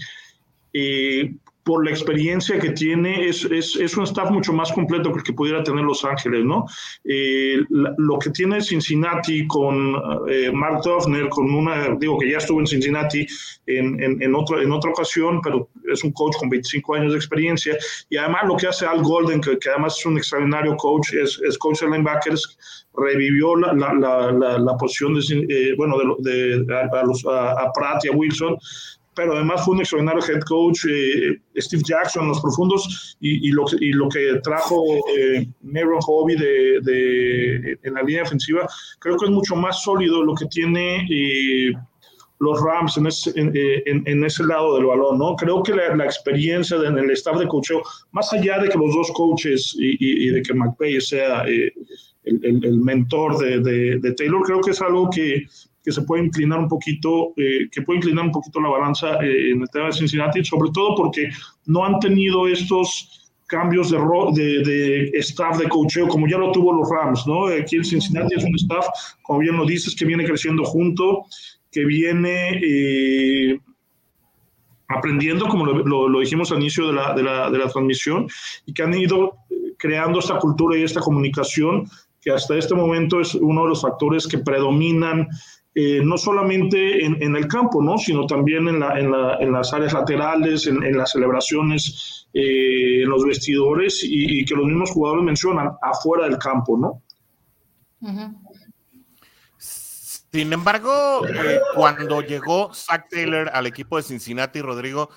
por 1.68 1.84
la 1.84 1.91
experiencia 1.91 2.57
que 2.57 2.69
tiene, 2.69 3.27
es, 3.27 3.44
es, 3.44 3.76
es, 3.76 3.98
un 3.98 4.06
staff 4.06 4.31
mucho 4.31 4.53
más 4.53 4.72
completo 4.72 5.11
que 5.11 5.18
el 5.18 5.23
que 5.26 5.34
pudiera 5.34 5.61
tener 5.61 5.84
Los 5.84 6.06
Ángeles, 6.06 6.45
¿no? 6.45 6.65
Eh, 7.03 7.57
lo 7.69 8.18
que 8.19 8.30
tiene 8.30 8.61
Cincinnati 8.61 9.45
con 9.48 9.94
eh, 10.30 10.49
Mark 10.53 10.80
Duffner, 10.81 11.27
con 11.27 11.53
una, 11.53 11.94
digo 11.99 12.18
que 12.19 12.31
ya 12.31 12.38
estuvo 12.38 12.61
en 12.61 12.68
Cincinnati 12.68 13.27
en, 13.65 14.02
en, 14.02 14.23
en, 14.23 14.34
otra, 14.34 14.61
en 14.61 14.72
otra 14.72 14.91
ocasión, 14.91 15.41
pero 15.41 15.68
es 15.91 16.06
un 16.06 16.14
coach 16.14 16.38
con 16.38 16.48
25 16.48 16.95
años 16.95 17.11
de 17.11 17.18
experiencia, 17.18 17.77
y 18.10 18.15
además 18.15 18.44
lo 18.48 18.56
que 18.56 18.68
hace 18.68 18.85
Al 18.85 19.03
Golden, 19.03 19.41
que, 19.41 19.60
que 19.60 19.69
además 19.69 19.98
es 19.99 20.06
un 20.06 20.18
extraordinario 20.18 20.77
coach, 20.77 21.11
es, 21.22 21.38
es 21.45 21.57
coach 21.57 21.81
de 21.81 21.88
linebackers, 21.88 22.88
revivió 22.95 23.57
la, 23.57 23.73
la, 23.73 24.31
la, 24.31 24.57
la 24.57 24.77
posición 24.77 25.15
de, 25.15 25.22
eh, 25.49 25.76
bueno, 25.76 25.98
de, 26.19 26.64
de 26.64 26.76
a, 26.76 27.03
los, 27.03 27.26
a, 27.26 27.52
a 27.61 27.73
Pratt 27.73 28.06
y 28.06 28.07
a 28.07 28.11
Wilson, 28.14 28.57
pero 29.18 29.34
además 29.34 29.65
fue 29.65 29.73
un 29.73 29.81
extraordinario 29.81 30.23
head 30.23 30.41
coach, 30.44 30.85
eh, 30.88 31.41
Steve 31.57 31.81
Jackson, 31.84 32.27
los 32.27 32.39
profundos, 32.39 33.18
y, 33.19 33.52
lo, 33.52 33.65
y 33.80 33.91
lo, 33.91 34.07
que 34.10 34.39
trajo 34.44 34.85
eh, 35.18 35.48
Meron 35.61 35.99
Hobby 36.02 36.35
de, 36.35 36.80
de, 36.84 37.80
en 37.81 37.94
la 37.95 38.03
línea 38.03 38.22
ofensiva, 38.22 38.68
creo 38.99 39.18
que 39.18 39.26
es 39.26 39.31
mucho 39.31 39.56
más 39.56 39.81
sólido 39.81 40.23
lo 40.23 40.35
que 40.35 40.45
tiene 40.45 41.07
eh, 41.10 41.73
los 42.39 42.61
Rams 42.61 42.98
en 42.98 43.07
ese, 43.07 43.31
en, 43.35 43.52
eh, 43.56 43.81
en, 43.85 44.23
ese, 44.23 44.45
lado 44.45 44.76
del 44.76 44.85
balón, 44.85 45.18
¿no? 45.18 45.35
Creo 45.35 45.64
que 45.64 45.73
la, 45.73 46.06
experiencia 46.06 46.77
en 46.77 46.98
el 46.98 47.10
staff 47.11 47.39
de 47.39 47.48
coacheo, 47.48 47.81
más 48.11 48.31
allá 48.31 48.60
de 48.60 48.69
que 48.69 48.77
los 48.77 48.94
dos 48.94 49.11
coaches 49.14 49.76
y, 49.80 50.27
y 50.27 50.30
de 50.30 50.44
que 50.44 50.53
McVay 50.53 51.02
sea 51.02 51.44
eh, 51.48 51.73
el, 52.23 52.45
el, 52.45 52.65
el, 52.65 52.77
mentor 52.77 53.39
de, 53.39 53.99
de 53.99 54.14
Taylor, 54.14 54.44
creo 54.44 54.61
que 54.61 54.72
es 54.72 54.81
algo 54.81 55.10
que 55.10 55.48
que 55.88 55.94
se 55.94 56.02
puede 56.02 56.26
inclinar 56.26 56.60
un 56.60 56.68
poquito, 56.68 57.32
eh, 57.38 57.70
que 57.72 57.82
puede 57.82 58.00
inclinar 58.00 58.26
un 58.26 58.32
poquito 58.34 58.60
la 58.60 58.68
balanza 58.68 59.24
eh, 59.24 59.52
en 59.52 59.62
el 59.62 59.70
tema 59.70 59.86
de 59.86 59.94
Cincinnati, 59.94 60.44
sobre 60.44 60.70
todo 60.74 60.98
porque 60.98 61.30
no 61.66 61.86
han 61.86 61.98
tenido 62.02 62.46
estos 62.46 63.32
cambios 63.48 63.92
de, 63.92 63.98
de, 64.34 64.64
de, 64.66 65.12
staff 65.20 65.58
de 65.58 65.70
coacheo 65.70 66.10
como 66.10 66.28
ya 66.28 66.38
lo 66.40 66.52
tuvo 66.52 66.74
los 66.74 66.90
Rams, 66.90 67.26
¿no? 67.26 67.48
Aquí 67.48 67.78
en 67.78 67.86
Cincinnati 67.86 68.36
es 68.36 68.44
un 68.44 68.54
staff, 68.56 68.86
como 69.22 69.40
bien 69.40 69.56
lo 69.56 69.66
dices, 69.66 69.96
que 69.96 70.04
viene 70.04 70.26
creciendo 70.26 70.66
junto, 70.66 71.24
que 71.72 71.86
viene 71.86 72.60
eh, 72.62 73.58
aprendiendo, 74.90 75.48
como 75.48 75.68
lo, 75.68 75.86
lo, 75.86 76.10
lo, 76.10 76.20
dijimos 76.20 76.52
al 76.52 76.60
inicio 76.60 76.88
de 76.88 76.94
la, 76.96 77.14
de, 77.14 77.24
la, 77.24 77.50
de 77.50 77.60
la 77.60 77.70
transmisión, 77.70 78.28
y 78.66 78.74
que 78.74 78.84
han 78.84 78.94
ido 78.94 79.38
creando 79.78 80.20
esta 80.20 80.38
cultura 80.38 80.78
y 80.78 80.84
esta 80.84 81.00
comunicación 81.00 81.90
que 82.28 82.32
hasta 82.32 82.58
este 82.58 82.76
momento 82.76 83.22
es 83.22 83.36
uno 83.36 83.64
de 83.64 83.70
los 83.70 83.82
factores 83.82 84.28
que 84.28 84.40
predominan 84.40 85.30
eh, 85.80 86.02
no 86.04 86.18
solamente 86.18 87.06
en, 87.06 87.36
el 87.36 87.48
campo, 87.48 87.84
¿no? 87.84 87.99
sino 87.99 88.26
también 88.26 88.68
en, 88.68 88.80
la, 88.80 88.99
en, 88.99 89.12
la, 89.12 89.36
en 89.36 89.52
las 89.52 89.72
áreas 89.74 89.94
laterales, 89.94 90.66
en, 90.66 90.98
las 90.98 91.12
celebraciones, 91.12 92.28
eh, 92.34 93.04
en 93.04 93.08
los 93.08 93.24
vestidores 93.24 93.99
y, 94.04 94.44
que 94.44 94.56
los 94.56 94.66
mismos 94.66 94.90
jugadores 94.90 95.24
mencionan 95.24 95.70
afuera 95.84 96.28
del 96.28 96.40
campo, 96.40 96.80
¿no? 96.80 97.04
Sin 99.60 100.52
embargo, 100.52 101.28
eh, 101.28 101.60
cuando 101.76 102.24
llegó 102.24 102.74
Zach 102.74 103.06
Taylor 103.08 103.52
al 103.54 103.68
equipo 103.68 103.98
de 103.98 104.04
Cincinnati, 104.04 104.62
Rodrigo, 104.62 105.12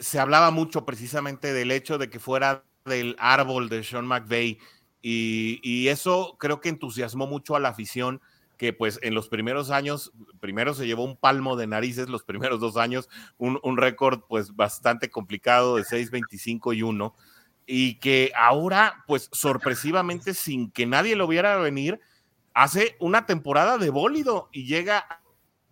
se 0.00 0.18
hablaba 0.18 0.50
mucho 0.50 0.84
precisamente 0.84 1.52
del 1.52 1.70
hecho 1.70 1.96
de 1.98 2.10
que 2.10 2.18
fuera 2.18 2.64
del 2.86 3.14
árbol 3.20 3.68
de 3.68 3.84
Sean 3.84 4.08
McVay 4.08 4.58
y, 5.00 5.60
y 5.62 5.86
eso 5.86 6.34
creo 6.40 6.60
que 6.60 6.70
entusiasmó 6.70 7.28
mucho 7.28 7.54
a 7.54 7.60
la 7.60 7.68
afición 7.68 8.20
que 8.62 8.72
pues 8.72 9.00
en 9.02 9.12
los 9.12 9.28
primeros 9.28 9.72
años, 9.72 10.12
primero 10.38 10.72
se 10.72 10.86
llevó 10.86 11.02
un 11.02 11.16
palmo 11.16 11.56
de 11.56 11.66
narices 11.66 12.08
los 12.08 12.22
primeros 12.22 12.60
dos 12.60 12.76
años, 12.76 13.08
un, 13.36 13.58
un 13.64 13.76
récord 13.76 14.20
pues 14.28 14.54
bastante 14.54 15.10
complicado 15.10 15.74
de 15.74 15.82
6, 15.82 16.12
25 16.12 16.72
y 16.72 16.84
1, 16.84 17.12
y 17.66 17.98
que 17.98 18.30
ahora 18.36 19.02
pues 19.08 19.28
sorpresivamente 19.32 20.32
sin 20.32 20.70
que 20.70 20.86
nadie 20.86 21.16
lo 21.16 21.26
viera 21.26 21.56
venir, 21.56 21.98
hace 22.54 22.94
una 23.00 23.26
temporada 23.26 23.78
de 23.78 23.90
bólido 23.90 24.48
y 24.52 24.64
llega 24.64 25.24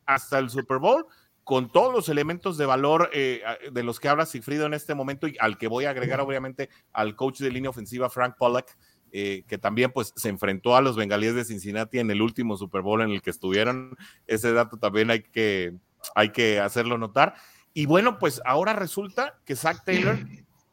hasta 0.05 0.41
el 0.41 0.51
Super 0.51 0.79
Bowl 0.79 1.07
con 1.45 1.71
todos 1.71 1.95
los 1.95 2.09
elementos 2.09 2.59
de 2.59 2.67
valor 2.67 3.09
eh, 3.13 3.45
de 3.71 3.85
los 3.85 4.01
que 4.01 4.09
habla 4.09 4.27
Sigfrido 4.27 4.67
en 4.67 4.75
este 4.75 4.97
momento 4.97 5.29
y 5.29 5.37
al 5.39 5.59
que 5.59 5.69
voy 5.69 5.85
a 5.85 5.91
agregar 5.91 6.21
obviamente 6.21 6.71
al 6.93 7.15
coach 7.15 7.39
de 7.39 7.53
línea 7.53 7.71
ofensiva 7.71 8.11
Frank 8.11 8.35
Pollack, 8.37 8.77
eh, 9.13 9.45
que 9.47 9.59
también 9.59 9.93
pues 9.93 10.13
se 10.17 10.29
enfrentó 10.29 10.77
a 10.77 10.81
los 10.81 10.97
bengalíes 10.97 11.35
de 11.35 11.45
Cincinnati 11.45 11.99
en 11.99 12.11
el 12.11 12.23
último 12.23 12.57
Super 12.57 12.83
Bowl 12.83 13.03
en 13.03 13.11
el 13.11 13.23
que 13.23 13.31
estuvieron. 13.31 13.97
Ese 14.27 14.53
dato 14.53 14.77
también 14.77 15.11
hay 15.11 15.23
que, 15.23 15.75
hay 16.15 16.31
que 16.31 16.61
hacerlo 16.61 16.99
notar. 16.99 17.35
Y 17.75 17.87
bueno, 17.87 18.19
pues 18.19 18.41
ahora 18.45 18.73
resulta 18.73 19.39
que 19.45 19.57
Zach 19.57 19.85
Taylor, 19.85 20.19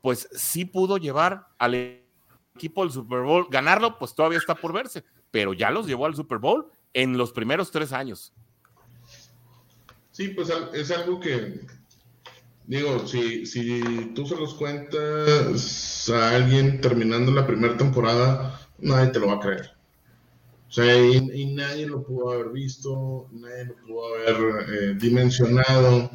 pues 0.01 0.29
sí 0.33 0.65
pudo 0.65 0.97
llevar 0.97 1.47
al 1.57 2.01
equipo 2.55 2.83
del 2.83 2.91
Super 2.91 3.21
Bowl, 3.21 3.47
ganarlo, 3.49 3.99
pues 3.99 4.15
todavía 4.15 4.39
está 4.39 4.55
por 4.55 4.73
verse, 4.73 5.03
pero 5.31 5.53
ya 5.53 5.69
los 5.69 5.85
llevó 5.85 6.05
al 6.05 6.15
Super 6.15 6.39
Bowl 6.39 6.71
en 6.93 7.17
los 7.17 7.31
primeros 7.31 7.71
tres 7.71 7.93
años. 7.93 8.33
Sí, 10.11 10.29
pues 10.29 10.49
es 10.73 10.89
algo 10.89 11.19
que, 11.19 11.61
digo, 12.67 13.07
si, 13.07 13.45
si 13.45 14.11
tú 14.13 14.27
se 14.27 14.35
los 14.35 14.53
cuentas 14.53 16.09
a 16.09 16.35
alguien 16.35 16.81
terminando 16.81 17.31
la 17.31 17.47
primera 17.47 17.75
temporada, 17.77 18.59
nadie 18.77 19.11
te 19.11 19.19
lo 19.19 19.27
va 19.27 19.35
a 19.35 19.39
creer. 19.39 19.71
O 20.69 20.71
sea, 20.71 20.95
y, 20.97 21.45
nadie 21.55 21.87
lo 21.87 22.03
pudo 22.03 22.31
haber 22.31 22.49
visto, 22.49 23.27
nadie 23.31 23.65
lo 23.65 23.75
pudo 23.77 24.15
haber 24.15 24.69
eh, 24.69 24.95
dimensionado. 24.99 26.11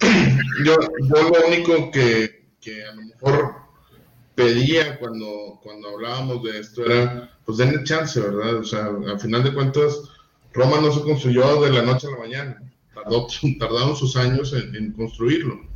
Yo, 0.64 0.76
yo 1.08 1.28
lo 1.28 1.46
único 1.46 1.90
que, 1.92 2.48
que, 2.60 2.84
a 2.84 2.94
lo 2.94 3.02
mejor 3.02 3.54
pedía 4.34 4.98
cuando, 4.98 5.60
cuando 5.62 5.88
hablábamos 5.90 6.42
de 6.42 6.58
esto 6.58 6.84
era, 6.84 7.30
pues 7.44 7.58
denle 7.58 7.84
chance, 7.84 8.20
¿verdad? 8.20 8.56
O 8.56 8.64
sea, 8.64 8.86
al 8.86 9.20
final 9.20 9.44
de 9.44 9.54
cuentas, 9.54 10.00
Roma 10.52 10.80
no 10.80 10.92
se 10.92 11.02
construyó 11.02 11.62
de 11.62 11.70
la 11.70 11.82
noche 11.82 12.08
a 12.08 12.10
la 12.10 12.18
mañana 12.18 12.68
tardaron 13.58 13.96
sus 13.96 14.16
años 14.16 14.52
en, 14.52 14.92
construirlo. 14.92 15.67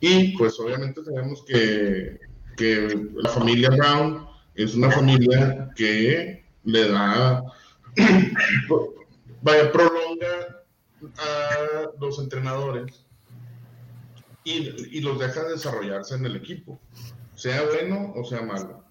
Y 0.00 0.36
pues 0.36 0.58
obviamente 0.60 1.04
sabemos 1.04 1.42
que, 1.46 2.20
que, 2.56 3.08
la 3.16 3.30
familia 3.30 3.70
Brown 3.70 4.26
es 4.54 4.74
una 4.74 4.90
familia 4.90 5.70
que 5.74 6.44
le 6.64 6.88
da, 6.88 7.44
vaya, 9.42 9.72
prolonga 9.72 10.64
a 11.18 11.90
los 12.00 12.18
entrenadores 12.18 13.06
y, 14.44 14.96
y 14.96 15.00
los 15.00 15.18
deja 15.18 15.44
desarrollarse 15.44 16.14
en 16.14 16.26
el 16.26 16.36
equipo, 16.36 16.80
sea 17.34 17.64
bueno 17.64 18.12
o 18.16 18.24
sea 18.24 18.42
malo. 18.42 18.88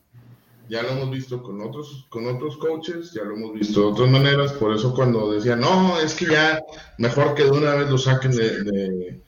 Ya 0.70 0.84
lo 0.84 0.90
hemos 0.90 1.12
visto 1.12 1.42
con 1.42 1.62
otros, 1.62 2.08
con 2.10 2.28
otros 2.28 2.58
coaches, 2.58 3.14
ya 3.14 3.24
lo 3.24 3.36
hemos 3.36 3.54
visto 3.54 3.80
de 3.80 3.86
otras 3.88 4.10
maneras, 4.10 4.52
por 4.54 4.76
eso 4.76 4.94
cuando 4.94 5.32
decían, 5.32 5.62
no, 5.62 5.98
es 6.00 6.14
que 6.14 6.26
ya 6.26 6.62
mejor 6.98 7.36
que 7.36 7.46
de 7.46 7.52
una 7.52 7.76
vez 7.76 7.90
lo 7.90 7.98
saquen 7.98 8.32
de, 8.32 9.22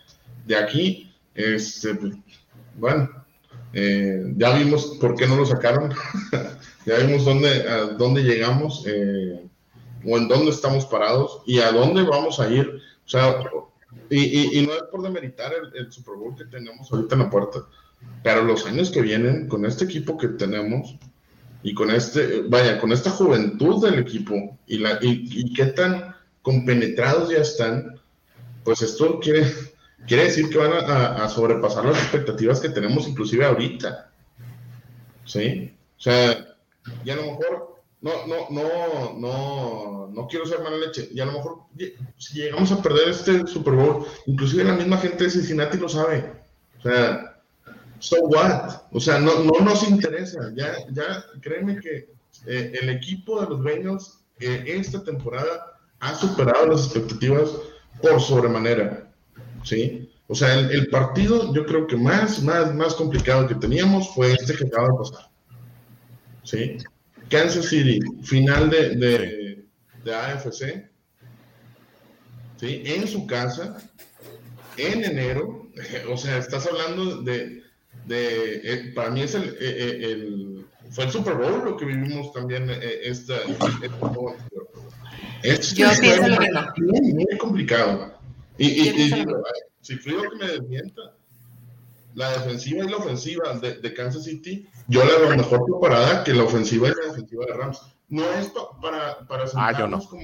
de, 0.46 0.56
aquí, 0.58 1.09
este, 1.40 1.98
bueno, 2.76 3.10
eh, 3.74 4.34
ya 4.38 4.58
vimos 4.58 4.98
por 5.00 5.16
qué 5.16 5.28
no 5.28 5.36
lo 5.36 5.46
sacaron, 5.46 5.94
ya 6.86 6.98
vimos 6.98 7.26
dónde, 7.26 7.68
a 7.68 7.86
dónde 7.88 8.24
llegamos, 8.24 8.84
eh, 8.88 9.46
o 10.06 10.18
en 10.18 10.28
dónde 10.28 10.52
estamos 10.52 10.86
parados 10.86 11.42
y 11.46 11.60
a 11.60 11.72
dónde 11.72 12.04
vamos 12.04 12.40
a 12.40 12.50
ir, 12.50 12.68
o 13.06 13.10
sea, 13.10 13.44
y, 14.10 14.60
y, 14.60 14.66
no 14.66 14.74
es 14.74 14.84
por 14.92 15.02
demeritar 15.02 15.52
el, 15.54 15.76
el 15.76 15.92
Super 15.92 16.16
Bowl 16.16 16.36
que 16.36 16.46
tenemos 16.46 16.92
ahorita 16.92 17.16
en 17.16 17.22
la 17.22 17.30
puerta, 17.30 17.60
pero 18.24 18.44
los 18.44 18.66
años 18.66 18.92
que 18.92 19.02
vienen 19.02 19.48
con 19.48 19.66
este 19.66 19.86
equipo 19.86 20.18
que 20.18 20.30
tenemos, 20.30 20.98
y 21.64 21.74
con 21.74 21.92
este, 21.92 22.42
vaya, 22.48 22.80
con 22.80 22.92
esta 22.92 23.10
juventud 23.12 23.84
del 23.84 24.00
equipo 24.00 24.58
y, 24.68 24.80
la, 24.80 24.98
y, 25.02 25.54
qué 25.54 25.66
tan 25.66 26.16
compenetrados 26.42 27.30
ya 27.30 27.40
están, 27.40 28.00
pues 28.64 28.82
esto 28.82 29.20
quiere, 29.20 29.46
quiere 30.08 30.26
decir 30.26 30.50
que 30.50 30.58
van 30.58 30.74
a, 30.74 31.28
sobrepasar 31.30 31.86
las 31.86 31.98
expectativas 31.98 32.60
que 32.60 32.70
tenemos 32.70 33.08
inclusive 33.08 33.46
ahorita. 33.46 34.12
¿Sí? 35.26 35.74
O 35.98 36.02
sea, 36.02 36.56
y 37.04 37.10
a 37.10 37.16
lo 37.16 37.24
mejor, 37.24 37.82
no, 38.02 38.12
no, 38.28 38.48
no, 38.50 39.14
no, 39.20 40.08
no 40.12 40.28
quiero 40.28 40.46
ser 40.46 40.62
mala 40.62 40.78
leche, 40.78 41.10
y 41.12 41.20
a 41.20 41.26
lo 41.26 41.34
mejor 41.34 41.58
si 42.18 42.40
llegamos 42.40 42.72
a 42.72 42.82
perder 42.82 43.10
este 43.10 43.46
Super 43.46 43.74
Bowl, 43.74 44.06
inclusive 44.26 44.64
la 44.64 44.74
misma 44.74 44.98
gente 44.98 45.26
de 45.26 45.30
Cincinnati 45.30 45.78
lo 45.78 45.90
sabe. 45.90 46.34
O 46.80 46.82
sea, 46.82 47.42
so 48.00 48.16
what? 48.22 48.82
O 48.92 49.00
sea, 49.00 49.20
no, 49.20 49.44
no 49.44 49.60
nos 49.60 49.88
interesa. 49.88 50.52
Ya, 50.56 50.74
ya 50.92 51.24
créeme 51.42 51.80
que 51.80 52.10
eh, 52.48 52.72
el 52.82 52.90
equipo 52.90 53.42
de 53.42 53.50
los 53.50 53.62
Bengals 53.62 54.20
eh, 54.40 54.64
esta 54.68 55.04
temporada 55.04 55.78
ha 56.00 56.16
superado 56.16 56.68
las 56.68 56.86
expectativas 56.86 57.50
por 58.02 58.22
sobremanera. 58.22 59.09
¿Sí? 59.64 60.10
O 60.28 60.36
sea, 60.36 60.60
el, 60.60 60.88
partido 60.90 61.54
yo 61.54 61.66
creo 61.66 61.88
que 61.88 61.96
más, 61.96 62.42
más, 62.44 62.74
más 62.76 62.94
complicado 62.94 63.48
que 63.48 63.56
teníamos 63.56 64.14
fue 64.14 64.32
este 64.34 64.54
que 64.56 64.66
acaba 64.66 64.88
de 64.90 64.94
pasar. 64.98 65.30
¿Sí? 66.44 66.78
Kansas 67.30 67.66
City, 67.66 68.00
final 68.24 68.70
de, 68.70 68.96
de, 68.96 69.66
de 70.04 70.16
AFC. 70.16 70.90
¿Sí? 72.58 72.84
En 72.86 73.08
su 73.08 73.26
casa, 73.26 73.78
en 74.78 75.04
enero. 75.04 75.68
O 76.12 76.18
sea, 76.18 76.38
estás 76.38 76.68
hablando 76.68 77.22
de, 77.22 77.64
de, 78.06 78.62
eh, 78.64 78.92
para 78.94 79.10
mí 79.12 79.22
es 79.22 79.34
el, 79.34 79.44
eh, 79.44 79.56
eh, 79.62 80.12
el, 80.12 80.66
fue 80.92 81.06
el 81.06 81.12
Super 81.12 81.36
Bowl 81.36 81.64
lo 81.64 81.78
que 81.78 81.86
vivimos 81.86 82.34
también 82.34 82.70
esta, 83.02 83.36
es 85.44 85.74
Yo 85.74 85.88
pienso 86.00 86.28
lo 86.28 86.38
mismo. 86.38 86.62
Muy, 86.78 87.14
muy 87.14 87.38
complicado. 87.38 88.19
Y, 88.60 88.90
y, 88.90 89.26
si 89.82 89.96
frío 89.96 90.22
que 90.22 90.36
me 90.36 90.48
desmienta, 90.48 91.16
la 92.14 92.32
defensiva 92.32 92.84
y 92.84 92.90
la 92.90 92.98
ofensiva 92.98 93.54
de, 93.54 93.76
de, 93.76 93.94
Kansas 93.94 94.26
City, 94.26 94.68
yo 94.88 95.04
la 95.06 95.18
veo 95.18 95.38
mejor 95.38 95.64
preparada 95.66 96.24
que 96.24 96.34
la 96.34 96.44
ofensiva 96.44 96.90
y 96.90 96.92
la 96.92 97.08
defensiva 97.08 97.46
de 97.46 97.54
Rams. 97.54 97.82
No 98.10 98.24
es 98.34 98.52
para, 98.82 99.26
para 99.28 99.44
ah, 99.44 99.48
sentarnos 99.48 100.08
como, 100.08 100.24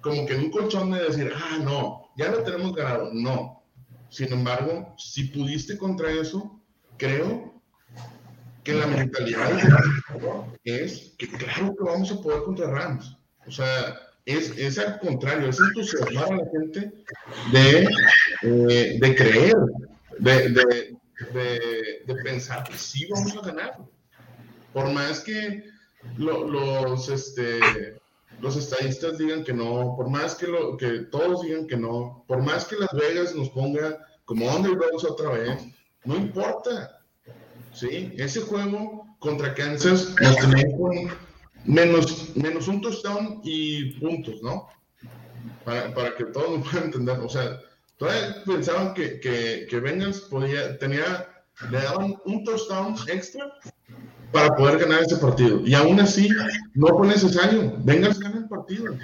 como 0.00 0.26
que 0.26 0.34
en 0.34 0.44
un 0.44 0.50
colchón 0.50 0.92
de 0.92 1.02
decir, 1.02 1.32
ah, 1.34 1.58
no, 1.60 2.10
ya 2.16 2.30
lo 2.30 2.42
tenemos 2.42 2.74
ganado. 2.74 3.10
No. 3.12 3.64
Sin 4.10 4.32
embargo, 4.32 4.94
si 4.96 5.24
pudiste 5.24 5.76
contra 5.76 6.10
eso, 6.12 6.60
creo 6.96 7.60
que 8.62 8.74
la 8.74 8.86
mentalidad 8.86 9.50
es 10.64 11.14
que 11.18 11.28
claro 11.28 11.74
que 11.76 11.84
vamos 11.84 12.12
a 12.12 12.20
poder 12.20 12.42
contra 12.44 12.70
Rams. 12.70 13.16
O 13.46 13.50
sea, 13.50 13.96
es, 14.26 14.58
es 14.58 14.78
al 14.78 14.98
contrario, 14.98 15.48
es 15.48 15.58
entusiasmar 15.60 16.32
a 16.32 16.36
la 16.36 16.50
gente 16.50 16.92
de, 17.52 17.88
eh, 18.42 18.98
de 19.00 19.14
creer, 19.14 19.54
de, 20.18 20.48
de, 20.50 20.98
de, 22.06 22.14
pensar 22.24 22.64
que 22.64 22.76
sí 22.76 23.06
vamos 23.08 23.36
a 23.36 23.46
ganar. 23.46 23.78
Por 24.72 24.90
más 24.90 25.20
que 25.20 25.64
los, 26.18 27.08
este, 27.08 28.00
los 28.40 28.56
estadistas 28.56 29.16
digan 29.16 29.44
que 29.44 29.52
no, 29.52 29.94
por 29.96 30.10
más 30.10 30.34
que, 30.34 30.48
lo, 30.48 30.76
que 30.76 31.06
todos 31.10 31.42
digan 31.42 31.68
que 31.68 31.76
no, 31.76 32.24
por 32.26 32.42
más 32.42 32.64
que 32.64 32.76
Las 32.76 32.92
Vegas 32.92 33.34
nos 33.34 33.48
ponga 33.50 34.06
como 34.24 34.52
underdogs 34.54 35.04
otra 35.04 35.30
vez, 35.30 35.62
no 36.04 36.16
importa. 36.16 37.00
¿sí? 37.72 38.12
Ese 38.16 38.40
juego 38.40 39.06
contra 39.20 39.54
Kansas 39.54 40.14
nos 40.20 40.36
tenía 40.36 40.76
con 40.76 41.25
menos, 41.66 42.36
menos 42.36 42.68
un 42.68 42.80
touchdown 42.80 43.40
y 43.44 43.92
puntos, 43.98 44.42
¿no? 44.42 44.68
Para, 45.64 45.92
para 45.94 46.14
que 46.14 46.24
todos 46.26 46.58
nos 46.58 46.68
puedan 46.68 46.86
entender. 46.86 47.18
O 47.20 47.28
sea, 47.28 47.60
todavía 47.98 48.42
pensaban 48.44 48.94
que, 48.94 49.20
que, 49.20 49.66
que 49.68 49.80
Bengals 49.80 50.20
podía, 50.22 50.78
tenía, 50.78 51.28
le 51.70 51.78
daban 51.78 52.16
un 52.24 52.44
touchdown 52.44 52.94
extra 53.08 53.52
para 54.32 54.54
poder 54.54 54.78
ganar 54.78 55.02
ese 55.02 55.16
partido. 55.16 55.60
Y 55.64 55.74
aún 55.74 56.00
así, 56.00 56.28
no 56.74 56.88
fue 56.88 57.08
necesario. 57.08 57.74
Bengals 57.78 58.20
gana 58.20 58.38
el 58.38 58.48
partido. 58.48 58.94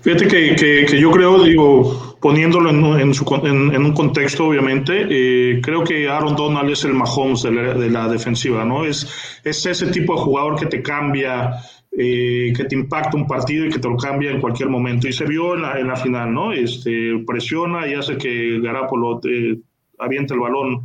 Fíjate 0.00 0.28
que, 0.28 0.54
que, 0.88 1.00
yo 1.00 1.10
creo, 1.10 1.42
digo, 1.42 2.15
poniéndolo 2.26 2.70
en, 2.70 3.84
un 3.84 3.92
contexto, 3.92 4.46
obviamente, 4.48 5.06
eh, 5.08 5.60
creo 5.62 5.84
que 5.84 6.08
Aaron 6.08 6.34
Donald 6.34 6.68
es 6.70 6.82
el 6.82 6.92
Mahomes 6.92 7.44
de 7.44 7.52
la, 7.52 7.74
de 7.74 7.88
la, 7.88 8.08
defensiva, 8.08 8.64
¿no? 8.64 8.84
Es, 8.84 9.40
es 9.44 9.64
ese 9.64 9.86
tipo 9.92 10.16
de 10.16 10.22
jugador 10.22 10.58
que 10.58 10.66
te 10.66 10.82
cambia, 10.82 11.52
eh, 11.92 12.52
que 12.56 12.64
te 12.64 12.74
impacta 12.74 13.16
un 13.16 13.28
partido 13.28 13.66
y 13.66 13.68
que 13.68 13.78
te 13.78 13.88
lo 13.88 13.96
cambia 13.96 14.32
en 14.32 14.40
cualquier 14.40 14.68
momento. 14.68 15.06
Y 15.06 15.12
se 15.12 15.24
vio 15.24 15.54
en 15.54 15.86
la, 15.86 15.94
final, 15.94 16.34
¿no? 16.34 16.52
Este, 16.52 17.12
presiona 17.24 17.86
y 17.86 17.94
hace 17.94 18.18
que 18.18 18.58
Garapolo 18.58 19.20
eh, 19.22 19.60
aviente 20.00 20.34
el 20.34 20.40
balón 20.40 20.82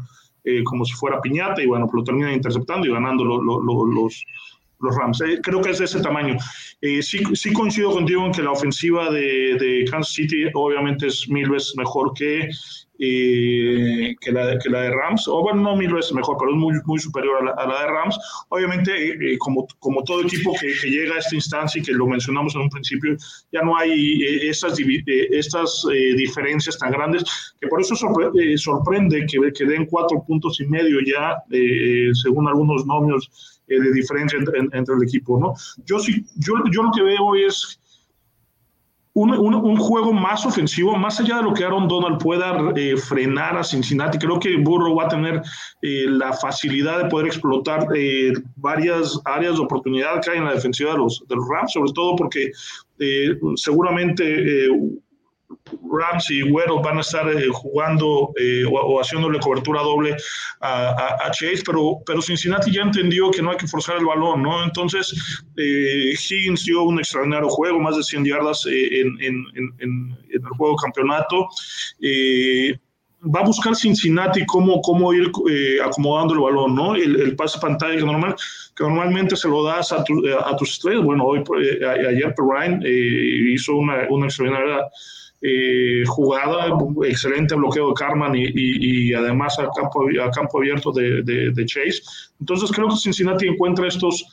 como 0.64 0.86
si 0.86 0.94
fuera 0.94 1.22
piñata 1.22 1.64
y 1.64 1.66
bueno, 1.66 1.86
pues 1.86 2.02
lo 2.02 2.04
termina 2.04 2.34
interceptando 2.34 2.86
y 2.86 2.92
ganando 2.92 3.24
los 3.24 4.26
los 4.82 4.96
Rams. 4.96 5.22
Eh, 5.22 5.40
creo 5.42 5.62
que 5.62 5.72
es 5.72 5.80
de 5.80 5.86
ese 5.86 6.02
tamaño. 6.02 6.36
Eh, 6.82 7.02
sí, 7.02 7.24
sí, 7.34 7.54
coincido 7.54 7.92
contigo 7.92 8.26
en 8.26 8.32
que 8.32 8.42
la 8.42 8.52
ofensiva 8.52 9.10
de, 9.12 9.58
de, 9.60 9.86
Kansas 9.90 10.14
City 10.14 10.46
obviamente 10.54 11.08
es 11.08 11.28
mil 11.30 11.50
veces 11.50 11.74
mejor 11.78 12.14
que, 12.14 12.50
eh, 13.00 14.16
que, 14.20 14.32
la, 14.32 14.58
que, 14.58 14.70
la, 14.70 14.82
de 14.82 14.92
Rams, 14.92 15.28
o 15.28 15.42
bueno, 15.42 15.62
no 15.62 15.76
mil 15.76 15.94
veces 15.94 16.14
mejor, 16.14 16.38
pero 16.40 16.52
es 16.52 16.58
muy, 16.58 16.74
muy 16.86 17.00
superior 17.00 17.54
a 17.58 17.68
la, 17.68 17.82
de 17.82 17.88
Rams. 17.88 18.18
Obviamente, 18.50 19.38
como, 19.40 19.68
como 19.80 20.04
todo 20.04 20.22
equipo 20.22 20.54
que, 20.60 20.74
que, 20.82 20.90
llega 20.90 21.16
a 21.16 21.20
esta 21.20 21.36
instancia 21.36 21.80
y 21.80 21.84
que 21.84 21.92
lo 21.92 22.08
mencionamos 22.08 22.56
en 22.56 22.62
un 22.62 22.70
principio, 22.70 23.16
ya 23.52 23.62
no 23.62 23.78
hay 23.78 24.24
estas, 24.48 24.80
estas 25.30 25.86
diferencias 26.16 26.78
tan 26.78 26.92
grandes, 26.92 27.24
que 27.60 27.68
por 27.68 27.82
eso 27.82 27.96
sorprende, 27.96 28.58
sorprende 28.58 29.26
que, 29.28 29.40
que 29.54 29.66
den 29.66 29.86
cuatro 29.86 30.24
puntos 30.26 30.60
y 30.60 30.66
medio 30.66 31.00
ya, 31.02 31.38
según 32.14 32.48
algunos 32.48 32.86
nomios 32.86 33.51
eh, 33.72 33.80
de 33.80 33.92
diferencia 33.94 34.38
entre, 34.40 34.96
el 34.96 35.04
equipo, 35.04 35.40
¿no? 35.40 35.54
Yo 35.86 36.00
sí, 36.00 36.26
yo, 36.36 36.56
yo 36.72 36.84
lo 36.84 36.92
que 36.92 37.04
veo 37.04 37.36
es 37.36 37.80
un, 39.14 39.34
un, 39.34 39.78
juego 39.78 40.14
más 40.14 40.46
ofensivo, 40.46 40.96
más 40.96 41.20
allá 41.20 41.38
de 41.38 41.44
lo 41.44 41.54
que 41.54 41.66
Aaron 41.66 41.88
Donald 41.88 42.18
pueda 42.22 42.72
eh, 42.76 42.96
frenar 42.96 43.58
a 43.58 43.64
Cincinnati. 43.64 44.18
Creo 44.18 44.40
que 44.40 44.56
Burrow 44.58 44.96
va 44.96 45.06
a 45.06 45.10
tener 45.10 45.42
eh, 45.82 46.06
la 46.08 46.32
facilidad 46.34 47.04
de 47.04 47.10
poder 47.10 47.28
explotar 47.28 47.88
eh, 47.94 48.32
varias 48.56 49.20
áreas 49.26 49.56
de 49.56 49.62
oportunidad 49.62 50.22
que 50.22 50.32
hay 50.32 50.38
en 50.38 50.46
la 50.46 50.54
defensiva 50.54 50.94
de 50.94 51.00
los, 51.00 51.22
de 51.28 51.36
los 51.36 51.48
Rams, 51.48 51.74
sobre 51.74 51.92
todo 51.92 52.16
porque 52.16 52.52
seguramente 53.56 54.68
Rams 55.92 56.30
y 56.30 56.42
Güero 56.42 56.82
van 56.82 56.98
a 56.98 57.02
estar 57.02 57.28
eh, 57.30 57.48
jugando 57.52 58.34
eh, 58.38 58.64
o, 58.70 59.00
haciéndole 59.00 59.40
cobertura 59.40 59.82
doble 59.82 60.16
a, 60.62 61.30
Chase, 61.32 61.64
pero, 61.66 62.00
pero 62.06 62.22
Cincinnati 62.22 62.72
ya 62.72 62.82
entendió 62.82 63.32
que 63.32 63.42
no 63.42 63.52
hay 63.52 63.58
que 63.58 63.68
forzar 63.68 63.98
el 63.98 64.06
balón, 64.06 64.44
¿no? 64.44 64.64
Entonces, 64.64 65.14
eh, 65.58 66.14
Higgins 66.14 66.66
dio 66.66 66.84
un 66.84 67.00
extraordinario 67.00 67.50
juego, 67.50 67.80
más 67.80 67.98
de 67.98 68.04
100 68.04 68.26
yardas 68.26 68.66
en, 68.66 69.18
el 69.22 70.42
juego 70.58 70.76
campeonato 70.76 71.48
va 73.24 73.42
a 73.42 73.46
buscar 73.46 73.76
Cincinnati 73.76 74.44
cómo, 74.48 74.82
cómo 74.82 75.14
ir 75.14 75.32
acomodando 75.84 76.34
el 76.34 76.40
balón, 76.40 76.74
¿no? 76.74 76.96
El, 76.96 77.36
pase 77.36 77.60
pantalla 77.60 77.96
que, 77.96 78.04
normal, 78.04 78.36
que 78.76 78.84
normalmente 78.84 79.36
se 79.36 79.48
lo 79.48 79.64
das 79.64 79.92
a, 79.92 80.04
a 80.46 80.56
tus 80.56 80.72
estrellas. 80.72 81.04
Bueno, 81.04 81.26
hoy, 81.26 81.44
ayer 82.08 82.34
Ryan 82.36 82.82
hizo 82.84 83.76
una, 83.76 84.08
una 84.10 84.26
extraordinaria 84.26 84.88
eh, 85.42 86.04
jugada, 86.06 86.68
excelente 87.04 87.56
bloqueo 87.56 87.90
de 87.90 87.94
Carman 87.96 88.34
y, 88.36 89.14
además 89.14 89.58
a 89.58 89.70
campo, 89.76 90.06
a 90.24 90.30
campo 90.30 90.60
abierto 90.60 90.92
de, 90.92 91.66
Chase. 91.66 92.02
Entonces 92.40 92.72
creo 92.72 92.90
que 92.90 92.96
Cincinnati 92.98 93.48
encuentra 93.48 93.88
estos 93.88 94.24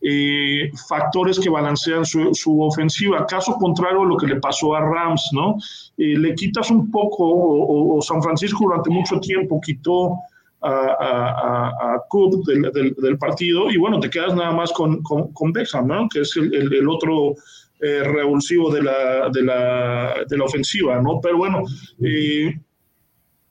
eh, 0.00 0.70
factores 0.88 1.40
que 1.40 1.48
balancean 1.48 2.04
su, 2.04 2.62
ofensiva. 2.62 3.26
Caso 3.26 3.54
contrario 3.54 4.02
a 4.02 4.06
lo 4.06 4.16
que 4.16 4.26
le 4.26 4.36
pasó 4.36 4.74
a 4.74 4.80
Rams, 4.80 5.30
¿no? 5.32 5.56
Eh, 5.96 6.16
le 6.18 6.34
quitas 6.34 6.70
un 6.70 6.90
poco, 6.90 7.24
o, 7.26 8.00
San 8.02 8.22
Francisco 8.22 8.64
durante 8.64 8.90
mucho 8.90 9.18
tiempo 9.18 9.60
quitó 9.60 10.18
a, 10.64 11.68
a, 11.68 12.02
Cook 12.08 12.44
del, 12.46 13.18
partido 13.18 13.70
y 13.70 13.76
bueno, 13.76 14.00
te 14.00 14.10
quedas 14.10 14.34
nada 14.34 14.52
más 14.52 14.72
con, 14.72 15.02
con, 15.02 15.52
Beckham, 15.52 15.86
¿no? 15.86 16.08
Que 16.08 16.20
es 16.20 16.36
el 16.36 16.88
otro 16.88 17.34
eh, 17.80 18.02
revulsivo 18.02 18.72
de 18.72 18.82
la, 18.82 19.28
de, 19.30 19.42
la, 19.42 20.14
de 20.26 20.38
la, 20.38 20.44
ofensiva, 20.44 21.02
¿no? 21.02 21.20
Pero 21.20 21.36
bueno, 21.36 21.64
eh, 22.02 22.58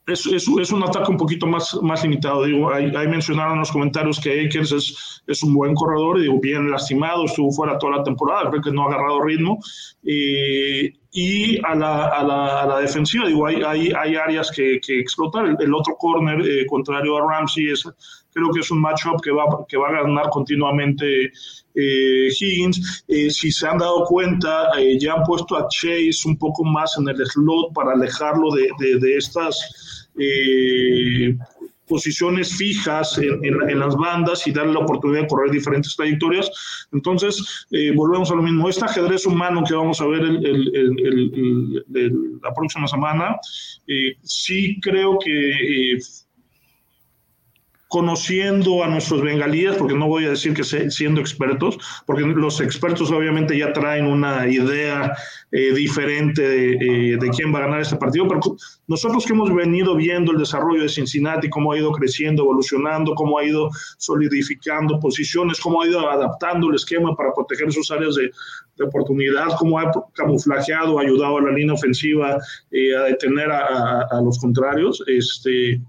es, 0.07 0.26
es, 0.26 0.48
es, 0.60 0.72
un 0.72 0.81
ataque 0.81 1.11
un 1.11 1.18
poquito 1.18 1.45
más, 1.45 1.77
más 1.84 2.02
limitado. 2.03 2.45
Digo, 2.45 2.73
ahí, 2.73 3.07
mencionaron 3.07 3.53
en 3.53 3.60
los 3.60 3.72
comentarios 3.72 4.19
que 4.19 4.45
Akers 4.45 4.72
es, 4.72 5.22
es 5.27 5.44
un 5.44 5.53
buen 5.53 5.76
corredor, 5.76 6.19
digo, 6.19 6.40
bien 6.40 6.72
lastimado, 6.72 7.26
estuvo 7.26 7.52
fuera 7.52 7.77
toda 7.77 7.98
la 7.98 8.03
temporada, 8.03 8.49
creo 8.49 8.64
que 8.64 8.72
no 8.72 8.84
ha 8.84 8.88
agarrado 8.88 9.22
ritmo. 9.22 9.60
Y 11.15 11.64
a 11.64 11.76
la, 11.76 12.07
a, 12.07 12.23
la, 12.23 12.61
a 12.64 12.65
la, 12.65 12.80
defensiva, 12.80 13.27
digo, 13.27 13.45
hay, 13.45 13.61
hay, 13.61 13.91
hay 13.95 14.15
áreas 14.15 14.49
que, 14.49 14.80
que 14.81 14.99
explotar. 14.99 15.45
El, 15.45 15.73
otro 15.73 15.95
corner, 15.95 16.41
eh, 16.41 16.65
contrario 16.65 17.18
a 17.18 17.31
Ramsey, 17.31 17.69
es, 17.69 17.84
creo 18.31 18.49
que 18.52 18.61
es 18.61 18.72
un 18.72 18.81
matchup 18.81 19.22
que 19.22 19.30
va, 19.30 19.45
que 19.68 19.77
va 19.77 19.90
a 19.90 20.02
ganar 20.02 20.30
continuamente 20.31 21.31
eh, 21.76 22.30
Higgins. 22.40 23.06
Eh, 23.07 23.30
si 23.30 23.52
se 23.52 23.68
han 23.68 23.77
dado 23.77 24.06
cuenta, 24.06 24.72
eh, 24.80 24.98
ya 24.99 25.14
han 25.14 25.23
puesto 25.23 25.56
a 25.56 25.68
Chase 25.69 26.23
un 26.26 26.38
poco 26.38 26.64
más 26.64 26.98
en 26.98 27.07
el 27.07 27.23
slot 27.27 27.73
para 27.76 27.94
alejarlo 27.94 28.49
de, 28.52 28.69
de, 28.80 28.99
de 28.99 29.18
estas 29.18 30.10
posiciones 31.94 32.57
fijas 32.57 33.20
en, 33.20 33.80
las 33.80 33.95
bandas 33.95 34.48
y 34.48 34.52
darle 34.52 34.74
la 34.74 34.80
oportunidad 34.80 35.22
de 35.22 35.28
correr 35.28 35.52
diferentes 35.52 35.95
trayectorias. 35.95 36.49
Entonces, 36.91 37.68
volvemos 37.94 38.32
a 38.32 38.36
lo 38.36 38.41
mismo. 38.41 38.68
Este 38.68 38.84
ajedrez 38.84 39.28
humano 39.28 39.64
que 39.64 39.76
vamos 39.76 40.02
a 40.02 40.07
ver 40.07 40.24
el, 40.24 41.86
la 42.41 42.52
próxima 42.52 42.88
semana, 42.88 43.38
sí 44.24 44.80
creo 44.82 45.20
que 45.20 45.99
conociendo 47.94 48.84
a 48.84 48.88
nuestros 48.88 49.22
bengalíes, 49.22 49.76
porque 49.76 49.94
no 49.94 50.07
voy 50.07 50.26
a 50.26 50.32
decir 50.32 50.56
que 50.56 50.64
siendo 50.64 51.22
expertos, 51.22 51.78
porque 52.07 52.24
los 52.24 52.60
expertos 52.60 53.11
obviamente 53.11 53.56
ya 53.56 53.72
traen 53.72 54.07
una 54.07 54.48
idea 54.48 55.15
eh, 55.52 55.72
diferente 55.76 56.41
de, 56.41 57.18
de, 57.22 57.30
quién 57.30 57.53
va 57.53 57.60
a 57.60 57.68
ganar 57.68 57.82
este 57.82 57.95
partido, 57.95 58.28
pero 58.28 58.40
nosotros 58.88 59.24
que 59.28 59.34
hemos 59.34 59.53
venido 59.53 59.95
viendo 59.95 60.32
el 60.32 60.40
desarrollo 60.40 60.82
de 60.82 60.90
Cincinnati, 60.90 61.52
cómo 61.52 61.72
ha 61.72 61.78
ido 61.78 61.91
creciendo, 61.91 62.41
evolucionando, 62.41 63.14
cómo 63.14 63.38
ha 63.38 63.44
ido 63.44 63.70
solidificando 63.99 64.99
posiciones, 64.99 65.60
cómo 65.60 65.84
ha 65.84 65.88
ido 65.88 66.10
adaptando 66.10 66.70
el 66.70 66.76
esquema 66.78 67.15
para 67.15 67.32
proteger 67.32 67.72
sus 67.72 67.91
áreas 67.91 68.15
de, 68.15 68.32
oportunidad, 68.84 69.49
cómo 69.60 69.78
ha 69.78 69.91
camuflajeado, 70.15 70.98
ayudado 70.98 71.38
a 71.38 71.41
la 71.44 71.52
línea 71.52 71.76
ofensiva 71.76 72.40
eh, 72.72 72.95
a 72.98 73.03
detener 73.03 73.52
a, 73.52 74.07
a 74.10 74.20
los 74.20 74.40
contrarios, 74.40 75.03
este 75.06 75.80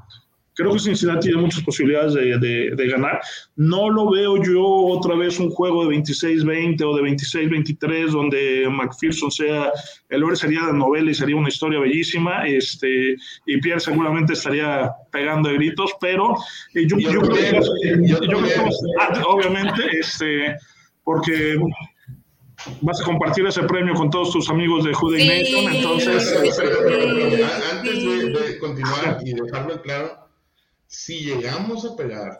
Creo 0.55 0.72
que 0.72 0.78
Cincinnati 0.78 1.28
tiene 1.28 1.43
muchas 1.43 1.62
posibilidades 1.62 2.14
de, 2.14 2.86
ganar. 2.89 3.20
No 3.56 3.90
lo 3.90 4.10
veo 4.10 4.43
yo 4.43 4.64
otra 4.64 5.16
vez 5.16 5.40
un 5.40 5.51
juego 5.51 5.86
de 5.86 5.97
26-20 5.97 6.82
o 6.82 6.97
de 6.97 7.02
26-23 7.02 8.10
donde 8.10 8.68
McPherson 8.70 9.31
sea, 9.31 9.72
el 10.09 10.22
hombre 10.22 10.36
sería 10.36 10.66
de 10.66 10.72
novela 10.72 11.10
y 11.10 11.14
sería 11.14 11.36
una 11.36 11.48
historia 11.48 11.81
bellísima. 11.81 12.47
Este, 12.47 13.16
y 13.47 13.60
Pierre 13.60 13.81
seguramente 13.81 14.35
estaría 14.35 14.93
pegando 15.10 15.48
de 15.48 15.56
gritos, 15.56 15.93
pero 16.01 16.36
eh, 16.74 16.86
yo, 16.86 16.97
creo 16.98 17.22
que, 17.22 17.60
ah, 19.01 19.22
obviamente, 19.26 19.82
este, 19.98 20.56
porque 21.02 21.56
vas 22.81 23.01
a 23.01 23.05
compartir 23.05 23.47
ese 23.47 23.62
premio 23.64 23.94
con 23.94 24.10
todos 24.10 24.31
tus 24.32 24.48
amigos 24.51 24.85
de 24.85 24.94
Jude 24.94 25.18
Nation, 25.18 25.74
entonces... 25.74 26.35
antes 27.72 28.05
de, 28.05 28.59
continuar 28.59 29.18
y 29.24 29.35
dejarlo 29.35 29.82
claro, 29.82 30.23
si 30.94 31.20
llegamos 31.20 31.84
a 31.84 31.96
pegar. 31.96 32.38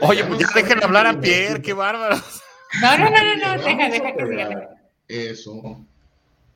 Oye, 0.00 0.24
pues 0.24 0.40
ya 0.40 0.48
dejen 0.54 0.82
hablar 0.82 1.06
a 1.06 1.20
Pierre, 1.20 1.60
qué 1.60 1.72
bárbaros. 1.72 2.42
No, 2.80 2.96
no, 2.96 3.10
no, 3.10 3.36
no, 3.36 3.56
no 3.56 3.62
deja, 3.62 3.90
deja 3.90 4.16
que 4.16 4.26
siga. 4.26 4.68
Eso. 5.08 5.52
O 5.52 5.86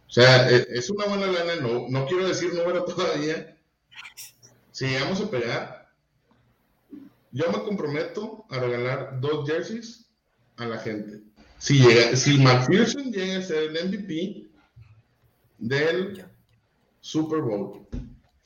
sea, 0.08 0.50
e, 0.50 0.66
es 0.70 0.88
una 0.88 1.04
buena 1.06 1.26
lana, 1.26 1.56
no, 1.56 1.88
no 1.88 2.06
quiero 2.06 2.26
decir 2.26 2.54
número 2.54 2.84
todavía. 2.86 3.54
Si 4.72 4.86
llegamos 4.86 5.20
a 5.20 5.30
pegar, 5.30 5.90
yo 7.32 7.52
me 7.52 7.62
comprometo 7.64 8.46
a 8.48 8.58
regalar 8.58 9.20
dos 9.20 9.46
jerseys 9.46 10.06
a 10.56 10.64
la 10.64 10.78
gente. 10.78 11.20
Si, 11.58 11.78
llega, 11.80 12.16
si 12.16 12.38
McPherson 12.38 13.12
llega 13.12 13.38
a 13.38 13.42
ser 13.42 13.64
el 13.64 13.88
MVP 13.88 14.46
del 15.58 16.24
Super 17.00 17.40
Bowl, 17.40 17.86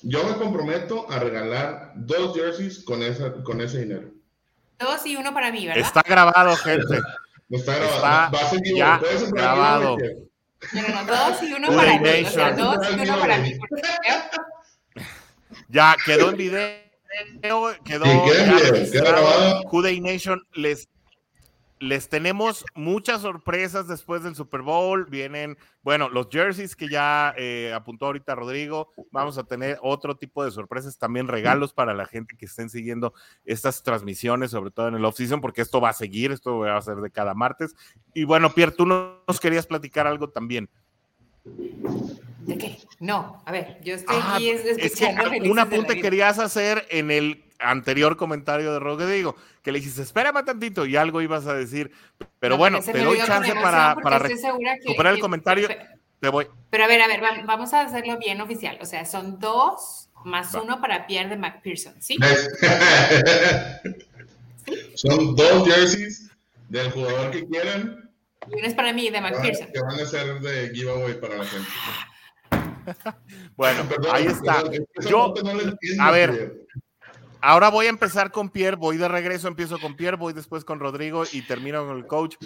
yo 0.02 0.24
me 0.24 0.34
comprometo 0.36 1.10
a 1.10 1.18
regalar 1.18 1.92
dos 1.94 2.36
jerseys 2.36 2.82
con, 2.84 3.02
esa, 3.02 3.32
con 3.42 3.60
ese 3.60 3.80
dinero. 3.80 4.10
Dos 4.78 5.04
y 5.06 5.16
uno 5.16 5.34
para 5.34 5.52
mí, 5.52 5.66
¿verdad? 5.66 5.84
Está 5.84 6.02
grabado, 6.02 6.56
gente. 6.56 6.98
está 7.50 7.76
grabado. 7.76 8.36
Está 8.36 8.56
ya 8.74 9.00
grabado. 9.30 9.96
No, 10.72 10.88
no, 10.88 11.04
dos 11.04 11.42
y 11.42 11.52
uno 11.52 11.68
para 11.74 11.98
mí. 11.98 12.08
O 12.24 12.30
sea, 12.30 12.52
dos 12.52 12.78
y 12.90 13.00
uno 13.00 13.18
para 13.18 13.38
mí. 13.38 13.52
Ya 15.68 15.96
quedó 16.04 16.30
en 16.30 16.36
video. 16.36 16.90
Quedó, 17.84 18.24
sí, 18.26 18.90
video, 18.90 19.02
grabado. 19.02 19.62
Nation 20.00 20.42
les 20.54 20.88
les 21.80 22.10
tenemos 22.10 22.64
muchas 22.74 23.22
sorpresas 23.22 23.88
después 23.88 24.22
del 24.22 24.34
Super 24.34 24.60
Bowl. 24.60 25.06
Vienen, 25.06 25.56
bueno, 25.82 26.10
los 26.10 26.28
jerseys 26.30 26.76
que 26.76 26.88
ya 26.88 27.34
eh, 27.38 27.72
apuntó 27.74 28.06
ahorita 28.06 28.34
Rodrigo. 28.34 28.92
Vamos 29.10 29.38
a 29.38 29.44
tener 29.44 29.78
otro 29.82 30.16
tipo 30.16 30.44
de 30.44 30.50
sorpresas, 30.50 30.98
también 30.98 31.26
regalos 31.26 31.72
para 31.72 31.94
la 31.94 32.04
gente 32.04 32.36
que 32.36 32.44
estén 32.44 32.68
siguiendo 32.68 33.14
estas 33.46 33.82
transmisiones, 33.82 34.50
sobre 34.50 34.70
todo 34.70 34.88
en 34.88 34.94
el 34.94 35.04
off-season, 35.04 35.40
porque 35.40 35.62
esto 35.62 35.80
va 35.80 35.88
a 35.88 35.94
seguir, 35.94 36.32
esto 36.32 36.58
va 36.58 36.76
a 36.76 36.82
ser 36.82 36.96
de 36.96 37.10
cada 37.10 37.32
martes. 37.32 37.74
Y 38.12 38.24
bueno, 38.24 38.50
Pierre, 38.50 38.72
tú 38.72 38.84
nos 38.84 39.40
querías 39.40 39.66
platicar 39.66 40.06
algo 40.06 40.28
también. 40.28 40.68
¿De 41.44 42.58
qué? 42.58 42.78
No, 42.98 43.42
a 43.46 43.52
ver, 43.52 43.80
yo 43.82 43.94
estoy 43.94 44.16
ah, 44.20 44.34
aquí 44.34 44.50
es 44.50 44.98
que 44.98 45.48
un 45.48 45.58
apunte 45.58 45.98
querías 45.98 46.38
hacer 46.38 46.86
en 46.90 47.10
el 47.10 47.49
anterior 47.60 48.16
comentario 48.16 48.72
de 48.72 48.78
Rodrigo, 48.78 49.36
que 49.62 49.72
le 49.72 49.78
dijiste, 49.78 50.02
espérame 50.02 50.44
tantito 50.44 50.86
y 50.86 50.96
algo 50.96 51.20
ibas 51.20 51.46
a 51.46 51.54
decir. 51.54 51.90
Pero 52.38 52.56
bueno, 52.56 52.80
te 52.80 53.02
doy 53.02 53.18
chance 53.18 53.54
para, 53.54 53.96
para 53.96 54.18
recuperar 54.18 55.14
el 55.14 55.20
comentario. 55.20 55.68
te 56.20 56.28
voy. 56.28 56.46
Pero 56.70 56.84
a 56.84 56.86
ver, 56.86 57.02
a 57.02 57.06
ver, 57.06 57.20
vamos 57.44 57.72
a 57.72 57.82
hacerlo 57.82 58.18
bien 58.18 58.40
oficial. 58.40 58.78
O 58.80 58.86
sea, 58.86 59.04
son 59.04 59.38
dos 59.38 60.08
más 60.24 60.54
uno 60.54 60.80
para 60.80 61.06
Pierre 61.06 61.30
de 61.30 61.36
McPherson, 61.36 61.94
¿sí? 62.02 62.16
Son 64.94 65.34
dos 65.34 65.66
jerseys 65.66 66.30
del 66.68 66.90
jugador 66.90 67.30
que 67.30 67.46
quieran. 67.46 68.10
Y 68.48 68.54
uno 68.58 68.66
es 68.66 68.74
para 68.74 68.92
mí 68.92 69.10
de 69.10 69.20
McPherson. 69.20 69.68
Que 69.72 69.80
van 69.80 70.00
a 70.00 70.06
ser 70.06 70.40
de 70.40 70.70
giveaway 70.74 71.20
para 71.20 71.36
la 71.38 71.44
gente. 71.44 71.68
bueno, 73.56 73.88
ahí 74.12 74.26
está. 74.26 74.62
Yo, 75.08 75.34
a 76.00 76.10
ver, 76.10 76.66
Ahora 77.42 77.70
voy 77.70 77.86
a 77.86 77.90
empezar 77.90 78.32
con 78.32 78.50
Pierre, 78.50 78.76
voy 78.76 78.98
de 78.98 79.08
regreso, 79.08 79.48
empiezo 79.48 79.78
con 79.78 79.96
Pierre, 79.96 80.16
voy 80.16 80.32
después 80.34 80.64
con 80.64 80.78
Rodrigo 80.78 81.24
y 81.32 81.42
termino 81.42 81.86
con 81.86 81.96
el 81.96 82.06
coach. 82.06 82.36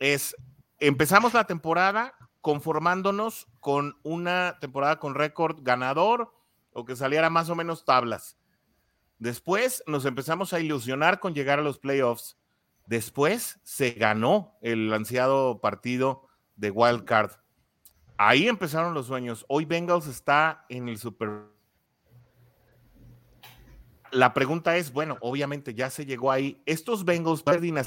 Es, 0.00 0.34
empezamos 0.78 1.34
la 1.34 1.44
temporada 1.44 2.14
conformándonos 2.40 3.46
con 3.60 3.96
una 4.02 4.58
temporada 4.60 4.98
con 4.98 5.14
récord 5.14 5.58
ganador 5.62 6.32
o 6.72 6.84
que 6.84 6.96
saliera 6.96 7.30
más 7.30 7.48
o 7.48 7.54
menos 7.54 7.84
tablas. 7.84 8.36
Después 9.18 9.84
nos 9.86 10.04
empezamos 10.04 10.52
a 10.52 10.60
ilusionar 10.60 11.20
con 11.20 11.34
llegar 11.34 11.58
a 11.58 11.62
los 11.62 11.78
playoffs. 11.78 12.36
Después 12.86 13.60
se 13.62 13.92
ganó 13.92 14.58
el 14.62 14.92
ansiado 14.92 15.60
partido 15.60 16.26
de 16.56 16.70
Wild 16.70 17.04
Card. 17.04 17.32
Ahí 18.16 18.48
empezaron 18.48 18.94
los 18.94 19.06
sueños. 19.06 19.44
Hoy 19.48 19.64
Bengals 19.64 20.06
está 20.06 20.64
en 20.68 20.88
el 20.88 20.98
Super. 20.98 21.59
La 24.12 24.34
pregunta 24.34 24.76
es, 24.76 24.92
bueno, 24.92 25.16
obviamente 25.20 25.74
ya 25.74 25.90
se 25.90 26.04
llegó 26.04 26.32
ahí. 26.32 26.60
Estos 26.66 27.04
Bengals 27.04 27.42
perdían 27.42 27.78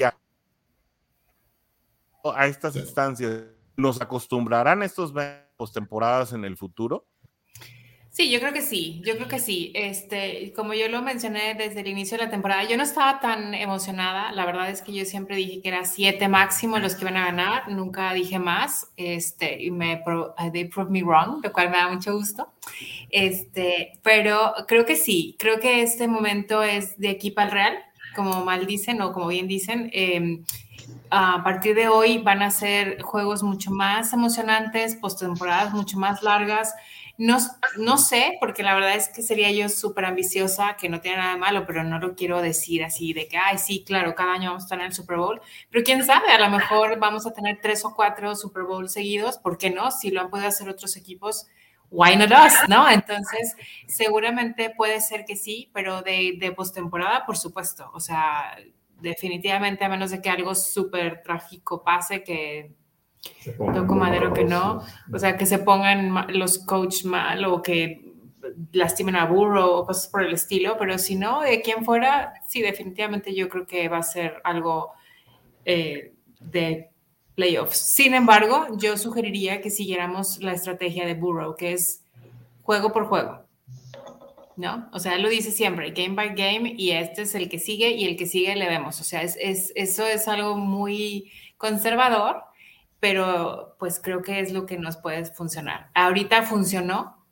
a 2.22 2.46
estas 2.46 2.76
instancias. 2.76 3.44
¿Nos 3.76 4.00
acostumbrarán 4.00 4.82
estos 4.82 5.12
postemporadas 5.56 6.32
en 6.32 6.44
el 6.44 6.56
futuro? 6.56 7.06
Sí, 8.14 8.30
yo 8.30 8.38
creo 8.38 8.52
que 8.52 8.62
sí, 8.62 9.02
yo 9.04 9.16
creo 9.16 9.26
que 9.26 9.40
sí. 9.40 9.72
Este, 9.74 10.52
como 10.54 10.72
yo 10.72 10.88
lo 10.88 11.02
mencioné 11.02 11.54
desde 11.54 11.80
el 11.80 11.88
inicio 11.88 12.16
de 12.16 12.22
la 12.26 12.30
temporada, 12.30 12.62
yo 12.62 12.76
no 12.76 12.84
estaba 12.84 13.18
tan 13.18 13.54
emocionada. 13.54 14.30
La 14.30 14.46
verdad 14.46 14.70
es 14.70 14.82
que 14.82 14.92
yo 14.92 15.04
siempre 15.04 15.34
dije 15.34 15.60
que 15.60 15.68
era 15.68 15.84
siete 15.84 16.28
máximo 16.28 16.78
los 16.78 16.94
que 16.94 17.02
iban 17.02 17.16
a 17.16 17.24
ganar, 17.24 17.68
nunca 17.68 18.12
dije 18.12 18.38
más. 18.38 18.86
Este, 18.96 19.60
y 19.60 19.72
me 19.72 20.00
they 20.52 20.66
proved 20.66 20.92
me 20.92 21.02
wrong, 21.02 21.40
lo 21.42 21.52
cual 21.52 21.70
me 21.70 21.76
da 21.76 21.88
mucho 21.88 22.12
gusto. 22.12 22.52
Este, 23.10 23.98
pero 24.04 24.54
creo 24.68 24.86
que 24.86 24.94
sí, 24.94 25.34
creo 25.36 25.58
que 25.58 25.82
este 25.82 26.06
momento 26.06 26.62
es 26.62 26.96
de 26.96 27.10
equipo 27.10 27.40
al 27.40 27.50
real, 27.50 27.76
como 28.14 28.44
mal 28.44 28.64
dicen 28.64 29.02
o 29.02 29.12
como 29.12 29.26
bien 29.26 29.48
dicen. 29.48 29.90
Em, 29.92 30.44
a 31.10 31.42
partir 31.42 31.74
de 31.74 31.88
hoy 31.88 32.18
van 32.18 32.42
a 32.42 32.52
ser 32.52 33.02
juegos 33.02 33.42
mucho 33.42 33.72
más 33.72 34.12
emocionantes, 34.12 34.94
postemporadas 34.94 35.72
mucho 35.72 35.98
más 35.98 36.22
largas 36.22 36.74
no, 37.16 37.38
no 37.76 37.96
sé, 37.96 38.36
porque 38.40 38.64
la 38.64 38.74
verdad 38.74 38.96
es 38.96 39.08
que 39.08 39.22
sería 39.22 39.50
yo 39.52 39.68
súper 39.68 40.04
ambiciosa, 40.04 40.76
que 40.76 40.88
no 40.88 41.00
tiene 41.00 41.18
nada 41.18 41.34
de 41.34 41.38
malo, 41.38 41.64
pero 41.66 41.84
no 41.84 42.00
lo 42.00 42.16
quiero 42.16 42.42
decir 42.42 42.82
así 42.82 43.12
de 43.12 43.28
que, 43.28 43.36
ay, 43.36 43.58
sí, 43.58 43.84
claro, 43.86 44.14
cada 44.16 44.32
año 44.32 44.50
vamos 44.50 44.64
a 44.64 44.66
estar 44.66 44.80
en 44.80 44.86
el 44.86 44.92
Super 44.92 45.18
Bowl. 45.18 45.40
Pero 45.70 45.84
quién 45.84 46.04
sabe, 46.04 46.30
a 46.30 46.40
lo 46.40 46.50
mejor 46.50 46.98
vamos 46.98 47.24
a 47.26 47.32
tener 47.32 47.60
tres 47.62 47.84
o 47.84 47.94
cuatro 47.94 48.34
Super 48.34 48.64
Bowl 48.64 48.88
seguidos, 48.88 49.38
¿por 49.38 49.58
qué 49.58 49.70
no? 49.70 49.92
Si 49.92 50.10
lo 50.10 50.22
han 50.22 50.30
podido 50.30 50.48
hacer 50.48 50.68
otros 50.68 50.96
equipos, 50.96 51.46
why 51.90 52.16
not 52.16 52.30
us, 52.30 52.54
¿no? 52.68 52.90
Entonces, 52.90 53.56
seguramente 53.86 54.70
puede 54.76 55.00
ser 55.00 55.24
que 55.24 55.36
sí, 55.36 55.70
pero 55.72 56.02
de, 56.02 56.34
de 56.38 56.50
postemporada, 56.50 57.24
por 57.26 57.36
supuesto. 57.36 57.90
O 57.94 58.00
sea, 58.00 58.56
definitivamente, 59.00 59.84
a 59.84 59.88
menos 59.88 60.10
de 60.10 60.20
que 60.20 60.30
algo 60.30 60.56
súper 60.56 61.22
trágico 61.22 61.84
pase, 61.84 62.24
que 62.24 62.72
Toco 63.74 63.94
madero 63.94 64.32
que 64.32 64.44
no. 64.44 64.82
O 65.12 65.18
sea, 65.18 65.36
que 65.36 65.46
se 65.46 65.58
pongan 65.58 66.26
los 66.38 66.58
coach 66.58 67.04
mal 67.04 67.44
o 67.44 67.62
que 67.62 68.14
lastimen 68.72 69.16
a 69.16 69.26
Burrow 69.26 69.70
o 69.70 69.86
cosas 69.86 70.08
por 70.08 70.22
el 70.22 70.34
estilo, 70.34 70.76
pero 70.78 70.98
si 70.98 71.16
no, 71.16 71.40
de 71.40 71.60
quien 71.62 71.84
fuera, 71.84 72.34
sí, 72.46 72.62
definitivamente 72.62 73.34
yo 73.34 73.48
creo 73.48 73.66
que 73.66 73.88
va 73.88 73.98
a 73.98 74.02
ser 74.02 74.40
algo 74.44 74.92
eh, 75.64 76.12
de 76.40 76.90
playoffs. 77.34 77.76
Sin 77.76 78.14
embargo, 78.14 78.66
yo 78.76 78.96
sugeriría 78.96 79.60
que 79.60 79.70
siguiéramos 79.70 80.42
la 80.42 80.52
estrategia 80.52 81.06
de 81.06 81.14
Burrow, 81.14 81.56
que 81.56 81.72
es 81.72 82.04
juego 82.62 82.92
por 82.92 83.06
juego. 83.06 83.44
¿No? 84.56 84.88
O 84.92 85.00
sea, 85.00 85.16
él 85.16 85.22
lo 85.22 85.28
dice 85.28 85.50
siempre, 85.50 85.90
game 85.90 86.14
by 86.14 86.28
game, 86.36 86.74
y 86.76 86.92
este 86.92 87.22
es 87.22 87.34
el 87.34 87.48
que 87.48 87.58
sigue 87.58 87.90
y 87.90 88.04
el 88.04 88.16
que 88.16 88.26
sigue 88.26 88.54
le 88.54 88.68
vemos. 88.68 89.00
O 89.00 89.04
sea, 89.04 89.22
es, 89.22 89.36
es, 89.40 89.72
eso 89.74 90.06
es 90.06 90.28
algo 90.28 90.56
muy 90.56 91.32
conservador, 91.56 92.44
pero 93.04 93.76
pues 93.78 94.00
creo 94.02 94.22
que 94.22 94.40
es 94.40 94.50
lo 94.50 94.64
que 94.64 94.78
nos 94.78 94.96
puede 94.96 95.26
funcionar. 95.26 95.90
Ahorita 95.92 96.42
funcionó, 96.44 97.22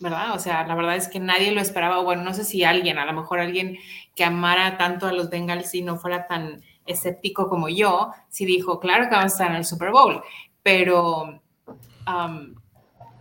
¿verdad? 0.00 0.34
O 0.34 0.38
sea, 0.38 0.66
la 0.66 0.74
verdad 0.74 0.96
es 0.96 1.06
que 1.08 1.20
nadie 1.20 1.52
lo 1.52 1.60
esperaba, 1.60 2.00
bueno, 2.00 2.22
no 2.22 2.32
sé 2.32 2.44
si 2.44 2.64
alguien, 2.64 2.96
a 2.96 3.04
lo 3.04 3.12
mejor 3.12 3.38
alguien 3.38 3.76
que 4.14 4.24
amara 4.24 4.78
tanto 4.78 5.06
a 5.06 5.12
los 5.12 5.28
Bengals 5.28 5.74
y 5.74 5.82
no 5.82 5.98
fuera 5.98 6.26
tan 6.26 6.62
escéptico 6.86 7.50
como 7.50 7.68
yo, 7.68 8.10
sí 8.30 8.46
dijo, 8.46 8.80
claro 8.80 9.10
que 9.10 9.16
vamos 9.16 9.32
a 9.32 9.34
estar 9.34 9.50
en 9.50 9.56
el 9.58 9.66
Super 9.66 9.90
Bowl, 9.90 10.22
pero 10.62 11.42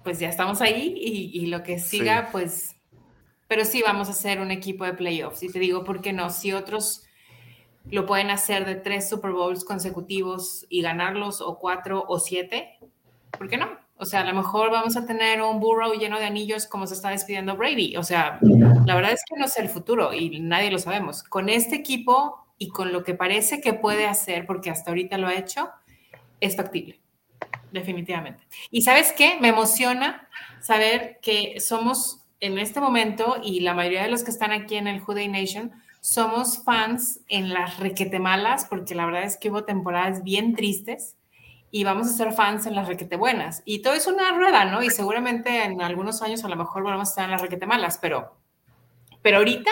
pues 0.01 0.19
ya 0.19 0.29
estamos 0.29 0.61
ahí 0.61 0.93
y, 0.95 1.45
lo 1.47 1.61
que 1.61 1.77
siga, 1.77 2.29
pues, 2.31 2.77
pero 3.49 3.65
sí 3.65 3.83
vamos 3.85 4.07
a 4.07 4.13
ser 4.13 4.39
un 4.39 4.51
equipo 4.51 4.85
de 4.85 4.93
playoffs. 4.93 5.43
Y 5.43 5.51
te 5.51 5.59
digo, 5.59 5.83
¿por 5.83 5.99
qué 5.99 6.13
no? 6.13 6.29
Si 6.29 6.53
otros 6.53 7.03
lo 7.91 8.05
pueden 8.05 8.29
hacer 8.29 8.65
de 8.65 8.75
tres 8.75 9.09
Super 9.09 9.31
Bowls 9.31 9.63
consecutivos 9.63 10.65
y 10.69 10.81
ganarlos, 10.81 11.41
o 11.41 11.57
cuatro 11.57 12.03
o 12.07 12.19
siete, 12.19 12.79
¿por 13.37 13.47
qué 13.49 13.57
no? 13.57 13.69
O 13.99 14.05
sea, 14.05 14.21
a 14.21 14.25
lo 14.25 14.33
mejor 14.33 14.69
vamos 14.69 14.95
a 14.95 15.05
tener 15.07 15.41
un 15.41 15.59
burrow 15.59 15.93
lleno 15.93 16.19
de 16.19 16.25
anillos 16.25 16.67
como 16.67 16.85
se 16.85 16.93
está 16.93 17.09
despidiendo 17.09 17.57
Brady. 17.57 17.97
O 17.97 18.03
sea, 18.03 18.39
la 18.41 18.95
verdad 18.95 19.13
es 19.13 19.21
que 19.27 19.39
no 19.39 19.45
es 19.45 19.57
el 19.57 19.69
futuro 19.69 20.13
y 20.13 20.39
nadie 20.39 20.69
lo 20.69 20.77
sabemos. 20.77 21.23
Con 21.23 21.49
este 21.49 21.75
equipo 21.75 22.45
y 22.59 22.69
con 22.69 22.93
lo 22.93 23.03
que 23.03 23.15
parece 23.15 23.59
que 23.59 23.73
puede 23.73 24.05
hacer, 24.05 24.45
porque 24.45 24.69
hasta 24.69 24.91
ahorita 24.91 25.17
lo 25.17 25.27
ha 25.27 25.33
hecho, 25.33 25.69
es 26.39 26.55
factible. 26.55 26.99
Definitivamente. 27.71 28.43
Y 28.69 28.83
sabes 28.83 29.13
qué? 29.13 29.37
Me 29.41 29.49
emociona 29.49 30.29
saber 30.61 31.19
que 31.21 31.59
somos 31.59 32.23
en 32.39 32.59
este 32.59 32.79
momento 32.79 33.37
y 33.43 33.61
la 33.61 33.73
mayoría 33.73 34.03
de 34.03 34.09
los 34.09 34.23
que 34.23 34.31
están 34.31 34.51
aquí 34.51 34.75
en 34.75 34.87
el 34.87 34.99
Juday 34.99 35.27
Nation 35.27 35.71
somos 36.09 36.63
fans 36.63 37.19
en 37.27 37.53
las 37.53 37.79
requete 37.79 38.17
malas, 38.17 38.65
porque 38.69 38.95
la 38.95 39.05
verdad 39.05 39.23
es 39.23 39.35
que 39.35 39.51
hubo 39.51 39.65
temporadas 39.65 40.23
bien 40.23 40.55
tristes 40.55 41.17
y 41.69 41.83
vamos 41.83 42.07
a 42.07 42.13
ser 42.13 42.31
fans 42.31 42.65
en 42.65 42.75
las 42.75 42.87
requete 42.87 43.17
buenas. 43.17 43.61
Y 43.65 43.81
todo 43.81 43.93
es 43.93 44.07
una 44.07 44.31
rueda, 44.31 44.63
¿no? 44.63 44.81
Y 44.81 44.89
seguramente 44.89 45.65
en 45.65 45.81
algunos 45.81 46.21
años 46.21 46.45
a 46.45 46.47
lo 46.47 46.55
mejor 46.55 46.85
vamos 46.85 47.09
a 47.09 47.11
estar 47.11 47.25
en 47.25 47.31
las 47.31 47.41
requete 47.41 47.65
malas, 47.65 47.99
pero, 48.01 48.37
pero 49.21 49.39
ahorita 49.39 49.69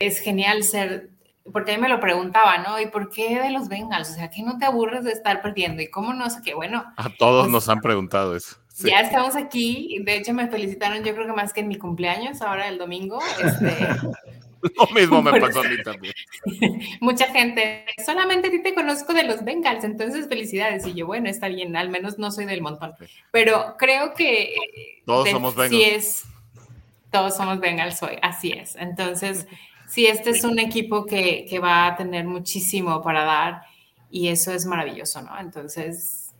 es 0.00 0.18
genial 0.18 0.64
ser, 0.64 1.08
porque 1.50 1.72
a 1.72 1.76
mí 1.76 1.80
me 1.80 1.88
lo 1.88 1.98
preguntaba, 1.98 2.58
¿no? 2.58 2.78
¿Y 2.78 2.88
por 2.88 3.08
qué 3.08 3.40
de 3.40 3.48
los 3.48 3.68
Bengals? 3.68 4.10
O 4.10 4.12
sea, 4.12 4.28
¿qué 4.28 4.42
no 4.42 4.58
te 4.58 4.66
aburres 4.66 5.02
de 5.04 5.12
estar 5.12 5.40
perdiendo? 5.40 5.80
¿Y 5.80 5.88
cómo 5.88 6.12
no 6.12 6.28
sé 6.28 6.40
qué? 6.44 6.52
Bueno. 6.52 6.84
A 6.98 7.08
todos 7.08 7.44
pues 7.44 7.52
nos 7.52 7.70
han 7.70 7.80
preguntado 7.80 8.36
eso. 8.36 8.56
Ya 8.80 9.00
estamos 9.00 9.34
aquí. 9.34 9.98
De 10.04 10.16
hecho, 10.16 10.34
me 10.34 10.46
felicitaron, 10.48 11.02
yo 11.04 11.14
creo 11.14 11.26
que 11.26 11.32
más 11.32 11.54
que 11.54 11.60
en 11.60 11.68
mi 11.68 11.78
cumpleaños, 11.78 12.42
ahora 12.42 12.68
el 12.68 12.76
domingo. 12.76 13.18
Este, 13.42 13.88
Lo 14.78 14.86
mismo 14.94 15.22
me 15.22 15.40
pasó 15.40 15.60
a 15.60 15.64
mí 15.64 15.82
también. 15.82 16.14
Mucha 17.00 17.26
gente, 17.26 17.86
solamente 18.04 18.48
a 18.48 18.50
ti 18.50 18.62
te 18.62 18.74
conozco 18.74 19.12
de 19.12 19.24
los 19.24 19.44
Bengals, 19.44 19.84
entonces 19.84 20.28
felicidades. 20.28 20.86
Y 20.86 20.94
yo, 20.94 21.06
bueno, 21.06 21.28
está 21.28 21.48
bien, 21.48 21.76
al 21.76 21.90
menos 21.90 22.18
no 22.18 22.30
soy 22.30 22.46
del 22.46 22.62
montón. 22.62 22.94
Pero 23.30 23.76
creo 23.78 24.14
que. 24.14 24.54
Todos 25.04 25.28
somos 25.30 25.54
Bengals. 25.54 25.70
Sí 25.70 25.82
es, 25.82 26.24
todos 27.10 27.36
somos 27.36 27.60
Bengals 27.60 28.02
hoy, 28.02 28.16
así 28.22 28.52
es. 28.52 28.76
Entonces, 28.76 29.46
sí, 29.88 30.06
este 30.06 30.30
es 30.30 30.44
un 30.44 30.58
equipo 30.58 31.04
que, 31.04 31.46
que 31.48 31.58
va 31.58 31.86
a 31.86 31.96
tener 31.96 32.24
muchísimo 32.24 33.02
para 33.02 33.24
dar 33.24 33.62
y 34.10 34.28
eso 34.28 34.52
es 34.52 34.64
maravilloso, 34.64 35.22
¿no? 35.22 35.38
Entonces, 35.38 36.32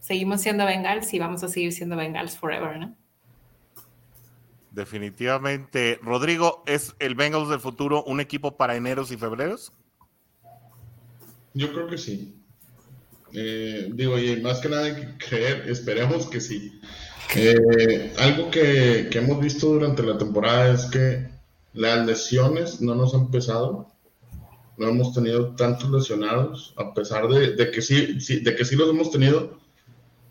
seguimos 0.00 0.40
siendo 0.40 0.66
Bengals 0.66 1.12
y 1.14 1.18
vamos 1.18 1.42
a 1.44 1.48
seguir 1.48 1.72
siendo 1.72 1.96
Bengals 1.96 2.36
forever, 2.36 2.78
¿no? 2.78 2.96
Definitivamente. 4.70 5.98
Rodrigo, 6.02 6.62
¿es 6.66 6.94
el 7.00 7.14
Bengals 7.14 7.48
del 7.48 7.60
futuro 7.60 8.04
un 8.04 8.20
equipo 8.20 8.56
para 8.56 8.76
eneros 8.76 9.10
y 9.10 9.16
febreros? 9.16 9.72
Yo 11.54 11.72
creo 11.72 11.88
que 11.88 11.98
sí. 11.98 12.36
Eh, 13.32 13.90
digo, 13.92 14.18
y 14.18 14.40
más 14.40 14.60
que 14.60 14.68
nada 14.68 14.94
que 14.94 15.26
creer, 15.26 15.68
esperemos 15.68 16.28
que 16.28 16.40
sí. 16.40 16.80
Eh, 17.36 18.12
algo 18.18 18.50
que, 18.50 19.08
hemos 19.12 19.40
visto 19.40 19.68
durante 19.68 20.02
la 20.02 20.18
temporada 20.18 20.72
es 20.72 20.86
que 20.86 21.28
las 21.72 22.06
lesiones 22.06 22.80
no 22.80 22.94
nos 22.94 23.14
han 23.14 23.30
pesado. 23.30 23.88
No 24.76 24.88
hemos 24.88 25.12
tenido 25.12 25.54
tantos 25.56 25.90
lesionados, 25.90 26.74
a 26.76 26.94
pesar 26.94 27.28
de, 27.28 27.70
que, 27.70 27.82
sí, 27.82 28.40
de 28.40 28.56
que 28.56 28.64
sí 28.64 28.76
los 28.76 28.88
hemos 28.88 29.10
tenido. 29.10 29.58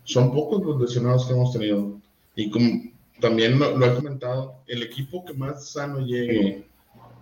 Son 0.04 0.32
pocos 0.32 0.62
los 0.64 0.80
lesionados 0.80 1.26
que 1.26 1.32
hemos 1.34 1.52
tenido. 1.52 2.00
Y 2.34 2.50
como, 2.50 2.89
también 3.20 3.58
lo, 3.58 3.84
he 3.84 3.94
comentado, 3.94 4.62
el 4.66 4.82
equipo 4.82 5.24
que 5.24 5.34
más 5.34 5.70
sano 5.70 6.00
llegue 6.00 6.66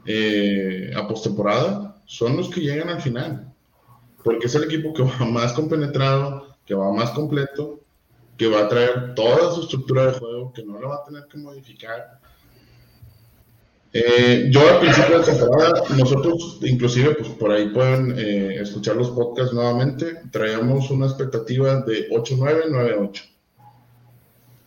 eh, 0.06 0.92
a 0.96 1.06
postemporada 1.06 2.00
son 2.06 2.36
los 2.36 2.48
que 2.48 2.60
llegan 2.60 2.88
al 2.88 3.02
final, 3.02 3.52
porque 4.24 4.46
es 4.46 4.54
el 4.54 4.64
equipo 4.64 4.94
que 4.94 5.02
va 5.02 5.24
más 5.26 5.52
compenetrado, 5.52 6.56
que 6.64 6.74
va 6.74 6.92
más 6.92 7.10
completo, 7.10 7.80
que 8.36 8.46
va 8.46 8.60
a 8.60 8.68
traer 8.68 9.14
toda 9.14 9.52
su 9.52 9.62
estructura 9.62 10.06
de 10.06 10.18
juego, 10.18 10.52
que 10.52 10.64
no 10.64 10.80
la 10.80 10.88
va 10.88 10.94
a 10.96 11.04
tener 11.04 11.24
que 11.26 11.38
modificar. 11.38 12.20
Eh, 13.92 14.48
yo 14.50 14.60
al 14.68 14.80
principio 14.80 15.18
de 15.18 15.24
temporada, 15.24 15.82
nosotros 15.96 16.58
inclusive, 16.62 17.14
pues 17.14 17.30
por 17.30 17.50
ahí 17.50 17.68
pueden 17.70 18.18
eh, 18.18 18.60
escuchar 18.60 18.96
los 18.96 19.10
podcasts 19.10 19.52
nuevamente, 19.52 20.20
traíamos 20.30 20.90
una 20.90 21.06
expectativa 21.06 21.80
de 21.80 22.08
8-9, 22.10 22.66
9-8 22.70 23.37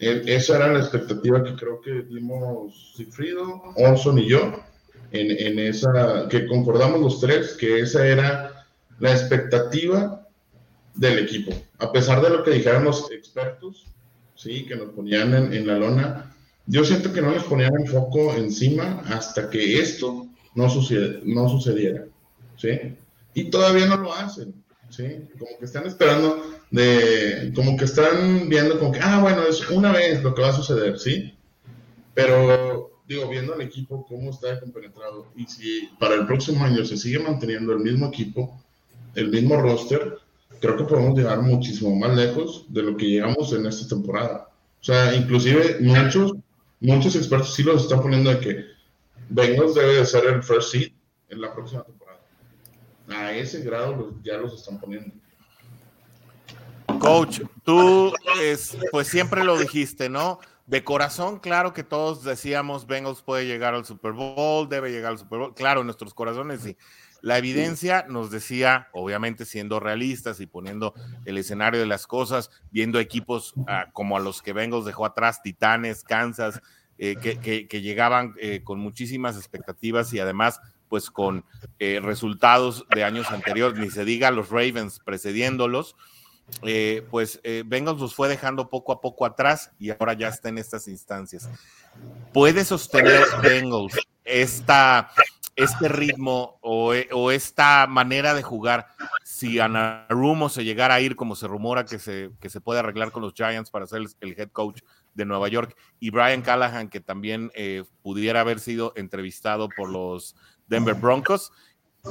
esa 0.02 0.56
era 0.56 0.74
la 0.74 0.80
expectativa 0.80 1.44
que 1.44 1.56
creo 1.56 1.80
que 1.80 2.02
dimos 2.04 2.94
Cifrido, 2.98 3.62
Olson 3.76 4.18
y 4.18 4.28
yo, 4.28 4.60
en, 5.12 5.60
esa, 5.60 6.28
que 6.30 6.48
concordamos 6.48 7.00
los 7.02 7.20
tres, 7.20 7.54
que 7.54 7.80
esa 7.80 8.08
era 8.08 8.66
la 9.00 9.12
expectativa 9.12 10.28
del 10.96 11.20
equipo. 11.20 11.54
A 11.80 11.92
pesar 11.92 12.22
de 12.22 12.30
lo 12.30 12.44
que 12.44 12.52
dijeron 12.52 12.86
los 12.86 13.12
expertos, 13.12 13.86
¿sí? 14.36 14.66
Que 14.66 14.76
nos 14.76 14.90
ponían 14.90 15.34
en, 15.34 15.54
en 15.54 15.68
la 15.68 15.78
lona. 15.78 16.36
Yo 16.66 16.84
siento 16.86 17.12
que 17.12 17.22
no 17.22 17.32
les 17.32 17.44
ponían 17.44 17.74
el 17.80 17.88
foco 17.88 18.34
encima 18.36 19.04
hasta 19.08 19.50
que 19.50 19.80
esto 19.80 20.28
no, 20.56 20.70
sucede, 20.70 21.22
no 21.24 21.50
sucediera, 21.50 22.06
¿sí? 22.58 22.96
Y 23.34 23.46
todavía 23.46 23.86
no 23.86 23.98
lo 23.98 24.14
hacen, 24.14 24.54
¿sí? 24.90 25.28
Como 25.38 25.58
que 25.60 25.66
están 25.66 25.86
esperando 25.86 26.44
de, 26.72 27.52
como 27.54 27.78
que 27.78 27.86
están 27.86 28.50
viendo 28.50 28.80
como 28.80 28.92
que, 28.92 29.00
ah, 29.02 29.20
bueno, 29.22 29.44
es 29.44 29.70
una 29.70 29.92
vez 29.92 30.24
lo 30.24 30.34
que 30.34 30.42
va 30.42 30.50
a 30.50 30.54
suceder, 30.54 30.98
¿sí? 30.98 31.38
Pero, 32.14 33.02
digo, 33.08 33.30
viendo 33.30 33.54
el 33.54 33.62
equipo, 33.62 34.06
cómo 34.08 34.32
está 34.32 34.60
compenetrado, 34.60 35.28
y 35.36 35.46
si 35.46 35.90
para 36.00 36.16
el 36.16 36.26
próximo 36.26 36.64
año 36.64 36.84
se 36.86 36.98
sigue 36.98 37.20
manteniendo 37.20 37.74
el 37.74 37.80
mismo 37.80 38.08
equipo, 38.08 38.62
el 39.16 39.30
mismo 39.30 39.62
roster, 39.62 40.18
creo 40.62 40.78
que 40.78 40.86
podemos 40.86 41.18
llegar 41.18 41.42
muchísimo 41.42 41.96
más 41.96 42.16
lejos 42.16 42.66
de 42.70 42.84
lo 42.84 42.96
que 42.96 43.08
llegamos 43.08 43.52
en 43.52 43.66
esta 43.66 43.88
temporada. 43.88 44.50
O 44.80 44.84
sea, 44.84 45.14
inclusive 45.16 45.78
muchos, 45.82 46.34
muchos 46.80 47.16
expertos 47.16 47.54
sí 47.54 47.64
los 47.64 47.84
están 47.84 48.02
poniendo 48.02 48.30
de 48.30 48.40
que 48.40 48.66
Bengals 49.30 49.76
debe 49.76 49.96
de 49.96 50.06
ser 50.06 50.26
el 50.26 50.42
first 50.42 50.72
seed 50.72 50.92
en 51.30 51.42
la 51.42 51.54
próxima 51.54 51.84
temporada. 51.84 52.22
A 53.10 53.34
ese 53.34 53.62
grado 53.62 54.16
ya 54.24 54.38
los 54.38 54.54
están 54.54 54.80
poniendo. 54.80 55.14
Coach, 57.02 57.42
tú 57.64 58.14
es, 58.40 58.78
pues 58.92 59.08
siempre 59.08 59.44
lo 59.44 59.58
dijiste, 59.58 60.08
¿no? 60.08 60.40
De 60.68 60.84
corazón, 60.84 61.40
claro 61.40 61.74
que 61.74 61.84
todos 61.84 62.24
decíamos 62.24 62.86
Bengals 62.86 63.24
puede 63.24 63.48
llegar 63.48 63.74
al 63.74 63.86
Super 63.86 64.12
Bowl, 64.12 64.70
debe 64.70 64.92
llegar 64.92 65.12
al 65.14 65.18
Super 65.18 65.40
Bowl. 65.40 65.56
Claro, 65.56 65.82
en 65.82 65.88
nuestros 65.88 66.14
corazones 66.14 66.62
sí. 66.62 66.78
La 67.22 67.40
evidencia 67.40 68.06
nos 68.08 68.30
decía, 68.30 68.90
obviamente 68.94 69.46
siendo 69.46 69.80
realistas 69.80 70.40
y 70.40 70.46
poniendo 70.46 70.94
el 71.26 71.40
escenario 71.40 71.80
de 71.80 71.88
las 71.88 72.06
cosas, 72.06 72.52
viendo 72.70 73.00
equipos 73.00 73.54
uh, 73.58 73.92
como 73.94 74.16
a 74.16 74.20
los 74.20 74.44
que 74.44 74.54
Bengals 74.54 74.86
dejó 74.86 75.06
atrás, 75.06 75.42
Titanes, 75.42 76.04
Kansas, 76.04 76.62
eh, 77.00 77.16
que, 77.16 77.40
que, 77.40 77.68
que, 77.68 77.82
llegaban 77.82 78.36
eh, 78.40 78.62
con 78.64 78.80
muchísimas 78.80 79.36
expectativas 79.36 80.14
y 80.14 80.20
además 80.20 80.60
pues 80.92 81.10
con 81.10 81.46
eh, 81.80 82.02
resultados 82.04 82.86
de 82.94 83.06
años 83.06 83.32
anteriores, 83.32 83.80
ni 83.80 83.90
se 83.90 84.04
diga 84.04 84.30
los 84.30 84.50
Ravens 84.50 85.00
precediéndolos, 85.00 85.96
eh, 86.64 87.06
pues 87.10 87.40
eh, 87.44 87.64
Bengals 87.66 88.00
los 88.00 88.16
fue 88.16 88.28
dejando 88.28 88.70
poco 88.70 88.92
a 88.92 89.02
poco 89.02 89.26
atrás 89.26 89.72
y 89.80 89.90
ahora 89.90 90.14
ya 90.14 90.28
está 90.28 90.50
en 90.50 90.58
estas 90.58 90.88
instancias. 90.88 91.50
¿Puede 92.34 92.64
sostener 92.64 93.24
Bengals 93.42 93.98
esta, 94.24 95.12
este 95.56 95.88
ritmo 95.88 96.60
o, 96.62 96.94
esta 97.32 97.88
manera 97.88 98.34
de 98.34 98.44
jugar 98.44 98.88
si 99.24 99.60
Anarumo 99.60 100.50
se 100.50 100.64
llegara 100.64 100.96
a 100.96 101.02
ir 101.02 101.16
como 101.16 101.36
se 101.36 101.48
rumora 101.48 101.86
que 101.86 102.00
se, 102.00 102.32
que 102.40 102.50
se 102.50 102.62
puede 102.62 102.80
arreglar 102.80 103.12
con 103.12 103.22
los 103.22 103.34
Giants 103.34 103.70
para 103.70 103.88
ser 103.88 104.02
el, 104.02 104.10
el 104.22 104.40
head 104.40 104.50
coach 104.52 104.82
de 105.14 105.26
Nueva 105.26 105.48
York 105.50 105.76
y 106.00 106.10
Brian 106.10 106.42
Callahan 106.42 106.90
que 106.90 107.02
también 107.02 107.52
eh, 107.54 107.84
pudiera 108.02 108.42
haber 108.42 108.60
sido 108.60 108.94
entrevistado 108.96 109.70
por 109.76 109.90
los 109.90 110.36
Denver 110.68 110.96
Broncos? 110.96 111.52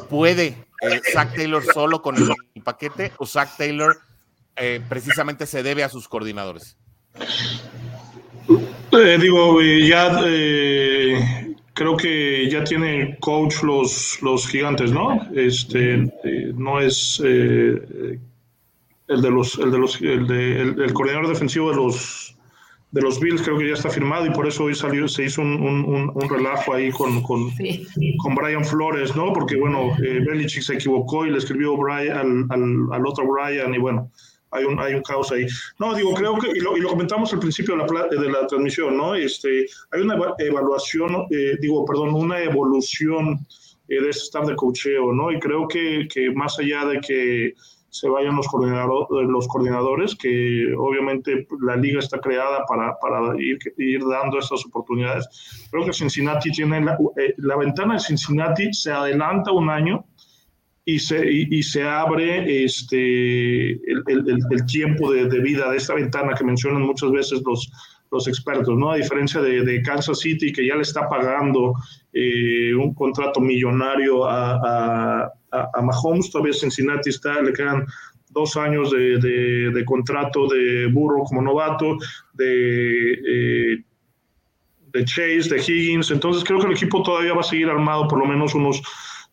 ¿Puede 0.08 0.66
eh, 0.82 1.00
Zach 1.12 1.34
Taylor 1.34 1.64
solo 1.64 2.00
con 2.02 2.16
el, 2.16 2.28
el 2.54 2.62
paquete 2.62 3.12
o 3.18 3.26
Zach 3.26 3.56
Taylor 3.56 3.98
eh, 4.56 4.80
precisamente 4.88 5.46
se 5.46 5.62
debe 5.62 5.84
a 5.84 5.88
sus 5.88 6.08
coordinadores? 6.08 6.76
Eh, 8.92 9.18
digo, 9.20 9.60
ya 9.62 10.20
eh, 10.26 11.54
creo 11.74 11.96
que 11.96 12.50
ya 12.50 12.64
tiene 12.64 13.16
coach 13.20 13.62
los, 13.62 14.20
los 14.22 14.48
gigantes, 14.48 14.90
¿no? 14.90 15.28
Este 15.32 16.10
eh, 16.24 16.52
no 16.56 16.80
es 16.80 17.20
el 17.20 18.18
de 19.06 19.30
los, 19.30 19.58
el 19.58 19.70
de 19.70 19.78
los, 19.78 20.00
el, 20.00 20.26
de, 20.26 20.60
el, 20.60 20.82
el, 20.82 20.92
coordinador 20.92 21.28
defensivo 21.28 21.70
de 21.70 21.76
los 21.76 22.36
de 22.90 23.00
los 23.00 23.20
Bills 23.20 23.42
creo 23.42 23.56
que 23.56 23.68
ya 23.68 23.74
está 23.74 23.88
firmado 23.88 24.26
y 24.26 24.30
por 24.30 24.48
eso 24.48 24.64
hoy 24.64 24.74
salió, 24.74 25.06
se 25.06 25.24
hizo 25.24 25.40
un, 25.42 25.62
un, 25.62 26.10
un 26.12 26.28
relajo 26.28 26.74
ahí 26.74 26.90
con, 26.90 27.22
con, 27.22 27.48
sí. 27.52 27.86
con, 28.18 28.34
Brian 28.34 28.64
Flores, 28.64 29.14
¿no? 29.14 29.32
Porque 29.32 29.54
bueno, 29.54 29.96
Belichick 30.00 30.64
se 30.64 30.74
equivocó 30.74 31.24
y 31.24 31.30
le 31.30 31.38
escribió 31.38 31.76
Brian, 31.76 32.18
al, 32.18 32.46
al, 32.50 32.92
al 32.92 33.06
otro 33.06 33.24
Brian 33.28 33.72
y 33.72 33.78
bueno, 33.78 34.10
hay 34.50 34.64
un, 34.64 34.78
hay 34.80 34.94
un 34.94 35.02
caos 35.02 35.30
ahí. 35.32 35.46
No, 35.78 35.94
digo, 35.94 36.14
creo 36.14 36.38
que, 36.38 36.50
y 36.50 36.60
lo, 36.60 36.76
y 36.76 36.80
lo 36.80 36.90
comentamos 36.90 37.32
al 37.32 37.40
principio 37.40 37.76
de 37.76 37.86
la, 37.92 38.06
de 38.08 38.30
la, 38.30 38.46
transmisión, 38.46 38.96
¿no? 38.96 39.14
Este, 39.14 39.66
hay 39.92 40.00
una 40.00 40.18
evaluación, 40.38 41.26
eh, 41.30 41.56
digo, 41.60 41.84
perdón, 41.84 42.14
una 42.14 42.40
evolución 42.42 43.38
eh, 43.88 44.00
de 44.00 44.10
este 44.10 44.24
staff 44.24 44.46
de 44.46 44.56
cocheo, 44.56 45.12
¿no? 45.12 45.30
Y 45.30 45.38
creo 45.38 45.68
que, 45.68 46.06
que 46.12 46.30
más 46.30 46.58
allá 46.58 46.84
de 46.86 47.00
que 47.00 47.54
se 47.90 48.08
vayan 48.08 48.36
los, 48.36 48.46
coordinador, 48.46 49.08
los 49.10 49.48
coordinadores, 49.48 50.14
que 50.14 50.72
obviamente 50.78 51.46
la 51.60 51.76
liga 51.76 51.98
está 51.98 52.20
creada 52.20 52.64
para, 52.66 52.96
para 53.00 53.36
ir, 53.40 53.58
ir 53.78 54.00
dando 54.06 54.38
estas 54.38 54.64
oportunidades. 54.64 55.26
Creo 55.70 55.84
que 55.84 55.92
Cincinnati 55.92 56.52
tiene 56.52 56.84
la, 56.84 56.96
eh, 57.16 57.34
la 57.38 57.56
ventana 57.56 57.94
de 57.94 58.00
Cincinnati 58.00 58.72
se 58.72 58.92
adelanta 58.92 59.50
un 59.50 59.68
año 59.68 60.04
y 60.94 60.98
se, 60.98 61.30
y, 61.30 61.62
se 61.62 61.84
abre 61.84 62.64
este, 62.64 63.70
el, 63.72 64.66
tiempo 64.66 65.12
de, 65.12 65.40
vida 65.40 65.70
de 65.70 65.76
esta 65.76 65.94
ventana 65.94 66.34
que 66.34 66.42
mencionan 66.42 66.82
muchas 66.82 67.12
veces 67.12 67.42
los, 67.46 67.70
los 68.10 68.26
expertos, 68.26 68.76
¿no? 68.76 68.90
A 68.90 68.96
diferencia 68.96 69.40
de, 69.40 69.82
Kansas 69.82 70.18
City, 70.18 70.52
que 70.52 70.66
ya 70.66 70.74
le 70.74 70.82
está 70.82 71.08
pagando 71.08 71.74
eh, 72.12 72.74
un 72.74 72.92
contrato 72.94 73.40
millonario 73.40 74.24
a, 74.28 75.32
Mahomes, 75.82 76.30
todavía 76.30 76.52
Cincinnati 76.52 77.10
está, 77.10 77.40
le 77.40 77.52
quedan 77.52 77.86
dos 78.30 78.56
años 78.56 78.90
de, 78.90 79.84
contrato 79.84 80.48
de 80.48 80.86
Burro 80.86 81.22
como 81.24 81.42
novato, 81.42 81.96
eh, 82.38 83.76
de 84.92 85.04
Chase, 85.04 85.54
de 85.54 85.62
Higgins, 85.64 86.10
entonces 86.10 86.42
creo 86.42 86.58
que 86.58 86.66
el 86.66 86.72
equipo 86.72 87.02
todavía 87.02 87.34
va 87.34 87.40
a 87.40 87.44
seguir 87.44 87.68
armado 87.68 88.08
por 88.08 88.18
lo 88.18 88.26
menos 88.26 88.54
unos 88.56 88.82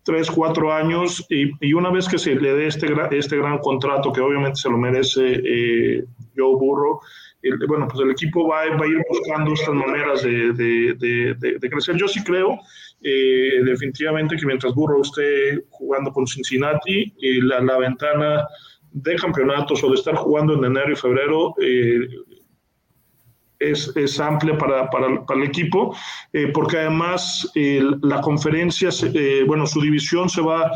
tres, 0.08 0.32
cuatro 0.32 0.72
años 0.72 1.26
y, 1.30 1.52
y, 1.60 1.74
una 1.74 1.92
vez 1.92 2.08
que 2.08 2.18
se 2.18 2.34
le 2.34 2.54
dé 2.54 2.68
este, 2.68 2.88
este 3.12 3.36
gran 3.36 3.58
contrato, 3.58 4.14
que 4.14 4.22
obviamente 4.22 4.56
se 4.56 4.70
lo 4.70 4.78
merece 4.78 5.42
eh, 5.44 6.06
Joe 6.36 6.56
Burrow, 6.56 7.02
el, 7.42 7.58
bueno, 7.68 7.90
pues 7.90 8.02
el 8.06 8.12
equipo 8.12 8.48
va, 8.48 8.66
va, 8.78 8.86
a 8.86 8.88
ir 8.88 9.04
buscando 9.10 9.52
estas 9.52 9.76
maneras 9.76 10.24
de, 10.24 10.54
de, 10.54 11.36
de, 11.60 11.70
crecer. 11.70 11.98
Yo 11.98 12.08
sí 12.08 12.24
creo 12.24 12.58
eh, 13.04 13.62
definitivamente 13.66 14.38
que 14.38 14.46
mientras 14.46 14.74
Burrow 14.74 15.02
esté 15.02 15.66
jugando 15.72 16.14
con 16.14 16.26
Cincinnati, 16.26 17.14
eh, 17.22 17.42
la, 17.42 17.60
la, 17.60 17.78
ventana 17.78 18.48
de 18.94 19.16
campeonatos 19.18 19.84
o 19.84 19.90
de 19.90 19.96
estar 19.96 20.16
jugando 20.16 20.54
en 20.54 20.64
enero 20.64 20.94
y 20.94 20.96
febrero 20.96 21.54
eh, 21.62 22.08
es, 23.60 23.92
es, 23.96 24.20
amplia 24.20 24.58
para, 24.58 24.90
para, 24.90 25.26
para 25.26 25.40
el 25.40 25.48
equipo, 25.48 25.96
eh, 26.34 26.48
porque 26.54 26.78
además 26.78 27.50
eh, 27.56 27.82
la 28.02 28.22
conferencia, 28.22 28.90
eh, 29.14 29.44
bueno, 29.46 29.66
su 29.66 29.82
división 29.82 30.30
se 30.30 30.42
va 30.42 30.72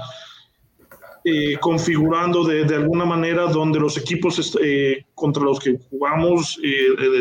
eh, 1.24 1.56
configurando 1.60 2.44
de, 2.44 2.66
de, 2.66 2.76
alguna 2.78 3.06
manera 3.06 3.46
donde 3.46 3.80
los 3.80 3.96
equipos 3.96 4.58
eh, 4.60 5.06
contra 5.14 5.44
los 5.44 5.60
que 5.60 5.78
jugamos 5.92 6.58
de, 6.60 6.70
de, 6.98 7.20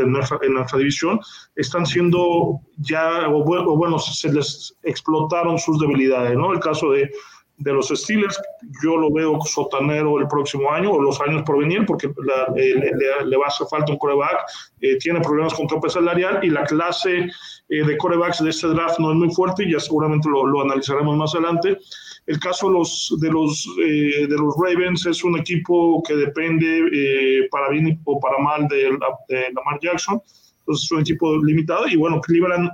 en, 0.00 0.12
nuestra, 0.12 0.38
en, 0.40 0.54
nuestra, 0.54 0.78
división 0.78 1.20
están 1.54 1.84
siendo 1.84 2.60
ya, 2.78 3.28
o 3.28 3.44
bueno, 3.76 3.98
se 3.98 4.32
les 4.32 4.74
explotaron 4.82 5.58
sus 5.58 5.78
debilidades, 5.78 6.34
¿no? 6.38 6.54
El 6.54 6.60
caso 6.60 6.92
de 6.92 7.10
de 7.56 7.72
los 7.72 7.88
Steelers, 7.88 8.40
yo 8.82 8.96
lo 8.96 9.12
veo 9.12 9.38
sotanero 9.42 10.18
el 10.18 10.26
próximo 10.26 10.70
año 10.72 10.90
o 10.92 11.00
los 11.00 11.20
años 11.20 11.42
por 11.44 11.58
venir, 11.58 11.86
porque 11.86 12.08
la, 12.08 12.52
eh, 12.56 12.74
le, 12.74 13.26
le, 13.26 13.36
va 13.36 13.44
a 13.44 13.48
hacer 13.48 13.66
falta 13.68 13.92
un 13.92 13.98
coreback, 13.98 14.40
eh, 14.80 14.96
tiene 14.98 15.20
problemas 15.20 15.54
con 15.54 15.68
tope 15.68 15.88
salarial 15.88 16.40
y 16.42 16.50
la 16.50 16.64
clase 16.64 17.28
eh, 17.68 17.84
de 17.84 17.96
corebacks 17.96 18.42
de 18.42 18.50
este 18.50 18.68
draft 18.68 18.98
no 18.98 19.12
es 19.12 19.16
muy 19.16 19.32
fuerte 19.32 19.64
y 19.64 19.72
ya 19.72 19.80
seguramente 19.80 20.28
lo, 20.28 20.46
lo 20.46 20.62
analizaremos 20.62 21.16
más 21.16 21.34
adelante. 21.34 21.78
El 22.26 22.40
caso 22.40 22.68
de 22.68 22.72
los, 22.74 23.14
de, 23.20 23.30
los, 23.30 23.68
eh, 23.86 24.26
de 24.26 24.36
los 24.36 24.54
Ravens 24.56 25.06
es 25.06 25.22
un 25.22 25.38
equipo 25.38 26.02
que 26.02 26.16
depende 26.16 27.46
para 27.50 27.68
bien 27.68 28.00
o 28.04 28.18
para 28.18 28.38
mal 28.38 28.66
de, 28.66 28.98
de 29.28 29.52
Lamar 29.52 29.78
Jackson. 29.80 30.20
Entonces 30.60 30.86
es 30.86 30.92
un 30.92 31.00
equipo 31.00 31.36
limitado 31.44 31.86
y 31.86 31.96
bueno, 31.96 32.22
Cleveland 32.22 32.70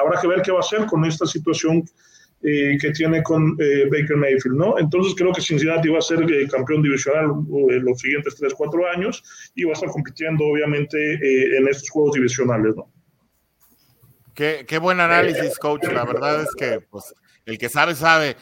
habrá 0.00 0.20
que 0.20 0.28
ver 0.28 0.42
qué 0.42 0.52
va 0.52 0.58
a 0.58 0.60
hacer 0.60 0.86
con 0.86 1.04
esta 1.04 1.26
situación 1.26 1.84
eh, 2.42 2.78
que 2.80 2.90
tiene 2.92 3.22
con 3.22 3.56
eh, 3.60 3.84
Baker 3.90 4.16
Mayfield, 4.16 4.56
¿no? 4.56 4.78
Entonces 4.78 5.14
creo 5.16 5.32
que 5.32 5.42
Cincinnati 5.42 5.88
va 5.88 5.98
a 5.98 6.02
ser 6.02 6.20
eh, 6.22 6.48
campeón 6.48 6.82
divisional 6.82 7.26
eh, 7.70 7.80
los 7.80 7.98
siguientes 8.00 8.36
3, 8.36 8.54
4 8.54 8.86
años 8.88 9.22
y 9.54 9.64
va 9.64 9.70
a 9.70 9.74
estar 9.74 9.90
compitiendo 9.90 10.44
obviamente 10.46 10.96
eh, 10.96 11.58
en 11.58 11.68
estos 11.68 11.90
juegos 11.90 12.14
divisionales, 12.14 12.74
¿no? 12.76 12.90
Qué, 14.34 14.64
qué, 14.66 14.78
buen 14.78 15.00
análisis, 15.00 15.58
coach. 15.58 15.84
La 15.92 16.04
verdad 16.04 16.42
es 16.42 16.50
que 16.56 16.80
pues, 16.80 17.14
el 17.44 17.58
que 17.58 17.68
sabe, 17.68 17.94
sabe. 17.94 18.36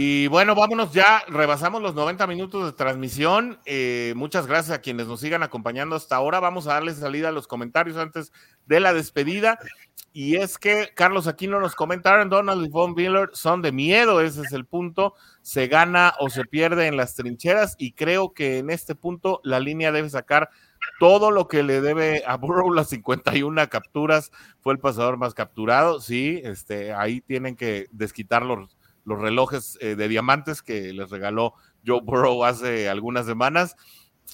Y 0.00 0.28
bueno, 0.28 0.54
vámonos 0.54 0.92
ya, 0.92 1.24
rebasamos 1.26 1.82
los 1.82 1.92
90 1.92 2.24
minutos 2.28 2.64
de 2.64 2.72
transmisión. 2.72 3.58
Eh, 3.66 4.12
muchas 4.14 4.46
gracias 4.46 4.78
a 4.78 4.80
quienes 4.80 5.08
nos 5.08 5.18
sigan 5.18 5.42
acompañando 5.42 5.96
hasta 5.96 6.14
ahora. 6.14 6.38
Vamos 6.38 6.68
a 6.68 6.74
darles 6.74 6.98
salida 6.98 7.30
a 7.30 7.32
los 7.32 7.48
comentarios 7.48 7.96
antes 7.96 8.32
de 8.66 8.78
la 8.78 8.92
despedida. 8.92 9.58
Y 10.12 10.36
es 10.36 10.56
que 10.56 10.90
Carlos 10.94 11.26
Aquino 11.26 11.58
nos 11.58 11.74
comentaron, 11.74 12.28
Donald 12.28 12.64
y 12.64 12.68
Von 12.68 12.94
Miller 12.94 13.30
son 13.32 13.60
de 13.60 13.72
miedo, 13.72 14.20
ese 14.20 14.42
es 14.42 14.52
el 14.52 14.66
punto. 14.66 15.14
Se 15.42 15.66
gana 15.66 16.14
o 16.20 16.30
se 16.30 16.44
pierde 16.44 16.86
en 16.86 16.96
las 16.96 17.16
trincheras 17.16 17.74
y 17.76 17.90
creo 17.90 18.32
que 18.32 18.58
en 18.58 18.70
este 18.70 18.94
punto 18.94 19.40
la 19.42 19.58
línea 19.58 19.90
debe 19.90 20.10
sacar 20.10 20.48
todo 21.00 21.32
lo 21.32 21.48
que 21.48 21.64
le 21.64 21.80
debe 21.80 22.22
a 22.24 22.36
Burrow 22.36 22.72
las 22.72 22.90
51 22.90 23.68
capturas, 23.68 24.30
fue 24.60 24.74
el 24.74 24.78
pasador 24.78 25.16
más 25.16 25.34
capturado, 25.34 26.00
sí, 26.00 26.40
este, 26.44 26.92
ahí 26.92 27.20
tienen 27.20 27.56
que 27.56 27.88
desquitar 27.90 28.44
los, 28.44 28.77
los 29.08 29.18
relojes 29.18 29.78
eh, 29.80 29.96
de 29.96 30.06
diamantes 30.06 30.62
que 30.62 30.92
les 30.92 31.08
regaló 31.10 31.54
Joe 31.84 32.00
Burrow 32.02 32.44
hace 32.44 32.88
algunas 32.88 33.24
semanas. 33.26 33.74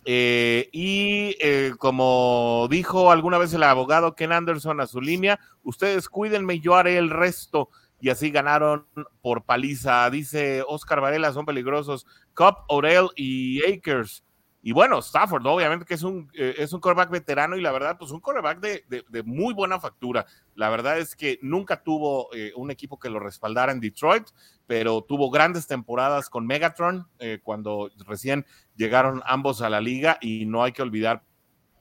Eh, 0.04 0.68
y 0.72 1.36
eh, 1.40 1.72
como 1.78 2.66
dijo 2.68 3.12
alguna 3.12 3.38
vez 3.38 3.54
el 3.54 3.62
abogado 3.62 4.16
Ken 4.16 4.32
Anderson 4.32 4.80
a 4.80 4.88
su 4.88 5.00
línea, 5.00 5.38
ustedes 5.62 6.08
cuídenme, 6.08 6.58
yo 6.58 6.74
haré 6.74 6.98
el 6.98 7.10
resto. 7.10 7.70
Y 8.00 8.10
así 8.10 8.30
ganaron 8.30 8.86
por 9.22 9.44
paliza. 9.44 10.10
Dice 10.10 10.62
Oscar 10.66 11.00
Varela, 11.00 11.32
son 11.32 11.46
peligrosos. 11.46 12.04
Cup, 12.34 12.56
Odell 12.68 13.08
y 13.16 13.64
Akers. 13.64 14.24
Y 14.66 14.72
bueno, 14.72 15.00
Stafford, 15.00 15.46
obviamente 15.46 15.84
que 15.84 15.92
es 15.92 16.02
un, 16.02 16.30
eh, 16.32 16.54
es 16.56 16.72
un 16.72 16.80
quarterback 16.80 17.10
veterano 17.10 17.54
y 17.58 17.60
la 17.60 17.70
verdad, 17.70 17.98
pues 17.98 18.10
un 18.12 18.20
quarterback 18.20 18.60
de, 18.60 19.04
de, 19.06 19.22
muy 19.22 19.52
buena 19.52 19.78
factura. 19.78 20.24
La 20.54 20.70
verdad 20.70 20.98
es 20.98 21.14
que 21.14 21.38
nunca 21.42 21.82
tuvo 21.82 22.34
eh, 22.34 22.50
un 22.56 22.70
equipo 22.70 22.98
que 22.98 23.10
lo 23.10 23.20
respaldara 23.20 23.72
en 23.72 23.80
Detroit, 23.80 24.26
pero 24.66 25.02
tuvo 25.02 25.30
grandes 25.30 25.66
temporadas 25.66 26.28
con 26.30 26.46
Megatron 26.46 27.06
eh, 27.18 27.40
cuando 27.42 27.90
recién 28.06 28.46
llegaron 28.76 29.22
ambos 29.26 29.62
a 29.62 29.70
la 29.70 29.80
liga 29.80 30.18
y 30.20 30.46
no 30.46 30.62
hay 30.62 30.72
que 30.72 30.82
olvidar 30.82 31.22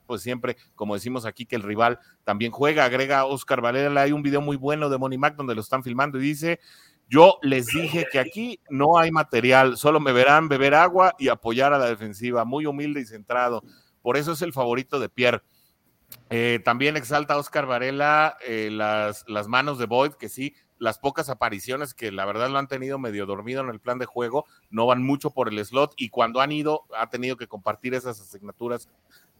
pues 0.06 0.22
siempre, 0.22 0.56
como 0.74 0.94
decimos 0.94 1.24
aquí, 1.24 1.46
que 1.46 1.56
el 1.56 1.62
rival 1.62 1.98
también 2.24 2.52
juega, 2.52 2.84
agrega 2.84 3.24
Oscar 3.24 3.60
Valera, 3.60 4.02
hay 4.02 4.12
un 4.12 4.22
video 4.22 4.40
muy 4.40 4.56
bueno 4.56 4.88
de 4.88 4.98
Money 4.98 5.18
Mac 5.18 5.34
donde 5.34 5.54
lo 5.54 5.62
están 5.62 5.82
filmando 5.82 6.18
y 6.18 6.22
dice, 6.22 6.60
yo 7.08 7.38
les 7.42 7.66
dije 7.66 8.06
que 8.10 8.18
aquí 8.18 8.60
no 8.68 8.98
hay 8.98 9.10
material, 9.10 9.76
solo 9.76 10.00
me 10.00 10.12
verán 10.12 10.48
beber 10.48 10.74
agua 10.74 11.14
y 11.18 11.28
apoyar 11.28 11.72
a 11.72 11.78
la 11.78 11.86
defensiva, 11.86 12.44
muy 12.44 12.66
humilde 12.66 13.00
y 13.00 13.06
centrado. 13.06 13.62
Por 14.02 14.16
eso 14.16 14.32
es 14.32 14.42
el 14.42 14.52
favorito 14.52 15.00
de 15.00 15.08
Pierre. 15.08 15.42
Eh, 16.30 16.60
también 16.64 16.96
exalta 16.96 17.36
Oscar 17.36 17.66
Varela 17.66 18.36
eh, 18.46 18.68
las, 18.70 19.24
las 19.26 19.48
manos 19.48 19.78
de 19.78 19.86
Boyd, 19.86 20.12
que 20.12 20.28
sí, 20.28 20.54
las 20.84 20.98
pocas 20.98 21.28
apariciones 21.30 21.94
que 21.94 22.12
la 22.12 22.24
verdad 22.24 22.50
lo 22.50 22.58
han 22.58 22.68
tenido 22.68 22.98
medio 22.98 23.26
dormido 23.26 23.62
en 23.62 23.70
el 23.70 23.80
plan 23.80 23.98
de 23.98 24.06
juego, 24.06 24.44
no 24.70 24.86
van 24.86 25.02
mucho 25.02 25.30
por 25.30 25.48
el 25.48 25.64
slot 25.64 25.94
y 25.96 26.10
cuando 26.10 26.40
han 26.40 26.52
ido 26.52 26.84
ha 26.96 27.10
tenido 27.10 27.36
que 27.36 27.48
compartir 27.48 27.94
esas 27.94 28.20
asignaturas 28.20 28.88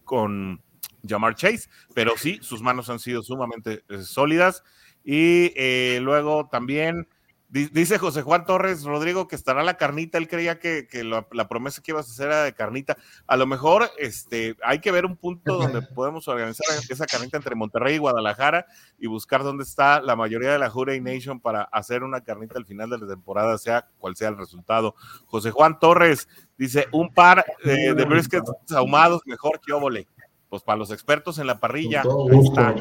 con 0.05 0.63
Jamar 1.07 1.35
Chase, 1.35 1.69
pero 1.95 2.13
sí, 2.17 2.39
sus 2.43 2.63
manos 2.63 2.91
han 2.91 2.99
sido 2.99 3.23
sumamente 3.23 3.85
eh, 3.89 4.03
sólidas. 4.03 4.65
Y 5.07 5.53
luego 6.01 6.49
también 6.51 7.07
Dice 7.55 7.99
José 7.99 8.23
Juan 8.23 8.47
Torres 8.47 8.83
Rodrigo 8.83 9.29
que 9.29 9.37
estará 9.37 9.63
la 9.63 9.77
carnita. 9.77 10.19
Él 10.19 10.27
creía 10.27 10.59
que, 10.59 10.89
la, 11.05 11.49
promesa 11.49 11.81
que 11.81 11.93
ibas 11.93 12.09
a 12.09 12.11
hacer 12.11 12.27
era 12.27 12.43
de 12.43 12.53
carnita. 12.53 12.97
A 13.29 13.37
lo 13.37 13.47
mejor 13.47 13.89
este, 13.97 14.57
hay 14.65 14.81
que 14.81 14.91
ver 14.91 15.07
un 15.07 15.17
punto 15.17 15.59
donde 15.59 15.81
podemos 15.83 16.27
organizar 16.27 16.67
esa 16.89 17.07
carnita 17.07 17.37
entre 17.37 17.55
Monterrey 17.55 17.95
y 17.95 17.99
Guadalajara 17.99 18.67
y 18.99 19.07
buscar 19.07 19.45
dónde 19.45 19.63
está 19.63 20.03
la 20.03 20.17
mayoría 20.17 20.51
de 20.51 20.59
la 20.59 20.69
Jurey 20.69 21.01
Nation 21.01 21.39
para 21.39 21.63
hacer 21.63 22.03
una 22.03 22.23
carnita 22.23 22.59
al 22.59 22.67
final 22.67 22.91
de 22.91 22.99
la 22.99 23.07
temporada, 23.07 23.57
sea 23.57 23.87
cual 23.99 24.17
sea 24.17 24.31
el 24.31 24.37
resultado. 24.37 24.97
José 25.27 25.53
Juan 25.53 25.79
Torres 25.79 26.27
dice: 26.59 26.89
un 26.91 27.15
par 27.15 27.47
eh, 27.65 27.95
de 27.95 28.05
briskets 28.05 28.51
ahumados 28.73 29.23
mejor 29.27 29.61
que 29.65 29.73
óvole. 29.73 30.09
Pues 30.49 30.65
para 30.65 30.79
los 30.79 30.91
expertos 30.91 31.39
en 31.39 31.47
la 31.47 31.61
parrilla, 31.61 32.03
ahí 32.03 32.39
está. 32.41 32.75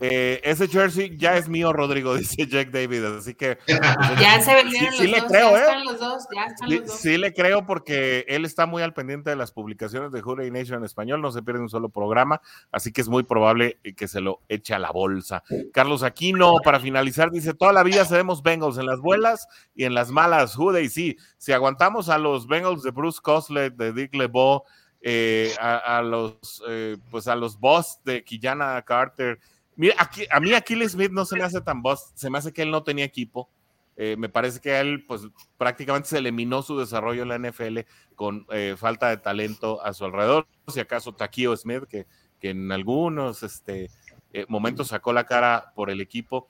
Eh, 0.00 0.40
ese 0.44 0.68
jersey 0.68 1.16
ya 1.16 1.36
es 1.36 1.48
mío, 1.48 1.72
Rodrigo, 1.72 2.14
dice 2.16 2.46
Jack 2.46 2.70
David. 2.70 3.04
Así 3.04 3.34
que. 3.34 3.58
ya 4.20 4.40
se 4.40 4.54
vendieron 4.54 4.94
sí, 4.94 5.08
los, 5.08 5.10
le 5.10 5.20
dos, 5.20 5.28
creo, 5.28 5.50
ya 5.50 5.56
¿eh? 5.56 5.60
están 5.60 5.84
los 5.84 6.00
dos, 6.00 6.24
ya 6.34 6.44
están 6.44 6.68
sí, 6.68 6.76
los 6.76 6.86
dos. 6.86 6.96
sí 6.96 7.18
le 7.18 7.32
creo 7.32 7.66
porque 7.66 8.24
él 8.28 8.44
está 8.44 8.66
muy 8.66 8.82
al 8.82 8.94
pendiente 8.94 9.30
de 9.30 9.36
las 9.36 9.52
publicaciones 9.52 10.12
de 10.12 10.22
Hurray 10.22 10.50
Nation 10.50 10.78
en 10.78 10.84
español, 10.84 11.20
no 11.20 11.32
se 11.32 11.42
pierde 11.42 11.60
un 11.60 11.68
solo 11.68 11.88
programa, 11.88 12.40
así 12.70 12.92
que 12.92 13.00
es 13.00 13.08
muy 13.08 13.22
probable 13.22 13.78
que 13.96 14.08
se 14.08 14.20
lo 14.20 14.40
eche 14.48 14.74
a 14.74 14.78
la 14.78 14.90
bolsa. 14.90 15.42
Carlos 15.72 16.02
Aquino, 16.02 16.56
para 16.64 16.80
finalizar, 16.80 17.30
dice: 17.30 17.54
Toda 17.54 17.72
la 17.72 17.82
vida 17.82 18.04
seremos 18.04 18.42
Bengals 18.42 18.78
en 18.78 18.86
las 18.86 19.00
buenas 19.00 19.46
y 19.74 19.84
en 19.84 19.94
las 19.94 20.10
malas. 20.10 20.56
Hurray, 20.56 20.88
sí, 20.88 21.16
si 21.36 21.52
aguantamos 21.52 22.08
a 22.08 22.18
los 22.18 22.46
Bengals 22.46 22.82
de 22.82 22.90
Bruce 22.90 23.20
Coslet, 23.22 23.74
de 23.74 23.92
Dick 23.92 24.14
LeBeau, 24.14 24.62
eh, 25.00 25.54
a, 25.60 25.98
a, 25.98 26.02
los, 26.02 26.62
eh, 26.68 26.96
pues 27.10 27.28
a 27.28 27.36
los 27.36 27.58
boss 27.58 28.00
de 28.04 28.24
Quillana 28.24 28.82
Carter 28.82 29.38
Mira, 29.78 29.94
aquí, 29.96 30.26
a 30.28 30.40
mí 30.40 30.52
Aquiles 30.54 30.92
Smith 30.92 31.12
no 31.12 31.24
se 31.24 31.36
me 31.36 31.44
hace 31.44 31.60
tan 31.60 31.82
boss, 31.82 32.10
se 32.16 32.28
me 32.28 32.38
hace 32.38 32.52
que 32.52 32.62
él 32.62 32.70
no 32.72 32.82
tenía 32.82 33.04
equipo. 33.04 33.48
Eh, 33.96 34.16
me 34.18 34.28
parece 34.28 34.58
que 34.58 34.80
él, 34.80 35.04
pues 35.06 35.22
prácticamente 35.56 36.08
se 36.08 36.18
eliminó 36.18 36.62
su 36.62 36.76
desarrollo 36.76 37.22
en 37.22 37.28
la 37.28 37.38
NFL 37.38 37.78
con 38.16 38.44
eh, 38.50 38.74
falta 38.76 39.08
de 39.08 39.18
talento 39.18 39.80
a 39.80 39.94
su 39.94 40.04
alrededor. 40.04 40.48
Si 40.66 40.80
acaso 40.80 41.14
Taquio 41.14 41.56
Smith, 41.56 41.84
que, 41.88 42.08
que 42.40 42.50
en 42.50 42.72
algunos 42.72 43.44
este, 43.44 43.88
eh, 44.32 44.46
momentos 44.48 44.88
sacó 44.88 45.12
la 45.12 45.26
cara 45.26 45.72
por 45.76 45.90
el 45.90 46.00
equipo. 46.00 46.48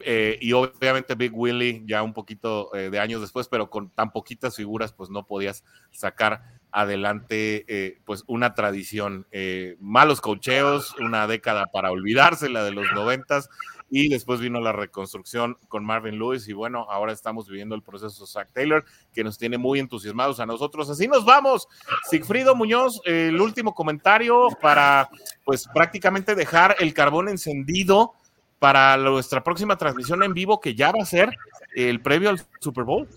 Eh, 0.00 0.38
y 0.40 0.52
obviamente 0.54 1.14
Big 1.14 1.32
Willie 1.34 1.82
ya 1.84 2.02
un 2.02 2.14
poquito 2.14 2.70
de 2.72 2.98
años 2.98 3.20
después, 3.20 3.48
pero 3.48 3.68
con 3.68 3.90
tan 3.90 4.12
poquitas 4.12 4.56
figuras, 4.56 4.94
pues 4.94 5.10
no 5.10 5.26
podías 5.26 5.62
sacar 5.90 6.61
adelante 6.72 7.64
eh, 7.68 7.98
pues 8.04 8.24
una 8.26 8.54
tradición. 8.54 9.26
Eh, 9.30 9.76
malos 9.78 10.20
cocheos, 10.20 10.94
una 10.98 11.26
década 11.26 11.66
para 11.66 11.90
olvidarse, 11.90 12.48
la 12.48 12.64
de 12.64 12.72
los 12.72 12.90
noventas, 12.92 13.48
y 13.90 14.08
después 14.08 14.40
vino 14.40 14.58
la 14.58 14.72
reconstrucción 14.72 15.58
con 15.68 15.84
Marvin 15.84 16.18
Lewis, 16.18 16.48
y 16.48 16.54
bueno, 16.54 16.86
ahora 16.90 17.12
estamos 17.12 17.46
viviendo 17.46 17.74
el 17.74 17.82
proceso 17.82 18.26
Zach 18.26 18.48
Taylor, 18.52 18.84
que 19.12 19.22
nos 19.22 19.36
tiene 19.36 19.58
muy 19.58 19.78
entusiasmados 19.78 20.40
a 20.40 20.46
nosotros. 20.46 20.88
Así 20.88 21.06
nos 21.06 21.26
vamos. 21.26 21.68
Sigfrido 22.08 22.54
Muñoz, 22.54 23.02
el 23.04 23.38
último 23.38 23.74
comentario 23.74 24.48
para 24.60 25.10
pues 25.44 25.68
prácticamente 25.72 26.34
dejar 26.34 26.76
el 26.80 26.94
carbón 26.94 27.28
encendido 27.28 28.14
para 28.58 28.96
nuestra 28.96 29.42
próxima 29.42 29.76
transmisión 29.76 30.22
en 30.22 30.32
vivo, 30.32 30.60
que 30.60 30.74
ya 30.74 30.92
va 30.92 31.02
a 31.02 31.06
ser 31.06 31.30
el 31.74 32.00
previo 32.00 32.30
al 32.30 32.40
Super 32.60 32.84
Bowl. 32.84 33.08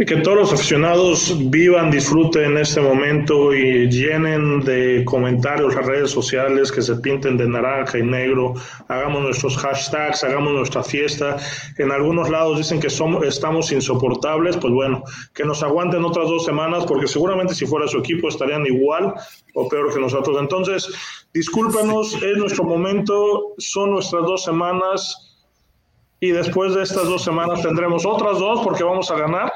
Y 0.00 0.04
que 0.04 0.18
todos 0.18 0.38
los 0.38 0.52
aficionados 0.52 1.34
vivan, 1.50 1.90
disfruten 1.90 2.56
este 2.56 2.80
momento 2.80 3.52
y 3.52 3.90
llenen 3.90 4.60
de 4.60 5.02
comentarios 5.04 5.74
las 5.74 5.84
redes 5.84 6.12
sociales, 6.12 6.70
que 6.70 6.82
se 6.82 6.94
pinten 6.94 7.36
de 7.36 7.48
naranja 7.48 7.98
y 7.98 8.04
negro, 8.04 8.54
hagamos 8.86 9.22
nuestros 9.22 9.56
hashtags, 9.56 10.22
hagamos 10.22 10.52
nuestra 10.52 10.84
fiesta. 10.84 11.36
En 11.78 11.90
algunos 11.90 12.30
lados 12.30 12.58
dicen 12.58 12.78
que 12.78 12.88
somos, 12.88 13.26
estamos 13.26 13.72
insoportables, 13.72 14.56
pues 14.58 14.72
bueno, 14.72 15.02
que 15.34 15.44
nos 15.44 15.64
aguanten 15.64 16.04
otras 16.04 16.28
dos 16.28 16.44
semanas, 16.44 16.86
porque 16.86 17.08
seguramente 17.08 17.56
si 17.56 17.66
fuera 17.66 17.88
su 17.88 17.98
equipo 17.98 18.28
estarían 18.28 18.64
igual 18.66 19.14
o 19.54 19.68
peor 19.68 19.92
que 19.92 19.98
nosotros. 19.98 20.36
Entonces, 20.38 20.88
discúlpenos, 21.34 22.14
es 22.22 22.36
nuestro 22.36 22.62
momento, 22.62 23.54
son 23.58 23.90
nuestras 23.90 24.22
dos 24.22 24.44
semanas 24.44 25.24
y 26.20 26.30
después 26.30 26.74
de 26.74 26.84
estas 26.84 27.04
dos 27.04 27.22
semanas 27.24 27.62
tendremos 27.62 28.06
otras 28.06 28.38
dos 28.38 28.60
porque 28.62 28.84
vamos 28.84 29.10
a 29.10 29.16
ganar. 29.16 29.52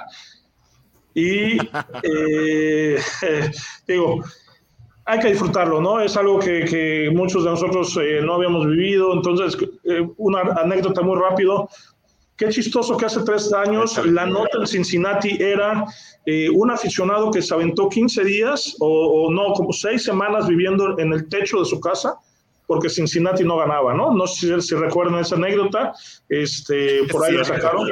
Y 1.15 1.59
eh, 2.03 2.99
digo, 3.87 4.23
hay 5.05 5.19
que 5.19 5.29
disfrutarlo, 5.29 5.81
¿no? 5.81 6.01
Es 6.01 6.17
algo 6.17 6.39
que, 6.39 6.65
que 6.65 7.11
muchos 7.13 7.45
de 7.45 7.51
nosotros 7.51 7.99
eh, 8.01 8.21
no 8.23 8.35
habíamos 8.35 8.67
vivido. 8.67 9.13
Entonces, 9.13 9.57
eh, 9.85 10.07
una 10.17 10.41
anécdota 10.41 11.03
muy 11.03 11.19
rápido. 11.19 11.69
Qué 12.37 12.49
chistoso 12.49 12.97
que 12.97 13.07
hace 13.07 13.23
tres 13.23 13.53
años 13.53 14.05
la 14.07 14.27
nota 14.27 14.59
en 14.59 14.67
Cincinnati 14.67 15.37
era 15.41 15.85
eh, 16.25 16.49
un 16.51 16.71
aficionado 16.71 17.31
que 17.31 17.43
se 17.43 17.53
aventó 17.55 17.89
15 17.89 18.25
días 18.25 18.75
o, 18.81 19.27
o 19.27 19.33
no, 19.33 19.53
como 19.53 19.73
seis 19.73 20.05
semanas 20.05 20.49
viviendo 20.49 20.99
en 20.99 21.13
el 21.13 21.29
techo 21.29 21.61
de 21.61 21.67
su 21.67 21.79
casa 21.79 22.17
porque 22.73 22.89
Cincinnati 22.89 23.45
no 23.45 23.59
ganaba, 23.59 23.93
¿no? 23.93 24.15
No 24.15 24.27
sé 24.27 24.59
si, 24.63 24.69
si 24.69 24.75
recuerdan 24.75 25.21
esa 25.21 25.37
anécdota, 25.37 25.93
este, 26.31 27.01
por 27.11 27.23
ahí 27.23 27.37
la 27.37 27.45
sacaron. 27.45 27.87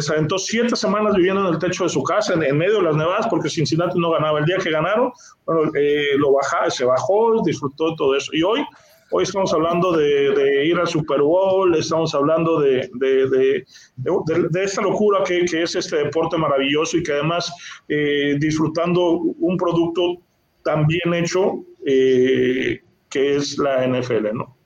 Se 0.00 0.12
aventó 0.14 0.38
siete 0.38 0.74
semanas 0.74 1.14
viviendo 1.14 1.46
en 1.46 1.52
el 1.52 1.58
techo 1.58 1.84
de 1.84 1.90
su 1.90 2.02
casa, 2.02 2.32
en, 2.32 2.42
en, 2.42 2.56
medio 2.56 2.76
de 2.76 2.84
las 2.84 2.96
nevadas, 2.96 3.26
porque 3.28 3.50
Cincinnati 3.50 3.98
no 3.98 4.12
ganaba. 4.12 4.38
El 4.38 4.46
día 4.46 4.56
que 4.56 4.70
ganaron, 4.70 5.12
bueno, 5.44 5.70
eh, 5.74 6.16
lo 6.16 6.32
baja, 6.32 6.70
se 6.70 6.86
bajó, 6.86 7.42
disfrutó 7.44 7.90
de 7.90 7.96
todo 7.98 8.16
eso. 8.16 8.30
Y 8.32 8.42
hoy, 8.42 8.64
hoy 9.10 9.24
estamos 9.24 9.52
hablando 9.52 9.92
de, 9.92 10.30
de 10.30 10.64
ir 10.64 10.78
al 10.78 10.88
Super 10.88 11.20
Bowl, 11.20 11.76
estamos 11.76 12.14
hablando 12.14 12.58
de, 12.58 12.88
de, 12.94 13.62
de 13.98 14.64
esta 14.64 14.80
locura 14.80 15.22
que, 15.22 15.44
que, 15.44 15.64
es 15.64 15.76
este 15.76 15.96
deporte 15.96 16.38
maravilloso 16.38 16.96
y 16.96 17.02
que 17.02 17.12
además 17.12 17.52
eh, 17.90 18.36
disfrutando 18.38 19.18
un 19.18 19.58
producto 19.58 20.22
tan 20.64 20.86
bien 20.86 21.12
hecho. 21.12 21.62
Eh, 21.84 22.80
que 23.16 23.36
es 23.36 23.56
la 23.56 23.86
NFL, 23.86 24.34
¿no? 24.34 24.58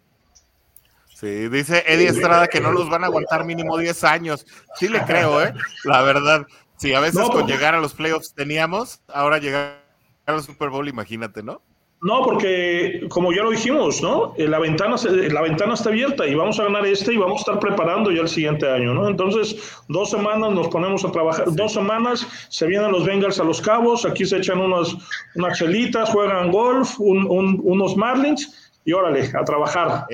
Sí, 1.14 1.48
dice 1.48 1.84
Eddie 1.86 2.08
Estrada 2.08 2.48
que 2.48 2.60
no 2.60 2.72
los 2.72 2.90
van 2.90 3.04
a 3.04 3.06
aguantar 3.06 3.44
mínimo 3.44 3.78
10 3.78 4.02
años. 4.02 4.44
Sí 4.74 4.88
le 4.88 5.04
creo, 5.04 5.40
¿eh? 5.40 5.54
La 5.84 6.02
verdad. 6.02 6.44
Sí, 6.76 6.92
a 6.92 6.98
veces 6.98 7.20
no, 7.20 7.30
con 7.30 7.46
llegar 7.46 7.76
a 7.76 7.80
los 7.80 7.94
playoffs 7.94 8.34
teníamos, 8.34 9.02
ahora 9.06 9.38
llegar 9.38 9.84
al 10.26 10.42
Super 10.42 10.70
Bowl, 10.70 10.88
imagínate, 10.88 11.44
¿no? 11.44 11.62
No, 12.02 12.22
porque 12.22 13.04
como 13.10 13.30
ya 13.30 13.42
lo 13.42 13.50
dijimos, 13.50 14.00
¿no? 14.00 14.32
Eh, 14.38 14.48
la 14.48 14.58
ventana, 14.58 14.96
la 15.30 15.42
ventana 15.42 15.74
está 15.74 15.90
abierta 15.90 16.26
y 16.26 16.34
vamos 16.34 16.58
a 16.58 16.64
ganar 16.64 16.86
este 16.86 17.12
y 17.12 17.18
vamos 17.18 17.38
a 17.38 17.40
estar 17.40 17.60
preparando 17.60 18.10
ya 18.10 18.22
el 18.22 18.28
siguiente 18.28 18.66
año, 18.66 18.94
¿no? 18.94 19.06
Entonces, 19.06 19.54
dos 19.88 20.10
semanas 20.10 20.50
nos 20.52 20.68
ponemos 20.68 21.04
a 21.04 21.12
trabajar, 21.12 21.44
dos 21.52 21.74
semanas 21.74 22.26
se 22.48 22.66
vienen 22.66 22.90
los 22.90 23.04
Bengals 23.04 23.38
a 23.38 23.44
los 23.44 23.60
cabos, 23.60 24.06
aquí 24.06 24.24
se 24.24 24.38
echan 24.38 24.60
unas, 24.60 24.96
unas 25.34 25.58
chelitas, 25.58 26.08
juegan 26.08 26.50
golf, 26.50 26.98
unos 26.98 27.96
Marlins 27.98 28.70
y 28.86 28.92
órale, 28.94 29.30
a 29.38 29.44
trabajar. 29.44 30.06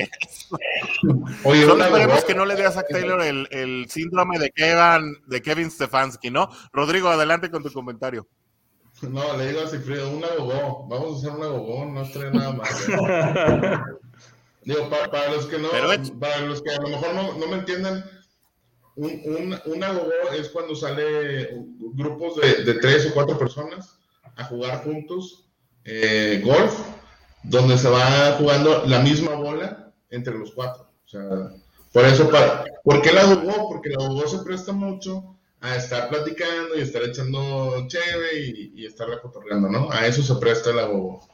Oye, 1.44 1.66
Solo 1.66 1.84
esperemos 1.84 2.24
que 2.24 2.34
no 2.34 2.44
le 2.46 2.56
dé 2.56 2.66
a 2.66 2.72
Zach 2.72 2.86
Taylor 2.90 3.22
el, 3.22 3.46
el 3.52 3.86
síndrome 3.88 4.40
de 4.40 4.50
Kevin, 4.50 5.14
de 5.26 5.40
Kevin 5.40 5.70
Stefanski, 5.70 6.30
¿no? 6.30 6.48
Rodrigo, 6.72 7.08
adelante 7.08 7.48
con 7.48 7.62
tu 7.62 7.70
comentario. 7.70 8.26
No, 9.02 9.36
le 9.36 9.48
digo 9.48 9.60
a 9.60 9.68
Cifrido, 9.68 10.10
un 10.10 10.24
agogó. 10.24 10.86
Vamos 10.88 11.14
a 11.14 11.18
hacer 11.18 11.38
un 11.38 11.44
agogó, 11.44 11.84
no 11.84 12.10
trae 12.10 12.30
nada 12.30 12.52
más. 12.52 12.86
digo, 14.64 14.88
para, 14.88 15.30
los 15.32 15.46
que 15.46 15.58
no, 15.58 15.68
para 16.18 16.40
los 16.40 16.62
que 16.62 16.70
a 16.70 16.80
lo 16.80 16.88
mejor 16.88 17.14
no, 17.14 17.34
no 17.34 17.46
me 17.46 17.56
entiendan, 17.58 18.04
un, 18.96 19.10
un, 19.24 19.60
un 19.66 19.84
agogó 19.84 20.32
es 20.34 20.48
cuando 20.48 20.74
sale 20.74 21.50
grupos 21.94 22.36
de, 22.36 22.64
de, 22.64 22.74
tres 22.74 23.06
o 23.06 23.14
cuatro 23.14 23.38
personas 23.38 23.98
a 24.36 24.44
jugar 24.44 24.82
juntos 24.82 25.46
eh, 25.84 26.42
golf 26.44 26.80
donde 27.42 27.78
se 27.78 27.88
va 27.88 28.36
jugando 28.38 28.84
la 28.86 29.00
misma 29.00 29.34
bola 29.34 29.92
entre 30.10 30.36
los 30.36 30.52
cuatro. 30.52 30.90
O 31.04 31.08
sea, 31.08 31.28
por 31.92 32.04
eso, 32.04 32.28
para, 32.28 32.64
¿por 32.82 33.02
qué 33.02 33.12
la 33.12 33.22
jugó? 33.22 33.68
Porque 33.68 33.90
la 33.90 34.04
jugó 34.04 34.26
se 34.26 34.38
presta 34.38 34.72
mucho 34.72 35.35
a 35.66 35.76
estar 35.76 36.08
platicando 36.08 36.76
y 36.76 36.80
estar 36.80 37.02
echando 37.02 37.86
cheve 37.88 38.38
y, 38.38 38.72
y 38.74 38.86
estar 38.86 39.08
recotorreando, 39.08 39.68
¿no? 39.68 39.90
A 39.90 40.06
eso 40.06 40.22
se 40.22 40.34
presta 40.40 40.72
la 40.72 40.86
jugó. 40.86 41.28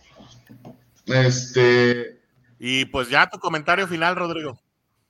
Este. 1.06 2.20
Y 2.58 2.84
pues 2.86 3.08
ya 3.08 3.28
tu 3.28 3.38
comentario 3.38 3.86
final, 3.86 4.16
Rodrigo. 4.16 4.58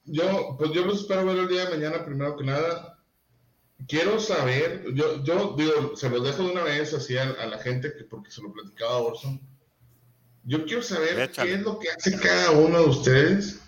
Yo, 0.04 0.56
pues 0.58 0.72
yo 0.72 0.84
los 0.84 1.00
espero 1.00 1.24
ver 1.24 1.38
el 1.38 1.48
día 1.48 1.66
de 1.66 1.76
mañana, 1.76 2.04
primero 2.04 2.36
que 2.36 2.44
nada. 2.44 2.98
Quiero 3.88 4.20
saber, 4.20 4.84
yo, 4.94 5.22
yo 5.24 5.54
digo, 5.56 5.96
se 5.96 6.08
los 6.08 6.24
dejo 6.24 6.44
de 6.44 6.52
una 6.52 6.62
vez 6.62 6.94
así 6.94 7.16
a, 7.16 7.30
a 7.30 7.46
la 7.46 7.58
gente, 7.58 7.92
que 7.96 8.04
porque 8.04 8.30
se 8.30 8.42
lo 8.42 8.52
platicaba 8.52 8.92
a 8.92 8.98
Orson 8.98 9.40
yo 10.44 10.64
quiero 10.64 10.82
saber 10.82 11.30
qué 11.30 11.54
es 11.54 11.62
lo 11.62 11.78
que 11.78 11.90
hace 11.90 12.18
cada 12.18 12.50
uno 12.50 12.80
de 12.80 12.88
ustedes 12.88 13.60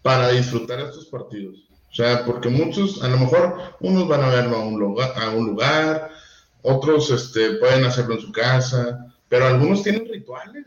para 0.00 0.30
disfrutar 0.30 0.80
estos 0.80 1.06
partidos. 1.06 1.68
O 1.92 1.94
sea, 1.94 2.24
porque 2.24 2.48
muchos, 2.48 3.02
a 3.02 3.08
lo 3.08 3.18
mejor, 3.18 3.76
unos 3.80 4.08
van 4.08 4.22
a 4.22 4.30
verlo 4.30 4.56
a 4.56 4.64
un 4.64 4.80
lugar, 4.80 5.12
a 5.14 5.30
un 5.30 5.46
lugar 5.46 6.10
otros 6.62 7.10
este, 7.10 7.54
pueden 7.56 7.84
hacerlo 7.84 8.14
en 8.14 8.20
su 8.20 8.32
casa, 8.32 9.12
pero 9.28 9.46
algunos 9.46 9.82
tienen 9.82 10.06
rituales. 10.08 10.66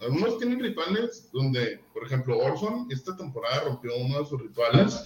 Algunos 0.00 0.38
tienen 0.38 0.60
rituales 0.60 1.30
donde, 1.32 1.80
por 1.94 2.04
ejemplo, 2.04 2.38
Orson 2.38 2.88
esta 2.90 3.16
temporada 3.16 3.62
rompió 3.64 3.96
uno 3.96 4.20
de 4.20 4.26
sus 4.26 4.42
rituales 4.42 5.04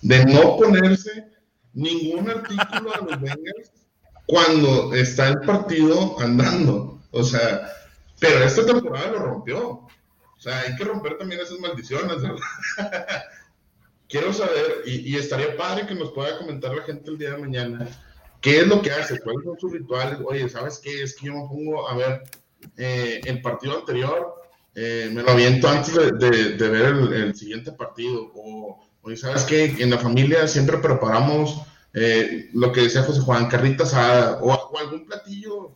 de 0.00 0.24
no 0.24 0.56
ponerse 0.56 1.28
ningún 1.74 2.28
artículo 2.28 2.92
a 2.92 2.98
los 2.98 3.20
Bengals 3.20 3.70
cuando 4.26 4.94
está 4.94 5.28
el 5.28 5.40
partido 5.40 6.18
andando. 6.18 7.00
O 7.12 7.22
sea, 7.22 7.70
pero 8.18 8.42
esta 8.42 8.66
temporada 8.66 9.12
lo 9.12 9.18
rompió. 9.18 9.60
O 9.68 10.40
sea, 10.40 10.58
hay 10.60 10.74
que 10.74 10.84
romper 10.84 11.18
también 11.18 11.40
esas 11.40 11.60
maldiciones, 11.60 12.20
¿verdad? 12.20 12.38
Quiero 14.12 14.30
saber, 14.30 14.82
y, 14.84 15.16
estaría 15.16 15.56
padre 15.56 15.86
que 15.86 15.94
nos 15.94 16.12
pueda 16.12 16.36
comentar 16.36 16.74
la 16.74 16.82
gente 16.82 17.10
el 17.10 17.16
día 17.16 17.30
de 17.30 17.38
mañana, 17.38 17.88
qué 18.42 18.60
es 18.60 18.66
lo 18.66 18.82
que 18.82 18.90
hace, 18.90 19.18
cuáles 19.18 19.42
son 19.42 19.58
sus 19.58 19.72
rituales. 19.72 20.18
Oye, 20.26 20.50
¿sabes 20.50 20.78
qué? 20.84 21.02
Es 21.02 21.16
que 21.16 21.28
yo 21.28 21.32
me 21.32 21.48
pongo 21.48 21.88
a 21.88 21.96
ver 21.96 22.22
eh, 22.76 23.22
el 23.24 23.40
partido 23.40 23.78
anterior, 23.78 24.34
eh, 24.74 25.10
me 25.10 25.22
lo 25.22 25.30
aviento 25.30 25.66
antes 25.66 25.94
de, 25.94 26.68
ver 26.68 26.94
el, 27.14 27.34
siguiente 27.34 27.72
partido. 27.72 28.30
O, 28.34 28.86
oye, 29.00 29.16
¿sabes 29.16 29.44
qué? 29.44 29.76
En 29.78 29.88
la 29.88 29.96
familia 29.96 30.46
siempre 30.46 30.76
preparamos 30.76 31.62
eh, 31.94 32.50
lo 32.52 32.70
que 32.70 32.82
decía 32.82 33.04
José 33.04 33.20
Juan, 33.20 33.48
carrita 33.48 33.84
o, 34.42 34.52
o 34.52 34.78
algún 34.78 35.06
platillo 35.06 35.74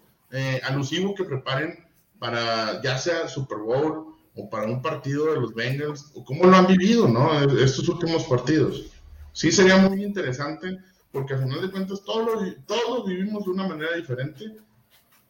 alusivo 0.64 1.14
que 1.14 1.24
preparen 1.24 1.86
para 2.18 2.82
ya 2.82 2.98
sea 2.98 3.28
Super 3.28 3.60
Bowl 3.60 4.15
o 4.36 4.48
para 4.50 4.66
un 4.66 4.82
partido 4.82 5.32
de 5.32 5.40
los 5.40 5.54
Bengals, 5.54 6.12
o 6.14 6.24
cómo 6.24 6.44
lo 6.44 6.56
han 6.56 6.66
vivido, 6.66 7.08
¿no? 7.08 7.40
Estos 7.58 7.88
últimos 7.88 8.24
partidos. 8.24 8.84
Sí 9.32 9.50
sería 9.50 9.78
muy 9.78 10.04
interesante, 10.04 10.78
porque 11.10 11.34
al 11.34 11.42
final 11.42 11.62
de 11.62 11.70
cuentas 11.70 12.02
todos 12.04 12.42
lo, 12.42 12.54
todos 12.66 13.06
vivimos 13.06 13.44
de 13.44 13.50
una 13.50 13.66
manera 13.66 13.96
diferente, 13.96 14.56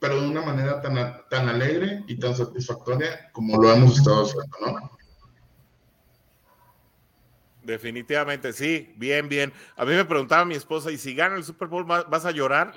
pero 0.00 0.20
de 0.20 0.28
una 0.28 0.42
manera 0.42 0.80
tan, 0.80 0.94
tan 1.30 1.48
alegre 1.48 2.04
y 2.08 2.18
tan 2.18 2.36
satisfactoria 2.36 3.30
como 3.32 3.62
lo 3.62 3.72
hemos 3.72 3.98
estado 3.98 4.24
haciendo, 4.24 4.56
¿no? 4.60 4.90
Definitivamente, 7.62 8.52
sí, 8.52 8.92
bien, 8.96 9.28
bien. 9.28 9.52
A 9.76 9.84
mí 9.84 9.92
me 9.92 10.04
preguntaba 10.04 10.44
mi 10.44 10.54
esposa, 10.54 10.90
¿y 10.92 10.98
si 10.98 11.14
gana 11.14 11.36
el 11.36 11.44
Super 11.44 11.66
Bowl 11.66 11.84
vas 11.84 12.24
a 12.24 12.30
llorar? 12.30 12.72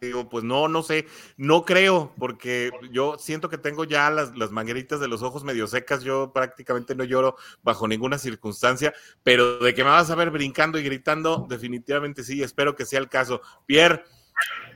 Digo, 0.00 0.28
pues 0.28 0.44
no, 0.44 0.68
no 0.68 0.82
sé, 0.82 1.06
no 1.36 1.64
creo, 1.64 2.12
porque 2.16 2.70
yo 2.92 3.16
siento 3.18 3.48
que 3.48 3.58
tengo 3.58 3.84
ya 3.84 4.10
las, 4.10 4.36
las, 4.36 4.50
mangueritas 4.52 5.00
de 5.00 5.08
los 5.08 5.22
ojos 5.22 5.42
medio 5.42 5.66
secas, 5.66 6.02
yo 6.02 6.32
prácticamente 6.32 6.94
no 6.94 7.04
lloro 7.04 7.36
bajo 7.62 7.88
ninguna 7.88 8.18
circunstancia, 8.18 8.92
pero 9.22 9.58
de 9.58 9.74
que 9.74 9.82
me 9.82 9.90
vas 9.90 10.10
a 10.10 10.14
ver 10.14 10.30
brincando 10.30 10.78
y 10.78 10.84
gritando, 10.84 11.46
definitivamente 11.48 12.22
sí, 12.22 12.42
espero 12.42 12.76
que 12.76 12.84
sea 12.84 13.00
el 13.00 13.08
caso. 13.08 13.42
Pierre, 13.66 14.04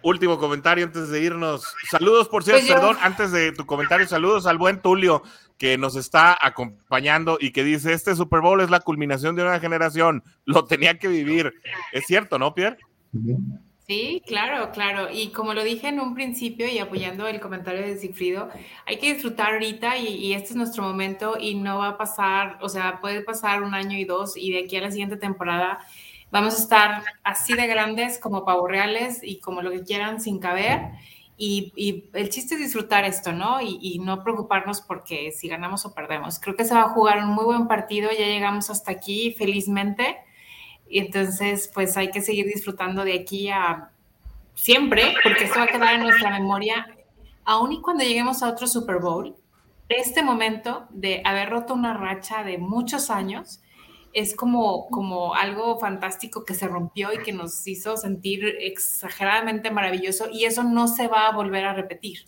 último 0.02 0.38
comentario 0.38 0.84
antes 0.84 1.08
de 1.08 1.20
irnos. 1.20 1.74
Saludos, 1.90 2.28
por 2.28 2.44
cierto, 2.44 2.62
pues 2.66 2.74
perdón, 2.74 2.96
antes 3.00 3.32
de 3.32 3.52
tu 3.52 3.66
comentario, 3.66 4.06
saludos 4.06 4.46
al 4.46 4.58
buen 4.58 4.80
Tulio 4.80 5.22
que 5.58 5.78
nos 5.78 5.96
está 5.96 6.36
acompañando 6.40 7.38
y 7.40 7.50
que 7.50 7.64
dice, 7.64 7.92
este 7.92 8.14
Super 8.14 8.40
Bowl 8.40 8.60
es 8.60 8.70
la 8.70 8.80
culminación 8.80 9.36
de 9.36 9.42
una 9.42 9.58
generación, 9.58 10.22
lo 10.44 10.64
tenía 10.64 10.98
que 10.98 11.08
vivir. 11.08 11.54
Es 11.92 12.04
cierto, 12.06 12.38
¿no, 12.38 12.54
Pierre? 12.54 12.78
Sí, 13.88 14.20
claro, 14.26 14.72
claro. 14.72 15.08
Y 15.12 15.28
como 15.30 15.54
lo 15.54 15.62
dije 15.62 15.86
en 15.86 16.00
un 16.00 16.14
principio 16.14 16.66
y 16.68 16.80
apoyando 16.80 17.28
el 17.28 17.38
comentario 17.38 17.82
de 17.82 17.96
Sigfrido, 17.96 18.48
hay 18.84 18.98
que 18.98 19.14
disfrutar 19.14 19.52
ahorita 19.52 19.96
y, 19.96 20.32
este 20.32 20.50
es 20.50 20.56
nuestro 20.56 20.82
momento 20.82 21.36
y 21.38 21.54
no 21.54 21.78
va 21.78 21.90
a 21.90 21.96
pasar, 21.96 22.58
o 22.62 22.68
sea, 22.68 23.00
puede 23.00 23.20
pasar 23.22 23.62
un 23.62 23.74
año 23.74 23.96
y 23.96 24.04
dos 24.04 24.36
y 24.36 24.50
de 24.50 24.64
aquí 24.64 24.76
a 24.76 24.80
la 24.80 24.90
siguiente 24.90 25.16
temporada 25.16 25.78
vamos 26.32 26.54
a 26.54 26.62
estar 26.62 27.02
así 27.22 27.54
de 27.54 27.64
grandes 27.68 28.18
como 28.18 28.44
pavos 28.44 28.68
reales 28.68 29.20
y 29.22 29.38
como 29.38 29.62
lo 29.62 29.70
que 29.70 29.84
quieran 29.84 30.20
sin 30.20 30.40
caber. 30.40 30.80
Y, 31.36 31.72
el 32.14 32.28
chiste 32.30 32.54
es 32.56 32.60
disfrutar 32.60 33.04
esto, 33.04 33.32
¿no? 33.32 33.60
Y, 33.60 33.78
y, 33.80 33.98
no 34.00 34.24
preocuparnos 34.24 34.80
porque 34.80 35.30
si 35.30 35.48
ganamos 35.48 35.86
o 35.86 35.94
perdemos. 35.94 36.40
Creo 36.40 36.56
que 36.56 36.64
se 36.64 36.74
va 36.74 36.82
a 36.82 36.88
jugar 36.90 37.18
un 37.18 37.28
muy 37.30 37.44
buen 37.44 37.68
partido, 37.68 38.10
ya 38.10 38.26
llegamos 38.26 38.68
hasta 38.70 38.90
aquí 38.90 39.32
felizmente 39.38 40.25
y 40.88 41.00
entonces, 41.00 41.70
pues 41.72 41.96
hay 41.96 42.10
que 42.10 42.20
seguir 42.20 42.46
disfrutando 42.46 43.04
de 43.04 43.14
aquí 43.14 43.50
a 43.50 43.90
siempre, 44.54 45.14
porque 45.22 45.44
esto 45.44 45.58
va 45.58 45.64
a 45.64 45.68
quedar 45.68 45.94
en 45.94 46.02
nuestra 46.02 46.30
memoria, 46.30 46.86
aun 47.44 47.72
y 47.72 47.80
cuando 47.80 48.04
lleguemos 48.04 48.42
a 48.42 48.50
otro 48.50 48.66
Super 48.66 48.98
Bowl. 48.98 49.36
Este 49.88 50.22
momento 50.22 50.86
de 50.90 51.22
haber 51.24 51.50
roto 51.50 51.74
una 51.74 51.94
racha 51.94 52.42
de 52.42 52.58
muchos 52.58 53.08
años 53.08 53.60
es 54.12 54.34
como, 54.34 54.88
como 54.88 55.34
algo 55.34 55.78
fantástico 55.78 56.44
que 56.44 56.54
se 56.54 56.66
rompió 56.66 57.12
y 57.12 57.18
que 57.18 57.32
nos 57.32 57.66
hizo 57.66 57.96
sentir 57.96 58.56
exageradamente 58.60 59.70
maravilloso 59.70 60.28
y 60.32 60.46
eso 60.46 60.64
no 60.64 60.88
se 60.88 61.06
va 61.06 61.28
a 61.28 61.32
volver 61.32 61.66
a 61.66 61.74
repetir. 61.74 62.26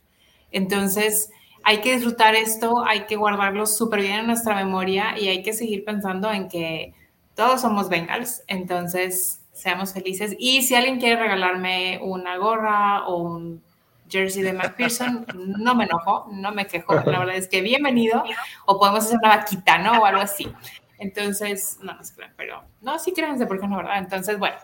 Entonces, 0.53 1.31
hay 1.65 1.81
que 1.81 1.95
disfrutar 1.95 2.35
esto, 2.35 2.85
hay 2.85 3.07
que 3.07 3.17
guardarlo 3.17 3.67
súper 3.67 4.03
bien 4.03 4.21
en 4.21 4.27
nuestra 4.27 4.55
memoria 4.55 5.19
y 5.19 5.29
hay 5.29 5.43
que 5.43 5.53
seguir 5.53 5.85
pensando 5.85 6.31
en 6.31 6.49
que 6.49 6.95
todos 7.39 7.61
somos 7.61 7.89
Bengals, 7.89 8.43
entonces 8.49 9.47
seamos 9.53 9.93
felices. 9.93 10.35
Y 10.41 10.63
si 10.63 10.75
alguien 10.75 10.99
quiere 10.99 11.23
regalarme 11.23 12.01
una 12.03 12.37
gorra 12.37 13.07
o 13.07 13.19
un 13.19 13.63
jersey 14.11 14.43
de 14.43 14.53
McPherson, 14.53 15.25
no 15.35 15.77
me 15.77 15.85
enojo, 15.85 16.27
no 16.33 16.51
me 16.51 16.67
quejo. 16.67 16.95
La 16.95 17.21
verdad 17.21 17.37
es 17.37 17.47
que 17.47 17.61
bienvenido. 17.61 18.25
O 18.67 18.81
podemos 18.81 19.05
hacer 19.05 19.19
una 19.23 19.37
vaquita, 19.37 19.79
¿no? 19.79 20.01
O 20.01 20.05
algo 20.05 20.21
así. 20.21 20.53
Entonces, 21.01 21.79
no, 21.81 21.95
no 21.95 22.03
se 22.03 22.15
crean, 22.15 22.33
pero 22.37 22.65
no, 22.81 22.99
sí 22.99 23.13
créanse, 23.13 23.47
porque 23.47 23.69
no, 23.69 23.77
¿verdad? 23.77 23.99
Entonces, 23.99 24.37
bueno. 24.37 24.57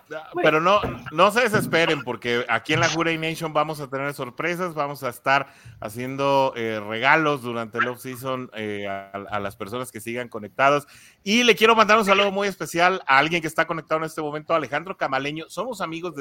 Pero 0.42 0.60
no, 0.60 0.80
no 1.12 1.30
se 1.30 1.42
desesperen, 1.42 2.02
porque 2.02 2.44
aquí 2.48 2.72
en 2.72 2.80
la 2.80 2.88
Juray 2.88 3.16
Nation 3.18 3.52
vamos 3.52 3.80
a 3.80 3.88
tener 3.88 4.12
sorpresas, 4.14 4.74
vamos 4.74 5.04
a 5.04 5.10
estar 5.10 5.46
haciendo 5.80 6.52
eh, 6.56 6.80
regalos 6.80 7.42
durante 7.42 7.78
el 7.78 7.86
off-season 7.86 8.50
eh, 8.54 8.88
a, 8.88 9.38
las 9.38 9.54
personas 9.54 9.92
que 9.92 10.00
sigan 10.00 10.28
conectados. 10.28 10.88
Y 11.22 11.44
le 11.44 11.54
quiero 11.54 11.76
mandar 11.76 11.98
un 11.98 12.04
saludo 12.04 12.32
muy 12.32 12.48
especial 12.48 13.00
a 13.06 13.18
alguien 13.18 13.40
que 13.40 13.46
está 13.46 13.66
conectado 13.68 14.00
en 14.00 14.06
este 14.06 14.20
momento, 14.20 14.54
Alejandro 14.54 14.96
Camaleño. 14.96 15.48
Somos 15.48 15.80
amigos 15.80 16.14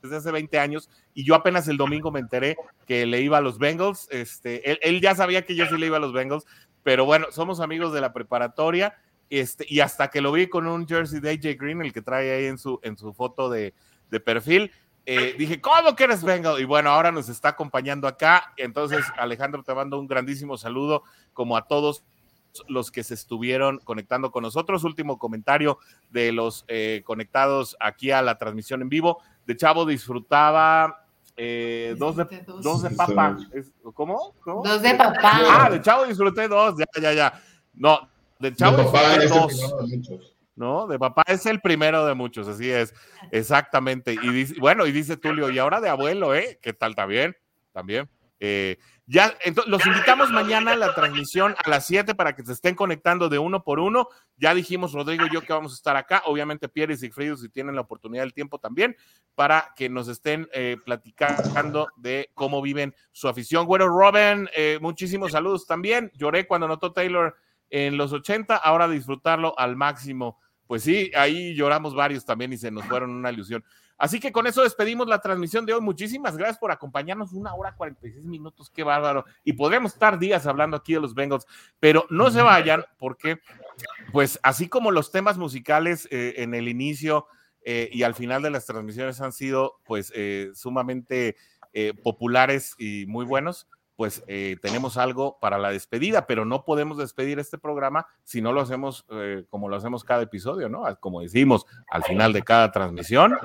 desde 0.00 0.16
hace 0.16 0.30
20 0.30 0.60
años 0.60 0.88
y 1.12 1.24
yo 1.24 1.34
apenas 1.34 1.66
el 1.66 1.76
domingo 1.76 2.12
me 2.12 2.20
enteré 2.20 2.56
que 2.86 3.04
le 3.04 3.20
iba 3.20 3.38
a 3.38 3.40
los 3.40 3.58
Bengals. 3.58 4.06
Este, 4.12 4.70
él, 4.70 4.78
él 4.82 5.00
ya 5.00 5.16
sabía 5.16 5.44
que 5.44 5.56
yo 5.56 5.66
sí 5.66 5.76
le 5.76 5.86
iba 5.86 5.96
a 5.96 6.00
los 6.00 6.12
Bengals, 6.12 6.46
pero 6.84 7.04
bueno, 7.04 7.26
somos 7.32 7.58
amigos 7.58 7.92
de 7.92 8.00
la 8.00 8.12
preparatoria 8.12 8.94
este, 9.30 9.66
y 9.68 9.80
hasta 9.80 10.08
que 10.08 10.20
lo 10.20 10.32
vi 10.32 10.48
con 10.48 10.66
un 10.66 10.86
jersey 10.86 11.20
de 11.20 11.30
AJ 11.30 11.58
Green, 11.58 11.82
el 11.82 11.92
que 11.92 12.02
trae 12.02 12.30
ahí 12.32 12.46
en 12.46 12.58
su, 12.58 12.78
en 12.82 12.96
su 12.96 13.12
foto 13.12 13.50
de, 13.50 13.74
perfil, 14.24 14.70
eh, 15.04 15.34
dije, 15.38 15.60
¿cómo 15.60 15.94
que 15.94 16.04
eres 16.04 16.24
Bengal? 16.24 16.60
Y 16.60 16.64
bueno, 16.64 16.90
ahora 16.90 17.12
nos 17.12 17.28
está 17.28 17.50
acompañando 17.50 18.08
acá. 18.08 18.52
Entonces, 18.56 19.04
Alejandro, 19.16 19.62
te 19.62 19.74
mando 19.74 20.00
un 20.00 20.06
grandísimo 20.06 20.56
saludo, 20.56 21.02
como 21.32 21.56
a 21.56 21.66
todos 21.66 22.02
los 22.68 22.90
que 22.90 23.04
se 23.04 23.14
estuvieron 23.14 23.78
conectando 23.78 24.30
con 24.30 24.42
nosotros. 24.42 24.84
Último 24.84 25.18
comentario 25.18 25.78
de 26.10 26.32
los 26.32 26.64
eh, 26.68 27.02
conectados 27.04 27.76
aquí 27.80 28.10
a 28.10 28.22
la 28.22 28.38
transmisión 28.38 28.82
en 28.82 28.88
vivo. 28.88 29.22
De 29.46 29.56
Chavo 29.56 29.84
disfrutaba 29.84 31.04
eh, 31.36 31.94
dos, 31.98 32.16
de, 32.16 32.24
Dos. 32.46 32.62
dos 32.62 32.82
de 32.82 32.90
papa. 32.90 33.36
¿Cómo? 33.94 34.34
¿Cómo? 34.40 34.62
Dos 34.62 34.82
de 34.82 34.94
papá. 34.94 35.64
Ah, 35.64 35.70
de 35.70 35.80
Chavo 35.80 36.06
disfruté 36.06 36.48
dos. 36.48 36.76
Ya, 36.78 37.00
ya, 37.00 37.12
ya. 37.12 37.42
No, 37.74 38.08
de 38.38 38.54
Chavo 38.54 38.76
De 38.78 38.84
papá 38.84 39.14
es 39.16 39.22
el 39.22 39.28
dos. 39.28 39.46
primero 39.46 39.86
de 39.86 39.96
muchos. 39.96 40.36
¿no? 40.56 40.86
De 40.86 40.98
papá 40.98 41.24
es 41.26 41.46
el 41.46 41.60
primero 41.60 42.06
de 42.06 42.14
muchos, 42.14 42.48
así 42.48 42.70
es, 42.70 42.94
exactamente. 43.30 44.14
Y 44.14 44.30
dice, 44.30 44.54
bueno, 44.58 44.86
y 44.86 44.92
dice 44.92 45.16
Tulio, 45.16 45.50
y 45.50 45.58
ahora 45.58 45.80
de 45.80 45.90
abuelo, 45.90 46.34
¿eh? 46.34 46.58
¿Qué 46.62 46.72
tal? 46.72 46.94
¿También? 46.94 47.36
También. 47.72 48.08
Eh, 48.40 48.78
ya, 49.06 49.36
entonces, 49.44 49.70
los 49.70 49.86
invitamos 49.86 50.30
mañana 50.30 50.72
a 50.72 50.76
la 50.76 50.94
transmisión 50.94 51.54
a 51.64 51.70
las 51.70 51.86
7 51.86 52.14
para 52.14 52.34
que 52.34 52.44
se 52.44 52.52
estén 52.52 52.74
conectando 52.74 53.28
de 53.28 53.38
uno 53.38 53.62
por 53.62 53.78
uno. 53.78 54.08
Ya 54.36 54.52
dijimos, 54.52 54.92
Rodrigo 54.92 55.26
y 55.26 55.32
yo, 55.32 55.42
que 55.42 55.52
vamos 55.52 55.72
a 55.72 55.76
estar 55.76 55.96
acá. 55.96 56.22
Obviamente, 56.26 56.68
Pierre 56.68 56.94
y 56.94 56.96
Sigfrido, 56.96 57.36
si 57.36 57.48
tienen 57.48 57.76
la 57.76 57.82
oportunidad 57.82 58.24
del 58.24 58.34
tiempo 58.34 58.58
también, 58.58 58.96
para 59.34 59.72
que 59.76 59.88
nos 59.88 60.08
estén 60.08 60.48
eh, 60.52 60.76
platicando 60.84 61.88
de 61.96 62.30
cómo 62.34 62.60
viven 62.60 62.94
su 63.12 63.28
afición. 63.28 63.66
Bueno, 63.66 63.86
Robin, 63.86 64.48
eh, 64.56 64.78
muchísimos 64.80 65.32
saludos 65.32 65.66
también. 65.66 66.10
Lloré 66.14 66.46
cuando 66.46 66.66
notó 66.66 66.92
Taylor 66.92 67.36
en 67.70 67.96
los 67.96 68.12
80, 68.12 68.56
ahora 68.56 68.88
disfrutarlo 68.88 69.58
al 69.58 69.76
máximo. 69.76 70.38
Pues 70.66 70.82
sí, 70.82 71.10
ahí 71.16 71.54
lloramos 71.54 71.94
varios 71.94 72.24
también 72.24 72.52
y 72.52 72.56
se 72.56 72.70
nos 72.70 72.84
fueron 72.86 73.10
una 73.10 73.30
ilusión. 73.30 73.64
Así 73.98 74.20
que 74.20 74.30
con 74.30 74.46
eso 74.46 74.62
despedimos 74.62 75.08
la 75.08 75.20
transmisión 75.20 75.64
de 75.64 75.72
hoy. 75.72 75.80
Muchísimas 75.80 76.36
gracias 76.36 76.58
por 76.58 76.70
acompañarnos. 76.70 77.32
Una 77.32 77.54
hora 77.54 77.74
46 77.74 78.26
minutos, 78.26 78.70
qué 78.70 78.82
bárbaro. 78.82 79.24
Y 79.42 79.54
podremos 79.54 79.94
estar 79.94 80.18
días 80.18 80.46
hablando 80.46 80.76
aquí 80.76 80.94
de 80.94 81.00
los 81.00 81.14
Bengals, 81.14 81.46
pero 81.80 82.06
no 82.10 82.30
se 82.30 82.42
vayan 82.42 82.84
porque, 82.98 83.40
pues 84.12 84.38
así 84.42 84.68
como 84.68 84.90
los 84.90 85.12
temas 85.12 85.38
musicales 85.38 86.08
eh, 86.10 86.34
en 86.38 86.54
el 86.54 86.68
inicio 86.68 87.26
eh, 87.64 87.88
y 87.90 88.02
al 88.02 88.14
final 88.14 88.42
de 88.42 88.50
las 88.50 88.66
transmisiones 88.66 89.20
han 89.20 89.32
sido 89.32 89.80
pues 89.84 90.12
eh, 90.14 90.50
sumamente 90.54 91.36
populares 92.02 92.74
y 92.78 93.04
muy 93.06 93.26
buenos, 93.26 93.68
pues 93.96 94.22
eh, 94.28 94.56
tenemos 94.60 94.96
algo 94.96 95.38
para 95.40 95.58
la 95.58 95.70
despedida, 95.70 96.26
pero 96.26 96.44
no 96.44 96.64
podemos 96.64 96.98
despedir 96.98 97.38
este 97.38 97.58
programa 97.58 98.06
si 98.22 98.42
no 98.42 98.52
lo 98.52 98.60
hacemos 98.60 99.06
eh, 99.10 99.44
como 99.48 99.68
lo 99.68 99.76
hacemos 99.76 100.04
cada 100.04 100.22
episodio, 100.22 100.68
¿no? 100.68 100.84
Como 101.00 101.22
decimos 101.22 101.66
al 101.88 102.04
final 102.04 102.32
de 102.32 102.42
cada 102.42 102.70
transmisión. 102.70 103.36